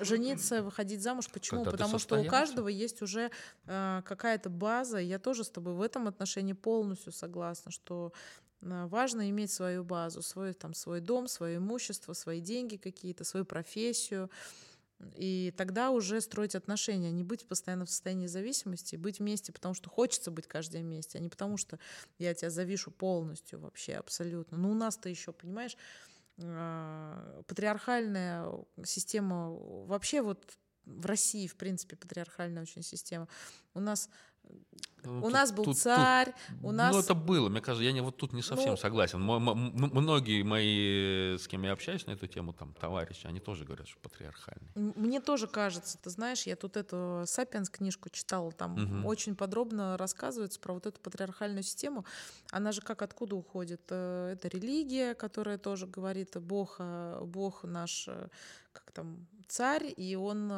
жениться, 0.00 0.62
выходить 0.62 1.02
замуж. 1.02 1.28
Почему? 1.32 1.64
Когда 1.64 1.72
Потому 1.72 1.98
что 1.98 2.20
у 2.20 2.24
каждого 2.24 2.68
есть 2.68 3.02
уже 3.02 3.30
э, 3.66 4.02
какая-то 4.04 4.50
база. 4.50 4.98
Я 4.98 5.18
тоже 5.18 5.44
с 5.44 5.50
тобой 5.50 5.74
в 5.74 5.80
этом 5.80 6.08
отношении 6.08 6.52
полностью 6.52 7.12
согласна, 7.12 7.70
что 7.70 8.12
э, 8.62 8.86
важно 8.86 9.28
иметь 9.30 9.52
свою 9.52 9.84
базу, 9.84 10.22
свой, 10.22 10.52
там, 10.52 10.74
свой 10.74 11.00
дом, 11.00 11.28
свое 11.28 11.58
имущество, 11.58 12.12
свои 12.12 12.40
деньги 12.40 12.76
какие-то, 12.76 13.24
свою 13.24 13.44
профессию. 13.44 14.30
И 15.16 15.52
тогда 15.56 15.90
уже 15.90 16.20
строить 16.20 16.54
отношения, 16.54 17.10
не 17.10 17.24
быть 17.24 17.46
постоянно 17.46 17.84
в 17.84 17.90
состоянии 17.90 18.26
зависимости, 18.26 18.96
быть 18.96 19.18
вместе, 19.18 19.52
потому 19.52 19.74
что 19.74 19.90
хочется 19.90 20.30
быть 20.30 20.46
каждый 20.46 20.74
день 20.74 20.84
вместе, 20.84 21.18
а 21.18 21.20
не 21.20 21.28
потому 21.28 21.56
что 21.56 21.78
я 22.18 22.32
тебя 22.32 22.50
завишу 22.50 22.90
полностью 22.90 23.58
вообще, 23.58 23.94
абсолютно. 23.94 24.56
Ну, 24.56 24.70
у 24.70 24.74
нас-то 24.74 25.08
еще, 25.08 25.32
понимаешь, 25.32 25.76
а, 25.76 26.13
патриархальная 26.36 28.48
система, 28.84 29.50
вообще 29.86 30.22
вот 30.22 30.58
в 30.84 31.06
России, 31.06 31.46
в 31.46 31.56
принципе, 31.56 31.96
патриархальная 31.96 32.62
очень 32.62 32.82
система. 32.82 33.28
У 33.74 33.80
нас 33.80 34.08
ну, 35.04 35.18
у 35.18 35.22
тут, 35.22 35.32
нас 35.32 35.52
был 35.52 35.64
тут, 35.64 35.78
царь, 35.78 36.34
тут, 36.48 36.64
у 36.64 36.72
нас... 36.72 36.94
Ну, 36.94 37.00
это 37.00 37.14
было, 37.14 37.48
мне 37.48 37.60
кажется, 37.60 37.84
я 37.84 37.92
не, 37.92 38.00
вот 38.00 38.16
тут 38.16 38.32
не 38.32 38.42
совсем 38.42 38.70
ну, 38.70 38.76
согласен. 38.76 39.22
М- 39.22 39.48
м- 39.48 39.90
многие 39.92 40.42
мои, 40.42 41.36
с 41.36 41.46
кем 41.46 41.62
я 41.62 41.72
общаюсь 41.72 42.06
на 42.06 42.12
эту 42.12 42.26
тему, 42.26 42.52
там, 42.52 42.72
товарищи, 42.74 43.26
они 43.26 43.40
тоже 43.40 43.64
говорят, 43.64 43.86
что 43.86 43.98
патриархальный. 44.00 44.70
Мне 44.74 45.20
тоже 45.20 45.46
кажется, 45.46 45.98
ты 45.98 46.10
знаешь, 46.10 46.44
я 46.44 46.56
тут 46.56 46.76
эту 46.76 47.24
«Сапиенс» 47.26 47.68
книжку 47.68 48.08
читала, 48.08 48.50
там 48.52 48.74
угу. 48.74 49.08
очень 49.08 49.36
подробно 49.36 49.96
рассказывается 49.98 50.58
про 50.58 50.72
вот 50.74 50.86
эту 50.86 51.00
патриархальную 51.00 51.62
систему. 51.62 52.04
Она 52.50 52.72
же 52.72 52.80
как 52.80 53.02
откуда 53.02 53.36
уходит? 53.36 53.82
Э, 53.90 54.30
это 54.32 54.48
религия, 54.48 55.14
которая 55.14 55.58
тоже 55.58 55.86
говорит, 55.86 56.36
Бог, 56.40 56.76
э, 56.78 57.20
Бог 57.24 57.64
наш 57.64 58.08
э, 58.08 58.28
как 58.72 58.90
там 58.90 59.26
царь, 59.48 59.92
и 59.96 60.16
он 60.16 60.48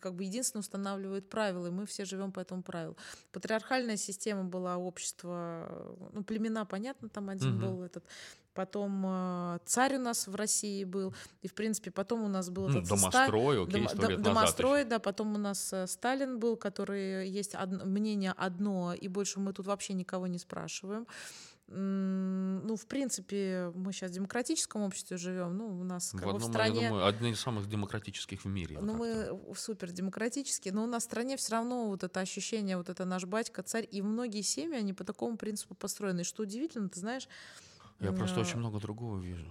как 0.00 0.14
бы 0.14 0.24
единственно 0.24 0.60
устанавливает 0.60 1.28
правила, 1.28 1.66
и 1.66 1.70
мы 1.70 1.86
все 1.86 2.04
живем 2.04 2.32
по 2.32 2.40
этому 2.40 2.62
правилу. 2.62 2.96
Патриархальная 3.32 3.96
система 3.96 4.44
была 4.44 4.76
общество, 4.76 5.96
ну, 6.12 6.24
племена, 6.24 6.64
понятно, 6.64 7.08
там 7.08 7.28
один 7.28 7.56
угу. 7.56 7.66
был 7.66 7.82
этот. 7.82 8.04
Потом 8.56 9.04
э, 9.06 9.58
царь 9.66 9.96
у 9.96 9.98
нас 9.98 10.26
в 10.26 10.34
России 10.34 10.84
был, 10.84 11.14
и 11.42 11.48
в 11.48 11.52
принципе 11.52 11.90
потом 11.90 12.22
у 12.22 12.28
нас 12.28 12.48
был 12.48 12.68
ну, 12.68 12.78
этот 12.78 12.88
домострой, 12.88 13.62
окей, 13.62 13.86
дом, 13.86 13.98
дом, 13.98 14.22
домострой, 14.22 14.84
да, 14.84 14.98
потом 14.98 15.34
у 15.34 15.38
нас 15.38 15.74
э, 15.74 15.86
Сталин 15.86 16.38
был, 16.38 16.56
который 16.56 17.28
есть 17.28 17.54
од, 17.54 17.84
мнение 17.84 18.32
одно, 18.34 18.94
и 18.94 19.08
больше 19.08 19.40
мы 19.40 19.52
тут 19.52 19.66
вообще 19.66 19.92
никого 19.92 20.26
не 20.26 20.38
спрашиваем 20.38 21.06
ну, 21.68 22.76
в 22.76 22.86
принципе, 22.86 23.72
мы 23.74 23.92
сейчас 23.92 24.12
в 24.12 24.14
демократическом 24.14 24.82
обществе 24.82 25.16
живем, 25.16 25.56
ну, 25.56 25.80
у 25.80 25.82
нас 25.82 26.12
как 26.12 26.26
в, 26.26 26.28
одном, 26.28 26.42
в 26.42 26.52
стране... 26.52 26.82
Я 26.82 26.88
думаю, 26.88 27.06
одни 27.06 27.30
из 27.30 27.40
самых 27.40 27.68
демократических 27.68 28.44
в 28.44 28.48
мире. 28.48 28.78
Ну, 28.80 28.94
мы 28.94 29.36
супер 29.56 29.90
демократические, 29.90 30.72
но 30.72 30.84
у 30.84 30.86
нас 30.86 31.02
в 31.02 31.06
стране 31.06 31.36
все 31.36 31.52
равно 31.52 31.88
вот 31.88 32.04
это 32.04 32.20
ощущение, 32.20 32.76
вот 32.76 32.88
это 32.88 33.04
наш 33.04 33.24
батька, 33.24 33.64
царь, 33.64 33.86
и 33.90 34.00
многие 34.00 34.42
семьи, 34.42 34.76
они 34.76 34.92
по 34.92 35.02
такому 35.02 35.36
принципу 35.36 35.74
построены. 35.74 36.20
И 36.20 36.24
что 36.24 36.44
удивительно, 36.44 36.88
ты 36.88 37.00
знаешь... 37.00 37.28
Я 37.98 38.12
просто 38.12 38.40
очень 38.40 38.58
много 38.58 38.78
другого 38.78 39.18
вижу. 39.18 39.46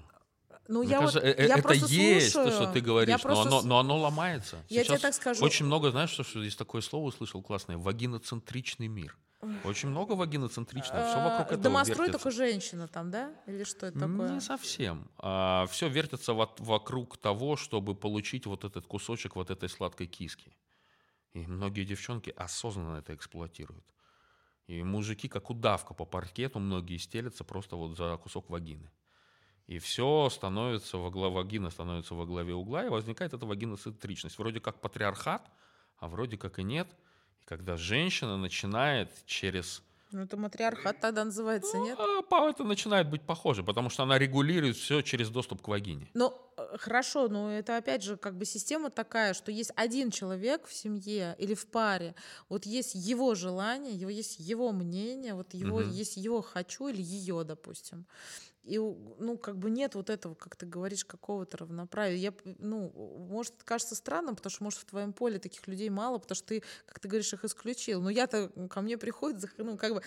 Ну, 0.68 0.82
Мне 0.82 0.92
я 0.92 1.00
кажется, 1.00 1.20
вот, 1.20 1.28
я 1.28 1.58
это 1.58 1.74
есть 1.74 2.32
слушаю. 2.32 2.52
то, 2.52 2.64
что 2.64 2.74
ты 2.74 2.82
говоришь, 2.82 3.24
но, 3.24 3.42
оно, 3.42 3.62
но 3.62 3.80
оно 3.80 4.00
ломается. 4.00 4.58
Я 4.68 4.84
Сейчас 4.84 5.00
тебе 5.00 5.10
так 5.10 5.14
скажу. 5.14 5.46
Очень 5.46 5.68
много, 5.68 5.92
знаешь, 5.92 6.10
что, 6.10 6.24
что 6.24 6.42
здесь 6.42 6.56
такое 6.56 6.82
слово 6.82 7.08
услышал 7.08 7.44
классное, 7.44 7.78
вагиноцентричный 7.78 8.88
мир. 8.88 9.16
Очень 9.64 9.90
много 9.90 10.14
вагиноцентричного, 10.14 11.08
все 11.08 11.24
вокруг 11.24 11.48
этого 11.48 11.64
Домострой 11.64 12.12
только 12.12 12.32
женщина 12.32 12.88
там, 12.88 13.12
да? 13.12 13.34
Или 13.46 13.64
что 13.64 13.88
это 13.88 14.00
такое? 14.00 14.32
Не 14.32 14.42
совсем. 14.42 15.08
А, 15.18 15.68
все 15.68 15.88
вертится 15.88 16.34
вокруг 16.34 17.18
того, 17.18 17.56
чтобы 17.56 17.96
получить 17.96 18.46
вот 18.46 18.64
этот 18.64 18.88
кусочек 18.88 19.36
вот 19.36 19.50
этой 19.52 19.70
сладкой 19.70 20.08
киски. 20.08 20.56
И 21.34 21.46
многие 21.48 21.84
девчонки 21.84 22.34
осознанно 22.36 22.98
это 22.98 23.14
эксплуатируют. 23.14 23.86
И 24.68 24.82
мужики, 24.84 25.28
как 25.28 25.50
удавка 25.50 25.94
по 25.94 26.06
паркету, 26.06 26.60
многие 26.60 26.98
стелятся 26.98 27.44
просто 27.44 27.76
вот 27.76 27.98
за 27.98 28.18
кусок 28.18 28.50
вагины. 28.50 28.90
И 29.68 29.80
все 29.80 30.30
становится 30.30 30.98
во 30.98 31.12
главе, 31.12 31.36
вагина 31.36 31.70
становится 31.70 32.16
во 32.16 32.26
главе 32.26 32.54
угла, 32.54 32.86
и 32.86 32.90
возникает 32.90 33.34
эта 33.34 33.46
вагиноцентричность. 33.46 34.40
Вроде 34.40 34.60
как 34.60 34.80
патриархат, 34.80 35.52
а 35.98 36.08
вроде 36.08 36.38
как 36.38 36.58
и 36.58 36.64
нет– 36.64 36.88
когда 37.46 37.78
женщина 37.78 38.38
начинает 38.38 39.10
через... 39.26 39.84
Ну, 40.12 40.22
это 40.22 40.38
матриархат 40.38 41.00
тогда 41.00 41.26
называется, 41.26 41.78
ну, 41.78 41.86
нет? 41.86 42.00
А, 42.00 42.50
это 42.50 42.64
начинает 42.64 43.10
быть 43.10 43.22
похоже, 43.22 43.64
потому 43.64 43.90
что 43.90 44.04
она 44.04 44.18
регулирует 44.18 44.78
все 44.78 45.02
через 45.02 45.30
доступ 45.30 45.62
к 45.62 45.68
вагине. 45.68 46.10
Ну, 46.14 46.34
э, 46.58 46.78
хорошо, 46.78 47.28
но 47.28 47.52
это 47.52 47.78
опять 47.78 48.04
же 48.04 48.16
как 48.16 48.38
бы 48.38 48.46
система 48.46 48.90
такая, 48.90 49.34
что 49.34 49.52
есть 49.52 49.72
один 49.76 50.12
человек 50.12 50.68
в 50.68 50.74
семье 50.74 51.36
или 51.38 51.54
в 51.54 51.68
паре, 51.68 52.16
вот 52.50 52.66
есть 52.66 52.96
его 52.96 53.36
желание, 53.36 53.94
его 53.94 54.10
есть 54.10 54.40
его 54.40 54.72
мнение, 54.72 55.34
вот 55.34 55.54
его, 55.54 55.78
угу. 55.78 55.90
есть 55.90 56.18
его 56.18 56.42
хочу 56.42 56.88
или 56.88 57.02
ее, 57.02 57.44
допустим. 57.44 58.06
И, 58.66 58.78
ну, 58.80 59.38
как 59.38 59.58
бы 59.58 59.70
нет 59.70 59.94
вот 59.96 60.10
этого, 60.10 60.34
как 60.34 60.56
ты 60.56 60.66
говоришь, 60.66 61.06
какого-то 61.06 61.58
равноправия. 61.58 62.18
Я, 62.18 62.34
ну, 62.58 62.90
может, 63.30 63.64
кажется 63.64 63.94
странным, 63.96 64.36
потому 64.36 64.52
что, 64.52 64.64
может, 64.64 64.80
в 64.80 64.86
твоем 64.86 65.14
поле 65.14 65.38
таких 65.40 65.68
людей 65.68 65.90
мало, 65.90 66.18
потому 66.18 66.36
что 66.36 66.48
ты, 66.48 66.64
как 66.86 67.00
ты 67.00 67.08
говоришь, 67.08 67.32
их 67.32 67.46
исключил. 67.46 68.02
Но 68.02 68.10
я-то, 68.10 68.50
ко 68.70 68.82
мне 68.82 68.98
приходят, 68.98 69.44
ну, 69.58 69.78
как 69.78 69.94
бы, 69.94 70.02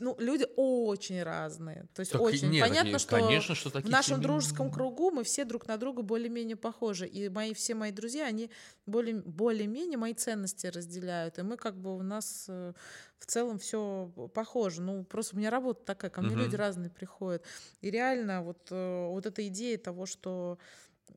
ну, 0.00 0.16
люди 0.18 0.46
очень 0.56 1.22
разные. 1.22 1.86
То 1.94 2.00
есть 2.00 2.12
Так 2.12 2.20
очень. 2.20 2.50
нет, 2.50 2.62
Понятно, 2.66 2.92
такие- 2.92 2.98
что 2.98 3.16
конечно, 3.16 3.54
что 3.54 3.70
в 3.70 3.88
нашем 3.88 4.16
семей- 4.16 4.22
дружеском 4.22 4.70
кругу 4.72 5.10
мы 5.12 5.22
все 5.22 5.44
друг 5.44 5.66
на 5.68 5.76
друга 5.76 6.02
более-менее 6.02 6.56
похожи. 6.56 7.06
И 7.06 7.28
мои, 7.28 7.54
все 7.54 7.74
мои 7.74 7.92
друзья, 7.92 8.26
они 8.26 8.50
более, 8.86 9.14
более-менее 9.16 9.98
мои 9.98 10.14
ценности 10.14 10.66
разделяют. 10.66 11.38
И 11.38 11.42
мы 11.42 11.56
как 11.56 11.76
бы 11.76 11.96
у 11.96 12.02
нас 12.02 12.46
э, 12.48 12.72
в 13.20 13.26
целом 13.26 13.58
все 13.58 14.12
похоже. 14.34 14.82
Ну, 14.82 15.04
просто 15.04 15.36
у 15.36 15.38
меня 15.38 15.50
работа 15.50 15.84
такая, 15.84 16.10
ко 16.10 16.22
мне 16.22 16.34
Мгм. 16.34 16.36
люди 16.36 16.56
разные 16.56 16.90
приходят. 16.90 17.44
И 17.82 17.90
реально 17.90 18.42
вот, 18.42 18.68
э, 18.70 19.06
вот 19.08 19.26
эта 19.26 19.46
идея 19.48 19.78
того, 19.78 20.06
что 20.06 20.58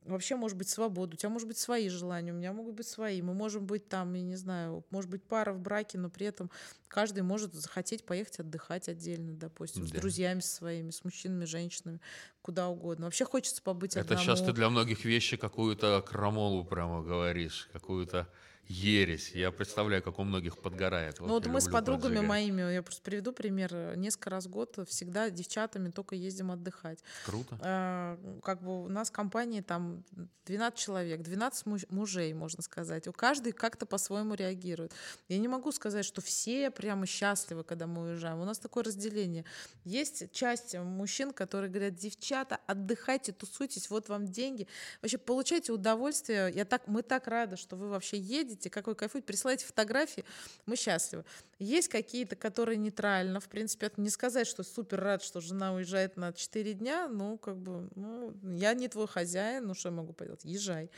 вообще 0.04 0.36
может 0.36 0.58
быть 0.58 0.68
свобода, 0.68 1.14
у 1.14 1.16
тебя 1.16 1.30
может 1.30 1.48
быть 1.48 1.58
свои 1.58 1.88
желания, 1.88 2.32
у 2.32 2.36
меня 2.36 2.52
могут 2.52 2.74
быть 2.74 2.86
свои. 2.88 3.22
Мы 3.22 3.34
можем 3.34 3.66
быть 3.66 3.88
там, 3.88 4.12
я 4.14 4.22
не 4.22 4.36
знаю, 4.36 4.84
может 4.90 5.10
быть 5.10 5.26
пара 5.26 5.52
в 5.52 5.60
браке, 5.60 5.98
но 5.98 6.10
при 6.10 6.26
этом 6.26 6.50
каждый 6.88 7.22
может 7.22 7.54
захотеть 7.54 8.04
поехать 8.06 8.40
отдыхать 8.40 8.88
отдельно, 8.88 9.34
допустим, 9.34 9.86
с 9.86 9.92
Да. 9.92 10.00
друзьями 10.00 10.40
своими, 10.40 10.90
с 10.90 11.04
мужчинами, 11.04 11.44
женщинами, 11.46 12.00
куда 12.42 12.68
угодно. 12.68 13.06
Вообще 13.06 13.24
хочется 13.24 13.62
побыть 13.62 13.96
Это 13.96 14.16
одному. 14.16 14.16
сейчас 14.16 14.42
ты 14.42 14.52
для 14.52 14.68
многих 14.70 15.04
вещей 15.04 15.36
какую-то 15.38 16.02
крамолу 16.06 16.64
прямо 16.64 17.02
говоришь, 17.02 17.68
какую-то 17.72 18.28
ересь. 18.68 19.32
Я 19.32 19.50
представляю, 19.50 20.02
как 20.02 20.18
у 20.18 20.24
многих 20.24 20.58
подгорает. 20.58 21.20
Ну 21.20 21.28
вот 21.28 21.46
мы 21.46 21.60
с 21.60 21.68
подругами 21.68 22.14
поджигать. 22.16 22.28
моими, 22.28 22.72
я 22.72 22.82
просто 22.82 23.02
приведу 23.02 23.32
пример, 23.32 23.96
несколько 23.96 24.30
раз 24.30 24.46
в 24.46 24.50
год 24.50 24.78
всегда 24.88 25.30
девчатами 25.30 25.90
только 25.90 26.14
ездим 26.14 26.50
отдыхать. 26.50 26.98
Круто. 27.26 27.58
А, 27.60 28.18
Как 28.42 28.62
бы 28.62 28.84
у 28.84 28.88
нас 28.88 29.08
в 29.08 29.12
компании 29.12 29.60
там 29.60 30.04
12 30.46 30.78
человек, 30.78 31.22
12 31.22 31.66
муж- 31.66 31.86
мужей, 31.90 32.32
можно 32.34 32.62
сказать. 32.62 33.06
У 33.08 33.12
каждый 33.12 33.52
как-то 33.52 33.86
по-своему 33.86 34.34
реагирует. 34.34 34.92
Я 35.28 35.38
не 35.38 35.48
могу 35.48 35.72
сказать, 35.72 36.04
что 36.04 36.20
все 36.20 36.70
прямо 36.70 37.06
счастливы, 37.06 37.64
когда 37.64 37.86
мы 37.86 38.02
уезжаем. 38.10 38.40
У 38.40 38.44
нас 38.44 38.58
такое 38.58 38.84
разделение. 38.84 39.44
Есть 39.84 40.32
часть 40.32 40.74
мужчин, 40.76 41.32
которые 41.32 41.70
говорят, 41.70 41.94
девчата, 41.94 42.58
отдыхайте, 42.66 43.32
тусуйтесь, 43.32 43.90
вот 43.90 44.08
вам 44.08 44.26
деньги. 44.26 44.66
Вообще 45.02 45.18
получайте 45.18 45.72
удовольствие. 45.72 46.50
Я 46.54 46.64
так, 46.64 46.88
мы 46.88 47.02
так 47.02 47.26
рады, 47.26 47.56
что 47.56 47.76
вы 47.76 47.88
вообще 47.88 48.18
едете, 48.18 48.53
как 48.70 48.86
вы 48.86 48.94
кайфуете, 48.94 49.26
присылайте 49.26 49.64
фотографии, 49.64 50.24
мы 50.66 50.76
счастливы. 50.76 51.24
Есть 51.58 51.88
какие-то, 51.88 52.36
которые 52.36 52.76
нейтрально, 52.76 53.40
в 53.40 53.48
принципе, 53.48 53.86
это 53.86 54.00
не 54.00 54.10
сказать, 54.10 54.46
что 54.46 54.62
супер 54.62 55.00
рад, 55.00 55.22
что 55.22 55.40
жена 55.40 55.72
уезжает 55.74 56.16
на 56.16 56.32
4 56.32 56.74
дня, 56.74 57.08
ну, 57.08 57.38
как 57.38 57.56
бы, 57.56 57.88
ну, 57.94 58.34
я 58.54 58.74
не 58.74 58.88
твой 58.88 59.06
хозяин, 59.06 59.66
ну, 59.66 59.74
что 59.74 59.88
я 59.88 59.94
могу 59.94 60.12
поделать, 60.12 60.44
езжай. 60.44 60.90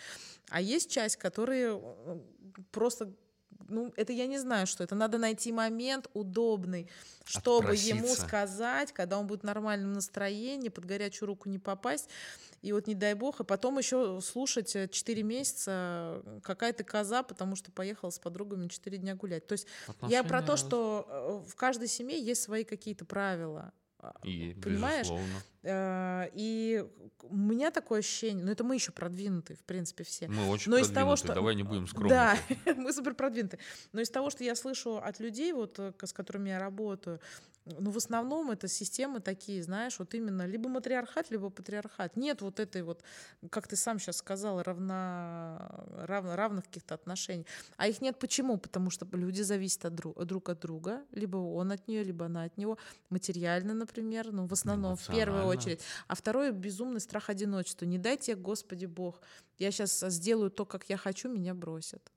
А 0.51 0.61
есть 0.61 0.91
часть, 0.91 1.17
которые 1.17 1.81
э, 1.81 2.19
просто 2.71 3.13
ну, 3.69 3.93
это 3.97 4.13
я 4.13 4.27
не 4.27 4.39
знаю, 4.39 4.67
что 4.67 4.85
это. 4.85 4.95
Надо 4.95 5.19
найти 5.19 5.53
момент 5.53 6.09
удобный, 6.15 6.89
чтобы 7.25 7.75
ему 7.75 8.01
Отпроситься. 8.01 8.27
сказать, 8.27 8.93
когда 8.93 9.19
он 9.19 9.27
будет 9.27 9.41
в 9.41 9.45
нормальном 9.45 9.93
настроении, 9.93 10.69
под 10.69 10.85
горячую 10.85 11.29
руку 11.29 11.49
не 11.49 11.59
попасть. 11.59 12.09
И 12.63 12.73
вот 12.73 12.87
не 12.87 12.95
дай 12.95 13.15
бог, 13.15 13.41
и 13.41 13.45
потом 13.45 13.79
еще 13.79 14.21
слушать 14.23 14.77
4 14.91 15.23
месяца, 15.23 16.23
э, 16.25 16.41
какая 16.43 16.73
ты 16.73 16.85
коза, 16.85 17.23
потому 17.23 17.55
что 17.55 17.71
поехала 17.71 18.11
с 18.11 18.19
подругами 18.19 18.69
4 18.69 18.99
дня 18.99 19.15
гулять. 19.15 19.47
То 19.47 19.53
есть 19.53 19.67
я 20.03 20.25
про 20.25 20.43
то, 20.43 20.55
Отношения 20.55 20.69
что 20.69 21.07
э, 21.09 21.51
в 21.51 21.55
каждой 21.55 21.89
семье 21.89 22.21
есть 22.21 22.43
свои 22.43 22.65
какие-то 22.65 23.05
правила. 23.05 23.73
А, 23.99 24.13
И, 24.23 24.55
понимаешь? 24.55 25.07
безусловно. 25.07 25.43
Э, 25.63 26.29
И 26.35 26.85
у 27.23 27.37
меня 27.37 27.71
такое 27.71 28.01
ощущение, 28.01 28.45
ну 28.45 28.53
это 28.53 28.63
мы 28.63 28.75
еще 28.75 28.93
продвинутые, 28.93 29.57
в 29.57 29.65
принципе, 29.65 30.05
все. 30.05 30.29
Мы 30.29 30.49
очень 30.49 30.71
Но 30.71 30.79
из 30.79 30.89
того, 30.89 31.11
продвинутые, 31.11 31.17
что... 31.17 31.35
давай 31.35 31.55
не 31.55 31.63
будем 31.63 31.87
скромны. 31.89 32.09
Да, 32.11 32.39
мы 32.77 32.93
супер 32.93 33.15
продвинутые. 33.15 33.61
Но 33.93 34.01
из 34.01 34.11
того, 34.11 34.31
что 34.31 34.45
я 34.45 34.55
слышу 34.55 34.99
от 34.99 35.19
людей, 35.21 35.53
вот, 35.53 35.79
э, 35.79 35.93
с 36.03 36.13
которыми 36.13 36.51
я 36.51 36.59
работаю, 36.59 37.21
ну, 37.67 37.91
в 37.91 37.97
основном 37.97 38.51
это 38.51 38.69
системы 38.69 39.21
такие, 39.21 39.63
знаешь, 39.63 39.99
вот 39.99 40.15
именно 40.15 40.47
либо 40.47 40.69
матриархат, 40.69 41.31
либо 41.31 41.51
патриархат. 41.51 42.17
Нет 42.17 42.41
вот 42.41 42.61
этой 42.61 42.83
вот, 42.83 43.03
как 43.51 43.67
ты 43.67 43.77
сам 43.77 43.99
сейчас 43.99 44.19
сказал, 44.19 44.63
равна, 44.63 45.85
равно, 45.97 46.37
равных 46.37 46.65
каких-то 46.65 46.95
отношений. 46.95 47.47
А 47.77 47.89
их 47.89 48.01
нет 48.01 48.19
почему? 48.19 48.57
Потому 48.57 48.91
что 48.91 49.07
люди 49.13 49.43
зависят 49.43 49.85
от 49.85 49.95
друг, 49.95 50.25
друг 50.25 50.49
от 50.49 50.61
друга. 50.61 51.05
Либо 51.11 51.39
он 51.39 51.73
от 51.73 51.89
нее, 51.89 52.05
либо 52.05 52.27
она 52.27 52.45
от 52.45 52.57
него. 52.57 52.79
Материально, 53.11 53.75
например, 53.75 54.33
ну, 54.33 54.47
в 54.47 54.53
основном, 54.53 54.97
в 54.97 55.07
первую 55.09 55.47
очередь. 55.47 55.81
А 56.07 56.15
второе— 56.15 56.51
безумный 56.53 57.01
страх 57.01 57.31
одиночества. 57.31 57.85
Не 57.85 57.99
дайте, 57.99 58.37
Господи 58.37 58.87
Бог, 58.87 59.21
я 59.59 59.73
сейчас 59.73 60.01
сделаю 60.01 60.51
то, 60.51 60.65
как 60.65 60.89
я 60.89 60.97
хочу, 60.97 61.29
меня 61.29 61.55
бросят. 61.55 62.13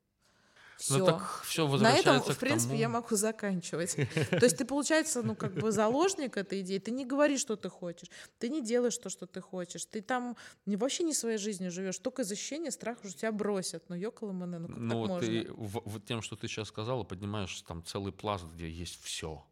Все. 0.79 0.97
Ну 0.99 1.05
так 1.05 1.41
все 1.43 1.65
На 1.65 1.71
возвращается 1.71 2.09
этом, 2.21 2.33
в 2.33 2.39
принципе, 2.39 2.69
тому- 2.69 2.79
я 2.79 2.89
могу 2.89 3.15
заканчивать. 3.15 3.95
То 4.29 4.43
есть 4.43 4.57
ты, 4.57 4.63
получается, 4.63 5.21
ну, 5.21 5.35
как 5.35 5.53
бы 5.53 5.71
заложник 5.73 6.37
этой 6.37 6.61
идеи, 6.61 6.77
ты 6.77 6.91
не 6.91 7.05
говоришь, 7.05 7.41
что 7.41 7.57
ты 7.57 7.67
хочешь, 7.69 8.09
ты 8.37 8.47
не 8.49 8.61
делаешь 8.61 8.97
то, 8.97 9.09
что 9.09 9.25
ты 9.25 9.41
хочешь, 9.41 9.85
ты 9.85 10.01
там 10.01 10.37
вообще 10.65 11.03
не 11.03 11.13
своей 11.13 11.37
жизнью 11.37 11.69
живешь, 11.69 11.99
только 11.99 12.21
из 12.21 12.31
ощущения 12.31 12.71
страха, 12.71 13.07
что 13.09 13.17
тебя 13.19 13.31
бросят. 13.33 13.83
Ну, 13.89 13.95
ёкало 13.95 14.31
ну 14.31 14.67
как 14.67 14.77
Ну 14.77 14.89
так 14.89 14.97
вот 14.97 15.09
можно? 15.09 15.27
ты 15.27 15.47
вот 15.53 16.05
тем, 16.05 16.21
что 16.21 16.37
ты 16.37 16.47
сейчас 16.47 16.69
сказала, 16.69 17.03
поднимаешь 17.03 17.61
там 17.67 17.83
целый 17.83 18.13
пласт, 18.13 18.45
где 18.45 18.69
есть 18.69 19.03
все. 19.03 19.43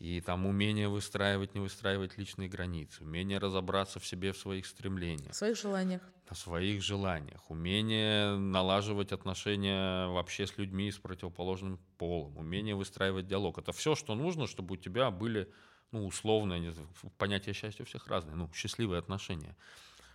И 0.00 0.22
там 0.22 0.46
умение 0.46 0.88
выстраивать, 0.88 1.54
не 1.54 1.60
выстраивать 1.60 2.16
личные 2.16 2.48
границы, 2.48 3.04
умение 3.04 3.36
разобраться 3.38 4.00
в 4.00 4.06
себе, 4.06 4.32
в 4.32 4.38
своих 4.38 4.64
стремлениях, 4.66 5.32
В 5.32 5.36
своих 5.36 5.58
желаниях. 5.58 6.00
о 6.26 6.34
своих 6.34 6.82
желаниях, 6.82 7.50
умение 7.50 8.34
налаживать 8.36 9.12
отношения 9.12 10.06
вообще 10.08 10.46
с 10.46 10.56
людьми 10.56 10.90
с 10.90 10.98
противоположным 10.98 11.78
полом, 11.98 12.38
умение 12.38 12.74
выстраивать 12.74 13.26
диалог. 13.26 13.58
Это 13.58 13.72
все, 13.72 13.94
что 13.94 14.14
нужно, 14.14 14.46
чтобы 14.46 14.74
у 14.74 14.76
тебя 14.78 15.10
были, 15.10 15.52
ну, 15.92 16.06
условно, 16.06 16.54
я 16.54 16.60
не 16.60 16.72
знаю, 16.72 16.88
понятие 17.18 17.54
счастья 17.54 17.82
у 17.82 17.86
всех 17.86 18.06
разные, 18.06 18.36
ну, 18.36 18.48
счастливые 18.54 19.00
отношения. 19.00 19.54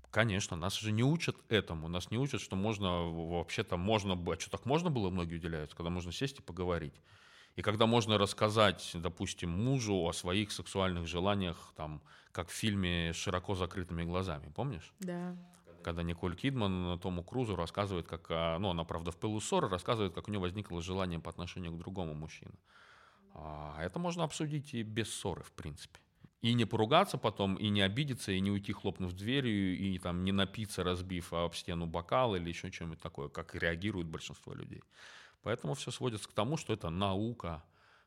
Конечно, 0.09 0.57
нас 0.57 0.79
же 0.79 0.91
не 0.91 1.03
учат 1.03 1.35
этому, 1.49 1.89
нас 1.89 2.09
не 2.09 2.17
учат, 2.17 2.41
что 2.41 2.55
можно 2.55 3.03
вообще-то 3.11 3.77
можно, 3.77 4.13
а 4.13 4.39
что 4.39 4.49
так 4.49 4.65
можно 4.65 4.89
было, 4.89 5.11
многие 5.11 5.35
удивляются, 5.35 5.75
когда 5.75 5.91
можно 5.91 6.11
сесть 6.11 6.39
и 6.39 6.41
поговорить. 6.41 6.95
И 7.55 7.61
когда 7.61 7.85
можно 7.85 8.17
рассказать, 8.17 8.91
допустим, 8.93 9.49
мужу 9.49 9.95
о 9.95 10.11
своих 10.11 10.51
сексуальных 10.51 11.07
желаниях, 11.07 11.73
там, 11.75 12.01
как 12.31 12.49
в 12.49 12.53
фильме 12.53 13.13
с 13.13 13.15
широко 13.15 13.55
закрытыми 13.55 14.03
глазами, 14.03 14.51
помнишь? 14.53 14.93
Да. 14.99 15.35
когда 15.83 16.01
Николь 16.01 16.35
Кидман 16.35 16.99
Тому 16.99 17.23
Крузу 17.23 17.55
рассказывает, 17.55 18.07
как, 18.07 18.25
а, 18.29 18.57
ну, 18.57 18.71
она, 18.71 18.83
правда, 18.85 19.11
в 19.11 19.17
пылу 19.17 19.39
ссоры, 19.39 19.69
рассказывает, 19.69 20.13
как 20.15 20.27
у 20.27 20.31
нее 20.31 20.39
возникло 20.39 20.81
желание 20.81 21.19
по 21.19 21.29
отношению 21.29 21.71
к 21.73 21.77
другому 21.77 22.15
мужчине. 22.15 22.55
А 23.35 23.77
это 23.81 23.99
можно 23.99 24.23
обсудить 24.23 24.73
и 24.73 24.81
без 24.81 25.13
ссоры, 25.13 25.43
в 25.43 25.51
принципе. 25.51 25.99
И 26.41 26.53
не 26.53 26.65
поругаться 26.65 27.17
потом, 27.17 27.55
и 27.55 27.69
не 27.69 27.81
обидеться, 27.81 28.31
и 28.31 28.39
не 28.39 28.51
уйти, 28.51 28.73
хлопнув 28.73 29.13
дверью, 29.13 29.77
и 29.77 29.97
там 29.99 30.23
не 30.23 30.31
напиться, 30.31 30.83
разбив 30.83 31.33
об 31.33 31.53
стену 31.53 31.85
бокал 31.85 32.35
или 32.35 32.49
еще 32.49 32.71
чем-нибудь 32.71 33.01
такое, 33.01 33.29
как 33.29 33.55
реагирует 33.55 34.07
большинство 34.07 34.53
людей. 34.53 34.83
Поэтому 35.45 35.75
все 35.75 35.91
сводится 35.91 36.27
к 36.27 36.31
тому, 36.31 36.57
что 36.57 36.73
это 36.73 36.89
наука, 36.89 37.63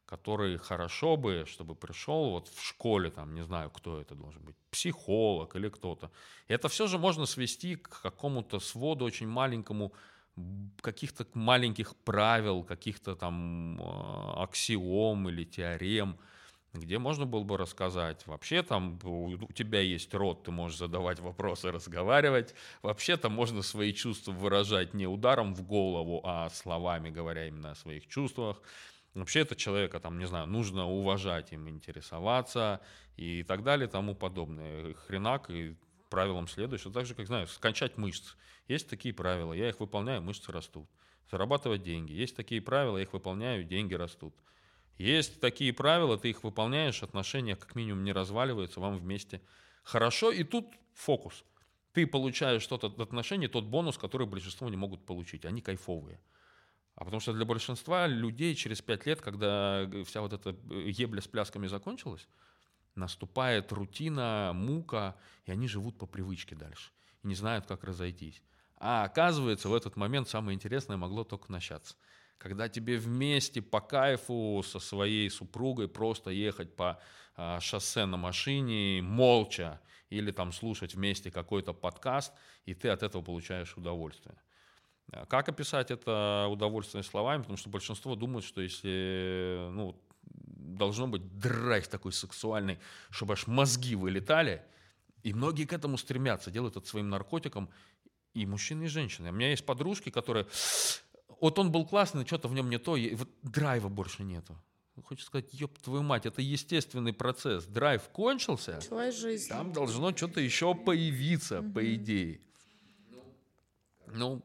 который 0.06 0.58
хорошо 0.58 1.16
бы, 1.16 1.44
чтобы 1.46 1.76
пришел 1.76 2.30
вот 2.30 2.48
в 2.48 2.66
школе, 2.66 3.10
там, 3.10 3.32
не 3.32 3.44
знаю, 3.44 3.70
кто 3.70 4.00
это 4.00 4.16
должен 4.16 4.42
быть, 4.42 4.56
психолог 4.72 5.54
или 5.54 5.68
кто-то. 5.68 6.10
Это 6.48 6.68
все 6.68 6.88
же 6.88 6.98
можно 6.98 7.26
свести 7.26 7.76
к 7.76 8.02
какому-то 8.02 8.58
своду 8.58 9.04
очень 9.04 9.28
маленькому, 9.28 9.92
каких-то 10.80 11.26
маленьких 11.34 11.94
правил, 11.94 12.64
каких-то 12.64 13.14
там 13.14 13.80
э, 13.80 14.42
аксиом 14.42 15.28
или 15.28 15.44
теорем, 15.44 16.18
где 16.74 16.98
можно 16.98 17.26
было 17.26 17.44
бы 17.44 17.56
рассказать, 17.56 18.26
вообще 18.26 18.62
там 18.62 18.98
у 19.04 19.52
тебя 19.52 19.80
есть 19.80 20.12
рот, 20.14 20.44
ты 20.44 20.50
можешь 20.50 20.78
задавать 20.78 21.20
вопросы, 21.20 21.70
разговаривать, 21.72 22.54
вообще-то 22.82 23.28
можно 23.28 23.62
свои 23.62 23.92
чувства 23.92 24.32
выражать 24.32 24.94
не 24.94 25.06
ударом 25.06 25.54
в 25.54 25.62
голову, 25.62 26.20
а 26.24 26.50
словами, 26.50 27.10
говоря 27.10 27.46
именно 27.46 27.72
о 27.72 27.74
своих 27.74 28.06
чувствах. 28.06 28.60
Вообще 29.14 29.40
это 29.40 29.56
человека, 29.56 29.98
там, 30.00 30.18
не 30.18 30.26
знаю, 30.26 30.46
нужно 30.46 30.86
уважать 30.86 31.52
им, 31.52 31.68
интересоваться 31.68 32.80
и 33.16 33.42
так 33.42 33.64
далее, 33.64 33.88
тому 33.88 34.14
подобное. 34.14 34.94
Хренак 34.94 35.50
и 35.50 35.74
правилам 36.08 36.46
следуешь. 36.46 36.82
Это 36.82 36.92
так 36.92 37.06
же, 37.06 37.14
как, 37.14 37.26
знаешь, 37.26 37.50
скончать 37.50 37.96
мышцы. 37.96 38.34
Есть 38.68 38.88
такие 38.88 39.14
правила, 39.14 39.52
я 39.52 39.70
их 39.70 39.80
выполняю, 39.80 40.22
мышцы 40.22 40.52
растут. 40.52 40.88
Зарабатывать 41.30 41.82
деньги. 41.82 42.12
Есть 42.12 42.36
такие 42.36 42.60
правила, 42.60 42.96
я 42.96 43.04
их 43.04 43.12
выполняю, 43.12 43.64
деньги 43.64 43.94
растут. 43.94 44.34
Есть 44.98 45.40
такие 45.40 45.72
правила, 45.72 46.18
ты 46.18 46.30
их 46.30 46.42
выполняешь, 46.42 47.02
отношения 47.02 47.54
как 47.54 47.76
минимум 47.76 48.04
не 48.04 48.12
разваливаются, 48.12 48.80
вам 48.80 48.98
вместе 48.98 49.40
хорошо. 49.84 50.32
И 50.32 50.42
тут 50.42 50.66
фокус. 50.92 51.44
Ты 51.92 52.06
получаешь 52.06 52.62
что-то 52.62 52.88
от 52.88 53.00
отношений, 53.00 53.48
тот 53.48 53.64
бонус, 53.64 53.96
который 53.96 54.26
большинство 54.26 54.68
не 54.68 54.76
могут 54.76 55.06
получить. 55.06 55.44
Они 55.44 55.62
кайфовые. 55.62 56.20
А 56.96 57.04
потому 57.04 57.20
что 57.20 57.32
для 57.32 57.44
большинства 57.44 58.08
людей 58.08 58.56
через 58.56 58.82
пять 58.82 59.06
лет, 59.06 59.20
когда 59.20 59.88
вся 60.04 60.20
вот 60.20 60.32
эта 60.32 60.50
ебля 60.68 61.20
с 61.20 61.28
плясками 61.28 61.68
закончилась, 61.68 62.26
наступает 62.96 63.70
рутина, 63.70 64.50
мука, 64.52 65.16
и 65.44 65.52
они 65.52 65.68
живут 65.68 65.96
по 65.96 66.06
привычке 66.06 66.56
дальше 66.56 66.90
и 67.22 67.28
не 67.28 67.36
знают, 67.36 67.66
как 67.66 67.84
разойтись. 67.84 68.42
А 68.76 69.04
оказывается, 69.04 69.68
в 69.68 69.74
этот 69.74 69.96
момент 69.96 70.28
самое 70.28 70.56
интересное 70.56 70.96
могло 70.96 71.22
только 71.22 71.50
начаться. 71.52 71.94
Когда 72.38 72.68
тебе 72.68 72.96
вместе 72.98 73.60
по 73.60 73.80
кайфу 73.80 74.62
со 74.64 74.78
своей 74.78 75.28
супругой 75.28 75.88
просто 75.88 76.30
ехать 76.30 76.74
по 76.74 77.00
а, 77.36 77.60
шоссе 77.60 78.06
на 78.06 78.16
машине 78.16 79.02
молча 79.02 79.80
или 80.08 80.30
там 80.30 80.52
слушать 80.52 80.94
вместе 80.94 81.30
какой-то 81.30 81.72
подкаст, 81.72 82.32
и 82.64 82.74
ты 82.74 82.88
от 82.88 83.02
этого 83.02 83.22
получаешь 83.22 83.76
удовольствие. 83.76 84.36
А 85.12 85.26
как 85.26 85.48
описать 85.48 85.90
это 85.90 86.46
удовольствие 86.50 87.02
словами? 87.02 87.42
Потому 87.42 87.56
что 87.56 87.70
большинство 87.70 88.14
думают, 88.14 88.44
что 88.44 88.60
если 88.60 89.68
ну, 89.70 90.00
должно 90.22 91.08
быть 91.08 91.38
драйв 91.38 91.88
такой 91.88 92.12
сексуальный, 92.12 92.78
чтобы 93.10 93.32
аж 93.32 93.46
мозги 93.46 93.94
вылетали, 93.94 94.62
и 95.22 95.32
многие 95.32 95.64
к 95.64 95.72
этому 95.72 95.98
стремятся, 95.98 96.50
делают 96.50 96.76
это 96.76 96.86
своим 96.86 97.08
наркотиком, 97.08 97.70
и 98.34 98.46
мужчины, 98.46 98.84
и 98.84 98.88
женщины. 98.88 99.30
У 99.30 99.32
меня 99.32 99.50
есть 99.50 99.66
подружки, 99.66 100.10
которые... 100.10 100.46
Вот 101.40 101.58
он 101.58 101.70
был 101.70 101.86
классный, 101.86 102.26
что-то 102.26 102.48
в 102.48 102.54
нем 102.54 102.68
не 102.70 102.78
то, 102.78 102.96
и 102.96 103.14
вот 103.14 103.28
драйва 103.42 103.88
больше 103.88 104.22
нету. 104.24 104.56
Хочется 105.04 105.26
сказать, 105.28 105.54
ёб 105.54 105.78
твою 105.78 106.02
мать, 106.02 106.26
это 106.26 106.42
естественный 106.42 107.12
процесс. 107.12 107.64
Драйв 107.66 108.02
кончился, 108.08 108.76
Началась 108.76 109.14
жизнь. 109.14 109.48
там 109.48 109.72
должно 109.72 110.10
что-то 110.16 110.40
еще 110.40 110.74
появиться, 110.74 111.62
Мгм. 111.62 111.72
по 111.72 111.94
идее. 111.94 112.40
Ну, 114.06 114.42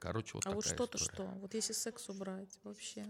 короче, 0.00 0.32
вот 0.34 0.46
а 0.46 0.50
такая 0.50 0.54
вот 0.56 0.64
что-то 0.64 0.98
что? 0.98 1.24
Вот 1.40 1.54
если 1.54 1.72
секс 1.72 2.08
убрать 2.08 2.58
вообще. 2.64 3.06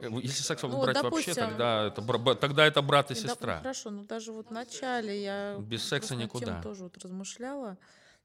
Э, 0.00 0.08
Если 0.22 0.42
секс 0.42 0.62
Ну, 0.62 0.68
убрать 0.78 0.96
вообще, 1.02 1.34
допустим, 1.34 1.34
тогда 1.34 1.86
это, 1.88 2.34
тогда 2.36 2.66
это 2.66 2.82
брат 2.82 3.10
и 3.10 3.14
Ну, 3.14 3.20
да, 3.20 3.26
ну, 3.26 3.28
сестра. 3.28 3.58
хорошо, 3.58 3.90
ну 3.90 4.04
даже 4.04 4.32
вот 4.32 4.48
в 4.48 4.50
начале 4.52 5.22
я 5.22 5.56
Без 5.58 5.82
секса 5.84 6.14
никуда. 6.14 6.62
тоже 6.62 6.84
вот 6.84 6.96
размышляла. 6.98 7.76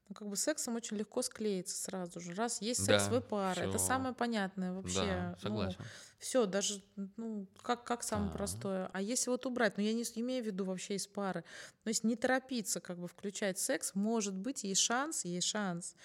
Ну, 0.08 0.14
как 0.14 0.28
бы 0.28 0.36
сексом 0.36 0.76
очень 0.76 0.96
легко 0.96 1.20
склеиться 1.22 1.76
сразу 1.76 2.20
же. 2.20 2.32
Раз 2.34 2.60
есть 2.62 2.84
секс, 2.84 3.08
Да, 3.08 3.10
вы 3.10 3.20
пара. 3.20 3.62
Это 3.62 3.78
всё. 3.78 3.78
самое 3.78 4.14
понятное 4.14 4.72
вообще. 4.72 5.32
Да, 5.32 5.36
согласен. 5.38 5.90
все, 6.18 6.46
даже, 6.46 6.82
ну, 7.16 7.48
как, 7.62 7.84
как 7.84 8.02
самое 8.04 8.30
Да. 8.30 8.30
простое. 8.30 8.88
А 8.92 9.02
если 9.02 9.30
вот 9.30 9.46
убрать, 9.46 9.76
ну, 9.76 9.82
я 9.82 9.92
не 9.92 10.02
имею 10.02 10.44
в 10.44 10.46
виду 10.46 10.64
вообще 10.64 10.94
из 10.94 11.08
пары, 11.08 11.44
но 11.84 11.90
если 11.90 12.06
не 12.06 12.14
торопиться, 12.16 12.80
как 12.80 12.98
бы 12.98 13.08
включать 13.08 13.58
секс, 13.58 13.94
может 13.94 14.34
быть, 14.34 14.62
есть 14.64 14.80
шанс, 14.80 15.24
есть 15.24 15.48
шанс 15.48 15.96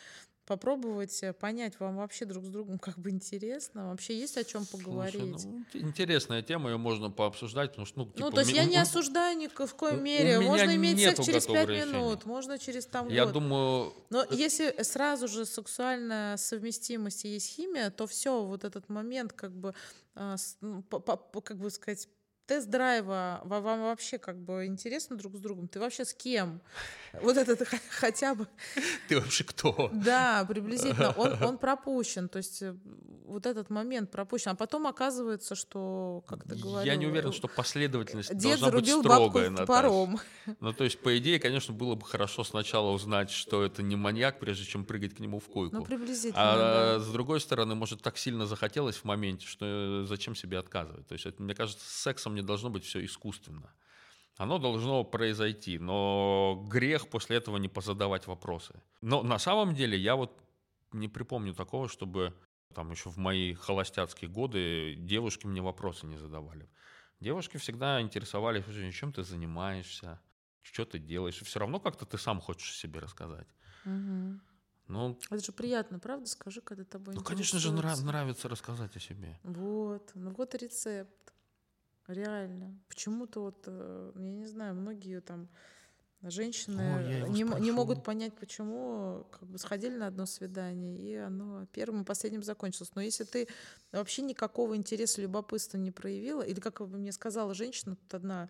попробовать 0.45 1.21
э, 1.23 1.33
понять, 1.33 1.79
вам 1.79 1.97
вообще 1.97 2.25
друг 2.25 2.43
с 2.45 2.49
другом 2.49 2.79
как 2.79 2.97
бы 2.97 3.09
интересно, 3.09 3.89
вообще 3.89 4.17
есть 4.19 4.37
о 4.37 4.43
чем 4.43 4.63
Слушай, 4.65 4.83
поговорить. 4.83 5.45
ну, 5.45 5.63
ин- 5.73 5.87
интересная 5.87 6.41
тема, 6.41 6.69
ее 6.71 6.77
можно 6.77 7.09
пообсуждать, 7.09 7.71
потому 7.71 7.85
что, 7.85 7.99
ну, 7.99 8.05
Ну, 8.05 8.11
типа, 8.11 8.31
то 8.31 8.39
есть 8.41 8.51
я 8.53 8.63
у- 8.63 8.67
не 8.67 8.77
у- 8.77 8.81
осуждаю 8.81 9.37
ни 9.37 9.47
в 9.47 9.59
у- 9.59 9.67
коей 9.77 9.97
у 9.97 10.01
мере. 10.01 10.37
меня 10.39 10.47
Можно 10.47 10.75
иметь 10.75 10.99
секс 10.99 11.25
через 11.25 11.45
пять 11.45 11.69
минут, 11.69 12.25
можно 12.25 12.57
через 12.59 12.85
там 12.85 13.07
Я 13.09 13.25
год. 13.25 13.33
думаю, 13.33 13.93
Но 14.09 14.25
если 14.31 14.81
сразу 14.83 15.27
же 15.27 15.45
сексуальная 15.45 16.37
совместимость 16.37 17.25
и 17.25 17.29
есть 17.29 17.47
химия, 17.55 17.89
то 17.91 18.07
все, 18.07 18.43
вот 18.43 18.63
этот 18.63 18.89
момент, 18.89 19.33
как 19.33 19.51
бы, 19.55 19.73
а, 20.15 20.35
ну, 20.61 20.83
как 21.43 21.57
бы 21.57 21.69
сказать, 21.69 22.07
тест-драйва, 22.51 23.41
ва- 23.45 23.59
вам 23.61 23.81
вообще 23.83 24.17
как 24.17 24.37
бы 24.37 24.65
интересно 24.65 25.15
друг 25.15 25.35
с 25.37 25.39
другом? 25.39 25.67
Ты 25.69 25.79
вообще 25.79 26.03
с 26.03 26.13
кем? 26.13 26.59
Вот 27.21 27.37
этот 27.37 27.65
х- 27.67 27.77
хотя 27.89 28.35
бы, 28.35 28.45
ты 29.07 29.19
вообще 29.19 29.43
кто? 29.45 29.89
да, 29.93 30.45
приблизительно, 30.47 31.11
он, 31.11 31.31
он 31.43 31.57
пропущен, 31.57 32.27
то 32.29 32.37
есть 32.37 32.61
э, 32.61 32.75
вот 33.25 33.45
этот 33.45 33.69
момент 33.69 34.11
пропущен, 34.11 34.51
а 34.51 34.55
потом 34.55 34.87
оказывается, 34.87 35.55
что, 35.55 36.23
как 36.27 36.43
ты 36.43 36.55
говорил, 36.55 36.85
Я 36.91 36.95
не 36.97 37.05
уверен, 37.07 37.29
э, 37.29 37.33
что 37.33 37.47
последовательность 37.47 38.35
дед 38.37 38.59
должна 38.59 38.71
быть 38.79 38.85
бабку 38.93 39.01
строгая, 39.01 39.49
Наташа. 39.49 39.65
топором. 39.67 40.19
Ну, 40.59 40.73
то 40.73 40.83
есть, 40.83 40.99
по 40.99 41.17
идее, 41.17 41.39
конечно, 41.39 41.73
было 41.73 41.95
бы 41.95 42.05
хорошо 42.05 42.43
сначала 42.43 42.91
узнать, 42.91 43.29
что 43.31 43.63
это 43.63 43.81
не 43.83 43.95
маньяк, 43.95 44.39
прежде 44.39 44.65
чем 44.65 44.83
прыгать 44.85 45.15
к 45.15 45.19
нему 45.19 45.39
в 45.39 45.45
койку. 45.45 45.77
Ну, 45.77 45.83
приблизительно, 45.85 46.33
А 46.53 46.97
да. 46.97 46.99
с 46.99 47.07
другой 47.11 47.39
стороны, 47.39 47.75
может, 47.75 48.01
так 48.01 48.17
сильно 48.17 48.45
захотелось 48.45 48.97
в 48.97 49.05
моменте, 49.05 49.45
что 49.47 49.65
э, 50.03 50.05
зачем 50.07 50.35
себе 50.35 50.57
отказывать? 50.59 51.07
То 51.07 51.13
есть, 51.13 51.25
это, 51.25 51.41
мне 51.41 51.53
кажется, 51.55 51.85
с 51.87 52.01
сексом 52.01 52.35
не 52.35 52.40
должно 52.43 52.69
быть 52.69 52.83
все 52.83 53.03
искусственно. 53.03 53.73
Оно 54.37 54.57
должно 54.59 55.03
произойти, 55.03 55.77
но 55.77 56.65
грех 56.67 57.09
после 57.09 57.37
этого 57.37 57.57
не 57.57 57.67
позадавать 57.69 58.27
вопросы. 58.27 58.81
Но 59.01 59.23
на 59.23 59.39
самом 59.39 59.75
деле 59.75 59.97
я 59.97 60.15
вот 60.15 60.41
не 60.93 61.07
припомню 61.07 61.53
такого, 61.53 61.87
чтобы 61.89 62.33
там 62.73 62.91
еще 62.91 63.09
в 63.09 63.17
мои 63.17 63.53
холостяцкие 63.53 64.29
годы 64.31 64.95
девушки 64.95 65.45
мне 65.45 65.61
вопросы 65.61 66.05
не 66.07 66.17
задавали. 66.17 66.69
Девушки 67.19 67.57
всегда 67.57 68.01
интересовались, 68.01 68.63
«Слушай, 68.63 68.91
чем 68.91 69.13
ты 69.13 69.23
занимаешься, 69.23 70.19
что 70.61 70.85
ты 70.85 70.97
делаешь. 70.99 71.41
Все 71.41 71.59
равно 71.59 71.79
как-то 71.79 72.05
ты 72.05 72.17
сам 72.17 72.39
хочешь 72.41 72.75
себе 72.75 72.99
рассказать. 72.99 73.47
Мгм. 73.85 74.41
Ну, 74.87 75.17
Это 75.29 75.43
же 75.43 75.51
приятно, 75.51 75.99
правда? 75.99 76.27
Скажи, 76.27 76.61
когда 76.61 76.83
тобой 76.83 77.15
ну 77.15 77.21
конечно 77.21 77.59
же, 77.59 77.69
нра- 77.69 78.01
нравится 78.03 78.49
рассказать 78.49 78.95
о 78.95 78.99
себе. 78.99 79.39
Вот, 79.43 80.11
ну 80.15 80.31
вот 80.31 80.55
и 80.55 80.57
рецепт. 80.57 81.33
Реально. 82.07 82.77
Почему-то 82.87 83.41
вот, 83.41 83.63
э, 83.67 84.11
я 84.15 84.31
не 84.31 84.45
знаю, 84.45 84.75
многие 84.75 85.21
там 85.21 85.47
женщины 86.23 86.81
его 86.81 87.27
не, 87.27 87.43
не 87.61 87.71
могут 87.71 88.03
понять, 88.03 88.33
почему 88.35 89.25
как 89.31 89.47
бы 89.47 89.57
сходили 89.57 89.97
на 89.97 90.07
одно 90.07 90.25
свидание, 90.25 90.97
и 90.99 91.15
оно 91.15 91.65
первым 91.73 92.03
и 92.03 92.05
последним 92.05 92.43
закончилось. 92.43 92.91
Но 92.93 93.01
если 93.01 93.23
ты 93.23 93.47
вообще 93.91 94.21
никакого 94.21 94.75
интереса, 94.75 95.21
любопытства 95.21 95.77
не 95.77 95.91
проявила, 95.91 96.43
или 96.43 96.59
как 96.59 96.81
бы 96.81 96.97
мне 96.97 97.11
сказала 97.11 97.53
женщина, 97.53 97.95
тут 97.95 98.13
одна 98.13 98.49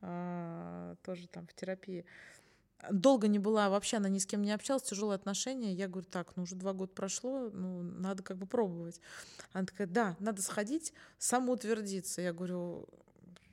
а, 0.00 0.96
тоже 1.04 1.28
там 1.28 1.46
в 1.46 1.54
терапии, 1.54 2.04
долго 2.90 3.28
не 3.28 3.38
была, 3.38 3.68
вообще 3.68 3.96
она 3.96 4.08
ни 4.08 4.18
с 4.18 4.26
кем 4.26 4.42
не 4.42 4.52
общалась, 4.52 4.82
тяжелые 4.84 5.16
отношения. 5.16 5.72
Я 5.72 5.88
говорю, 5.88 6.06
так, 6.10 6.36
ну 6.36 6.44
уже 6.44 6.54
два 6.54 6.72
года 6.72 6.92
прошло, 6.92 7.50
ну 7.52 7.82
надо 7.82 8.22
как 8.22 8.36
бы 8.36 8.46
пробовать. 8.46 9.00
Она 9.52 9.64
такая, 9.66 9.86
да, 9.86 10.16
надо 10.20 10.42
сходить, 10.42 10.92
самоутвердиться. 11.18 12.20
Я 12.22 12.32
говорю, 12.32 12.88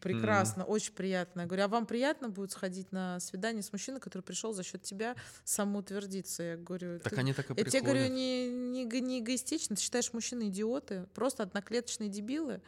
прекрасно, 0.01 0.65
очень 0.65 0.93
приятно. 0.93 1.41
Я 1.41 1.47
говорю, 1.47 1.63
а 1.63 1.67
вам 1.69 1.85
приятно 1.85 2.29
будет 2.29 2.51
сходить 2.51 2.91
на 2.91 3.19
свидание 3.21 3.63
с 3.63 3.71
мужчиной, 3.71 3.99
который 4.01 4.21
пришел 4.21 4.53
за 4.53 4.61
счет 4.63 4.83
тебя 4.83 5.15
самоутвердиться? 5.45 6.43
Я 6.43 6.57
говорю, 6.57 6.99
Так 6.99 7.13
«Ты- 7.13 7.19
они 7.19 7.33
так 7.33 7.49
и 7.49 7.53
я 7.55 7.63
тебе 7.63 7.79
говорю, 7.81 7.99
приходят. 8.01 8.15
не, 8.15 8.83
не, 8.83 9.01
не 9.01 9.19
эгоистично, 9.21 9.75
ты 9.75 9.81
считаешь 9.81 10.11
мужчины 10.13 10.49
идиоты, 10.49 11.07
просто 11.13 11.43
одноклеточные 11.43 12.09
дебилы. 12.09 12.61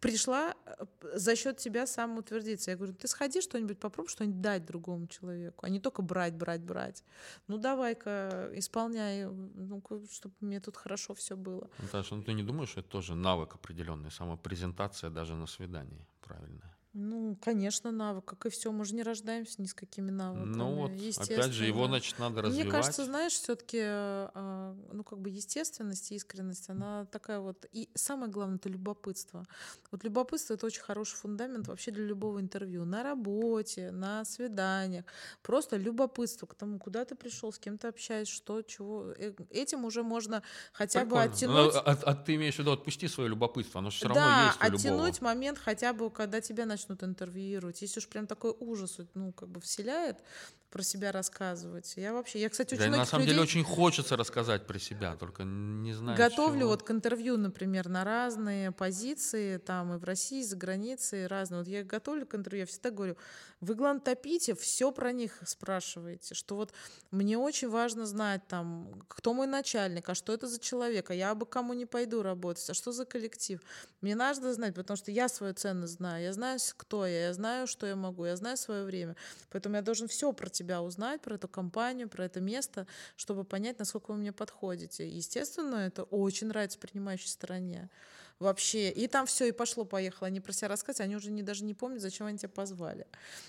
Пришла 0.00 0.54
э, 0.66 0.84
за 1.14 1.36
счет 1.36 1.56
тебя 1.56 1.86
самоутвердиться. 1.86 2.70
Я 2.70 2.76
говорю, 2.76 2.94
ты 2.94 3.08
сходи 3.08 3.40
что-нибудь, 3.40 3.78
попробуй 3.78 4.10
что-нибудь 4.10 4.40
дать 4.40 4.64
другому 4.64 5.06
человеку, 5.06 5.66
а 5.66 5.68
не 5.68 5.80
только 5.80 6.02
брать, 6.02 6.34
брать, 6.34 6.60
брать. 6.60 7.04
Ну 7.48 7.58
давай-ка, 7.58 8.50
исполняй, 8.54 9.26
ну, 9.26 9.82
чтобы 10.10 10.34
мне 10.40 10.60
тут 10.60 10.76
хорошо 10.76 11.14
все 11.14 11.36
было. 11.36 11.68
Наташа, 11.78 12.14
ну 12.14 12.22
ты 12.22 12.32
не 12.32 12.42
думаешь, 12.42 12.70
что 12.70 12.80
это 12.80 12.88
тоже 12.88 13.14
навык 13.14 13.54
определенный, 13.54 14.10
самопрезентация 14.10 15.10
даже 15.10 15.34
на 15.34 15.46
свидании, 15.46 16.06
правильно? 16.20 16.77
Ну, 16.94 17.36
конечно, 17.40 17.90
навык, 17.92 18.24
как 18.24 18.46
и 18.46 18.50
все. 18.50 18.72
Мы 18.72 18.84
же 18.84 18.94
не 18.94 19.02
рождаемся 19.02 19.60
ни 19.60 19.66
с 19.66 19.74
какими 19.74 20.10
навыками. 20.10 20.56
Ну 20.56 20.74
вот, 20.74 20.90
опять 20.90 21.52
же, 21.52 21.66
его, 21.66 21.86
значит, 21.86 22.18
надо 22.18 22.40
Мне 22.40 22.42
развивать. 22.42 22.72
кажется, 22.72 23.04
знаешь, 23.04 23.32
все-таки, 23.34 23.82
ну, 24.92 25.04
как 25.04 25.18
бы 25.20 25.28
естественность 25.28 26.10
искренность, 26.12 26.70
она 26.70 27.04
такая 27.06 27.40
вот. 27.40 27.66
И 27.72 27.90
самое 27.94 28.32
главное, 28.32 28.56
это 28.56 28.70
любопытство. 28.70 29.44
Вот 29.90 30.02
любопытство 30.02 30.54
это 30.54 30.66
очень 30.66 30.80
хороший 30.80 31.16
фундамент 31.16 31.68
вообще 31.68 31.90
для 31.90 32.04
любого 32.04 32.40
интервью. 32.40 32.84
На 32.86 33.02
работе, 33.02 33.90
на 33.90 34.24
свиданиях. 34.24 35.04
Просто 35.42 35.76
любопытство 35.76 36.46
к 36.46 36.54
тому, 36.54 36.78
куда 36.78 37.04
ты 37.04 37.14
пришел, 37.14 37.52
с 37.52 37.58
кем 37.58 37.76
ты 37.76 37.88
общаешься, 37.88 38.34
что, 38.34 38.62
чего. 38.62 39.12
Э, 39.18 39.34
Этим 39.50 39.84
уже 39.84 40.02
можно 40.02 40.42
хотя 40.72 41.00
бы 41.04 41.16
Прикольно. 41.16 41.32
оттянуть. 41.32 41.74
Ну, 41.74 41.80
а, 41.84 41.92
а 41.92 42.14
ты 42.14 42.34
имеешь 42.36 42.56
в 42.56 42.60
виду, 42.60 42.72
отпусти 42.72 43.08
свое 43.08 43.28
любопытство, 43.28 43.80
оно 43.80 43.90
же 43.90 43.96
все 43.98 44.08
равно 44.08 44.22
да, 44.22 44.46
есть 44.46 44.60
у 44.60 44.64
любого. 44.64 44.78
оттянуть 44.78 45.20
момент 45.20 45.58
хотя 45.58 45.92
бы, 45.92 46.10
когда 46.10 46.40
тебя 46.40 46.64
начнут 46.64 46.77
интервьюировать. 46.86 47.82
Если 47.82 48.00
уж 48.00 48.08
прям 48.08 48.26
такой 48.26 48.54
ужас, 48.58 48.98
ну, 49.14 49.32
как 49.32 49.48
бы 49.48 49.60
вселяет 49.60 50.22
про 50.70 50.82
себя 50.82 51.12
рассказывать. 51.12 51.94
Я 51.96 52.12
вообще, 52.12 52.40
я, 52.40 52.48
кстати, 52.48 52.74
очень 52.74 52.90
Да, 52.90 52.96
и 52.96 52.98
на 52.98 53.04
самом 53.04 53.24
деле 53.24 53.38
людей 53.38 53.60
очень 53.60 53.64
хочется 53.64 54.16
рассказать 54.16 54.66
про 54.66 54.78
себя, 54.78 55.16
только 55.16 55.44
не 55.44 55.92
знаю. 55.94 56.16
готовлю 56.18 56.60
чего. 56.60 56.68
вот 56.68 56.82
к 56.82 56.90
интервью, 56.90 57.36
например, 57.36 57.88
на 57.88 58.04
разные 58.04 58.70
позиции, 58.72 59.58
там 59.58 59.94
и 59.94 59.98
в 59.98 60.04
России, 60.04 60.40
и 60.40 60.44
за 60.44 60.56
границей, 60.56 61.26
разные. 61.26 61.60
Вот 61.60 61.68
я 61.68 61.84
готовлю 61.84 62.26
к 62.26 62.34
интервью, 62.34 62.60
я 62.60 62.66
всегда 62.66 62.90
говорю, 62.90 63.16
вы, 63.60 63.74
главное, 63.74 64.00
топите, 64.00 64.54
все 64.54 64.92
про 64.92 65.12
них 65.12 65.38
спрашиваете, 65.44 66.34
что 66.34 66.54
вот 66.54 66.72
мне 67.10 67.36
очень 67.38 67.68
важно 67.68 68.06
знать, 68.06 68.46
там, 68.46 69.02
кто 69.08 69.34
мой 69.34 69.46
начальник, 69.46 70.08
а 70.08 70.14
что 70.14 70.32
это 70.32 70.46
за 70.46 70.60
человек, 70.60 71.10
а 71.10 71.14
я 71.14 71.34
бы 71.34 71.46
кому 71.46 71.72
не 71.72 71.86
пойду 71.86 72.22
работать, 72.22 72.68
а 72.70 72.74
что 72.74 72.92
за 72.92 73.04
коллектив. 73.04 73.60
Мне 74.00 74.14
надо 74.14 74.52
знать, 74.54 74.74
потому 74.74 74.96
что 74.96 75.10
я 75.10 75.28
свою 75.28 75.54
ценность 75.54 75.94
знаю, 75.94 76.22
я 76.22 76.32
знаю, 76.32 76.60
кто 76.76 77.06
я, 77.06 77.26
я 77.26 77.32
знаю, 77.32 77.66
что 77.66 77.86
я 77.86 77.96
могу, 77.96 78.26
я 78.26 78.36
знаю 78.36 78.56
свое 78.56 78.84
время. 78.84 79.16
Поэтому 79.50 79.76
я 79.76 79.82
должен 79.82 80.06
все 80.06 80.32
про 80.32 80.48
тебя 80.58 80.82
узнать, 80.82 81.20
про 81.20 81.36
эту 81.36 81.48
компанию, 81.48 82.08
про 82.08 82.24
это 82.24 82.40
место, 82.40 82.86
чтобы 83.16 83.44
понять, 83.44 83.78
насколько 83.78 84.12
вы 84.12 84.18
мне 84.18 84.32
подходите. 84.32 85.08
Естественно, 85.08 85.76
это 85.76 86.02
очень 86.04 86.48
нравится 86.48 86.78
принимающей 86.78 87.28
стороне. 87.28 87.88
вообще. 88.38 88.90
И 88.90 89.08
там 89.08 89.26
все, 89.26 89.48
и 89.48 89.52
пошло-поехало. 89.52 90.28
Они 90.28 90.40
про 90.40 90.52
себя 90.52 90.68
рассказывать, 90.68 91.00
они 91.00 91.16
уже 91.16 91.30
не, 91.30 91.42
даже 91.42 91.64
не 91.64 91.74
помнят, 91.74 92.00
зачем 92.00 92.26
они 92.26 92.38
тебя 92.38 92.48
позвали. 92.48 93.06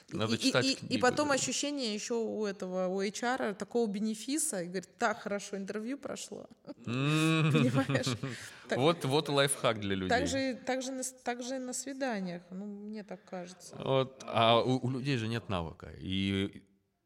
Надо 0.10 0.36
и, 0.36 0.38
читать 0.40 0.66
и, 0.66 0.76
книгу, 0.76 0.94
и 0.94 0.98
потом 0.98 1.28
да. 1.28 1.36
ощущение 1.36 1.94
еще 1.94 2.16
у 2.16 2.46
этого, 2.46 2.88
у 2.88 3.02
HR 3.02 3.54
такого 3.54 3.88
бенефиса, 3.88 4.62
и 4.62 4.66
говорит, 4.66 4.90
так 4.98 5.22
хорошо 5.22 5.58
интервью 5.58 5.98
прошло. 5.98 6.48
Понимаешь? 6.86 8.18
Вот, 8.76 9.04
вот 9.06 9.30
лайфхак 9.30 9.80
для 9.80 9.96
людей. 9.96 10.10
Так 10.10 10.28
же, 10.28 10.54
так, 10.64 10.84
же 10.84 11.60
на, 11.60 11.74
свиданиях, 11.74 12.44
ну, 12.52 12.66
мне 12.66 13.04
так 13.04 13.24
кажется. 13.26 13.76
Вот, 13.78 14.24
а 14.28 14.62
у, 14.62 14.86
у 14.86 14.92
людей 14.92 15.18
же 15.18 15.28
нет 15.28 15.50
навыка. 15.50 15.92
И, 15.98 16.62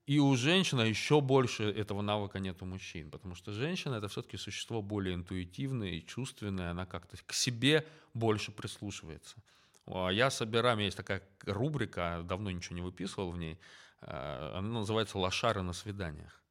и 0.05 0.19
у 0.19 0.35
женщин 0.35 0.79
а 0.79 0.85
еще 0.85 1.21
больше 1.21 1.63
этого 1.63 2.01
навыка 2.01 2.39
нет 2.39 2.61
у 2.61 2.65
мужчин. 2.65 3.09
Потому 3.09 3.35
что 3.35 3.51
женщина 3.53 3.95
это 3.95 4.07
все-таки 4.09 4.37
существо 4.37 4.81
более 4.81 5.15
интуитивное 5.15 5.91
и 5.91 6.05
чувственное. 6.05 6.71
Она 6.71 6.85
как-то 6.85 7.17
к 7.25 7.33
себе 7.33 7.85
больше 8.13 8.51
прислушивается. 8.51 9.37
А 9.85 10.09
Я 10.09 10.29
собираю, 10.29 10.75
у 10.75 10.77
меня 10.77 10.85
есть 10.85 10.97
такая 10.97 11.23
рубрика, 11.45 12.21
давно 12.25 12.51
ничего 12.51 12.75
не 12.75 12.81
выписывал 12.81 13.31
в 13.31 13.37
ней. 13.37 13.59
а, 14.01 14.57
Она 14.57 14.79
называется 14.79 15.17
«Лошары 15.17 15.61
на 15.61 15.73
свиданиях». 15.73 16.41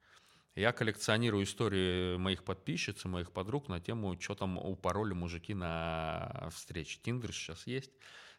Я 0.54 0.72
коллекционирую 0.72 1.44
истории 1.44 2.18
моих 2.18 2.44
подписчиц 2.44 3.04
и 3.04 3.08
моих 3.08 3.32
подруг 3.32 3.68
на 3.68 3.80
тему, 3.80 4.18
что 4.20 4.34
там 4.34 4.58
упороли 4.58 5.14
мужики 5.14 5.54
на 5.54 6.50
встрече. 6.54 6.98
Тиндер 7.02 7.32
сейчас 7.32 7.66
есть. 7.66 7.90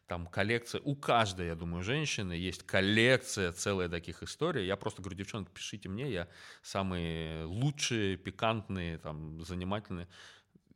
Там 0.08 0.28
коллекция, 0.28 0.82
у 0.82 0.96
каждой, 0.96 1.48
я 1.48 1.56
думаю, 1.56 1.82
женщины 1.82 2.34
есть 2.34 2.64
коллекция 2.64 3.54
целая 3.54 3.88
таких 3.88 4.22
историй. 4.22 4.66
Я 4.66 4.76
просто 4.76 5.02
говорю, 5.02 5.18
девчонки, 5.18 5.50
пишите 5.54 5.88
мне, 5.88 6.12
я 6.12 6.28
самые 6.62 7.46
лучшие, 7.46 8.18
пикантные, 8.18 8.98
там, 8.98 9.42
занимательные. 9.46 10.10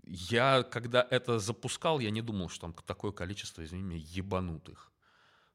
Я, 0.05 0.63
когда 0.63 1.05
это 1.09 1.39
запускал, 1.39 1.99
я 1.99 2.09
не 2.09 2.21
думал, 2.21 2.47
что 2.47 2.61
там 2.61 2.73
такое 2.85 3.11
количество, 3.11 3.63
извини 3.63 3.83
меня, 3.83 4.03
ебанутых. 4.05 4.91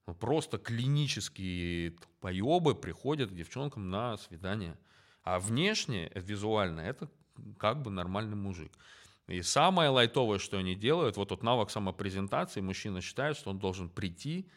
Ну, 0.07 0.15
Просто 0.15 0.59
клинические 0.59 1.97
поебы 2.20 2.74
приходят 2.74 3.31
к 3.31 3.35
девчонкам 3.35 3.89
на 3.89 4.19
свидание. 4.19 4.77
А 5.23 5.39
внешне, 5.39 6.11
визуально, 6.15 6.81
это 6.81 7.09
как 7.59 7.81
бы 7.81 7.90
нормальный 7.90 8.36
мужик. 8.36 8.73
И 9.28 9.43
самое 9.43 9.89
лайтовое, 9.90 10.39
что 10.39 10.59
они 10.59 10.74
делают, 10.74 11.16
вот 11.16 11.28
тот 11.28 11.43
навык 11.43 11.70
самопрезентации, 11.70 12.61
мужчина 12.61 13.01
считает, 13.01 13.36
что 13.36 13.51
он 13.51 13.59
должен 13.59 13.89
прийти 13.89 14.49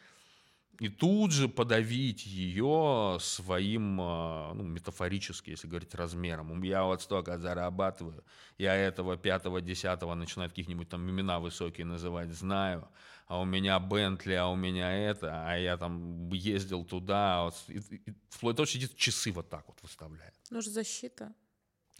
и 0.78 0.88
тут 0.88 1.32
же 1.32 1.48
подавить 1.48 2.26
ее 2.26 3.16
своим, 3.20 3.98
а, 4.00 4.52
ну, 4.54 4.62
метафорически, 4.64 5.50
если 5.50 5.68
говорить, 5.68 5.94
размером. 5.94 6.62
Я 6.62 6.84
вот 6.84 7.00
столько 7.00 7.38
зарабатываю, 7.38 8.22
я 8.58 8.74
этого 8.74 9.16
пятого, 9.16 9.60
десятого 9.60 10.14
начинает 10.14 10.50
каких-нибудь 10.52 10.88
там 10.88 11.08
имена 11.08 11.38
высокие 11.40 11.86
называть, 11.86 12.30
знаю, 12.30 12.88
а 13.26 13.40
у 13.40 13.44
меня 13.44 13.78
Бентли, 13.80 14.34
а 14.34 14.48
у 14.48 14.56
меня 14.56 14.92
это, 14.92 15.48
а 15.48 15.56
я 15.56 15.76
там 15.78 16.28
ездил 16.30 16.84
туда, 16.84 17.44
вот, 17.44 17.54
и- 17.68 17.78
и- 17.96 18.14
вплоть 18.28 18.56
до 18.56 18.64
того, 18.64 18.66
что 18.66 18.96
часы 18.96 19.32
вот 19.32 19.48
так 19.48 19.66
вот 19.68 19.78
выставляет. 19.82 20.34
Ну 20.50 20.60
же 20.60 20.70
защита. 20.70 21.32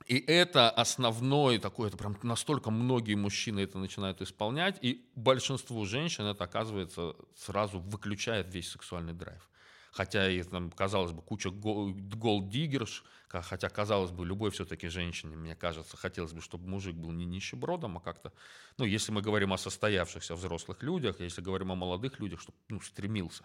И 0.04 0.18
это 0.18 0.70
основной 0.70 1.58
такой, 1.58 1.88
это 1.88 1.96
прям 1.96 2.16
настолько 2.22 2.70
многие 2.70 3.14
мужчины 3.14 3.60
это 3.60 3.78
начинают 3.78 4.22
исполнять, 4.22 4.78
и 4.82 5.04
большинству 5.16 5.84
женщин 5.84 6.24
это, 6.24 6.44
оказывается, 6.44 7.16
сразу 7.34 7.80
выключает 7.80 8.54
весь 8.54 8.70
сексуальный 8.70 9.14
драйв. 9.14 9.48
Хотя, 9.90 10.30
и, 10.30 10.42
там, 10.42 10.70
казалось 10.70 11.12
бы, 11.12 11.22
куча 11.22 11.50
голдиггерш, 11.50 13.02
хотя, 13.28 13.68
казалось 13.70 14.10
бы, 14.10 14.26
любой 14.26 14.50
все-таки 14.50 14.88
женщине, 14.88 15.36
мне 15.36 15.56
кажется, 15.56 15.96
хотелось 15.96 16.34
бы, 16.34 16.42
чтобы 16.42 16.68
мужик 16.68 16.94
был 16.94 17.12
не 17.12 17.24
нищебродом, 17.24 17.96
а 17.96 18.00
как-то, 18.00 18.32
ну, 18.76 18.84
если 18.84 19.10
мы 19.10 19.22
говорим 19.22 19.54
о 19.54 19.58
состоявшихся 19.58 20.34
взрослых 20.34 20.82
людях, 20.82 21.20
если 21.20 21.40
говорим 21.40 21.72
о 21.72 21.76
молодых 21.76 22.20
людях, 22.20 22.42
чтобы, 22.42 22.58
ну, 22.68 22.80
стремился 22.80 23.44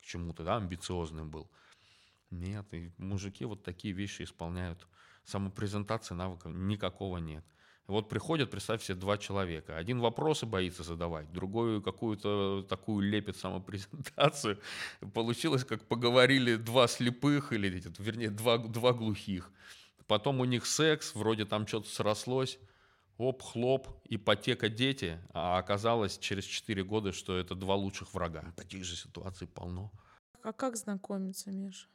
к 0.00 0.04
чему-то, 0.04 0.42
да, 0.42 0.56
амбициозным 0.56 1.30
был. 1.30 1.48
Нет, 2.32 2.72
и 2.72 2.90
мужики 2.96 3.44
вот 3.44 3.62
такие 3.62 3.92
вещи 3.92 4.22
исполняют. 4.22 4.88
Самопрезентации 5.24 6.14
навыков 6.14 6.52
никакого 6.54 7.18
нет. 7.18 7.44
Вот 7.86 8.08
приходят, 8.08 8.50
представь 8.50 8.82
себе, 8.82 8.98
два 8.98 9.18
человека. 9.18 9.76
Один 9.76 10.00
вопросы 10.00 10.46
боится 10.46 10.82
задавать, 10.82 11.30
другой 11.30 11.82
какую-то 11.82 12.64
такую 12.68 13.06
лепит 13.10 13.36
самопрезентацию. 13.36 14.58
Получилось, 15.14 15.64
как 15.64 15.84
поговорили 15.84 16.56
два 16.56 16.88
слепых, 16.88 17.52
или, 17.52 17.82
вернее, 17.98 18.30
два, 18.30 18.56
два 18.56 18.94
глухих. 18.94 19.52
Потом 20.06 20.40
у 20.40 20.46
них 20.46 20.64
секс, 20.64 21.14
вроде 21.14 21.44
там 21.44 21.66
что-то 21.66 21.90
срослось. 21.90 22.58
Оп, 23.18 23.42
хлоп, 23.42 23.88
ипотека, 24.08 24.70
дети. 24.70 25.18
А 25.34 25.58
оказалось 25.58 26.18
через 26.18 26.44
4 26.44 26.82
года, 26.84 27.12
что 27.12 27.36
это 27.36 27.54
два 27.54 27.74
лучших 27.74 28.14
врага. 28.14 28.54
Таких 28.56 28.84
же 28.84 28.96
ситуаций 28.96 29.46
полно. 29.46 29.92
А 30.42 30.52
как 30.52 30.76
знакомиться, 30.76 31.50
Миша? 31.50 31.88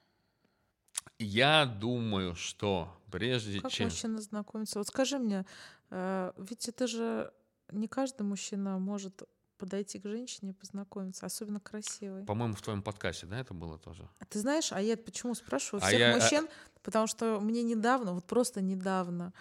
Я 1.20 1.66
думаю, 1.66 2.36
что 2.36 2.90
прежде 3.12 3.60
Как 3.62 3.72
чем... 3.72 3.88
мужчина 3.88 4.22
знакомится? 4.22 4.80
Вот 4.80 4.88
скажи 4.88 5.18
мне, 5.18 5.46
э, 5.90 6.32
ведь 6.38 6.68
это 6.68 6.88
же 6.88 7.32
не 7.72 7.88
каждый 7.88 8.24
мужчина 8.24 8.78
может 8.78 9.24
подойти 9.58 10.00
к 10.00 10.08
женщине 10.08 10.52
и 10.52 10.54
познакомиться, 10.54 11.26
особенно 11.26 11.60
красивой. 11.60 12.24
По-моему, 12.26 12.54
в 12.54 12.62
твоем 12.62 12.84
подкасте, 12.84 13.26
да, 13.26 13.40
это 13.40 13.54
было 13.56 13.80
тоже? 13.80 14.08
А 14.20 14.26
Ты 14.26 14.40
знаешь, 14.40 14.72
а 14.72 14.80
я 14.80 14.96
почему 14.96 15.34
спрашиваю 15.34 15.84
А 15.84 15.88
всех 15.88 16.00
я- 16.00 16.14
мужчин? 16.16 16.48
Потому 16.84 17.08
что 17.08 17.40
мне 17.42 17.64
недавно, 17.64 18.14
вот 18.14 18.26
просто 18.26 18.62
недавно, 18.62 19.34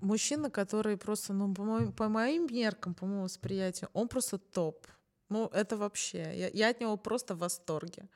мужчина, 0.00 0.50
который 0.50 0.96
просто, 0.96 1.32
ну, 1.32 1.52
по 1.52 1.64
моим, 1.64 1.92
по 1.92 2.08
моим 2.08 2.46
меркам, 2.46 2.94
по 2.94 3.04
моему 3.06 3.24
восприятию, 3.24 3.90
он 3.92 4.08
просто 4.08 4.38
топ. 4.38 4.86
Ну, 5.28 5.46
это 5.48 5.76
вообще, 5.76 6.18
я, 6.36 6.48
я 6.48 6.68
от 6.68 6.80
него 6.80 6.96
просто 6.96 7.34
в 7.34 7.38
восторге. 7.38 8.08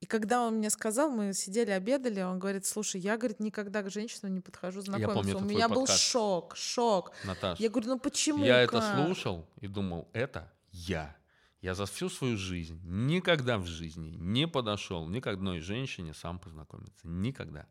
И 0.00 0.06
когда 0.06 0.42
он 0.46 0.54
мне 0.58 0.70
сказал, 0.70 1.10
мы 1.10 1.32
сидели, 1.34 1.70
обедали, 1.72 2.20
он 2.22 2.38
говорит, 2.38 2.64
слушай, 2.64 3.00
я, 3.00 3.16
говорит, 3.16 3.40
никогда 3.40 3.82
к 3.82 3.90
женщинам 3.90 4.34
не 4.34 4.40
подхожу 4.40 4.80
знакомиться. 4.80 5.14
помню, 5.14 5.36
У 5.36 5.40
меня 5.40 5.68
был 5.68 5.80
подкаст. 5.82 6.00
шок, 6.02 6.56
шок. 6.56 7.12
Наташа, 7.24 7.60
Я 7.60 7.68
говорю, 7.68 7.88
ну 7.88 7.98
почему? 7.98 8.44
я 8.44 8.60
это 8.60 8.78
как?» 8.80 8.94
слушал 9.06 9.48
и 9.60 9.66
думал, 9.66 10.08
это 10.12 10.52
я. 10.70 11.16
Я 11.60 11.74
за 11.74 11.86
всю 11.86 12.08
свою 12.08 12.36
жизнь 12.36 12.80
никогда 12.84 13.58
в 13.58 13.66
жизни 13.66 14.14
не 14.16 14.46
подошел 14.46 15.08
ни 15.08 15.18
к 15.18 15.26
одной 15.26 15.58
женщине 15.58 16.14
сам 16.14 16.38
познакомиться. 16.38 17.08
Никогда. 17.08 17.66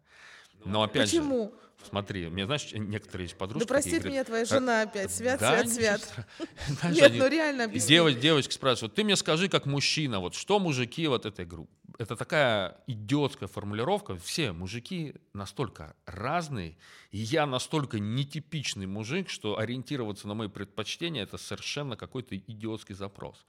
Но 0.66 0.82
опять 0.84 1.10
же, 1.10 1.20
Почему? 1.20 1.54
смотри, 1.88 2.28
мне, 2.28 2.46
знаешь, 2.46 2.68
некоторые 2.74 3.26
есть 3.28 3.38
подружки. 3.38 3.66
Да 3.66 3.74
простит 3.74 4.04
меня 4.04 4.26
твоя 4.26 4.44
жена 4.44 4.82
опять. 4.82 5.12
Свят, 5.14 5.40
«Да, 5.40 5.60
свят, 5.64 5.70
свят. 5.70 6.02
страшного». 6.02 6.28
Знаешь, 6.82 6.96
Нет, 6.98 7.12
они- 7.12 7.20
ну 7.20 7.28
реально 7.30 7.64
объясни. 7.66 7.96
Девоч- 7.96 8.20
девочки 8.20 8.52
спрашивают, 8.54 8.94
ты 8.96 9.06
мне 9.06 9.16
скажи, 9.16 9.48
как 9.48 9.66
мужчина, 9.66 10.20
вот 10.20 10.36
что 10.36 10.60
мужики 10.60 11.08
вот 11.08 11.26
этой 11.26 11.46
группы? 11.46 11.72
Это 11.98 12.16
такая 12.16 12.78
идиотская 12.86 13.50
формулировка. 13.50 14.18
Все 14.18 14.52
мужики 14.52 15.16
настолько 15.34 15.96
разные, 16.06 16.78
и 17.10 17.18
я 17.18 17.48
настолько 17.48 18.00
нетипичный 18.00 18.86
мужик, 18.86 19.30
что 19.30 19.58
ориентироваться 19.58 20.28
на 20.28 20.36
мои 20.36 20.48
предпочтения 20.48 21.24
это 21.24 21.38
совершенно 21.38 21.96
какой-то 21.96 22.38
идиотский 22.38 22.94
запрос. 22.94 23.46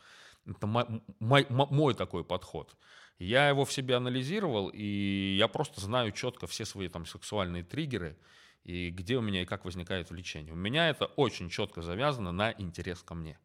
Это 0.46 0.66
мо- 0.66 1.02
мой, 1.20 1.46
мо- 1.50 1.68
мой 1.70 1.94
такой 1.94 2.24
подход. 2.24 2.74
Я 3.18 3.48
его 3.48 3.64
в 3.64 3.72
себе 3.72 3.96
анализировал, 3.96 4.70
и 4.72 5.36
я 5.36 5.48
просто 5.48 5.80
знаю 5.80 6.12
четко 6.12 6.46
все 6.46 6.64
свои 6.64 6.88
там 6.88 7.04
сексуальные 7.04 7.64
триггеры, 7.64 8.16
и 8.64 8.90
где 8.90 9.16
у 9.16 9.20
меня 9.20 9.42
и 9.42 9.46
как 9.46 9.64
возникает 9.64 10.08
влечение. 10.10 10.52
У 10.52 10.56
меня 10.56 10.88
это 10.88 11.06
очень 11.06 11.50
четко 11.50 11.82
завязано 11.82 12.32
на 12.32 12.52
интерес 12.52 13.02
ко 13.02 13.14
мне. 13.14 13.38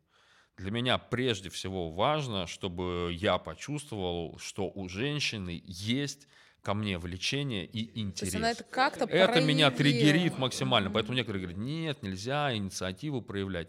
Для 0.58 0.72
меня 0.72 0.98
прежде 0.98 1.50
всего 1.50 1.92
важно, 1.92 2.46
чтобы 2.48 3.12
я 3.14 3.38
почувствовал, 3.38 4.38
что 4.38 4.72
у 4.74 4.88
женщины 4.88 5.62
есть 5.66 6.28
ко 6.62 6.74
мне 6.74 6.98
влечение 6.98 7.66
и 7.66 7.88
То 7.88 8.00
интерес. 8.00 8.22
есть 8.22 8.36
она 8.36 8.52
это 8.52 8.64
как-то 8.64 9.06
Это 9.06 9.42
меня 9.42 9.70
триггерит 9.72 10.38
максимально. 10.38 10.90
Поэтому 10.90 11.16
некоторые 11.16 11.44
говорят, 11.44 11.62
нет, 11.62 12.04
нельзя 12.04 12.56
инициативу 12.56 13.22
проявлять. 13.22 13.68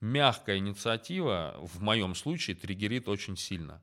Мягкая 0.00 0.58
инициатива 0.58 1.56
в 1.60 1.80
моем 1.80 2.14
случае 2.14 2.56
триггерит 2.56 3.08
очень 3.08 3.36
сильно. 3.36 3.82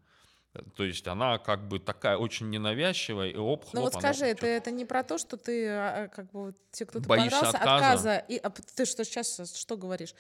То 0.76 0.84
есть 0.84 1.07
она 1.07 1.38
как 1.38 1.68
бы 1.68 1.80
такая 1.80 2.18
очень 2.18 2.49
ненавязчивая, 2.49 3.30
и 3.30 3.38
оп, 3.38 3.63
хлоп, 3.63 3.73
Ну 3.73 3.81
вот 3.84 3.93
скажи, 3.93 4.26
это, 4.26 4.45
это 4.45 4.69
не 4.69 4.84
про 4.84 5.01
то, 5.03 5.18
что 5.18 5.38
ты 5.38 5.68
а, 5.69 6.09
как 6.09 6.30
бы 6.31 6.47
вот 6.47 6.57
тебе 6.72 6.88
кто-то 6.88 7.07
Боишься 7.07 7.30
понравился, 7.31 7.57
отказа? 7.57 7.85
отказа. 7.85 8.18
И, 8.27 8.38
а 8.38 8.49
ты 8.49 8.85
что 8.85 9.05
сейчас 9.05 9.57
что 9.57 9.77
говоришь? 9.77 10.13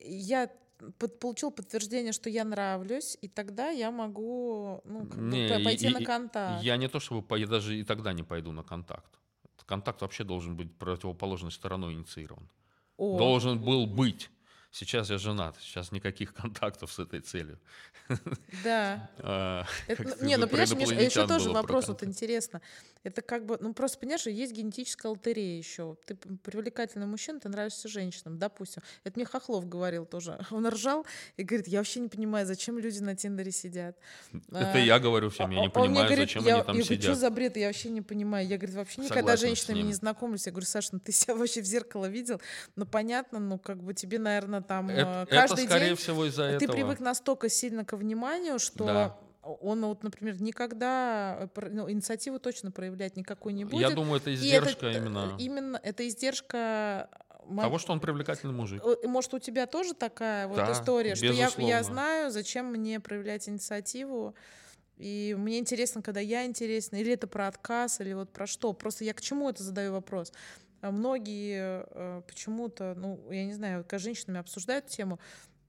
Я 0.00 0.50
под- 0.98 1.18
получил 1.18 1.50
подтверждение, 1.50 2.12
что 2.12 2.28
я 2.30 2.44
нравлюсь, 2.44 3.16
и 3.20 3.28
тогда 3.28 3.70
я 3.70 3.90
могу 3.90 4.80
ну, 4.84 5.06
как 5.06 5.18
Не, 5.18 5.58
пойти 5.64 5.86
и- 5.86 5.90
на 5.90 6.04
контакт. 6.04 6.62
Я 6.62 6.76
не 6.76 6.88
то 6.88 7.00
чтобы 7.00 7.38
я 7.38 7.46
даже 7.46 7.76
и 7.78 7.84
тогда 7.84 8.12
не 8.12 8.22
пойду 8.22 8.52
на 8.52 8.62
контакт. 8.62 9.18
Контакт 9.66 10.00
вообще 10.02 10.22
должен 10.24 10.56
быть 10.56 10.72
противоположной 10.78 11.50
стороной 11.50 11.94
инициирован. 11.94 12.48
О, 12.96 13.18
Должен 13.18 13.58
был 13.60 13.86
быть 13.86 14.30
Сейчас 14.76 15.08
я 15.08 15.16
женат, 15.16 15.56
сейчас 15.58 15.90
никаких 15.90 16.34
контактов 16.42 16.92
с 16.92 16.98
этой 16.98 17.20
целью. 17.20 17.58
Да. 18.62 19.10
А, 19.18 19.64
ну, 19.88 20.26
не, 20.26 20.36
ну 20.36 20.46
понимаешь, 20.46 20.74
Миша, 20.74 20.94
еще 20.94 21.26
тоже 21.26 21.50
вопрос 21.50 21.88
вот 21.88 22.02
интересно. 22.02 22.60
Это 23.02 23.22
как 23.22 23.46
бы, 23.46 23.56
ну 23.60 23.72
просто 23.72 23.98
понимаешь, 23.98 24.26
есть 24.26 24.52
генетическая 24.52 25.08
лотерея 25.08 25.56
еще. 25.56 25.96
Ты 26.04 26.14
привлекательный 26.14 27.06
мужчина, 27.06 27.40
ты 27.40 27.48
нравишься 27.48 27.88
женщинам, 27.88 28.38
допустим. 28.38 28.82
Это 29.04 29.18
мне 29.18 29.24
Хохлов 29.24 29.66
говорил 29.66 30.04
тоже. 30.04 30.38
Он 30.50 30.66
ржал 30.68 31.06
и 31.38 31.42
говорит, 31.42 31.68
я 31.68 31.78
вообще 31.78 32.00
не 32.00 32.08
понимаю, 32.08 32.46
зачем 32.46 32.78
люди 32.78 32.98
на 32.98 33.16
Тиндере 33.16 33.52
сидят. 33.52 33.96
Это 34.50 34.72
А, 34.72 34.78
я 34.78 34.98
говорю 34.98 35.30
всем, 35.30 35.50
я 35.50 35.56
не 35.56 35.62
мне 35.62 35.70
понимаю, 35.70 36.16
зачем 36.16 36.44
я, 36.44 36.56
они 36.56 36.64
там 36.64 36.76
я 36.76 36.82
говорю, 36.82 36.84
что 36.84 36.94
сидят. 36.94 37.18
за 37.18 37.30
бред, 37.30 37.56
я 37.56 37.68
вообще 37.68 37.88
не 37.88 38.02
понимаю. 38.02 38.46
Я, 38.46 38.58
говорит, 38.58 38.76
вообще 38.76 39.00
никогда 39.00 39.36
с 39.36 39.40
женщинами 39.40 39.80
не 39.82 39.94
знакомлюсь. 39.94 40.44
Я 40.44 40.52
говорю, 40.52 40.66
Саша, 40.66 40.90
ну 40.92 40.98
ты 40.98 41.12
себя 41.12 41.34
вообще 41.34 41.62
в 41.62 41.64
зеркало 41.64 42.06
видел? 42.06 42.42
Ну 42.74 42.84
понятно, 42.84 43.38
ну 43.38 43.58
как 43.58 43.82
бы 43.82 43.94
тебе, 43.94 44.18
наверное, 44.18 44.65
там 44.66 44.90
Это, 44.90 45.00
э, 45.00 45.22
это, 45.22 45.36
каждый 45.36 45.64
скорее 45.66 45.86
день 45.88 45.96
всего, 45.96 46.24
из-за 46.26 46.48
ты 46.58 46.64
этого. 46.64 46.72
привык 46.72 47.00
настолько 47.00 47.48
сильно 47.48 47.84
ко 47.84 47.96
вниманию, 47.96 48.58
что 48.58 48.84
Да. 48.84 49.16
он, 49.42 49.84
вот, 49.84 50.02
например, 50.02 50.40
никогда 50.42 51.48
э, 51.54 51.68
ну, 51.70 51.90
инициативу 51.90 52.38
точно 52.38 52.70
проявлять 52.70 53.16
никакой 53.16 53.52
не 53.52 53.64
будет. 53.64 53.80
Я 53.80 53.90
думаю, 53.90 54.20
это 54.20 54.30
И 54.30 54.34
это, 54.34 54.44
издержка 54.70 54.86
э, 54.86 54.96
именно 54.96 55.36
Именно 55.38 55.80
это 55.82 56.06
издержка 56.06 57.08
того, 57.48 57.78
что 57.78 57.92
он 57.92 58.00
привлекательный 58.00 58.52
мужик. 58.52 58.82
Может, 59.04 59.34
у 59.34 59.38
тебя 59.38 59.66
тоже 59.66 59.94
такая 59.94 60.48
вот 60.48 60.56
Да, 60.56 60.72
история, 60.72 61.14
что 61.14 61.26
я, 61.26 61.48
я 61.58 61.82
знаю, 61.82 62.30
зачем 62.30 62.66
мне 62.66 62.98
проявлять 63.00 63.48
инициативу, 63.48 64.34
и 64.96 65.36
мне 65.38 65.58
интересно, 65.58 66.02
когда 66.02 66.20
я 66.20 66.46
интересна, 66.46 66.96
или 66.96 67.12
это 67.12 67.26
про 67.26 67.48
отказ, 67.48 68.00
или 68.00 68.14
вот 68.14 68.32
про 68.32 68.46
что. 68.46 68.72
Просто 68.72 69.04
я 69.04 69.12
к 69.12 69.20
чему 69.20 69.48
это 69.50 69.62
задаю 69.62 69.92
вопрос. 69.92 70.32
А 70.86 70.90
Многие 70.92 71.84
э, 71.90 72.22
почему-то, 72.28 72.94
ну, 72.96 73.20
я 73.30 73.44
не 73.44 73.54
знаю, 73.54 73.82
когда 73.82 73.98
с 73.98 74.02
женщинами 74.02 74.38
обсуждают 74.38 74.86
тему, 74.86 75.18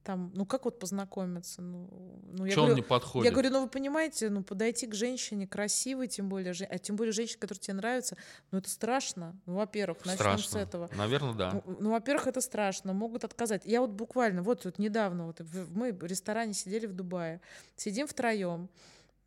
там, 0.03 0.31
ну 0.35 0.45
как 0.45 0.65
вот 0.65 0.79
познакомиться? 0.79 1.61
Ну, 1.61 1.89
ну 2.31 2.45
я 2.45 2.51
Что 2.51 2.61
он 2.61 2.67
говорю, 2.67 2.83
не 2.83 2.87
подходит? 2.87 3.25
я 3.25 3.31
говорю, 3.31 3.49
ну 3.49 3.61
вы 3.63 3.67
понимаете, 3.67 4.29
ну 4.29 4.43
подойти 4.43 4.85
к 4.85 4.93
женщине 4.93 5.47
красивой, 5.47 6.07
тем 6.07 6.29
более, 6.29 6.53
а 6.53 6.77
тем 6.77 6.95
более 6.95 7.11
женщине, 7.13 7.39
которая 7.39 7.59
тебе 7.59 7.73
нравится, 7.73 8.15
ну 8.51 8.59
это 8.59 8.69
страшно. 8.69 9.35
Ну, 9.47 9.55
во-первых, 9.55 10.05
начнем 10.05 10.37
с 10.37 10.45
Страшно. 10.45 10.57
этого. 10.59 10.89
Наверное, 10.95 11.33
да. 11.33 11.51
Ну, 11.65 11.77
ну, 11.79 11.91
во-первых, 11.91 12.27
это 12.27 12.39
страшно, 12.39 12.93
могут 12.93 13.23
отказать. 13.23 13.63
Я 13.65 13.81
вот 13.81 13.89
буквально, 13.89 14.43
вот, 14.43 14.65
вот 14.65 14.77
недавно, 14.77 15.25
вот, 15.25 15.41
мы 15.71 15.91
в 15.91 16.03
ресторане 16.03 16.53
сидели 16.53 16.85
в 16.85 16.93
Дубае, 16.93 17.41
сидим 17.75 18.05
втроем, 18.05 18.69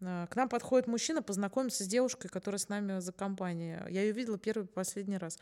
к 0.01 0.31
нам 0.35 0.49
подходит 0.49 0.87
мужчина 0.87 1.21
познакомиться 1.21 1.85
с 1.85 1.87
девушкой, 1.87 2.29
которая 2.29 2.59
с 2.59 2.71
нами 2.71 3.01
за 3.01 3.13
компанией. 3.13 3.77
Я 3.91 4.01
ее 4.03 4.13
видела 4.13 4.39
первый 4.39 4.67
последний 4.67 5.19
раз. 5.19 5.39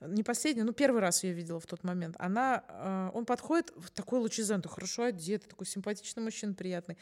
Не 0.00 0.22
последний, 0.22 0.62
ну 0.62 0.72
первый 0.72 1.00
раз 1.00 1.24
ее 1.24 1.34
видела 1.34 1.60
в 1.60 1.66
тот 1.66 1.84
момент. 1.84 2.16
Она, 2.18 2.64
э, 2.68 3.10
он 3.12 3.26
подходит 3.26 3.70
в 3.76 3.90
такой 3.90 4.20
лучезанный, 4.20 4.66
хорошо 4.66 5.04
одетый, 5.04 5.48
такой 5.50 5.66
симпатичный 5.66 6.22
мужчина, 6.22 6.54
приятный. 6.54 6.96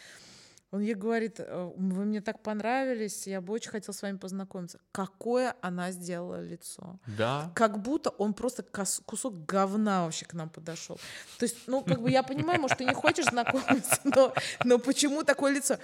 Он 0.70 0.80
ей 0.82 0.94
говорит, 0.94 1.36
«Э, 1.40 1.72
вы 1.76 2.04
мне 2.04 2.20
так 2.20 2.42
понравились, 2.42 3.26
я 3.26 3.40
бы 3.40 3.54
очень 3.54 3.70
хотел 3.70 3.94
с 3.94 4.02
вами 4.02 4.18
познакомиться. 4.18 4.78
Какое 4.92 5.54
она 5.62 5.92
сделала 5.92 6.42
лицо 6.42 6.98
Да. 7.16 7.50
как 7.54 7.80
будто 7.80 8.10
он 8.10 8.34
просто 8.34 8.62
кусок 9.06 9.46
говна 9.46 10.04
вообще 10.04 10.26
к 10.26 10.34
нам 10.34 10.50
подошел. 10.50 10.96
То 11.38 11.44
есть, 11.46 11.56
ну, 11.68 11.82
как 11.82 12.02
бы 12.02 12.10
я 12.10 12.22
понимаю, 12.22 12.60
может, 12.60 12.76
ты 12.76 12.84
не 12.84 12.92
хочешь 12.92 13.24
знакомиться, 13.24 13.98
но, 14.04 14.34
но 14.64 14.78
почему 14.78 15.22
такое 15.24 15.54
лицо? 15.54 15.78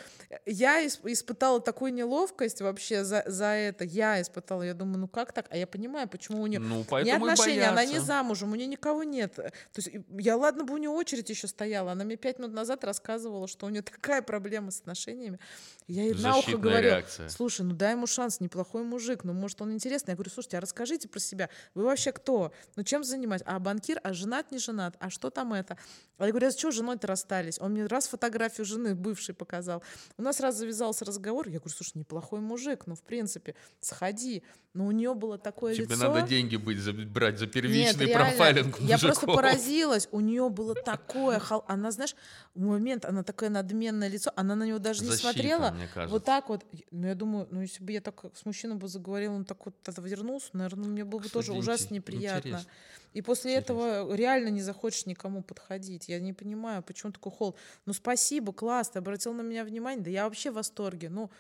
Я 0.44 0.85
ис- 0.85 1.01
испытала 1.05 1.61
такую 1.62 1.94
неловкость 1.94 2.61
вообще 2.61 3.05
за, 3.05 3.23
за 3.27 3.47
это. 3.47 3.85
Я 3.85 4.20
испытала, 4.20 4.62
я 4.65 4.74
думаю, 4.74 4.98
ну 4.98 5.09
как 5.09 5.32
так? 5.32 5.47
А 5.51 5.56
я 5.56 5.66
понимаю, 5.66 6.09
почему 6.09 6.43
у 6.43 6.47
нее 6.47 6.59
Ну, 6.61 6.81
и 6.82 7.11
отношения, 7.11 7.69
она 7.69 7.85
не 7.86 8.01
замужем, 8.01 8.52
у 8.52 8.55
нее 8.55 8.66
никого 8.66 9.02
нет. 9.02 9.35
То 9.35 9.51
есть 9.77 9.90
я, 10.19 10.36
ладно 10.36 10.65
бы 10.65 10.74
у 10.74 10.77
нее 10.77 10.90
очередь 10.90 11.31
еще 11.31 11.47
стояла, 11.48 11.93
она 11.93 12.05
мне 12.05 12.16
пять 12.16 12.39
минут 12.39 12.52
назад 12.52 12.85
рассказывала, 12.85 13.48
что 13.48 13.65
у 13.65 13.70
нее 13.70 13.81
такая 13.82 14.20
проблема 14.20 14.74
с 14.75 14.81
отношениями. 14.81 15.39
Я 15.87 16.05
ей 16.05 16.15
на 16.15 16.39
ухо 16.39 16.57
говорю, 16.57 16.89
реакция. 16.89 17.29
слушай, 17.29 17.63
ну 17.63 17.75
дай 17.75 17.93
ему 17.93 18.07
шанс, 18.07 18.41
неплохой 18.41 18.83
мужик, 18.83 19.25
ну 19.25 19.33
может 19.33 19.61
он 19.63 19.73
интересный. 19.73 20.13
Я 20.13 20.15
говорю, 20.17 20.31
слушайте, 20.31 20.59
а 20.59 20.61
расскажите 20.61 21.09
про 21.09 21.21
себя, 21.21 21.51
вы 21.75 21.85
вообще 21.85 22.13
кто? 22.13 22.53
Ну 22.77 22.83
чем 22.85 23.05
занимаетесь? 23.05 23.47
А 23.47 23.59
банкир, 23.59 24.01
а 24.03 24.13
женат, 24.13 24.51
не 24.51 24.59
женат? 24.59 24.97
А 24.99 25.11
что 25.11 25.31
там 25.31 25.53
это? 25.53 25.77
А 26.19 26.27
я 26.27 26.31
говорю, 26.31 26.49
а 26.49 26.51
с 26.51 26.55
чего 26.55 26.71
женой-то 26.71 27.07
расстались? 27.07 27.59
Он 27.61 27.73
мне 27.73 27.87
раз 27.87 28.09
фотографию 28.09 28.65
жены 28.65 28.95
бывшей 28.95 29.35
показал. 29.35 29.83
У 30.17 30.23
нас 30.23 30.41
раз 30.41 30.57
завязался 30.57 31.05
разговор, 31.05 31.49
я 31.49 31.59
говорю, 31.59 31.75
слушай, 31.75 31.99
неплохой 31.99 32.41
мужик, 32.41 32.87
ну 32.87 32.95
в 32.95 33.03
принципе, 33.03 33.55
сходи. 33.81 34.43
Но 34.75 34.87
у 34.87 34.91
нее 34.91 35.15
было 35.15 35.39
такое 35.39 35.73
Тебе 35.75 35.85
лицо. 35.95 36.13
надо 36.13 36.27
деньги 36.29 36.57
быть, 36.57 36.79
за- 36.79 36.93
брать 36.93 37.39
за 37.39 37.45
Нет, 37.45 37.55
первичный 37.55 38.07
реально, 38.07 38.25
профайлинг 38.31 38.81
Я 38.81 38.99
просто 38.99 39.25
поразилась. 39.27 40.09
У 40.11 40.19
нее 40.19 40.49
было 40.49 40.75
такое... 40.75 41.39
хол- 41.39 41.65
Она, 41.69 41.93
знаешь, 41.93 42.17
в 42.57 42.61
момент, 42.61 43.05
она 43.05 43.23
такое 43.23 43.51
надменное 43.51 44.09
лицо, 44.09 44.33
она 44.35 44.57
на 44.57 44.65
него 44.65 44.81
даже 44.81 45.03
не 45.05 45.11
Защита, 45.11 45.31
смотрела. 45.33 45.71
мне 45.71 45.87
кажется. 45.87 46.13
Вот 46.13 46.25
так 46.25 46.49
вот. 46.49 46.65
Ну, 46.91 47.07
я 47.07 47.15
думаю, 47.15 47.47
ну, 47.53 47.61
если 47.61 47.85
бы 47.85 47.93
я 47.93 48.01
так 48.01 48.25
с 48.35 48.45
мужчиной 48.45 48.75
бы 48.75 48.89
заговорила, 48.89 49.35
он 49.35 49.45
так 49.45 49.65
вот 49.65 49.77
отвернулся, 49.89 50.49
наверное, 50.55 50.89
мне 50.89 51.05
было 51.05 51.21
бы 51.21 51.29
тоже 51.29 51.53
Кстати, 51.53 51.59
ужасно 51.59 51.85
инте- 51.87 51.95
неприятно. 51.95 52.39
интересно. 52.49 52.71
И 53.13 53.23
после 53.23 53.53
Интересно. 53.55 53.75
этого 53.75 54.15
реально 54.17 54.49
не 54.49 54.61
захочешь 54.63 55.07
никому 55.07 55.45
подходить. 55.45 56.09
Я 56.09 56.19
не 56.19 56.33
понимаю, 56.33 56.83
почему 56.83 57.13
такой 57.13 57.31
холод. 57.31 57.55
Ну, 57.87 57.93
спасибо, 57.93 58.53
класс, 58.53 58.91
ты 58.91 58.99
обратил 58.99 59.33
на 59.35 59.43
меня 59.43 59.65
внимание. 59.65 60.03
Да 60.03 60.11
я 60.11 60.25
вообще 60.25 60.51
в 60.51 60.55
восторге. 60.55 61.11
Ну, 61.11 61.31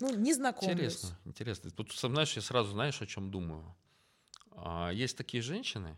ну 0.00 0.14
не 0.14 0.32
знакомлюсь. 0.34 1.12
Интересно, 1.12 1.18
интересно. 1.24 1.70
Тут, 1.70 1.92
знаешь, 1.92 2.36
я 2.36 2.42
сразу, 2.42 2.72
знаешь, 2.72 3.02
о 3.02 3.06
чем 3.06 3.30
думаю? 3.30 3.74
А, 4.56 4.90
есть 4.90 5.16
такие 5.16 5.42
женщины, 5.42 5.96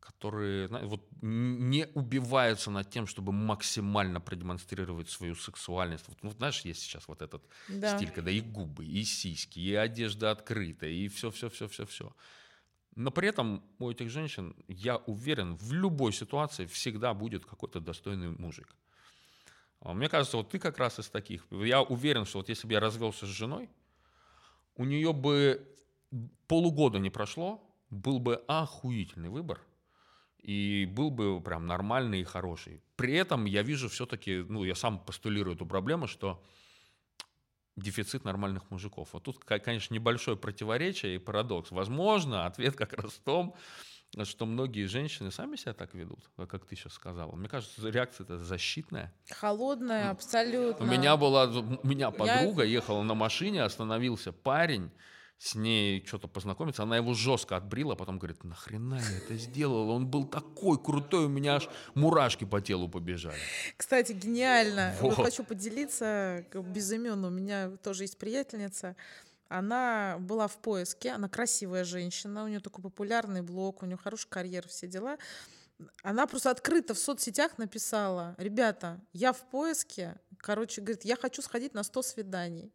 которые 0.00 0.68
вот 0.68 1.08
не 1.22 1.86
убиваются 1.94 2.70
над 2.70 2.90
тем, 2.90 3.06
чтобы 3.06 3.32
максимально 3.32 4.20
продемонстрировать 4.20 5.08
свою 5.08 5.34
сексуальность. 5.34 6.08
Вот, 6.08 6.22
ну, 6.22 6.30
знаешь, 6.30 6.60
есть 6.66 6.82
сейчас 6.82 7.08
вот 7.08 7.22
этот 7.22 7.48
Да. 7.68 7.88
стиль, 7.88 8.10
когда 8.10 8.30
и 8.30 8.40
губы, 8.40 8.84
и 8.86 9.04
сиськи, 9.04 9.58
и 9.60 9.74
одежда 9.74 10.30
открыта, 10.30 10.86
и 10.86 11.08
все, 11.08 11.30
все, 11.30 11.48
все, 11.48 11.66
все, 11.68 11.86
все. 11.86 12.14
Но 12.96 13.10
при 13.10 13.28
этом 13.28 13.64
у 13.78 13.90
этих 13.90 14.10
женщин, 14.10 14.54
я 14.68 14.96
уверен, 14.96 15.56
в 15.56 15.72
любой 15.72 16.12
ситуации 16.12 16.66
всегда 16.66 17.14
будет 17.14 17.44
какой-то 17.46 17.80
достойный 17.80 18.30
мужик. 18.30 18.76
А 19.84 19.92
Мне 19.92 20.08
кажется, 20.08 20.38
вот 20.38 20.48
ты 20.48 20.58
как 20.58 20.78
раз 20.78 20.98
из 20.98 21.08
таких. 21.08 21.46
Я 21.50 21.82
уверен, 21.82 22.24
что 22.24 22.38
вот 22.38 22.48
если 22.48 22.66
бы 22.66 22.72
я 22.72 22.80
развелся 22.80 23.26
с 23.26 23.28
женой, 23.28 23.68
у 24.76 24.84
нее 24.84 25.12
бы 25.12 25.68
полугода 26.48 26.98
не 26.98 27.10
прошло, 27.10 27.62
был 27.90 28.18
бы 28.18 28.42
охуительный 28.48 29.28
выбор. 29.28 29.60
И 30.38 30.86
был 30.90 31.10
бы 31.10 31.40
прям 31.40 31.66
нормальный 31.66 32.20
и 32.20 32.24
хороший. 32.24 32.82
При 32.96 33.14
этом 33.14 33.44
я 33.44 33.62
вижу 33.62 33.88
все-таки, 33.88 34.44
ну, 34.48 34.64
я 34.64 34.74
сам 34.74 34.98
постулирую 34.98 35.54
эту 35.54 35.66
проблему, 35.66 36.06
что 36.06 36.42
дефицит 37.76 38.24
нормальных 38.24 38.70
мужиков. 38.70 39.10
Вот 39.12 39.24
тут, 39.24 39.44
конечно, 39.44 39.92
небольшое 39.92 40.36
противоречие 40.36 41.16
и 41.16 41.18
парадокс. 41.18 41.70
Возможно, 41.70 42.46
ответ 42.46 42.74
как 42.74 42.94
раз 42.94 43.12
в 43.12 43.20
том, 43.20 43.54
что 44.24 44.46
многие 44.46 44.86
женщины 44.86 45.32
сами 45.32 45.56
себя 45.56 45.72
так 45.72 45.94
ведут, 45.94 46.20
как 46.36 46.50
как 46.50 46.64
ты 46.66 46.76
сейчас 46.76 46.92
сказала. 46.92 47.34
Мне 47.34 47.48
кажется, 47.48 47.88
реакция 47.88 48.24
это 48.24 48.38
защитная. 48.38 49.12
Холодная, 49.30 50.10
абсолютно. 50.10 50.86
У 50.86 50.88
меня 50.88 51.16
была, 51.16 51.46
у 51.46 51.86
меня 51.86 52.12
подруга 52.12 52.62
ехала 52.62 53.02
на 53.02 53.14
машине, 53.14 53.64
остановился 53.64 54.32
парень, 54.32 54.90
с 55.38 55.54
ней 55.54 56.04
что-то 56.06 56.28
познакомиться, 56.28 56.84
она 56.84 56.96
его 56.96 57.12
жестко 57.12 57.56
отбрила, 57.56 57.96
потом 57.96 58.18
говорит, 58.18 58.44
нахрена 58.44 58.94
я 58.94 59.16
это 59.18 59.36
сделала, 59.36 59.92
он 59.92 60.06
был 60.06 60.24
такой 60.24 60.82
крутой, 60.82 61.26
у 61.26 61.28
меня 61.28 61.56
аж 61.56 61.68
мурашки 61.94 62.44
по 62.44 62.60
телу 62.60 62.88
побежали. 62.88 63.36
Кстати, 63.76 64.12
гениально. 64.12 64.94
Вот 65.00 65.16
Вот. 65.16 65.26
хочу 65.26 65.44
поделиться 65.44 66.44
без 66.54 66.90
имен. 66.92 67.24
У 67.24 67.30
меня 67.30 67.72
тоже 67.82 68.04
есть 68.04 68.16
приятельница. 68.18 68.96
Она 69.58 70.16
была 70.18 70.48
в 70.48 70.56
поиске, 70.56 71.10
она 71.10 71.28
красивая 71.28 71.84
женщина, 71.84 72.42
у 72.42 72.48
нее 72.48 72.58
такой 72.58 72.82
популярный 72.82 73.40
блог, 73.40 73.84
у 73.84 73.86
нее 73.86 73.96
хорошая 73.96 74.28
карьера, 74.28 74.66
все 74.66 74.88
дела. 74.88 75.16
Она 76.02 76.26
просто 76.26 76.50
открыто 76.50 76.92
в 76.94 76.98
соцсетях 76.98 77.56
написала, 77.56 78.34
ребята, 78.36 79.00
я 79.12 79.32
в 79.32 79.48
поиске, 79.50 80.16
короче, 80.38 80.80
говорит, 80.80 81.04
я 81.04 81.14
хочу 81.14 81.40
сходить 81.40 81.72
на 81.72 81.84
100 81.84 82.02
свиданий. 82.02 82.72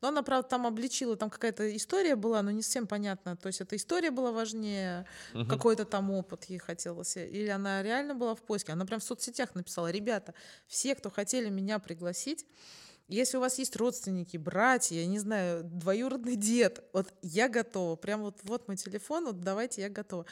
Но 0.00 0.08
она, 0.08 0.22
правда, 0.22 0.48
там 0.48 0.66
обличила, 0.66 1.16
там 1.16 1.28
какая-то 1.28 1.76
история 1.76 2.16
была, 2.16 2.40
но 2.40 2.50
не 2.50 2.62
всем 2.62 2.86
понятно, 2.86 3.36
то 3.36 3.48
есть 3.48 3.60
эта 3.60 3.76
история 3.76 4.10
была 4.10 4.32
важнее, 4.32 5.06
Мгм. 5.34 5.48
какой-то 5.48 5.84
там 5.84 6.10
опыт 6.10 6.44
ей 6.44 6.58
хотелось, 6.58 7.16
или 7.18 7.48
она 7.48 7.82
реально 7.82 8.14
была 8.14 8.34
в 8.34 8.40
поиске. 8.42 8.72
Она 8.72 8.86
прям 8.86 9.00
в 9.00 9.04
соцсетях 9.04 9.54
написала, 9.54 9.90
ребята, 9.90 10.32
все, 10.66 10.94
кто 10.94 11.10
хотели 11.10 11.50
меня 11.50 11.78
пригласить, 11.78 12.46
если 13.08 13.36
у 13.36 13.40
вас 13.40 13.58
есть 13.58 13.76
родственники, 13.76 14.36
братья, 14.36 14.96
я 14.96 15.06
не 15.06 15.18
знаю, 15.18 15.64
двоюродный 15.64 16.36
дед, 16.36 16.84
вот 16.92 17.12
я 17.22 17.48
готова. 17.48 17.96
Прям 17.96 18.22
вот, 18.22 18.38
вот 18.44 18.68
мой 18.68 18.76
телефон, 18.76 19.26
вот 19.26 19.40
давайте, 19.40 19.82
я 19.82 19.88
готова. 19.88 20.26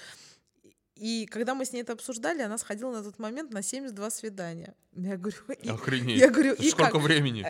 И 0.96 1.26
когда 1.26 1.54
мы 1.54 1.64
с 1.64 1.72
ней 1.72 1.80
это 1.82 1.92
обсуждали, 1.94 2.42
она 2.42 2.58
сходила 2.58 2.90
на 2.92 3.02
тот 3.02 3.18
момент 3.18 3.52
на 3.52 3.62
72 3.62 4.10
свидания. 4.10 4.74
Я 4.92 5.16
говорю, 5.16 5.38
и- 5.62 5.68
Охренеть. 5.68 6.18
я 6.20 6.28
говорю, 6.30 6.54
и 6.54 6.68
сколько 6.70 6.92
как? 6.92 7.02
времени? 7.02 7.46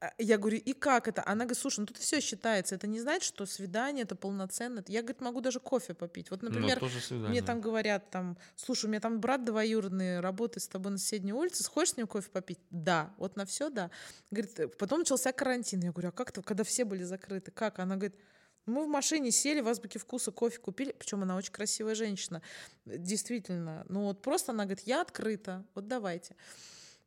А, 0.00 0.12
я 0.18 0.38
говорю, 0.38 0.56
и 0.56 0.72
как 0.72 1.08
это? 1.08 1.22
Она 1.26 1.44
говорит, 1.44 1.58
слушай, 1.58 1.80
ну 1.80 1.86
тут 1.86 1.98
все 1.98 2.20
считается. 2.20 2.74
Это 2.74 2.86
не 2.86 3.00
значит, 3.00 3.22
что 3.24 3.44
свидание 3.44 4.04
это 4.04 4.16
полноценно. 4.16 4.82
Я, 4.88 5.02
говорит, 5.02 5.20
могу 5.20 5.40
даже 5.42 5.60
кофе 5.60 5.92
попить. 5.92 6.30
Вот, 6.30 6.42
Ну, 6.42 6.48
например, 6.48 6.80
мне 7.10 7.42
там 7.42 7.60
говорят, 7.60 8.10
там, 8.10 8.38
слушай, 8.56 8.86
у 8.86 8.88
меня 8.88 9.00
там 9.00 9.20
брат 9.20 9.44
двоюродный 9.44 10.20
работает 10.20 10.62
с 10.64 10.68
тобой 10.68 10.92
на 10.92 10.98
соседней 10.98 11.34
улице, 11.34 11.62
сходишь 11.62 11.92
с 11.92 11.96
ним 11.98 12.06
кофе 12.06 12.30
попить? 12.30 12.58
Да. 12.70 13.14
Вот 13.18 13.36
на 13.36 13.44
все, 13.44 13.68
да. 13.68 13.90
Говорит, 14.30 14.58
«Э, 14.58 14.68
потом 14.68 15.00
начался 15.00 15.32
карантин. 15.32 15.80
Я 15.80 15.92
говорю, 15.92 16.08
а 16.08 16.12
как 16.12 16.32
то 16.32 16.42
когда 16.42 16.64
все 16.64 16.86
были 16.86 17.02
закрыты? 17.02 17.50
Как? 17.50 17.78
Она 17.78 17.96
говорит, 17.96 18.16
мы 18.64 18.84
в 18.84 18.88
машине 18.88 19.30
сели, 19.30 19.60
в 19.60 19.68
азбуке 19.68 19.98
вкуса 19.98 20.32
кофе 20.32 20.58
купили. 20.58 20.92
Причем 20.92 21.22
она 21.22 21.36
очень 21.36 21.52
красивая 21.52 21.94
женщина. 21.94 22.40
Действительно. 22.86 23.84
Ну 23.88 24.04
вот 24.04 24.22
просто 24.22 24.52
она 24.52 24.64
говорит, 24.64 24.86
я 24.86 25.02
открыта. 25.02 25.64
Вот 25.74 25.88
давайте. 25.88 26.36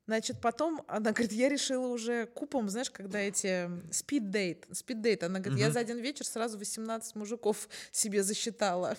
Значит, 0.05 0.41
потом 0.41 0.83
она 0.87 1.11
говорит, 1.11 1.31
я 1.31 1.47
решила 1.47 1.87
уже 1.87 2.25
купом, 2.27 2.69
знаешь, 2.69 2.89
когда 2.89 3.19
эти 3.19 3.69
спид-дейт, 3.91 4.67
спид-дейт, 4.71 5.23
она 5.23 5.39
говорит, 5.39 5.59
я 5.59 5.71
за 5.71 5.79
один 5.79 5.99
вечер 5.99 6.25
сразу 6.25 6.57
18 6.57 7.15
мужиков 7.15 7.69
себе 7.91 8.21
засчитала. 8.23 8.97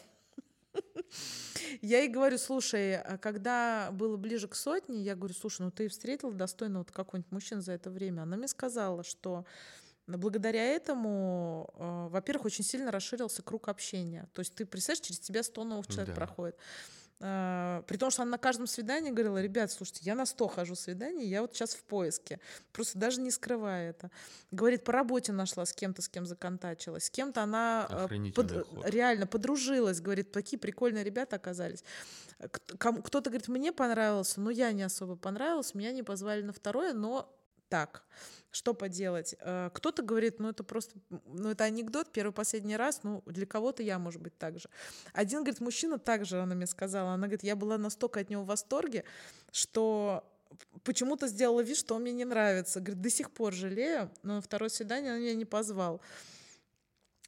Я 1.83 2.01
ей 2.01 2.09
говорю, 2.09 2.39
слушай, 2.39 2.97
а 2.97 3.19
когда 3.19 3.91
было 3.93 4.17
ближе 4.17 4.49
к 4.49 4.55
сотне, 4.55 5.01
я 5.03 5.15
говорю, 5.15 5.35
слушай, 5.35 5.63
ну 5.63 5.71
ты 5.71 5.89
встретила 5.89 6.33
достойного 6.33 6.85
какого-нибудь 6.85 7.31
мужчину 7.31 7.61
за 7.61 7.73
это 7.73 7.91
время? 7.91 8.23
Она 8.23 8.37
мне 8.37 8.49
сказала, 8.49 9.05
что 9.05 9.45
благодаря 10.07 10.63
этому, 10.65 11.71
э, 11.77 12.09
во-первых, 12.11 12.47
очень 12.47 12.65
сильно 12.65 12.91
расширился 12.91 13.43
круг 13.43 13.69
общения. 13.69 14.29
То 14.33 14.41
есть 14.41 14.55
ты, 14.55 14.67
представляешь, 14.67 15.07
через 15.07 15.21
тебя 15.21 15.43
100 15.43 15.65
новых 15.65 15.87
человек 15.87 16.09
Да. 16.09 16.15
проходит. 16.15 16.57
А, 17.27 17.83
При 17.87 17.97
том, 17.97 18.11
что 18.11 18.21
она 18.23 18.33
на 18.33 18.39
каждом 18.39 18.67
свидании 18.67 19.11
говорила, 19.11 19.41
ребят, 19.41 19.73
слушайте, 19.73 20.01
я 20.05 20.15
на 20.15 20.27
100 20.27 20.47
хожу 20.49 20.75
свиданий, 20.75 21.27
я 21.27 21.41
вот 21.41 21.55
сейчас 21.55 21.75
в 21.75 21.83
поиске. 21.85 22.39
Просто 22.73 22.99
даже 22.99 23.19
не 23.23 23.31
скрывая 23.31 23.89
это. 23.91 24.11
Говорит, 24.51 24.85
по 24.85 24.93
работе 24.93 25.33
нашла 25.33 25.65
с 25.65 25.73
кем-то, 25.73 26.03
с 26.03 26.09
кем 26.11 26.27
законтачилась. 26.27 27.05
С 27.07 27.11
кем-то 27.11 27.43
она 27.43 27.87
Охренительный 27.87 28.49
под- 28.49 28.67
ход. 28.69 28.85
реально 28.91 29.27
подружилась. 29.27 30.03
Говорит, 30.03 30.33
такие 30.33 30.59
прикольные 30.59 31.03
ребята 31.03 31.37
оказались. 31.37 31.83
Кто-то 32.79 33.31
говорит, 33.31 33.49
мне 33.49 33.73
понравился, 33.73 34.43
но 34.43 34.51
я 34.51 34.73
не 34.73 34.83
особо 34.83 35.17
понравилась. 35.17 35.73
Меня 35.75 35.93
не 35.93 36.03
позвали 36.03 36.43
на 36.43 36.53
второе, 36.53 36.93
но 36.93 37.35
так. 37.75 38.05
Что 38.53 38.73
поделать? 38.73 39.35
Э, 39.41 39.69
Кто-то 39.75 40.05
говорит, 40.05 40.39
ну 40.39 40.51
это 40.51 40.63
просто, 40.63 40.95
ну 41.11 41.51
это 41.51 41.65
анекдот, 41.65 42.13
первый 42.13 42.31
последний 42.33 42.77
раз, 42.77 43.01
ну 43.03 43.21
для 43.27 43.47
кого-то 43.47 43.83
я, 43.83 43.99
может 43.99 44.23
быть, 44.23 44.39
так 44.39 44.61
же. 44.61 44.69
Один, 45.13 45.41
говорит, 45.41 45.61
мужчина 45.61 45.99
также, 45.99 46.41
она 46.41 46.55
мне 46.55 46.69
сказала, 46.69 47.15
она 47.15 47.27
говорит, 47.27 47.43
я 47.43 47.57
была 47.57 47.77
настолько 47.77 48.21
от 48.21 48.31
него 48.31 48.45
в 48.45 48.47
восторге, 48.47 49.03
что 49.51 50.23
почему-то 50.85 51.27
сделала 51.27 51.63
вид, 51.63 51.77
что 51.77 51.97
он 51.97 52.03
мне 52.03 52.13
не 52.13 52.25
нравится. 52.25 52.79
Говорит, 52.79 53.03
до 53.03 53.11
сих 53.11 53.33
пор 53.33 53.53
жалею, 53.53 54.09
но 54.23 54.37
на 54.37 54.41
второе 54.41 54.69
свидание 54.69 55.15
он 55.15 55.21
меня 55.21 55.35
не 55.35 55.45
позвал. 55.45 56.01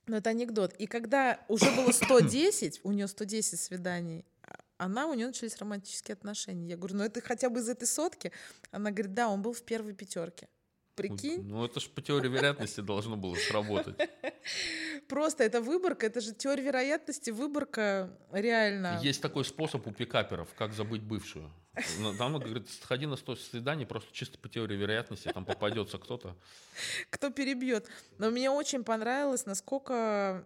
Но 0.06 0.18
это 0.18 0.30
анекдот. 0.30 0.74
И 0.74 0.86
когда 0.86 1.40
уже 1.48 1.72
было 1.72 1.90
110, 1.90 2.82
у 2.84 2.92
нее 2.92 3.08
110 3.08 3.58
свиданий, 3.58 4.24
она, 4.78 5.06
у 5.06 5.14
нее 5.14 5.26
начались 5.26 5.56
романтические 5.58 6.14
отношения. 6.14 6.68
Я 6.68 6.76
говорю, 6.76 6.96
ну 6.96 7.04
это 7.04 7.20
хотя 7.20 7.48
бы 7.50 7.60
из 7.60 7.68
этой 7.68 7.86
сотки? 7.86 8.32
Она 8.70 8.90
говорит, 8.90 9.14
да, 9.14 9.28
он 9.28 9.42
был 9.42 9.52
в 9.52 9.62
первой 9.62 9.94
пятерке. 9.94 10.48
Прикинь? 10.96 11.42
Ну, 11.42 11.62
это 11.62 11.78
же 11.78 11.90
по 11.90 12.00
теории 12.00 12.28
вероятности 12.28 12.80
должно 12.80 13.16
было 13.16 13.34
сработать. 13.34 13.96
Просто 15.08 15.44
это 15.44 15.60
выборка, 15.60 16.06
это 16.06 16.22
же 16.22 16.32
теория 16.32 16.62
вероятности, 16.62 17.30
выборка 17.30 18.18
реально. 18.32 18.98
Есть 19.02 19.20
такой 19.20 19.44
способ 19.44 19.86
у 19.86 19.92
пикаперов, 19.92 20.48
как 20.54 20.72
забыть 20.72 21.02
бывшую. 21.02 21.52
Ну, 21.98 22.14
Там, 22.14 22.38
говорит, 22.38 22.68
сходи 22.70 23.06
на 23.06 23.16
100 23.16 23.36
свиданий, 23.36 23.86
просто 23.86 24.12
чисто 24.12 24.38
по 24.38 24.48
теории 24.48 24.76
вероятности, 24.76 25.30
там 25.32 25.44
попадется 25.44 25.98
кто-то. 25.98 26.36
кто 27.10 27.30
перебьет. 27.30 27.86
Но 28.18 28.30
мне 28.30 28.50
очень 28.50 28.84
понравилось, 28.84 29.46
насколько 29.46 30.44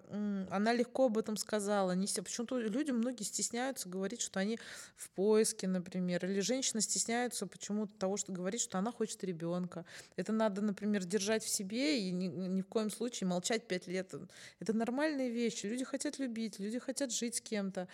она 0.51 0.73
легко 0.73 1.07
об 1.07 1.19
этом 1.19 1.37
сказала. 1.37 1.93
Не 1.93 2.07
Почему-то 2.07 2.59
люди 2.59 2.91
многие 2.91 3.23
стесняются 3.23 3.89
говорить, 3.89 4.21
что 4.21 4.41
они 4.41 4.59
в 4.97 5.11
поиске, 5.11 5.69
например, 5.69 6.25
или 6.27 6.41
женщины 6.41 6.81
стесняются 6.81 7.47
почему-то 7.47 7.95
того, 7.95 8.17
что 8.17 8.33
говорит, 8.33 8.61
что 8.61 8.79
она 8.79 8.93
хочет 8.93 9.23
ребенка. 9.25 9.85
Это 10.17 10.33
надо, 10.33 10.61
например, 10.61 11.05
держать 11.05 11.45
в 11.45 11.49
себе 11.49 12.01
и 12.01 12.11
ни, 12.11 12.27
ни 12.27 12.63
в 12.63 12.67
коем 12.67 12.91
случае 12.91 13.29
молчать 13.29 13.67
пять 13.67 13.87
лет. 13.87 14.13
Это 14.59 14.73
нормальные 14.73 15.31
вещи. 15.31 15.67
Люди 15.67 15.85
хотят 15.85 16.19
любить, 16.19 16.59
люди 16.59 16.79
хотят 16.79 17.13
жить 17.13 17.37
с 17.37 17.41
кем-то 17.41 17.89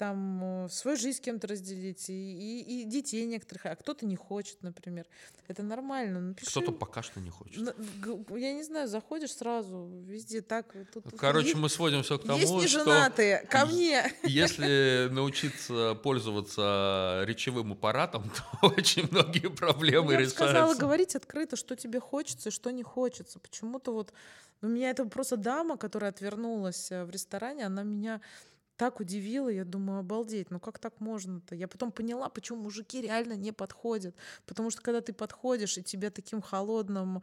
там 0.00 0.64
э, 0.64 0.68
свою 0.70 0.96
жизнь 0.96 1.18
с 1.18 1.20
кем-то 1.20 1.46
разделить, 1.46 2.08
и, 2.08 2.12
и- 2.14 2.80
и 2.80 2.84
детей 2.84 3.26
некоторых, 3.26 3.66
а 3.66 3.76
кто-то 3.76 4.06
не 4.06 4.16
хочет, 4.16 4.62
например. 4.62 5.04
Это 5.46 5.62
нормально. 5.62 6.20
Напиши 6.20 6.50
Кто-то 6.50 6.72
пока 6.72 7.02
что 7.02 7.20
не 7.20 7.28
хочет. 7.28 7.76
Я 8.30 8.52
не 8.54 8.62
знаю, 8.62 8.88
заходишь 8.88 9.32
сразу, 9.34 9.90
везде 10.06 10.40
так. 10.40 10.72
тут- 10.94 11.04
Короче, 11.18 11.48
есть- 11.48 11.58
мы 11.60 11.68
сводим 11.68 12.02
все 12.02 12.18
к 12.18 12.22
тому, 12.24 12.38
есть 12.38 12.50
что 12.50 12.62
неженатые, 12.62 13.44
ко 13.50 13.66
мне. 13.66 14.10
если 14.22 15.08
научиться 15.12 15.94
пользоваться 16.02 17.22
речевым 17.26 17.72
аппаратом, 17.72 18.30
то 18.60 18.68
очень 18.68 19.06
многие 19.10 19.48
проблемы 19.50 20.14
Я 20.14 20.18
бы 20.20 20.26
сказала 20.26 20.52
решаются. 20.52 20.80
говорить 20.80 21.14
открыто, 21.16 21.56
что 21.56 21.76
тебе 21.76 22.00
хочется 22.00 22.48
и 22.48 22.52
что 22.52 22.70
не 22.70 22.82
хочется. 22.82 23.38
Почему-то 23.38 23.92
вот... 23.92 24.12
У 24.62 24.66
меня 24.66 24.90
это 24.90 25.06
просто 25.06 25.36
дама, 25.38 25.78
которая 25.78 26.10
отвернулась 26.10 26.90
э, 26.92 27.04
в 27.04 27.10
ресторане, 27.10 27.64
она 27.64 27.82
меня 27.82 28.20
так 28.80 28.98
удивила, 28.98 29.50
я 29.50 29.66
думаю, 29.66 30.00
обалдеть, 30.00 30.50
ну 30.50 30.58
как 30.58 30.78
так 30.78 31.00
можно-то? 31.00 31.54
Я 31.54 31.68
потом 31.68 31.92
поняла, 31.92 32.30
почему 32.30 32.62
мужики 32.62 33.02
реально 33.02 33.34
не 33.34 33.52
подходят. 33.52 34.14
Потому 34.46 34.70
что 34.70 34.80
когда 34.80 35.02
ты 35.02 35.12
подходишь, 35.12 35.76
и 35.76 35.82
тебя 35.82 36.10
таким 36.10 36.40
холодным 36.40 37.22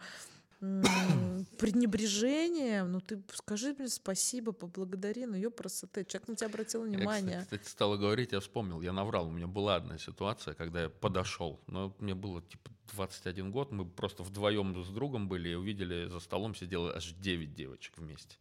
пренебрежением, 1.57 2.91
ну 2.91 3.01
ты 3.01 3.23
скажи 3.33 3.73
мне 3.73 3.87
спасибо, 3.87 4.51
поблагодари, 4.51 5.25
ну 5.25 5.33
ее 5.33 5.49
красоты. 5.49 6.05
Человек 6.05 6.27
на 6.27 6.35
тебя 6.35 6.47
обратил 6.47 6.85
Я, 6.85 6.91
внимание. 6.91 7.39
кстати, 7.41 7.61
кстати, 7.61 7.71
стала 7.71 7.97
говорить, 7.97 8.33
я 8.33 8.39
вспомнил, 8.39 8.79
я 8.83 8.93
наврал. 8.93 9.25
У 9.25 9.31
меня 9.31 9.47
была 9.47 9.77
одна 9.77 9.97
ситуация, 9.97 10.53
когда 10.53 10.83
я 10.83 10.89
подошел. 10.89 11.59
Но 11.65 11.95
мне 11.97 12.13
было 12.13 12.43
типа 12.43 12.69
21 12.93 13.51
год, 13.51 13.71
мы 13.71 13.85
просто 13.85 14.21
вдвоем 14.21 14.79
с 14.83 14.89
другом 14.89 15.27
были 15.27 15.49
и 15.49 15.55
увидели, 15.55 16.07
за 16.07 16.19
столом 16.19 16.53
сидело 16.53 16.95
аж 16.95 17.13
9 17.13 17.55
девочек 17.55 17.97
вместе. 17.97 18.37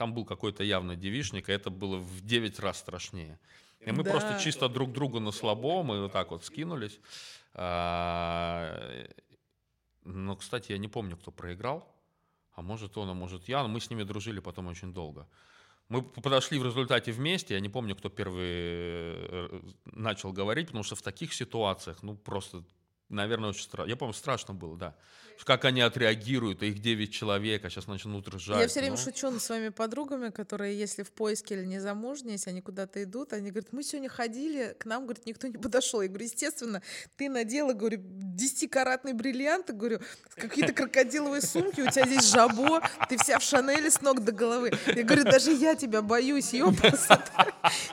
Там 0.00 0.14
был 0.14 0.24
какой-то 0.24 0.64
явно 0.64 0.96
девишник, 0.96 1.50
и 1.50 1.52
это 1.52 1.68
было 1.68 1.98
в 1.98 2.22
9 2.22 2.58
раз 2.60 2.78
страшнее. 2.78 3.38
И 3.80 3.92
мы 3.92 4.02
Да. 4.02 4.10
просто 4.10 4.40
чисто 4.42 4.66
друг 4.70 4.92
другу 4.92 5.20
на 5.20 5.30
слабо, 5.30 5.82
мы 5.82 6.00
вот 6.00 6.12
так 6.12 6.30
вот 6.30 6.42
скинулись. 6.42 6.98
А, 7.52 9.06
Но, 10.04 10.36
кстати, 10.36 10.72
я 10.72 10.78
не 10.78 10.88
помню, 10.88 11.18
кто 11.18 11.30
проиграл. 11.30 11.84
А 12.54 12.62
может 12.62 12.96
он, 12.96 13.10
а 13.10 13.14
может 13.14 13.48
я. 13.48 13.62
Но 13.62 13.68
мы 13.68 13.78
с 13.78 13.90
ними 13.90 14.02
дружили 14.04 14.40
потом 14.40 14.68
очень 14.68 14.94
долго. 14.94 15.26
Мы 15.90 16.00
подошли 16.02 16.58
в 16.58 16.64
результате 16.64 17.12
вместе. 17.12 17.52
Я 17.54 17.60
не 17.60 17.68
помню, 17.68 17.94
кто 17.94 18.08
первый 18.08 18.42
э, 18.46 19.60
начал 19.84 20.32
говорить, 20.32 20.68
потому 20.68 20.82
что 20.84 20.96
в 20.96 21.02
таких 21.02 21.34
ситуациях, 21.34 22.02
ну, 22.02 22.16
просто, 22.16 22.62
наверное, 23.10 23.50
очень 23.50 23.62
страшно. 23.62 23.90
Я 23.90 23.96
помню, 23.96 24.14
страшно 24.14 24.54
было, 24.54 24.76
да. 24.76 24.94
Как 25.44 25.64
они 25.64 25.80
отреагируют, 25.80 26.62
их 26.62 26.80
9 26.80 27.12
человек, 27.12 27.64
а 27.64 27.70
сейчас 27.70 27.86
начнут 27.86 28.28
ржать. 28.28 28.60
Я 28.60 28.68
все 28.68 28.80
время 28.80 28.96
ну. 28.96 29.02
шучу 29.02 29.30
над 29.30 29.42
своими 29.42 29.70
подругами, 29.70 30.28
которые, 30.28 30.78
если 30.78 31.02
в 31.02 31.10
поиске 31.12 31.54
или 31.54 31.64
не 31.64 31.78
замужние, 31.78 32.34
если 32.34 32.50
они 32.50 32.60
куда-то 32.60 33.02
идут, 33.02 33.32
они 33.32 33.50
говорят, 33.50 33.72
мы 33.72 33.82
сегодня 33.82 34.10
ходили, 34.10 34.76
к 34.78 34.84
нам, 34.84 35.04
говорит, 35.04 35.24
никто 35.24 35.48
не 35.48 35.56
подошел. 35.56 36.02
Я 36.02 36.08
говорю, 36.08 36.26
естественно, 36.26 36.82
ты 37.16 37.30
надела, 37.30 37.72
говорю, 37.72 37.98
10-каратный 38.00 39.14
бриллиант, 39.14 39.70
говорю, 39.70 40.00
какие-то 40.34 40.74
крокодиловые 40.74 41.40
сумки, 41.40 41.80
у 41.80 41.90
тебя 41.90 42.06
здесь 42.06 42.30
жабо, 42.30 42.82
ты 43.08 43.16
вся 43.16 43.38
в 43.38 43.42
Шанели 43.42 43.88
с 43.88 44.02
ног 44.02 44.22
до 44.22 44.32
головы. 44.32 44.72
Я 44.86 45.04
говорю, 45.04 45.24
даже 45.24 45.52
я 45.52 45.74
тебя 45.74 46.02
боюсь, 46.02 46.52
ёпрст. 46.52 47.10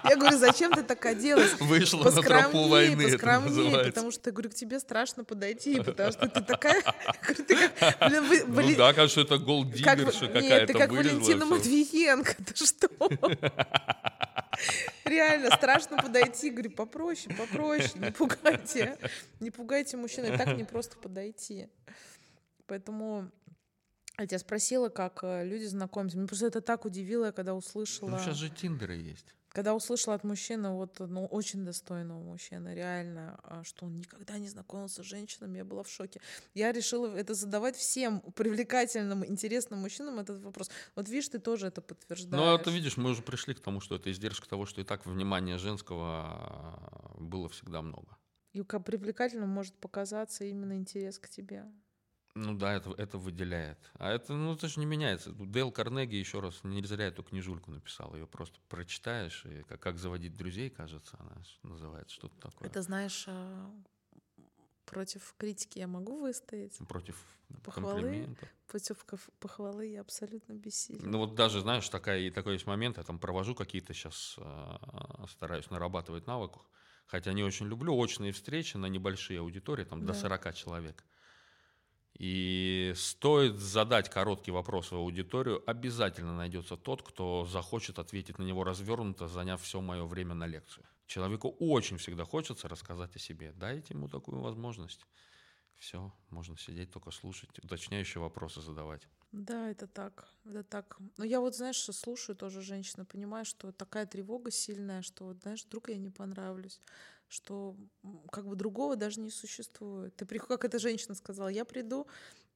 Я 0.03 0.18
говорю, 0.18 0.38
зачем 0.38 0.73
ты 0.73 0.84
так 0.84 1.06
оделась? 1.06 1.53
Вышла 1.61 2.11
на 2.11 2.22
тропу 2.22 2.68
войны, 2.68 3.10
поскромнее, 3.10 3.85
потому 3.85 4.11
что, 4.11 4.31
говорю, 4.31 4.49
к 4.49 4.53
тебе 4.53 4.80
страшно 4.81 5.07
подойти, 5.24 5.80
потому 5.82 6.12
что 6.12 6.28
ты 6.28 6.42
такая, 6.42 6.82
говорю, 7.22 7.44
ты 7.46 7.56
как, 7.56 8.10
блин, 8.10 8.24
вы- 8.54 8.64
Ну 8.64 8.76
да, 8.78 8.94
кажется, 8.94 9.22
это 9.22 9.38
как, 9.38 9.46
голддиггерша 9.46 10.26
нет, 10.26 10.34
какая-то 10.34 10.74
ты 10.74 10.80
как 10.80 10.92
Валентина. 10.92 11.46
Матвиенко, 11.46 12.36
ты 12.44 12.66
что? 12.66 12.88
Реально, 15.06 15.52
страшно 15.56 15.98
подойти. 15.98 16.50
Говорю, 16.50 16.72
попроще, 16.72 17.34
попроще, 17.36 17.92
не 17.96 18.12
пугайте. 18.12 18.98
Не 19.40 19.52
пугайте 19.52 19.98
мужчин, 19.98 20.26
и 20.26 20.36
так 20.38 20.58
не 20.58 20.64
просто 20.66 20.98
подойти. 20.98 21.68
Поэтому 22.66 23.32
я 24.20 24.26
тебя 24.28 24.40
спросила, 24.40 24.90
как 24.90 25.20
э, 25.24 25.46
люди 25.46 25.66
знакомятся. 25.66 26.18
Мне 26.18 26.28
просто 26.28 26.48
это 26.48 26.60
так 26.62 26.86
удивило, 26.86 27.26
я 27.28 27.32
когда 27.32 27.54
услышала. 27.54 28.10
Ну, 28.10 28.20
сейчас 28.20 28.36
же 28.38 28.50
тиндеры 28.50 28.96
есть. 28.96 29.34
Когда 29.49 29.74
услышала 29.74 30.15
от 30.15 30.24
мужчины, 30.24 30.69
вот, 30.69 30.99
ну, 30.99 31.26
очень 31.26 31.65
достойного 31.65 32.22
мужчины, 32.22 32.76
реально, 32.76 33.40
а, 33.44 33.64
что 33.64 33.86
он 33.86 33.98
никогда 33.98 34.38
не 34.38 34.49
знакомился 34.49 35.03
с 35.03 35.06
женщинами, 35.06 35.57
я 35.57 35.65
была 35.65 35.84
в 35.84 35.90
шоке. 35.90 36.22
Я 36.53 36.72
решила 36.72 37.07
это 37.15 37.34
задавать 37.34 37.76
всем 37.76 38.22
привлекательным, 38.36 39.26
интересным 39.26 39.80
мужчинам 39.80 40.19
этот 40.19 40.41
вопрос. 40.41 40.69
Вот 40.95 41.10
видишь, 41.10 41.30
ты 41.30 41.40
тоже 41.40 41.68
это 41.68 41.82
подтверждаешь. 41.82 42.44
Ну, 42.44 42.56
это 42.56 42.69
видишь, 42.69 42.98
мы 42.98 43.11
уже 43.11 43.22
пришли 43.22 43.53
к 43.53 43.60
тому, 43.60 43.80
что 43.80 43.95
это 43.95 44.11
издержка 44.11 44.48
того, 44.48 44.65
что 44.65 44.82
и 44.82 44.84
так 44.84 45.06
внимания 45.06 45.57
женского 45.57 46.26
а, 46.26 47.15
было 47.18 47.49
всегда 47.49 47.82
много. 47.82 48.18
И 48.53 48.64
как 48.64 48.86
привлекательным 48.86 49.49
может 49.49 49.76
показаться 49.76 50.44
именно 50.44 50.74
интерес 50.74 51.19
к 51.19 51.30
тебе. 51.30 51.65
Ну 52.38 52.54
да, 52.56 52.74
это, 52.74 52.92
это 52.98 53.18
выделяет. 53.18 53.80
А 53.96 54.12
это, 54.12 54.34
ну, 54.34 54.54
это 54.54 54.68
же 54.68 54.80
не 54.80 54.86
меняется. 54.86 55.32
Дейл 55.32 55.72
Карнеги, 55.72 56.16
еще 56.16 56.40
раз, 56.40 56.64
не 56.64 56.84
зря 56.86 57.08
эту 57.08 57.24
книжульку 57.24 57.72
написал. 57.72 58.14
Ее 58.16 58.28
просто 58.28 58.60
прочитаешь, 58.70 59.44
и 59.46 59.64
как, 59.64 59.80
как 59.80 59.98
заводить 59.98 60.36
друзей, 60.36 60.70
кажется, 60.70 61.18
она 61.20 61.42
называется, 61.64 62.14
что-то 62.16 62.40
такое. 62.40 62.70
Это, 62.70 62.82
знаешь, 62.84 63.26
а, 63.28 63.72
против 64.86 65.34
критики 65.38 65.80
я 65.80 65.88
могу 65.88 66.20
выстоять. 66.20 66.78
Против 66.88 67.16
Похвалы, 67.64 68.36
против 68.68 69.06
похвалы 69.40 69.88
я 69.88 70.02
абсолютно 70.02 70.54
бессильна. 70.54 71.08
Ну 71.08 71.20
вот 71.20 71.36
даже, 71.36 71.62
знаешь, 71.62 71.88
такая, 71.88 72.20
и 72.20 72.30
такой 72.30 72.54
есть 72.54 72.68
момент, 72.68 72.98
я 72.98 73.04
там 73.04 73.20
провожу 73.20 73.56
какие-то 73.56 73.94
сейчас, 73.94 74.38
стараюсь 75.30 75.70
нарабатывать 75.70 76.28
навык, 76.28 76.58
хотя 77.06 77.32
не 77.32 77.44
очень 77.44 77.68
люблю 77.68 77.96
очные 77.96 78.34
встречи 78.34 78.76
на 78.76 78.88
небольшие 78.88 79.40
аудитории, 79.40 79.86
там 79.86 80.02
до 80.02 80.08
Да. 80.08 80.14
40 80.14 80.54
человек. 80.54 81.06
И 82.19 82.94
стоит 82.95 83.57
задать 83.60 84.10
короткий 84.10 84.52
вопрос 84.52 84.91
в 84.91 84.95
аудиторию, 84.95 85.64
обязательно 85.69 86.35
найдется 86.35 86.76
тот, 86.76 87.03
кто 87.03 87.45
захочет 87.45 87.99
ответить 87.99 88.39
на 88.39 88.44
него 88.44 88.64
развернуто, 88.64 89.27
заняв 89.27 89.61
все 89.61 89.81
мое 89.81 90.03
время 90.06 90.34
на 90.34 90.48
лекцию. 90.48 90.85
Человеку 91.06 91.56
очень 91.60 91.98
всегда 91.98 92.26
хочется 92.26 92.68
рассказать 92.68 93.15
о 93.15 93.19
себе. 93.19 93.53
Дайте 93.56 93.94
ему 93.94 94.10
такую 94.10 94.41
возможность. 94.41 95.06
Все, 95.77 96.11
можно 96.31 96.57
сидеть, 96.57 96.91
только 96.91 97.11
слушать, 97.11 97.60
уточняющие 97.60 98.19
вопросы 98.19 98.61
задавать. 98.61 99.07
Да, 99.31 99.69
это 99.69 99.88
так, 99.88 100.34
это 100.45 100.64
так. 100.64 100.98
Но 101.18 101.23
я 101.23 101.39
вот, 101.39 101.56
знаешь, 101.56 101.77
слушаю 101.77 102.35
тоже 102.35 102.61
женщину, 102.61 103.06
понимаю, 103.06 103.45
что 103.45 103.72
такая 103.72 104.07
тревога 104.07 104.49
сильная, 104.49 105.03
что, 105.03 105.26
вот, 105.26 105.41
знаешь, 105.41 105.64
вдруг 105.65 105.89
я 105.89 105.98
не 105.98 106.10
понравлюсь, 106.10 106.81
что 107.28 107.76
как 108.32 108.48
бы 108.48 108.56
другого 108.56 108.95
даже 108.95 109.20
не 109.20 109.30
существует. 109.30 110.16
Ты 110.16 110.26
как 110.40 110.66
эта 110.66 110.80
женщина 110.80 111.16
сказала, 111.16 111.49
я 111.49 111.66
приду 111.66 112.08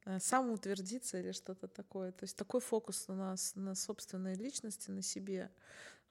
э, 0.05 0.19
самоутвердиться 0.19 1.19
или 1.19 1.31
что-то 1.31 1.67
такое. 1.67 2.11
То 2.11 2.23
есть 2.23 2.37
такой 2.37 2.61
фокус 2.61 3.07
на, 3.07 3.15
нас, 3.15 3.53
на 3.55 3.75
собственной 3.75 4.35
личности, 4.35 4.91
на 4.91 5.01
себе. 5.01 5.51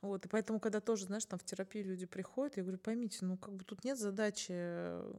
Вот, 0.01 0.25
и 0.25 0.29
поэтому, 0.29 0.61
когда 0.61 0.81
тоже, 0.81 1.05
знаешь, 1.05 1.27
там 1.27 1.39
в 1.39 1.45
терапию 1.45 1.85
люди 1.85 2.07
приходят, 2.07 2.57
я 2.57 2.63
говорю, 2.63 2.79
поймите, 2.79 3.19
ну, 3.21 3.37
как 3.37 3.55
бы 3.55 3.65
тут 3.65 3.85
нет 3.85 3.99
задачи, 3.99 4.49
э, 4.51 5.13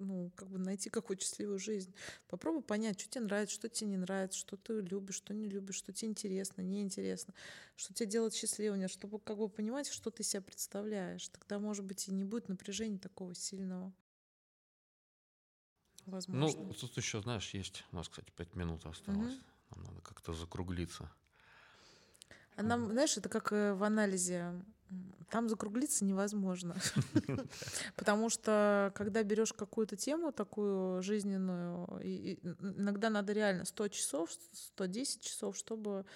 ну, 0.00 0.30
как 0.34 0.48
бы 0.48 0.58
найти 0.58 0.88
какую-то 0.88 1.22
счастливую 1.22 1.58
жизнь. 1.58 1.94
Попробуй 2.26 2.62
понять, 2.62 2.98
что 2.98 3.10
тебе 3.10 3.24
нравится, 3.24 3.54
что 3.54 3.68
тебе 3.68 3.90
не 3.90 3.96
нравится, 3.98 4.38
что 4.38 4.56
ты 4.56 4.80
любишь, 4.80 5.16
что 5.16 5.34
не 5.34 5.46
любишь, 5.46 5.76
что 5.76 5.92
тебе 5.92 6.10
интересно, 6.10 6.62
неинтересно, 6.62 7.34
что 7.76 7.92
тебе 7.92 8.08
делает 8.08 8.32
счастливым, 8.32 8.88
чтобы 8.88 9.18
как 9.18 9.36
бы 9.36 9.48
понимать, 9.50 9.88
что 9.90 10.10
ты 10.10 10.22
себя 10.22 10.40
представляешь. 10.40 11.28
Тогда, 11.28 11.58
может 11.58 11.84
быть, 11.84 12.08
и 12.08 12.12
не 12.12 12.24
будет 12.24 12.48
напряжения 12.48 12.98
такого 12.98 13.34
сильного. 13.34 13.92
Возможно. 16.06 16.64
Ну, 16.64 16.72
тут 16.72 16.96
еще, 16.96 17.20
знаешь, 17.20 17.52
есть, 17.52 17.84
у 17.92 17.96
нас, 17.96 18.08
кстати, 18.08 18.30
пять 18.30 18.54
минут 18.54 18.86
осталось. 18.86 19.34
Мгм. 19.34 19.44
Нам 19.76 19.84
надо 19.84 20.00
как-то 20.00 20.32
закруглиться. 20.32 21.10
Нам, 22.62 22.90
знаешь, 22.92 23.16
это 23.16 23.28
как 23.28 23.52
э, 23.52 23.74
в 23.74 23.84
анализе. 23.84 24.52
Там 25.30 25.48
закруглиться 25.48 26.04
невозможно. 26.04 26.74
Потому 27.96 28.30
что, 28.30 28.92
когда 28.94 29.22
берешь 29.22 29.52
какую-то 29.52 29.96
тему 29.96 30.32
такую 30.32 31.02
жизненную, 31.02 31.86
иногда 32.60 33.10
надо 33.10 33.32
реально 33.34 33.66
100 33.66 33.88
часов, 33.88 34.30
110 34.52 35.20
часов, 35.20 35.56
чтобы 35.56 36.06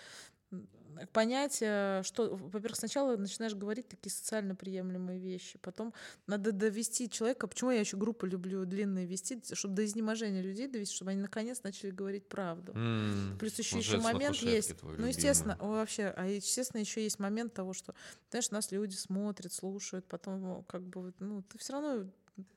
понять, 1.13 1.59
э, 1.61 2.03
что, 2.05 2.37
во-первых, 2.37 2.77
сначала 2.77 3.17
начинаешь 3.17 3.55
говорить 3.55 3.89
такие 3.89 4.13
социально 4.13 4.55
приемлемые 4.55 5.19
вещи, 5.19 5.59
потом 5.63 5.93
надо 6.27 6.53
довести 6.53 7.09
человека, 7.09 7.47
почему 7.47 7.71
я 7.71 7.81
еще 7.81 7.97
группы 7.97 8.29
люблю 8.29 8.65
длинные 8.65 9.07
вести, 9.07 9.41
чтобы 9.55 9.75
до 9.75 9.85
изнеможения 9.85 10.43
людей 10.43 10.69
довести, 10.69 10.95
чтобы 10.95 11.13
они 11.13 11.21
наконец 11.23 11.63
начали 11.63 11.91
говорить 11.91 12.29
правду. 12.29 12.73
М, 12.75 13.37
Плюс 13.39 13.59
еще 13.59 13.79
еще 13.79 13.99
момент 13.99 14.37
есть. 14.37 14.75
Ну, 14.83 15.07
естественно, 15.07 15.57
вообще, 15.61 16.13
а 16.17 16.27
естественно, 16.27 16.81
еще 16.81 17.03
есть 17.03 17.19
момент 17.19 17.55
того, 17.55 17.73
что, 17.73 17.95
знаешь, 18.31 18.51
нас 18.51 18.71
люди 18.71 18.95
смотрят, 18.95 19.53
слушают, 19.53 20.05
потом, 20.07 20.65
как 20.69 20.83
бы, 20.83 21.13
ну, 21.19 21.43
ты 21.43 21.59
все 21.59 21.73
равно 21.73 22.07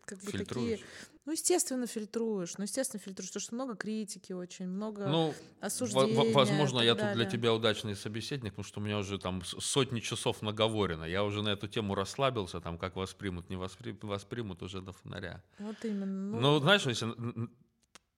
как 0.05 0.19
бы 0.19 0.31
Фильтруешь. 0.31 0.79
такие, 0.79 0.89
ну, 1.25 1.31
естественно, 1.31 1.87
фильтруешь, 1.87 2.57
ну, 2.57 2.63
естественно, 2.63 3.01
фильтруешь, 3.01 3.29
потому 3.29 3.41
что 3.41 3.55
много 3.55 3.75
критики 3.75 4.33
очень, 4.33 4.67
много 4.67 5.07
Ну, 5.07 5.33
осуждения. 5.59 6.15
во- 6.15 6.31
возможно, 6.31 6.79
я 6.79 6.93
так 6.95 7.01
тут 7.05 7.13
для 7.15 7.23
далее. 7.25 7.31
тебя 7.39 7.53
удачный 7.53 7.95
собеседник, 7.95 8.51
потому 8.53 8.63
что 8.65 8.79
у 8.79 8.83
меня 8.83 8.97
уже 8.99 9.17
там 9.19 9.43
сотни 9.43 9.99
часов 9.99 10.41
наговорено. 10.41 11.03
Я 11.03 11.23
уже 11.23 11.41
на 11.41 11.49
эту 11.49 11.67
тему 11.67 11.95
расслабился, 11.95 12.61
там 12.61 12.77
как 12.77 12.95
воспримут, 12.95 13.49
не 13.49 13.55
воспри- 13.57 13.97
воспримут 14.05 14.61
уже 14.61 14.81
до 14.81 14.93
фонаря. 14.93 15.43
Вот 15.59 15.83
именно. 15.83 16.05
Ну, 16.31 16.39
Ну, 16.39 16.59
знаешь, 16.59 16.85
если 16.85 17.13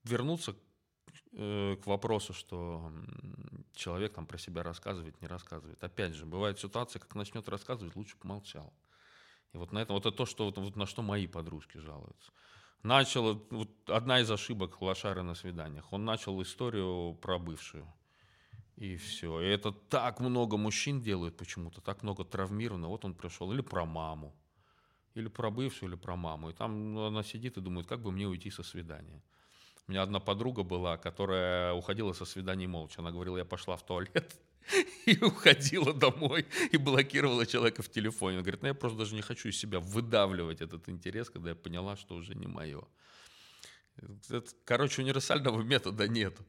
вернуться 0.04 0.56
э, 1.34 1.76
к 1.84 1.88
вопросу, 1.88 2.34
что 2.34 2.92
человек 3.74 4.14
там 4.14 4.26
про 4.26 4.38
себя 4.38 4.64
рассказывает, 4.64 5.20
не 5.22 5.28
рассказывает. 5.28 5.84
Опять 5.84 6.14
же, 6.14 6.26
бывает 6.26 6.60
ситуация, 6.60 7.00
как 7.00 7.16
начнет 7.16 7.48
рассказывать, 7.50 7.96
лучше 7.96 8.16
помолчал. 8.18 8.74
Вот 9.58 9.72
на 9.72 9.80
этом, 9.80 9.96
вот 9.96 10.06
это 10.06 10.16
то, 10.16 10.26
что 10.26 10.46
вот, 10.46 10.58
вот 10.58 10.76
на 10.76 10.86
что 10.86 11.02
мои 11.02 11.28
подружки 11.28 11.78
жалуются. 11.78 12.32
Начал, 12.84 13.46
вот 13.50 13.70
одна 13.88 14.22
из 14.22 14.32
ошибок 14.32 14.82
лошары 14.82 15.24
на 15.24 15.36
свиданиях, 15.36 15.92
он 15.92 16.06
начал 16.06 16.42
историю 16.42 17.18
про 17.22 17.40
бывшую. 17.40 17.88
И 18.76 18.96
все. 18.96 19.42
И 19.42 19.48
это 19.48 19.72
так 19.72 20.20
много 20.20 20.58
мужчин 20.58 21.02
делают 21.02 21.36
почему-то, 21.36 21.82
так 21.82 22.04
много 22.04 22.24
травмированных. 22.24 22.90
Вот 22.90 23.06
он 23.06 23.16
пришел. 23.16 23.52
Или 23.52 23.62
про 23.62 23.86
маму. 23.86 24.36
Или 25.16 25.30
про 25.30 25.50
бывшую, 25.50 25.90
или 25.90 25.98
про 25.98 26.16
маму. 26.16 26.52
И 26.52 26.54
там 26.54 26.94
ну, 26.94 27.06
она 27.08 27.24
сидит 27.24 27.58
и 27.58 27.62
думает, 27.62 27.88
как 27.88 28.02
бы 28.02 28.12
мне 28.12 28.28
уйти 28.28 28.52
со 28.52 28.62
свидания. 28.62 29.24
У 29.88 29.92
меня 29.92 30.04
одна 30.04 30.20
подруга 30.20 30.62
была, 30.62 30.98
которая 30.98 31.74
уходила 31.74 32.14
со 32.14 32.26
свиданий 32.26 32.68
молча. 32.68 33.02
Она 33.02 33.12
говорила, 33.12 33.38
я 33.38 33.46
пошла 33.46 33.76
в 33.78 33.84
туалет 33.84 34.40
и 35.06 35.18
уходила 35.23 35.94
домой 35.94 36.45
и 36.72 36.77
блокировала 36.77 37.45
человека 37.45 37.81
в 37.81 37.89
телефоне. 37.89 38.38
Она 38.38 38.44
говорит, 38.44 38.61
ну 38.61 38.68
я 38.68 38.73
просто 38.73 38.99
даже 38.99 39.15
не 39.15 39.22
хочу 39.22 39.49
из 39.49 39.57
себя 39.57 39.80
выдавливать 39.80 40.61
этот 40.61 40.89
интерес, 40.89 41.30
когда 41.30 41.49
я 41.49 41.56
поняла, 41.56 41.95
что 41.95 42.15
уже 42.15 42.35
не 42.35 42.48
мое. 42.48 42.84
Короче, 44.65 45.02
универсального 45.02 45.61
метода 45.64 46.07
нету. 46.07 46.45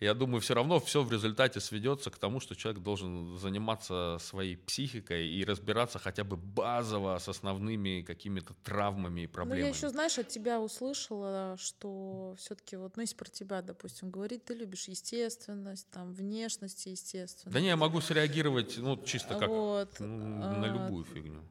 Я 0.00 0.14
думаю, 0.14 0.40
все 0.40 0.54
равно 0.54 0.78
все 0.78 1.02
в 1.02 1.10
результате 1.10 1.58
сведется 1.58 2.10
к 2.10 2.18
тому, 2.18 2.38
что 2.38 2.54
человек 2.54 2.82
должен 2.82 3.36
заниматься 3.36 4.18
своей 4.20 4.56
психикой 4.56 5.28
и 5.28 5.44
разбираться 5.44 5.98
хотя 5.98 6.22
бы 6.22 6.36
базово 6.36 7.18
с 7.18 7.28
основными 7.28 8.02
какими-то 8.02 8.54
травмами 8.62 9.22
и 9.22 9.26
Ну, 9.26 9.32
проблемами. 9.32 9.62
я 9.64 9.68
еще, 9.68 9.88
знаешь, 9.88 10.16
от 10.16 10.28
тебя 10.28 10.60
услышала, 10.60 11.56
что 11.58 12.36
все-таки 12.38 12.76
вот, 12.76 12.96
ну, 12.96 13.02
если 13.02 13.16
про 13.16 13.28
тебя, 13.28 13.60
допустим, 13.60 14.10
говорить, 14.10 14.44
ты 14.44 14.54
любишь 14.54 14.86
естественность, 14.86 15.90
там, 15.90 16.12
внешность 16.12 16.86
и 16.86 16.90
естественность. 16.90 17.52
Да 17.52 17.60
не, 17.60 17.66
я 17.66 17.76
могу 17.76 18.00
среагировать, 18.00 18.78
ну, 18.78 18.96
чисто 19.04 19.34
как 19.34 19.48
Вот, 19.48 19.96
ну, 19.98 20.06
на 20.06 20.66
а, 20.66 20.68
любую 20.68 21.04
фигню. 21.06 21.42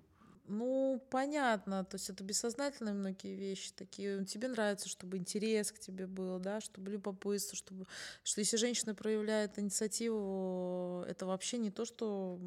Ну, 0.47 1.03
понятно, 1.09 1.83
то 1.83 1.95
есть 1.95 2.09
это 2.09 2.23
бессознательные 2.23 2.93
многие 2.93 3.35
вещи 3.35 3.71
такие. 3.75 4.23
Тебе 4.25 4.47
нравится, 4.47 4.87
чтобы 4.87 5.17
интерес 5.17 5.71
к 5.71 5.79
тебе 5.79 6.07
был, 6.07 6.39
да, 6.39 6.61
чтобы 6.61 6.91
любопытство, 6.91 7.57
чтобы... 7.57 7.85
Что 8.23 8.39
если 8.39 8.55
женщина 8.55 8.95
проявляет 8.95 9.59
инициативу, 9.59 11.03
это 11.07 11.25
вообще 11.25 11.57
не 11.57 11.69
то, 11.69 11.85
что 11.85 12.39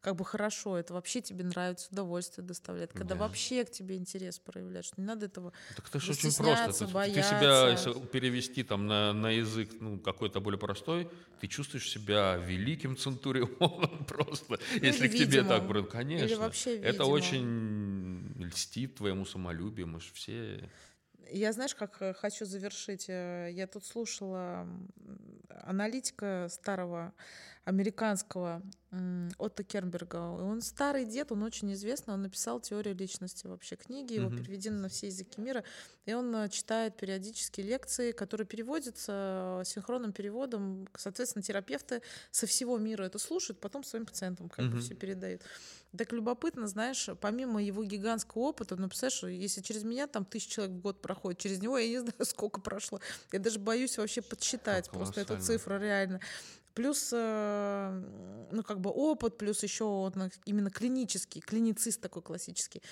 как 0.00 0.16
бы 0.16 0.24
хорошо, 0.24 0.78
это 0.78 0.94
вообще 0.94 1.20
тебе 1.20 1.44
нравится, 1.44 1.88
удовольствие 1.90 2.46
доставляет. 2.46 2.92
Когда 2.92 3.14
Да. 3.14 3.22
вообще 3.22 3.64
к 3.64 3.70
тебе 3.70 3.96
интерес 3.96 4.38
проявляет, 4.38 4.84
что 4.84 5.00
не 5.00 5.06
надо 5.06 5.26
этого... 5.26 5.52
Так 5.76 5.88
это 5.88 5.98
же 5.98 6.12
очень 6.12 6.32
просто. 6.32 6.42
стесняться, 6.42 6.84
Ты, 6.84 6.90
себя, 6.90 6.94
бояться. 6.94 7.90
если 7.90 8.06
перевести 8.06 8.62
там 8.62 8.86
на, 8.86 9.12
на 9.12 9.30
язык 9.30 9.70
ну, 9.80 9.98
какой-то 9.98 10.40
более 10.40 10.58
простой, 10.58 11.08
ты 11.40 11.48
чувствуешь 11.48 11.90
себя 11.90 12.36
великим 12.36 12.96
центурионом 12.96 14.04
просто. 14.08 14.60
если 14.80 15.08
к 15.08 15.14
или 15.14 15.24
тебе 15.24 15.42
так, 15.42 15.66
конечно. 15.90 16.24
Или 16.24 16.34
вообще 16.34 16.76
это 16.76 17.04
видимым. 17.04 17.10
Очень 17.40 18.44
льстит 18.44 18.96
твоему 18.96 19.24
самолюбию, 19.24 19.86
мы 19.86 20.00
же 20.00 20.12
все... 20.12 20.68
Я, 21.32 21.52
знаешь, 21.52 21.74
как 21.74 22.02
э, 22.02 22.12
хочу 22.12 22.44
завершить? 22.44 23.06
Э, 23.08 23.50
Я 23.52 23.66
тут 23.66 23.84
слушала 23.84 24.66
аналитика 25.48 26.48
старого 26.50 27.12
американского 27.64 28.62
Отто 29.38 29.62
Кернберга. 29.62 30.16
Он 30.16 30.60
старый 30.62 31.04
дед, 31.04 31.30
он 31.30 31.44
очень 31.44 31.72
известный, 31.74 32.14
он 32.14 32.22
написал 32.22 32.58
теорию 32.60 32.96
личности 32.96 33.46
вообще 33.46 33.76
книги, 33.76 34.14
его 34.14 34.30
Мгм. 34.30 34.36
переведены 34.36 34.78
на 34.78 34.88
все 34.88 35.06
языки 35.06 35.40
мира, 35.40 35.62
и 36.06 36.12
он 36.12 36.34
э, 36.34 36.48
читает 36.48 36.96
периодически 36.96 37.60
лекции, 37.60 38.10
которые 38.10 38.48
переводятся 38.48 39.60
э, 39.60 39.64
синхронным 39.64 40.12
переводом, 40.12 40.88
соответственно, 40.96 41.42
терапевты 41.44 42.02
со 42.32 42.48
всего 42.48 42.78
мира 42.78 43.04
это 43.04 43.20
слушают, 43.20 43.60
потом 43.60 43.84
своим 43.84 44.06
пациентам 44.06 44.48
как 44.48 44.66
бы 44.66 44.76
Мгм. 44.76 44.80
все 44.80 44.96
передают. 44.96 45.42
Так 45.96 46.12
любопытно, 46.12 46.66
знаешь, 46.66 47.08
помимо 47.20 47.62
его 47.62 47.84
гигантского 47.84 48.42
опыта, 48.42 48.76
ну, 48.76 48.88
представляешь, 48.88 49.40
если 49.40 49.60
через 49.60 49.84
меня 49.84 50.06
там 50.06 50.24
тысяч 50.24 50.48
человек 50.48 50.74
в 50.76 50.80
год 50.80 51.00
проходит, 51.02 51.38
через 51.40 51.60
него 51.60 51.78
я 51.78 51.88
не 51.88 51.98
знаю, 52.00 52.24
сколько 52.24 52.60
прошло. 52.60 53.00
Я 53.32 53.38
даже 53.38 53.58
боюсь 53.58 53.98
вообще 53.98 54.22
подсчитать 54.22 54.90
просто 54.90 55.20
эту 55.20 55.40
цифру 55.40 55.78
реально. 55.78 56.20
Плюс, 56.80 57.10
э, 57.12 58.02
ну, 58.52 58.62
как 58.62 58.80
бы 58.80 58.88
опыт, 58.88 59.36
плюс 59.36 59.62
еще 59.62 60.10
именно 60.46 60.70
клинический, 60.70 61.42
клиницист 61.42 62.00
такой 62.00 62.22
классический. 62.22 62.82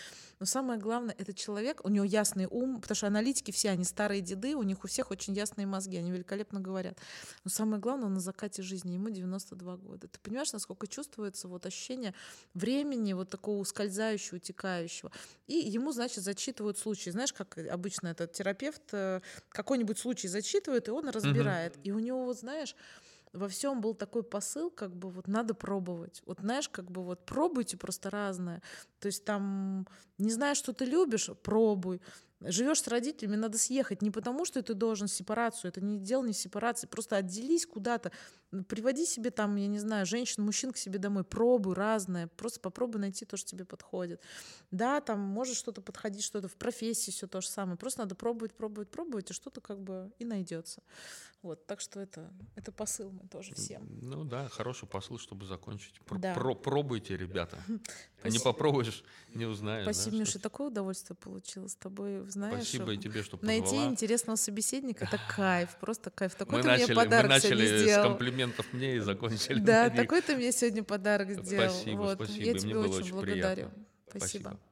Но 0.40 0.44
самое 0.44 0.78
главное, 0.78 1.14
это 1.16 1.32
человек, 1.32 1.80
у 1.84 1.88
него 1.88 2.04
ясный 2.04 2.46
ум, 2.50 2.82
потому 2.82 2.96
что 2.96 3.06
аналитики 3.06 3.50
все, 3.50 3.70
они 3.70 3.84
старые 3.84 4.20
деды, 4.20 4.56
у 4.56 4.62
них 4.62 4.84
у 4.84 4.88
всех 4.88 5.10
очень 5.10 5.32
ясные 5.32 5.66
мозги, 5.66 5.96
они 5.96 6.10
великолепно 6.10 6.60
говорят. 6.60 6.98
Но 7.44 7.50
самое 7.50 7.80
главное, 7.80 8.08
он 8.08 8.14
на 8.14 8.20
закате 8.20 8.62
жизни, 8.62 8.92
ему 8.92 9.08
92 9.08 9.76
года. 9.78 10.06
Ты 10.06 10.18
понимаешь, 10.20 10.52
насколько 10.52 10.86
чувствуется 10.86 11.48
вот 11.48 11.64
ощущение 11.64 12.12
времени, 12.52 13.14
вот 13.14 13.30
такого 13.30 13.58
ускользающего, 13.58 14.36
утекающего. 14.36 15.10
И 15.46 15.54
ему, 15.54 15.92
значит, 15.92 16.22
зачитывают 16.22 16.76
случаи. 16.76 17.08
Знаешь, 17.08 17.32
как 17.32 17.56
обычно 17.56 18.08
этот 18.08 18.32
терапевт 18.32 18.82
э, 18.92 19.22
какой-нибудь 19.48 19.98
случай 19.98 20.28
зачитывает, 20.28 20.88
и 20.88 20.90
он 20.90 21.08
разбирает. 21.08 21.76
Угу. 21.76 21.82
И 21.84 21.90
у 21.92 21.98
него, 22.00 22.26
вот 22.26 22.38
знаешь, 22.38 22.76
во 23.32 23.48
всем 23.48 23.80
был 23.80 23.94
такой 23.94 24.22
посыл, 24.22 24.70
как 24.70 24.94
бы 24.94 25.10
вот 25.10 25.28
надо 25.28 25.54
пробовать. 25.54 26.22
Вот 26.26 26.40
знаешь, 26.40 26.68
как 26.68 26.90
бы 26.90 27.02
вот 27.02 27.24
пробуйте 27.26 27.76
просто 27.76 28.10
разное. 28.10 28.62
То 29.00 29.06
есть 29.06 29.24
там, 29.24 29.86
не 30.18 30.30
знаю, 30.30 30.54
что 30.54 30.72
ты 30.72 30.84
любишь, 30.84 31.30
пробуй. 31.42 32.00
Живешь 32.40 32.82
с 32.82 32.86
родителями, 32.86 33.34
надо 33.34 33.58
съехать 33.58 34.00
не 34.00 34.12
потому, 34.12 34.44
что 34.44 34.62
ты 34.62 34.74
должен 34.74 35.08
сепарацию, 35.08 35.70
это 35.70 35.80
не 35.80 35.98
дело 35.98 36.24
не 36.24 36.32
сепарации, 36.32 36.86
просто 36.86 37.16
отделись 37.16 37.66
куда-то, 37.66 38.12
приводи 38.68 39.06
себе 39.06 39.32
там, 39.32 39.56
я 39.56 39.66
не 39.66 39.80
знаю, 39.80 40.06
женщин, 40.06 40.44
мужчин 40.44 40.70
к 40.70 40.76
себе 40.76 41.00
домой, 41.00 41.24
пробуй 41.24 41.74
разное, 41.74 42.28
просто 42.28 42.60
попробуй 42.60 43.00
найти 43.00 43.24
то, 43.24 43.36
что 43.36 43.50
тебе 43.50 43.64
подходит. 43.64 44.22
Да, 44.70 45.00
там 45.00 45.18
может 45.18 45.56
что-то 45.56 45.82
подходить, 45.82 46.22
что-то 46.22 46.46
в 46.46 46.54
профессии 46.54 47.10
все 47.10 47.26
то 47.26 47.40
же 47.40 47.48
самое, 47.48 47.76
просто 47.76 48.00
надо 48.00 48.14
пробовать, 48.14 48.54
пробовать, 48.54 48.88
пробовать, 48.88 49.30
и 49.30 49.34
что-то 49.34 49.60
как 49.60 49.80
бы 49.80 50.12
и 50.20 50.24
найдется. 50.24 50.84
Вот, 51.42 51.66
так 51.66 51.80
что 51.80 52.00
это, 52.00 52.32
это 52.56 52.72
посыл 52.72 53.10
мы 53.10 53.28
тоже 53.28 53.54
всем. 53.54 53.86
Ну 54.00 54.24
да, 54.24 54.48
хороший 54.48 54.88
посыл, 54.88 55.18
чтобы 55.18 55.46
закончить. 55.46 56.00
Про, 56.00 56.18
да. 56.18 56.34
про, 56.34 56.54
пробуйте, 56.54 57.16
ребята. 57.16 57.58
А 58.20 58.30
не 58.30 58.40
попробуешь, 58.40 59.04
не 59.32 59.44
узнаешь. 59.44 59.84
Спасибо, 59.84 60.07
Миша, 60.12 60.38
такое 60.38 60.68
удовольствие 60.68 61.16
получилось 61.16 61.72
с 61.72 61.76
тобой. 61.76 62.28
Знаешь, 62.28 62.68
Спасибо 62.68 62.92
и 62.92 62.96
тебе, 62.96 63.22
что 63.22 63.36
позвала. 63.36 63.60
Найти 63.60 63.76
интересного 63.84 64.36
собеседника— 64.36 65.04
это 65.10 65.18
кайф, 65.36 65.76
просто 65.80 66.10
кайф. 66.10 66.34
Такой 66.34 66.58
мы 66.58 66.62
ты 66.62 66.68
начали, 66.68 66.86
мне 66.86 66.94
подарок 66.96 67.30
мы 67.30 67.34
начали 67.34 67.78
сделал. 67.78 68.04
с 68.04 68.08
комплиментов 68.08 68.66
мне 68.72 68.96
и 68.96 68.98
закончили 69.00 69.60
Да, 69.60 69.90
такой 69.90 70.22
ты 70.22 70.36
мне 70.36 70.52
сегодня 70.52 70.84
подарок 70.84 71.30
сделал. 71.30 71.70
Спасибо, 71.70 71.98
вот. 71.98 72.14
спасибо. 72.16 72.44
Я 72.44 72.54
тебе 72.54 72.74
мне 72.74 72.76
очень 72.76 73.02
очень 73.02 73.12
благодарю. 73.12 73.68
Приятно. 73.68 73.84
Спасибо. 74.08 74.42
спасибо. 74.42 74.67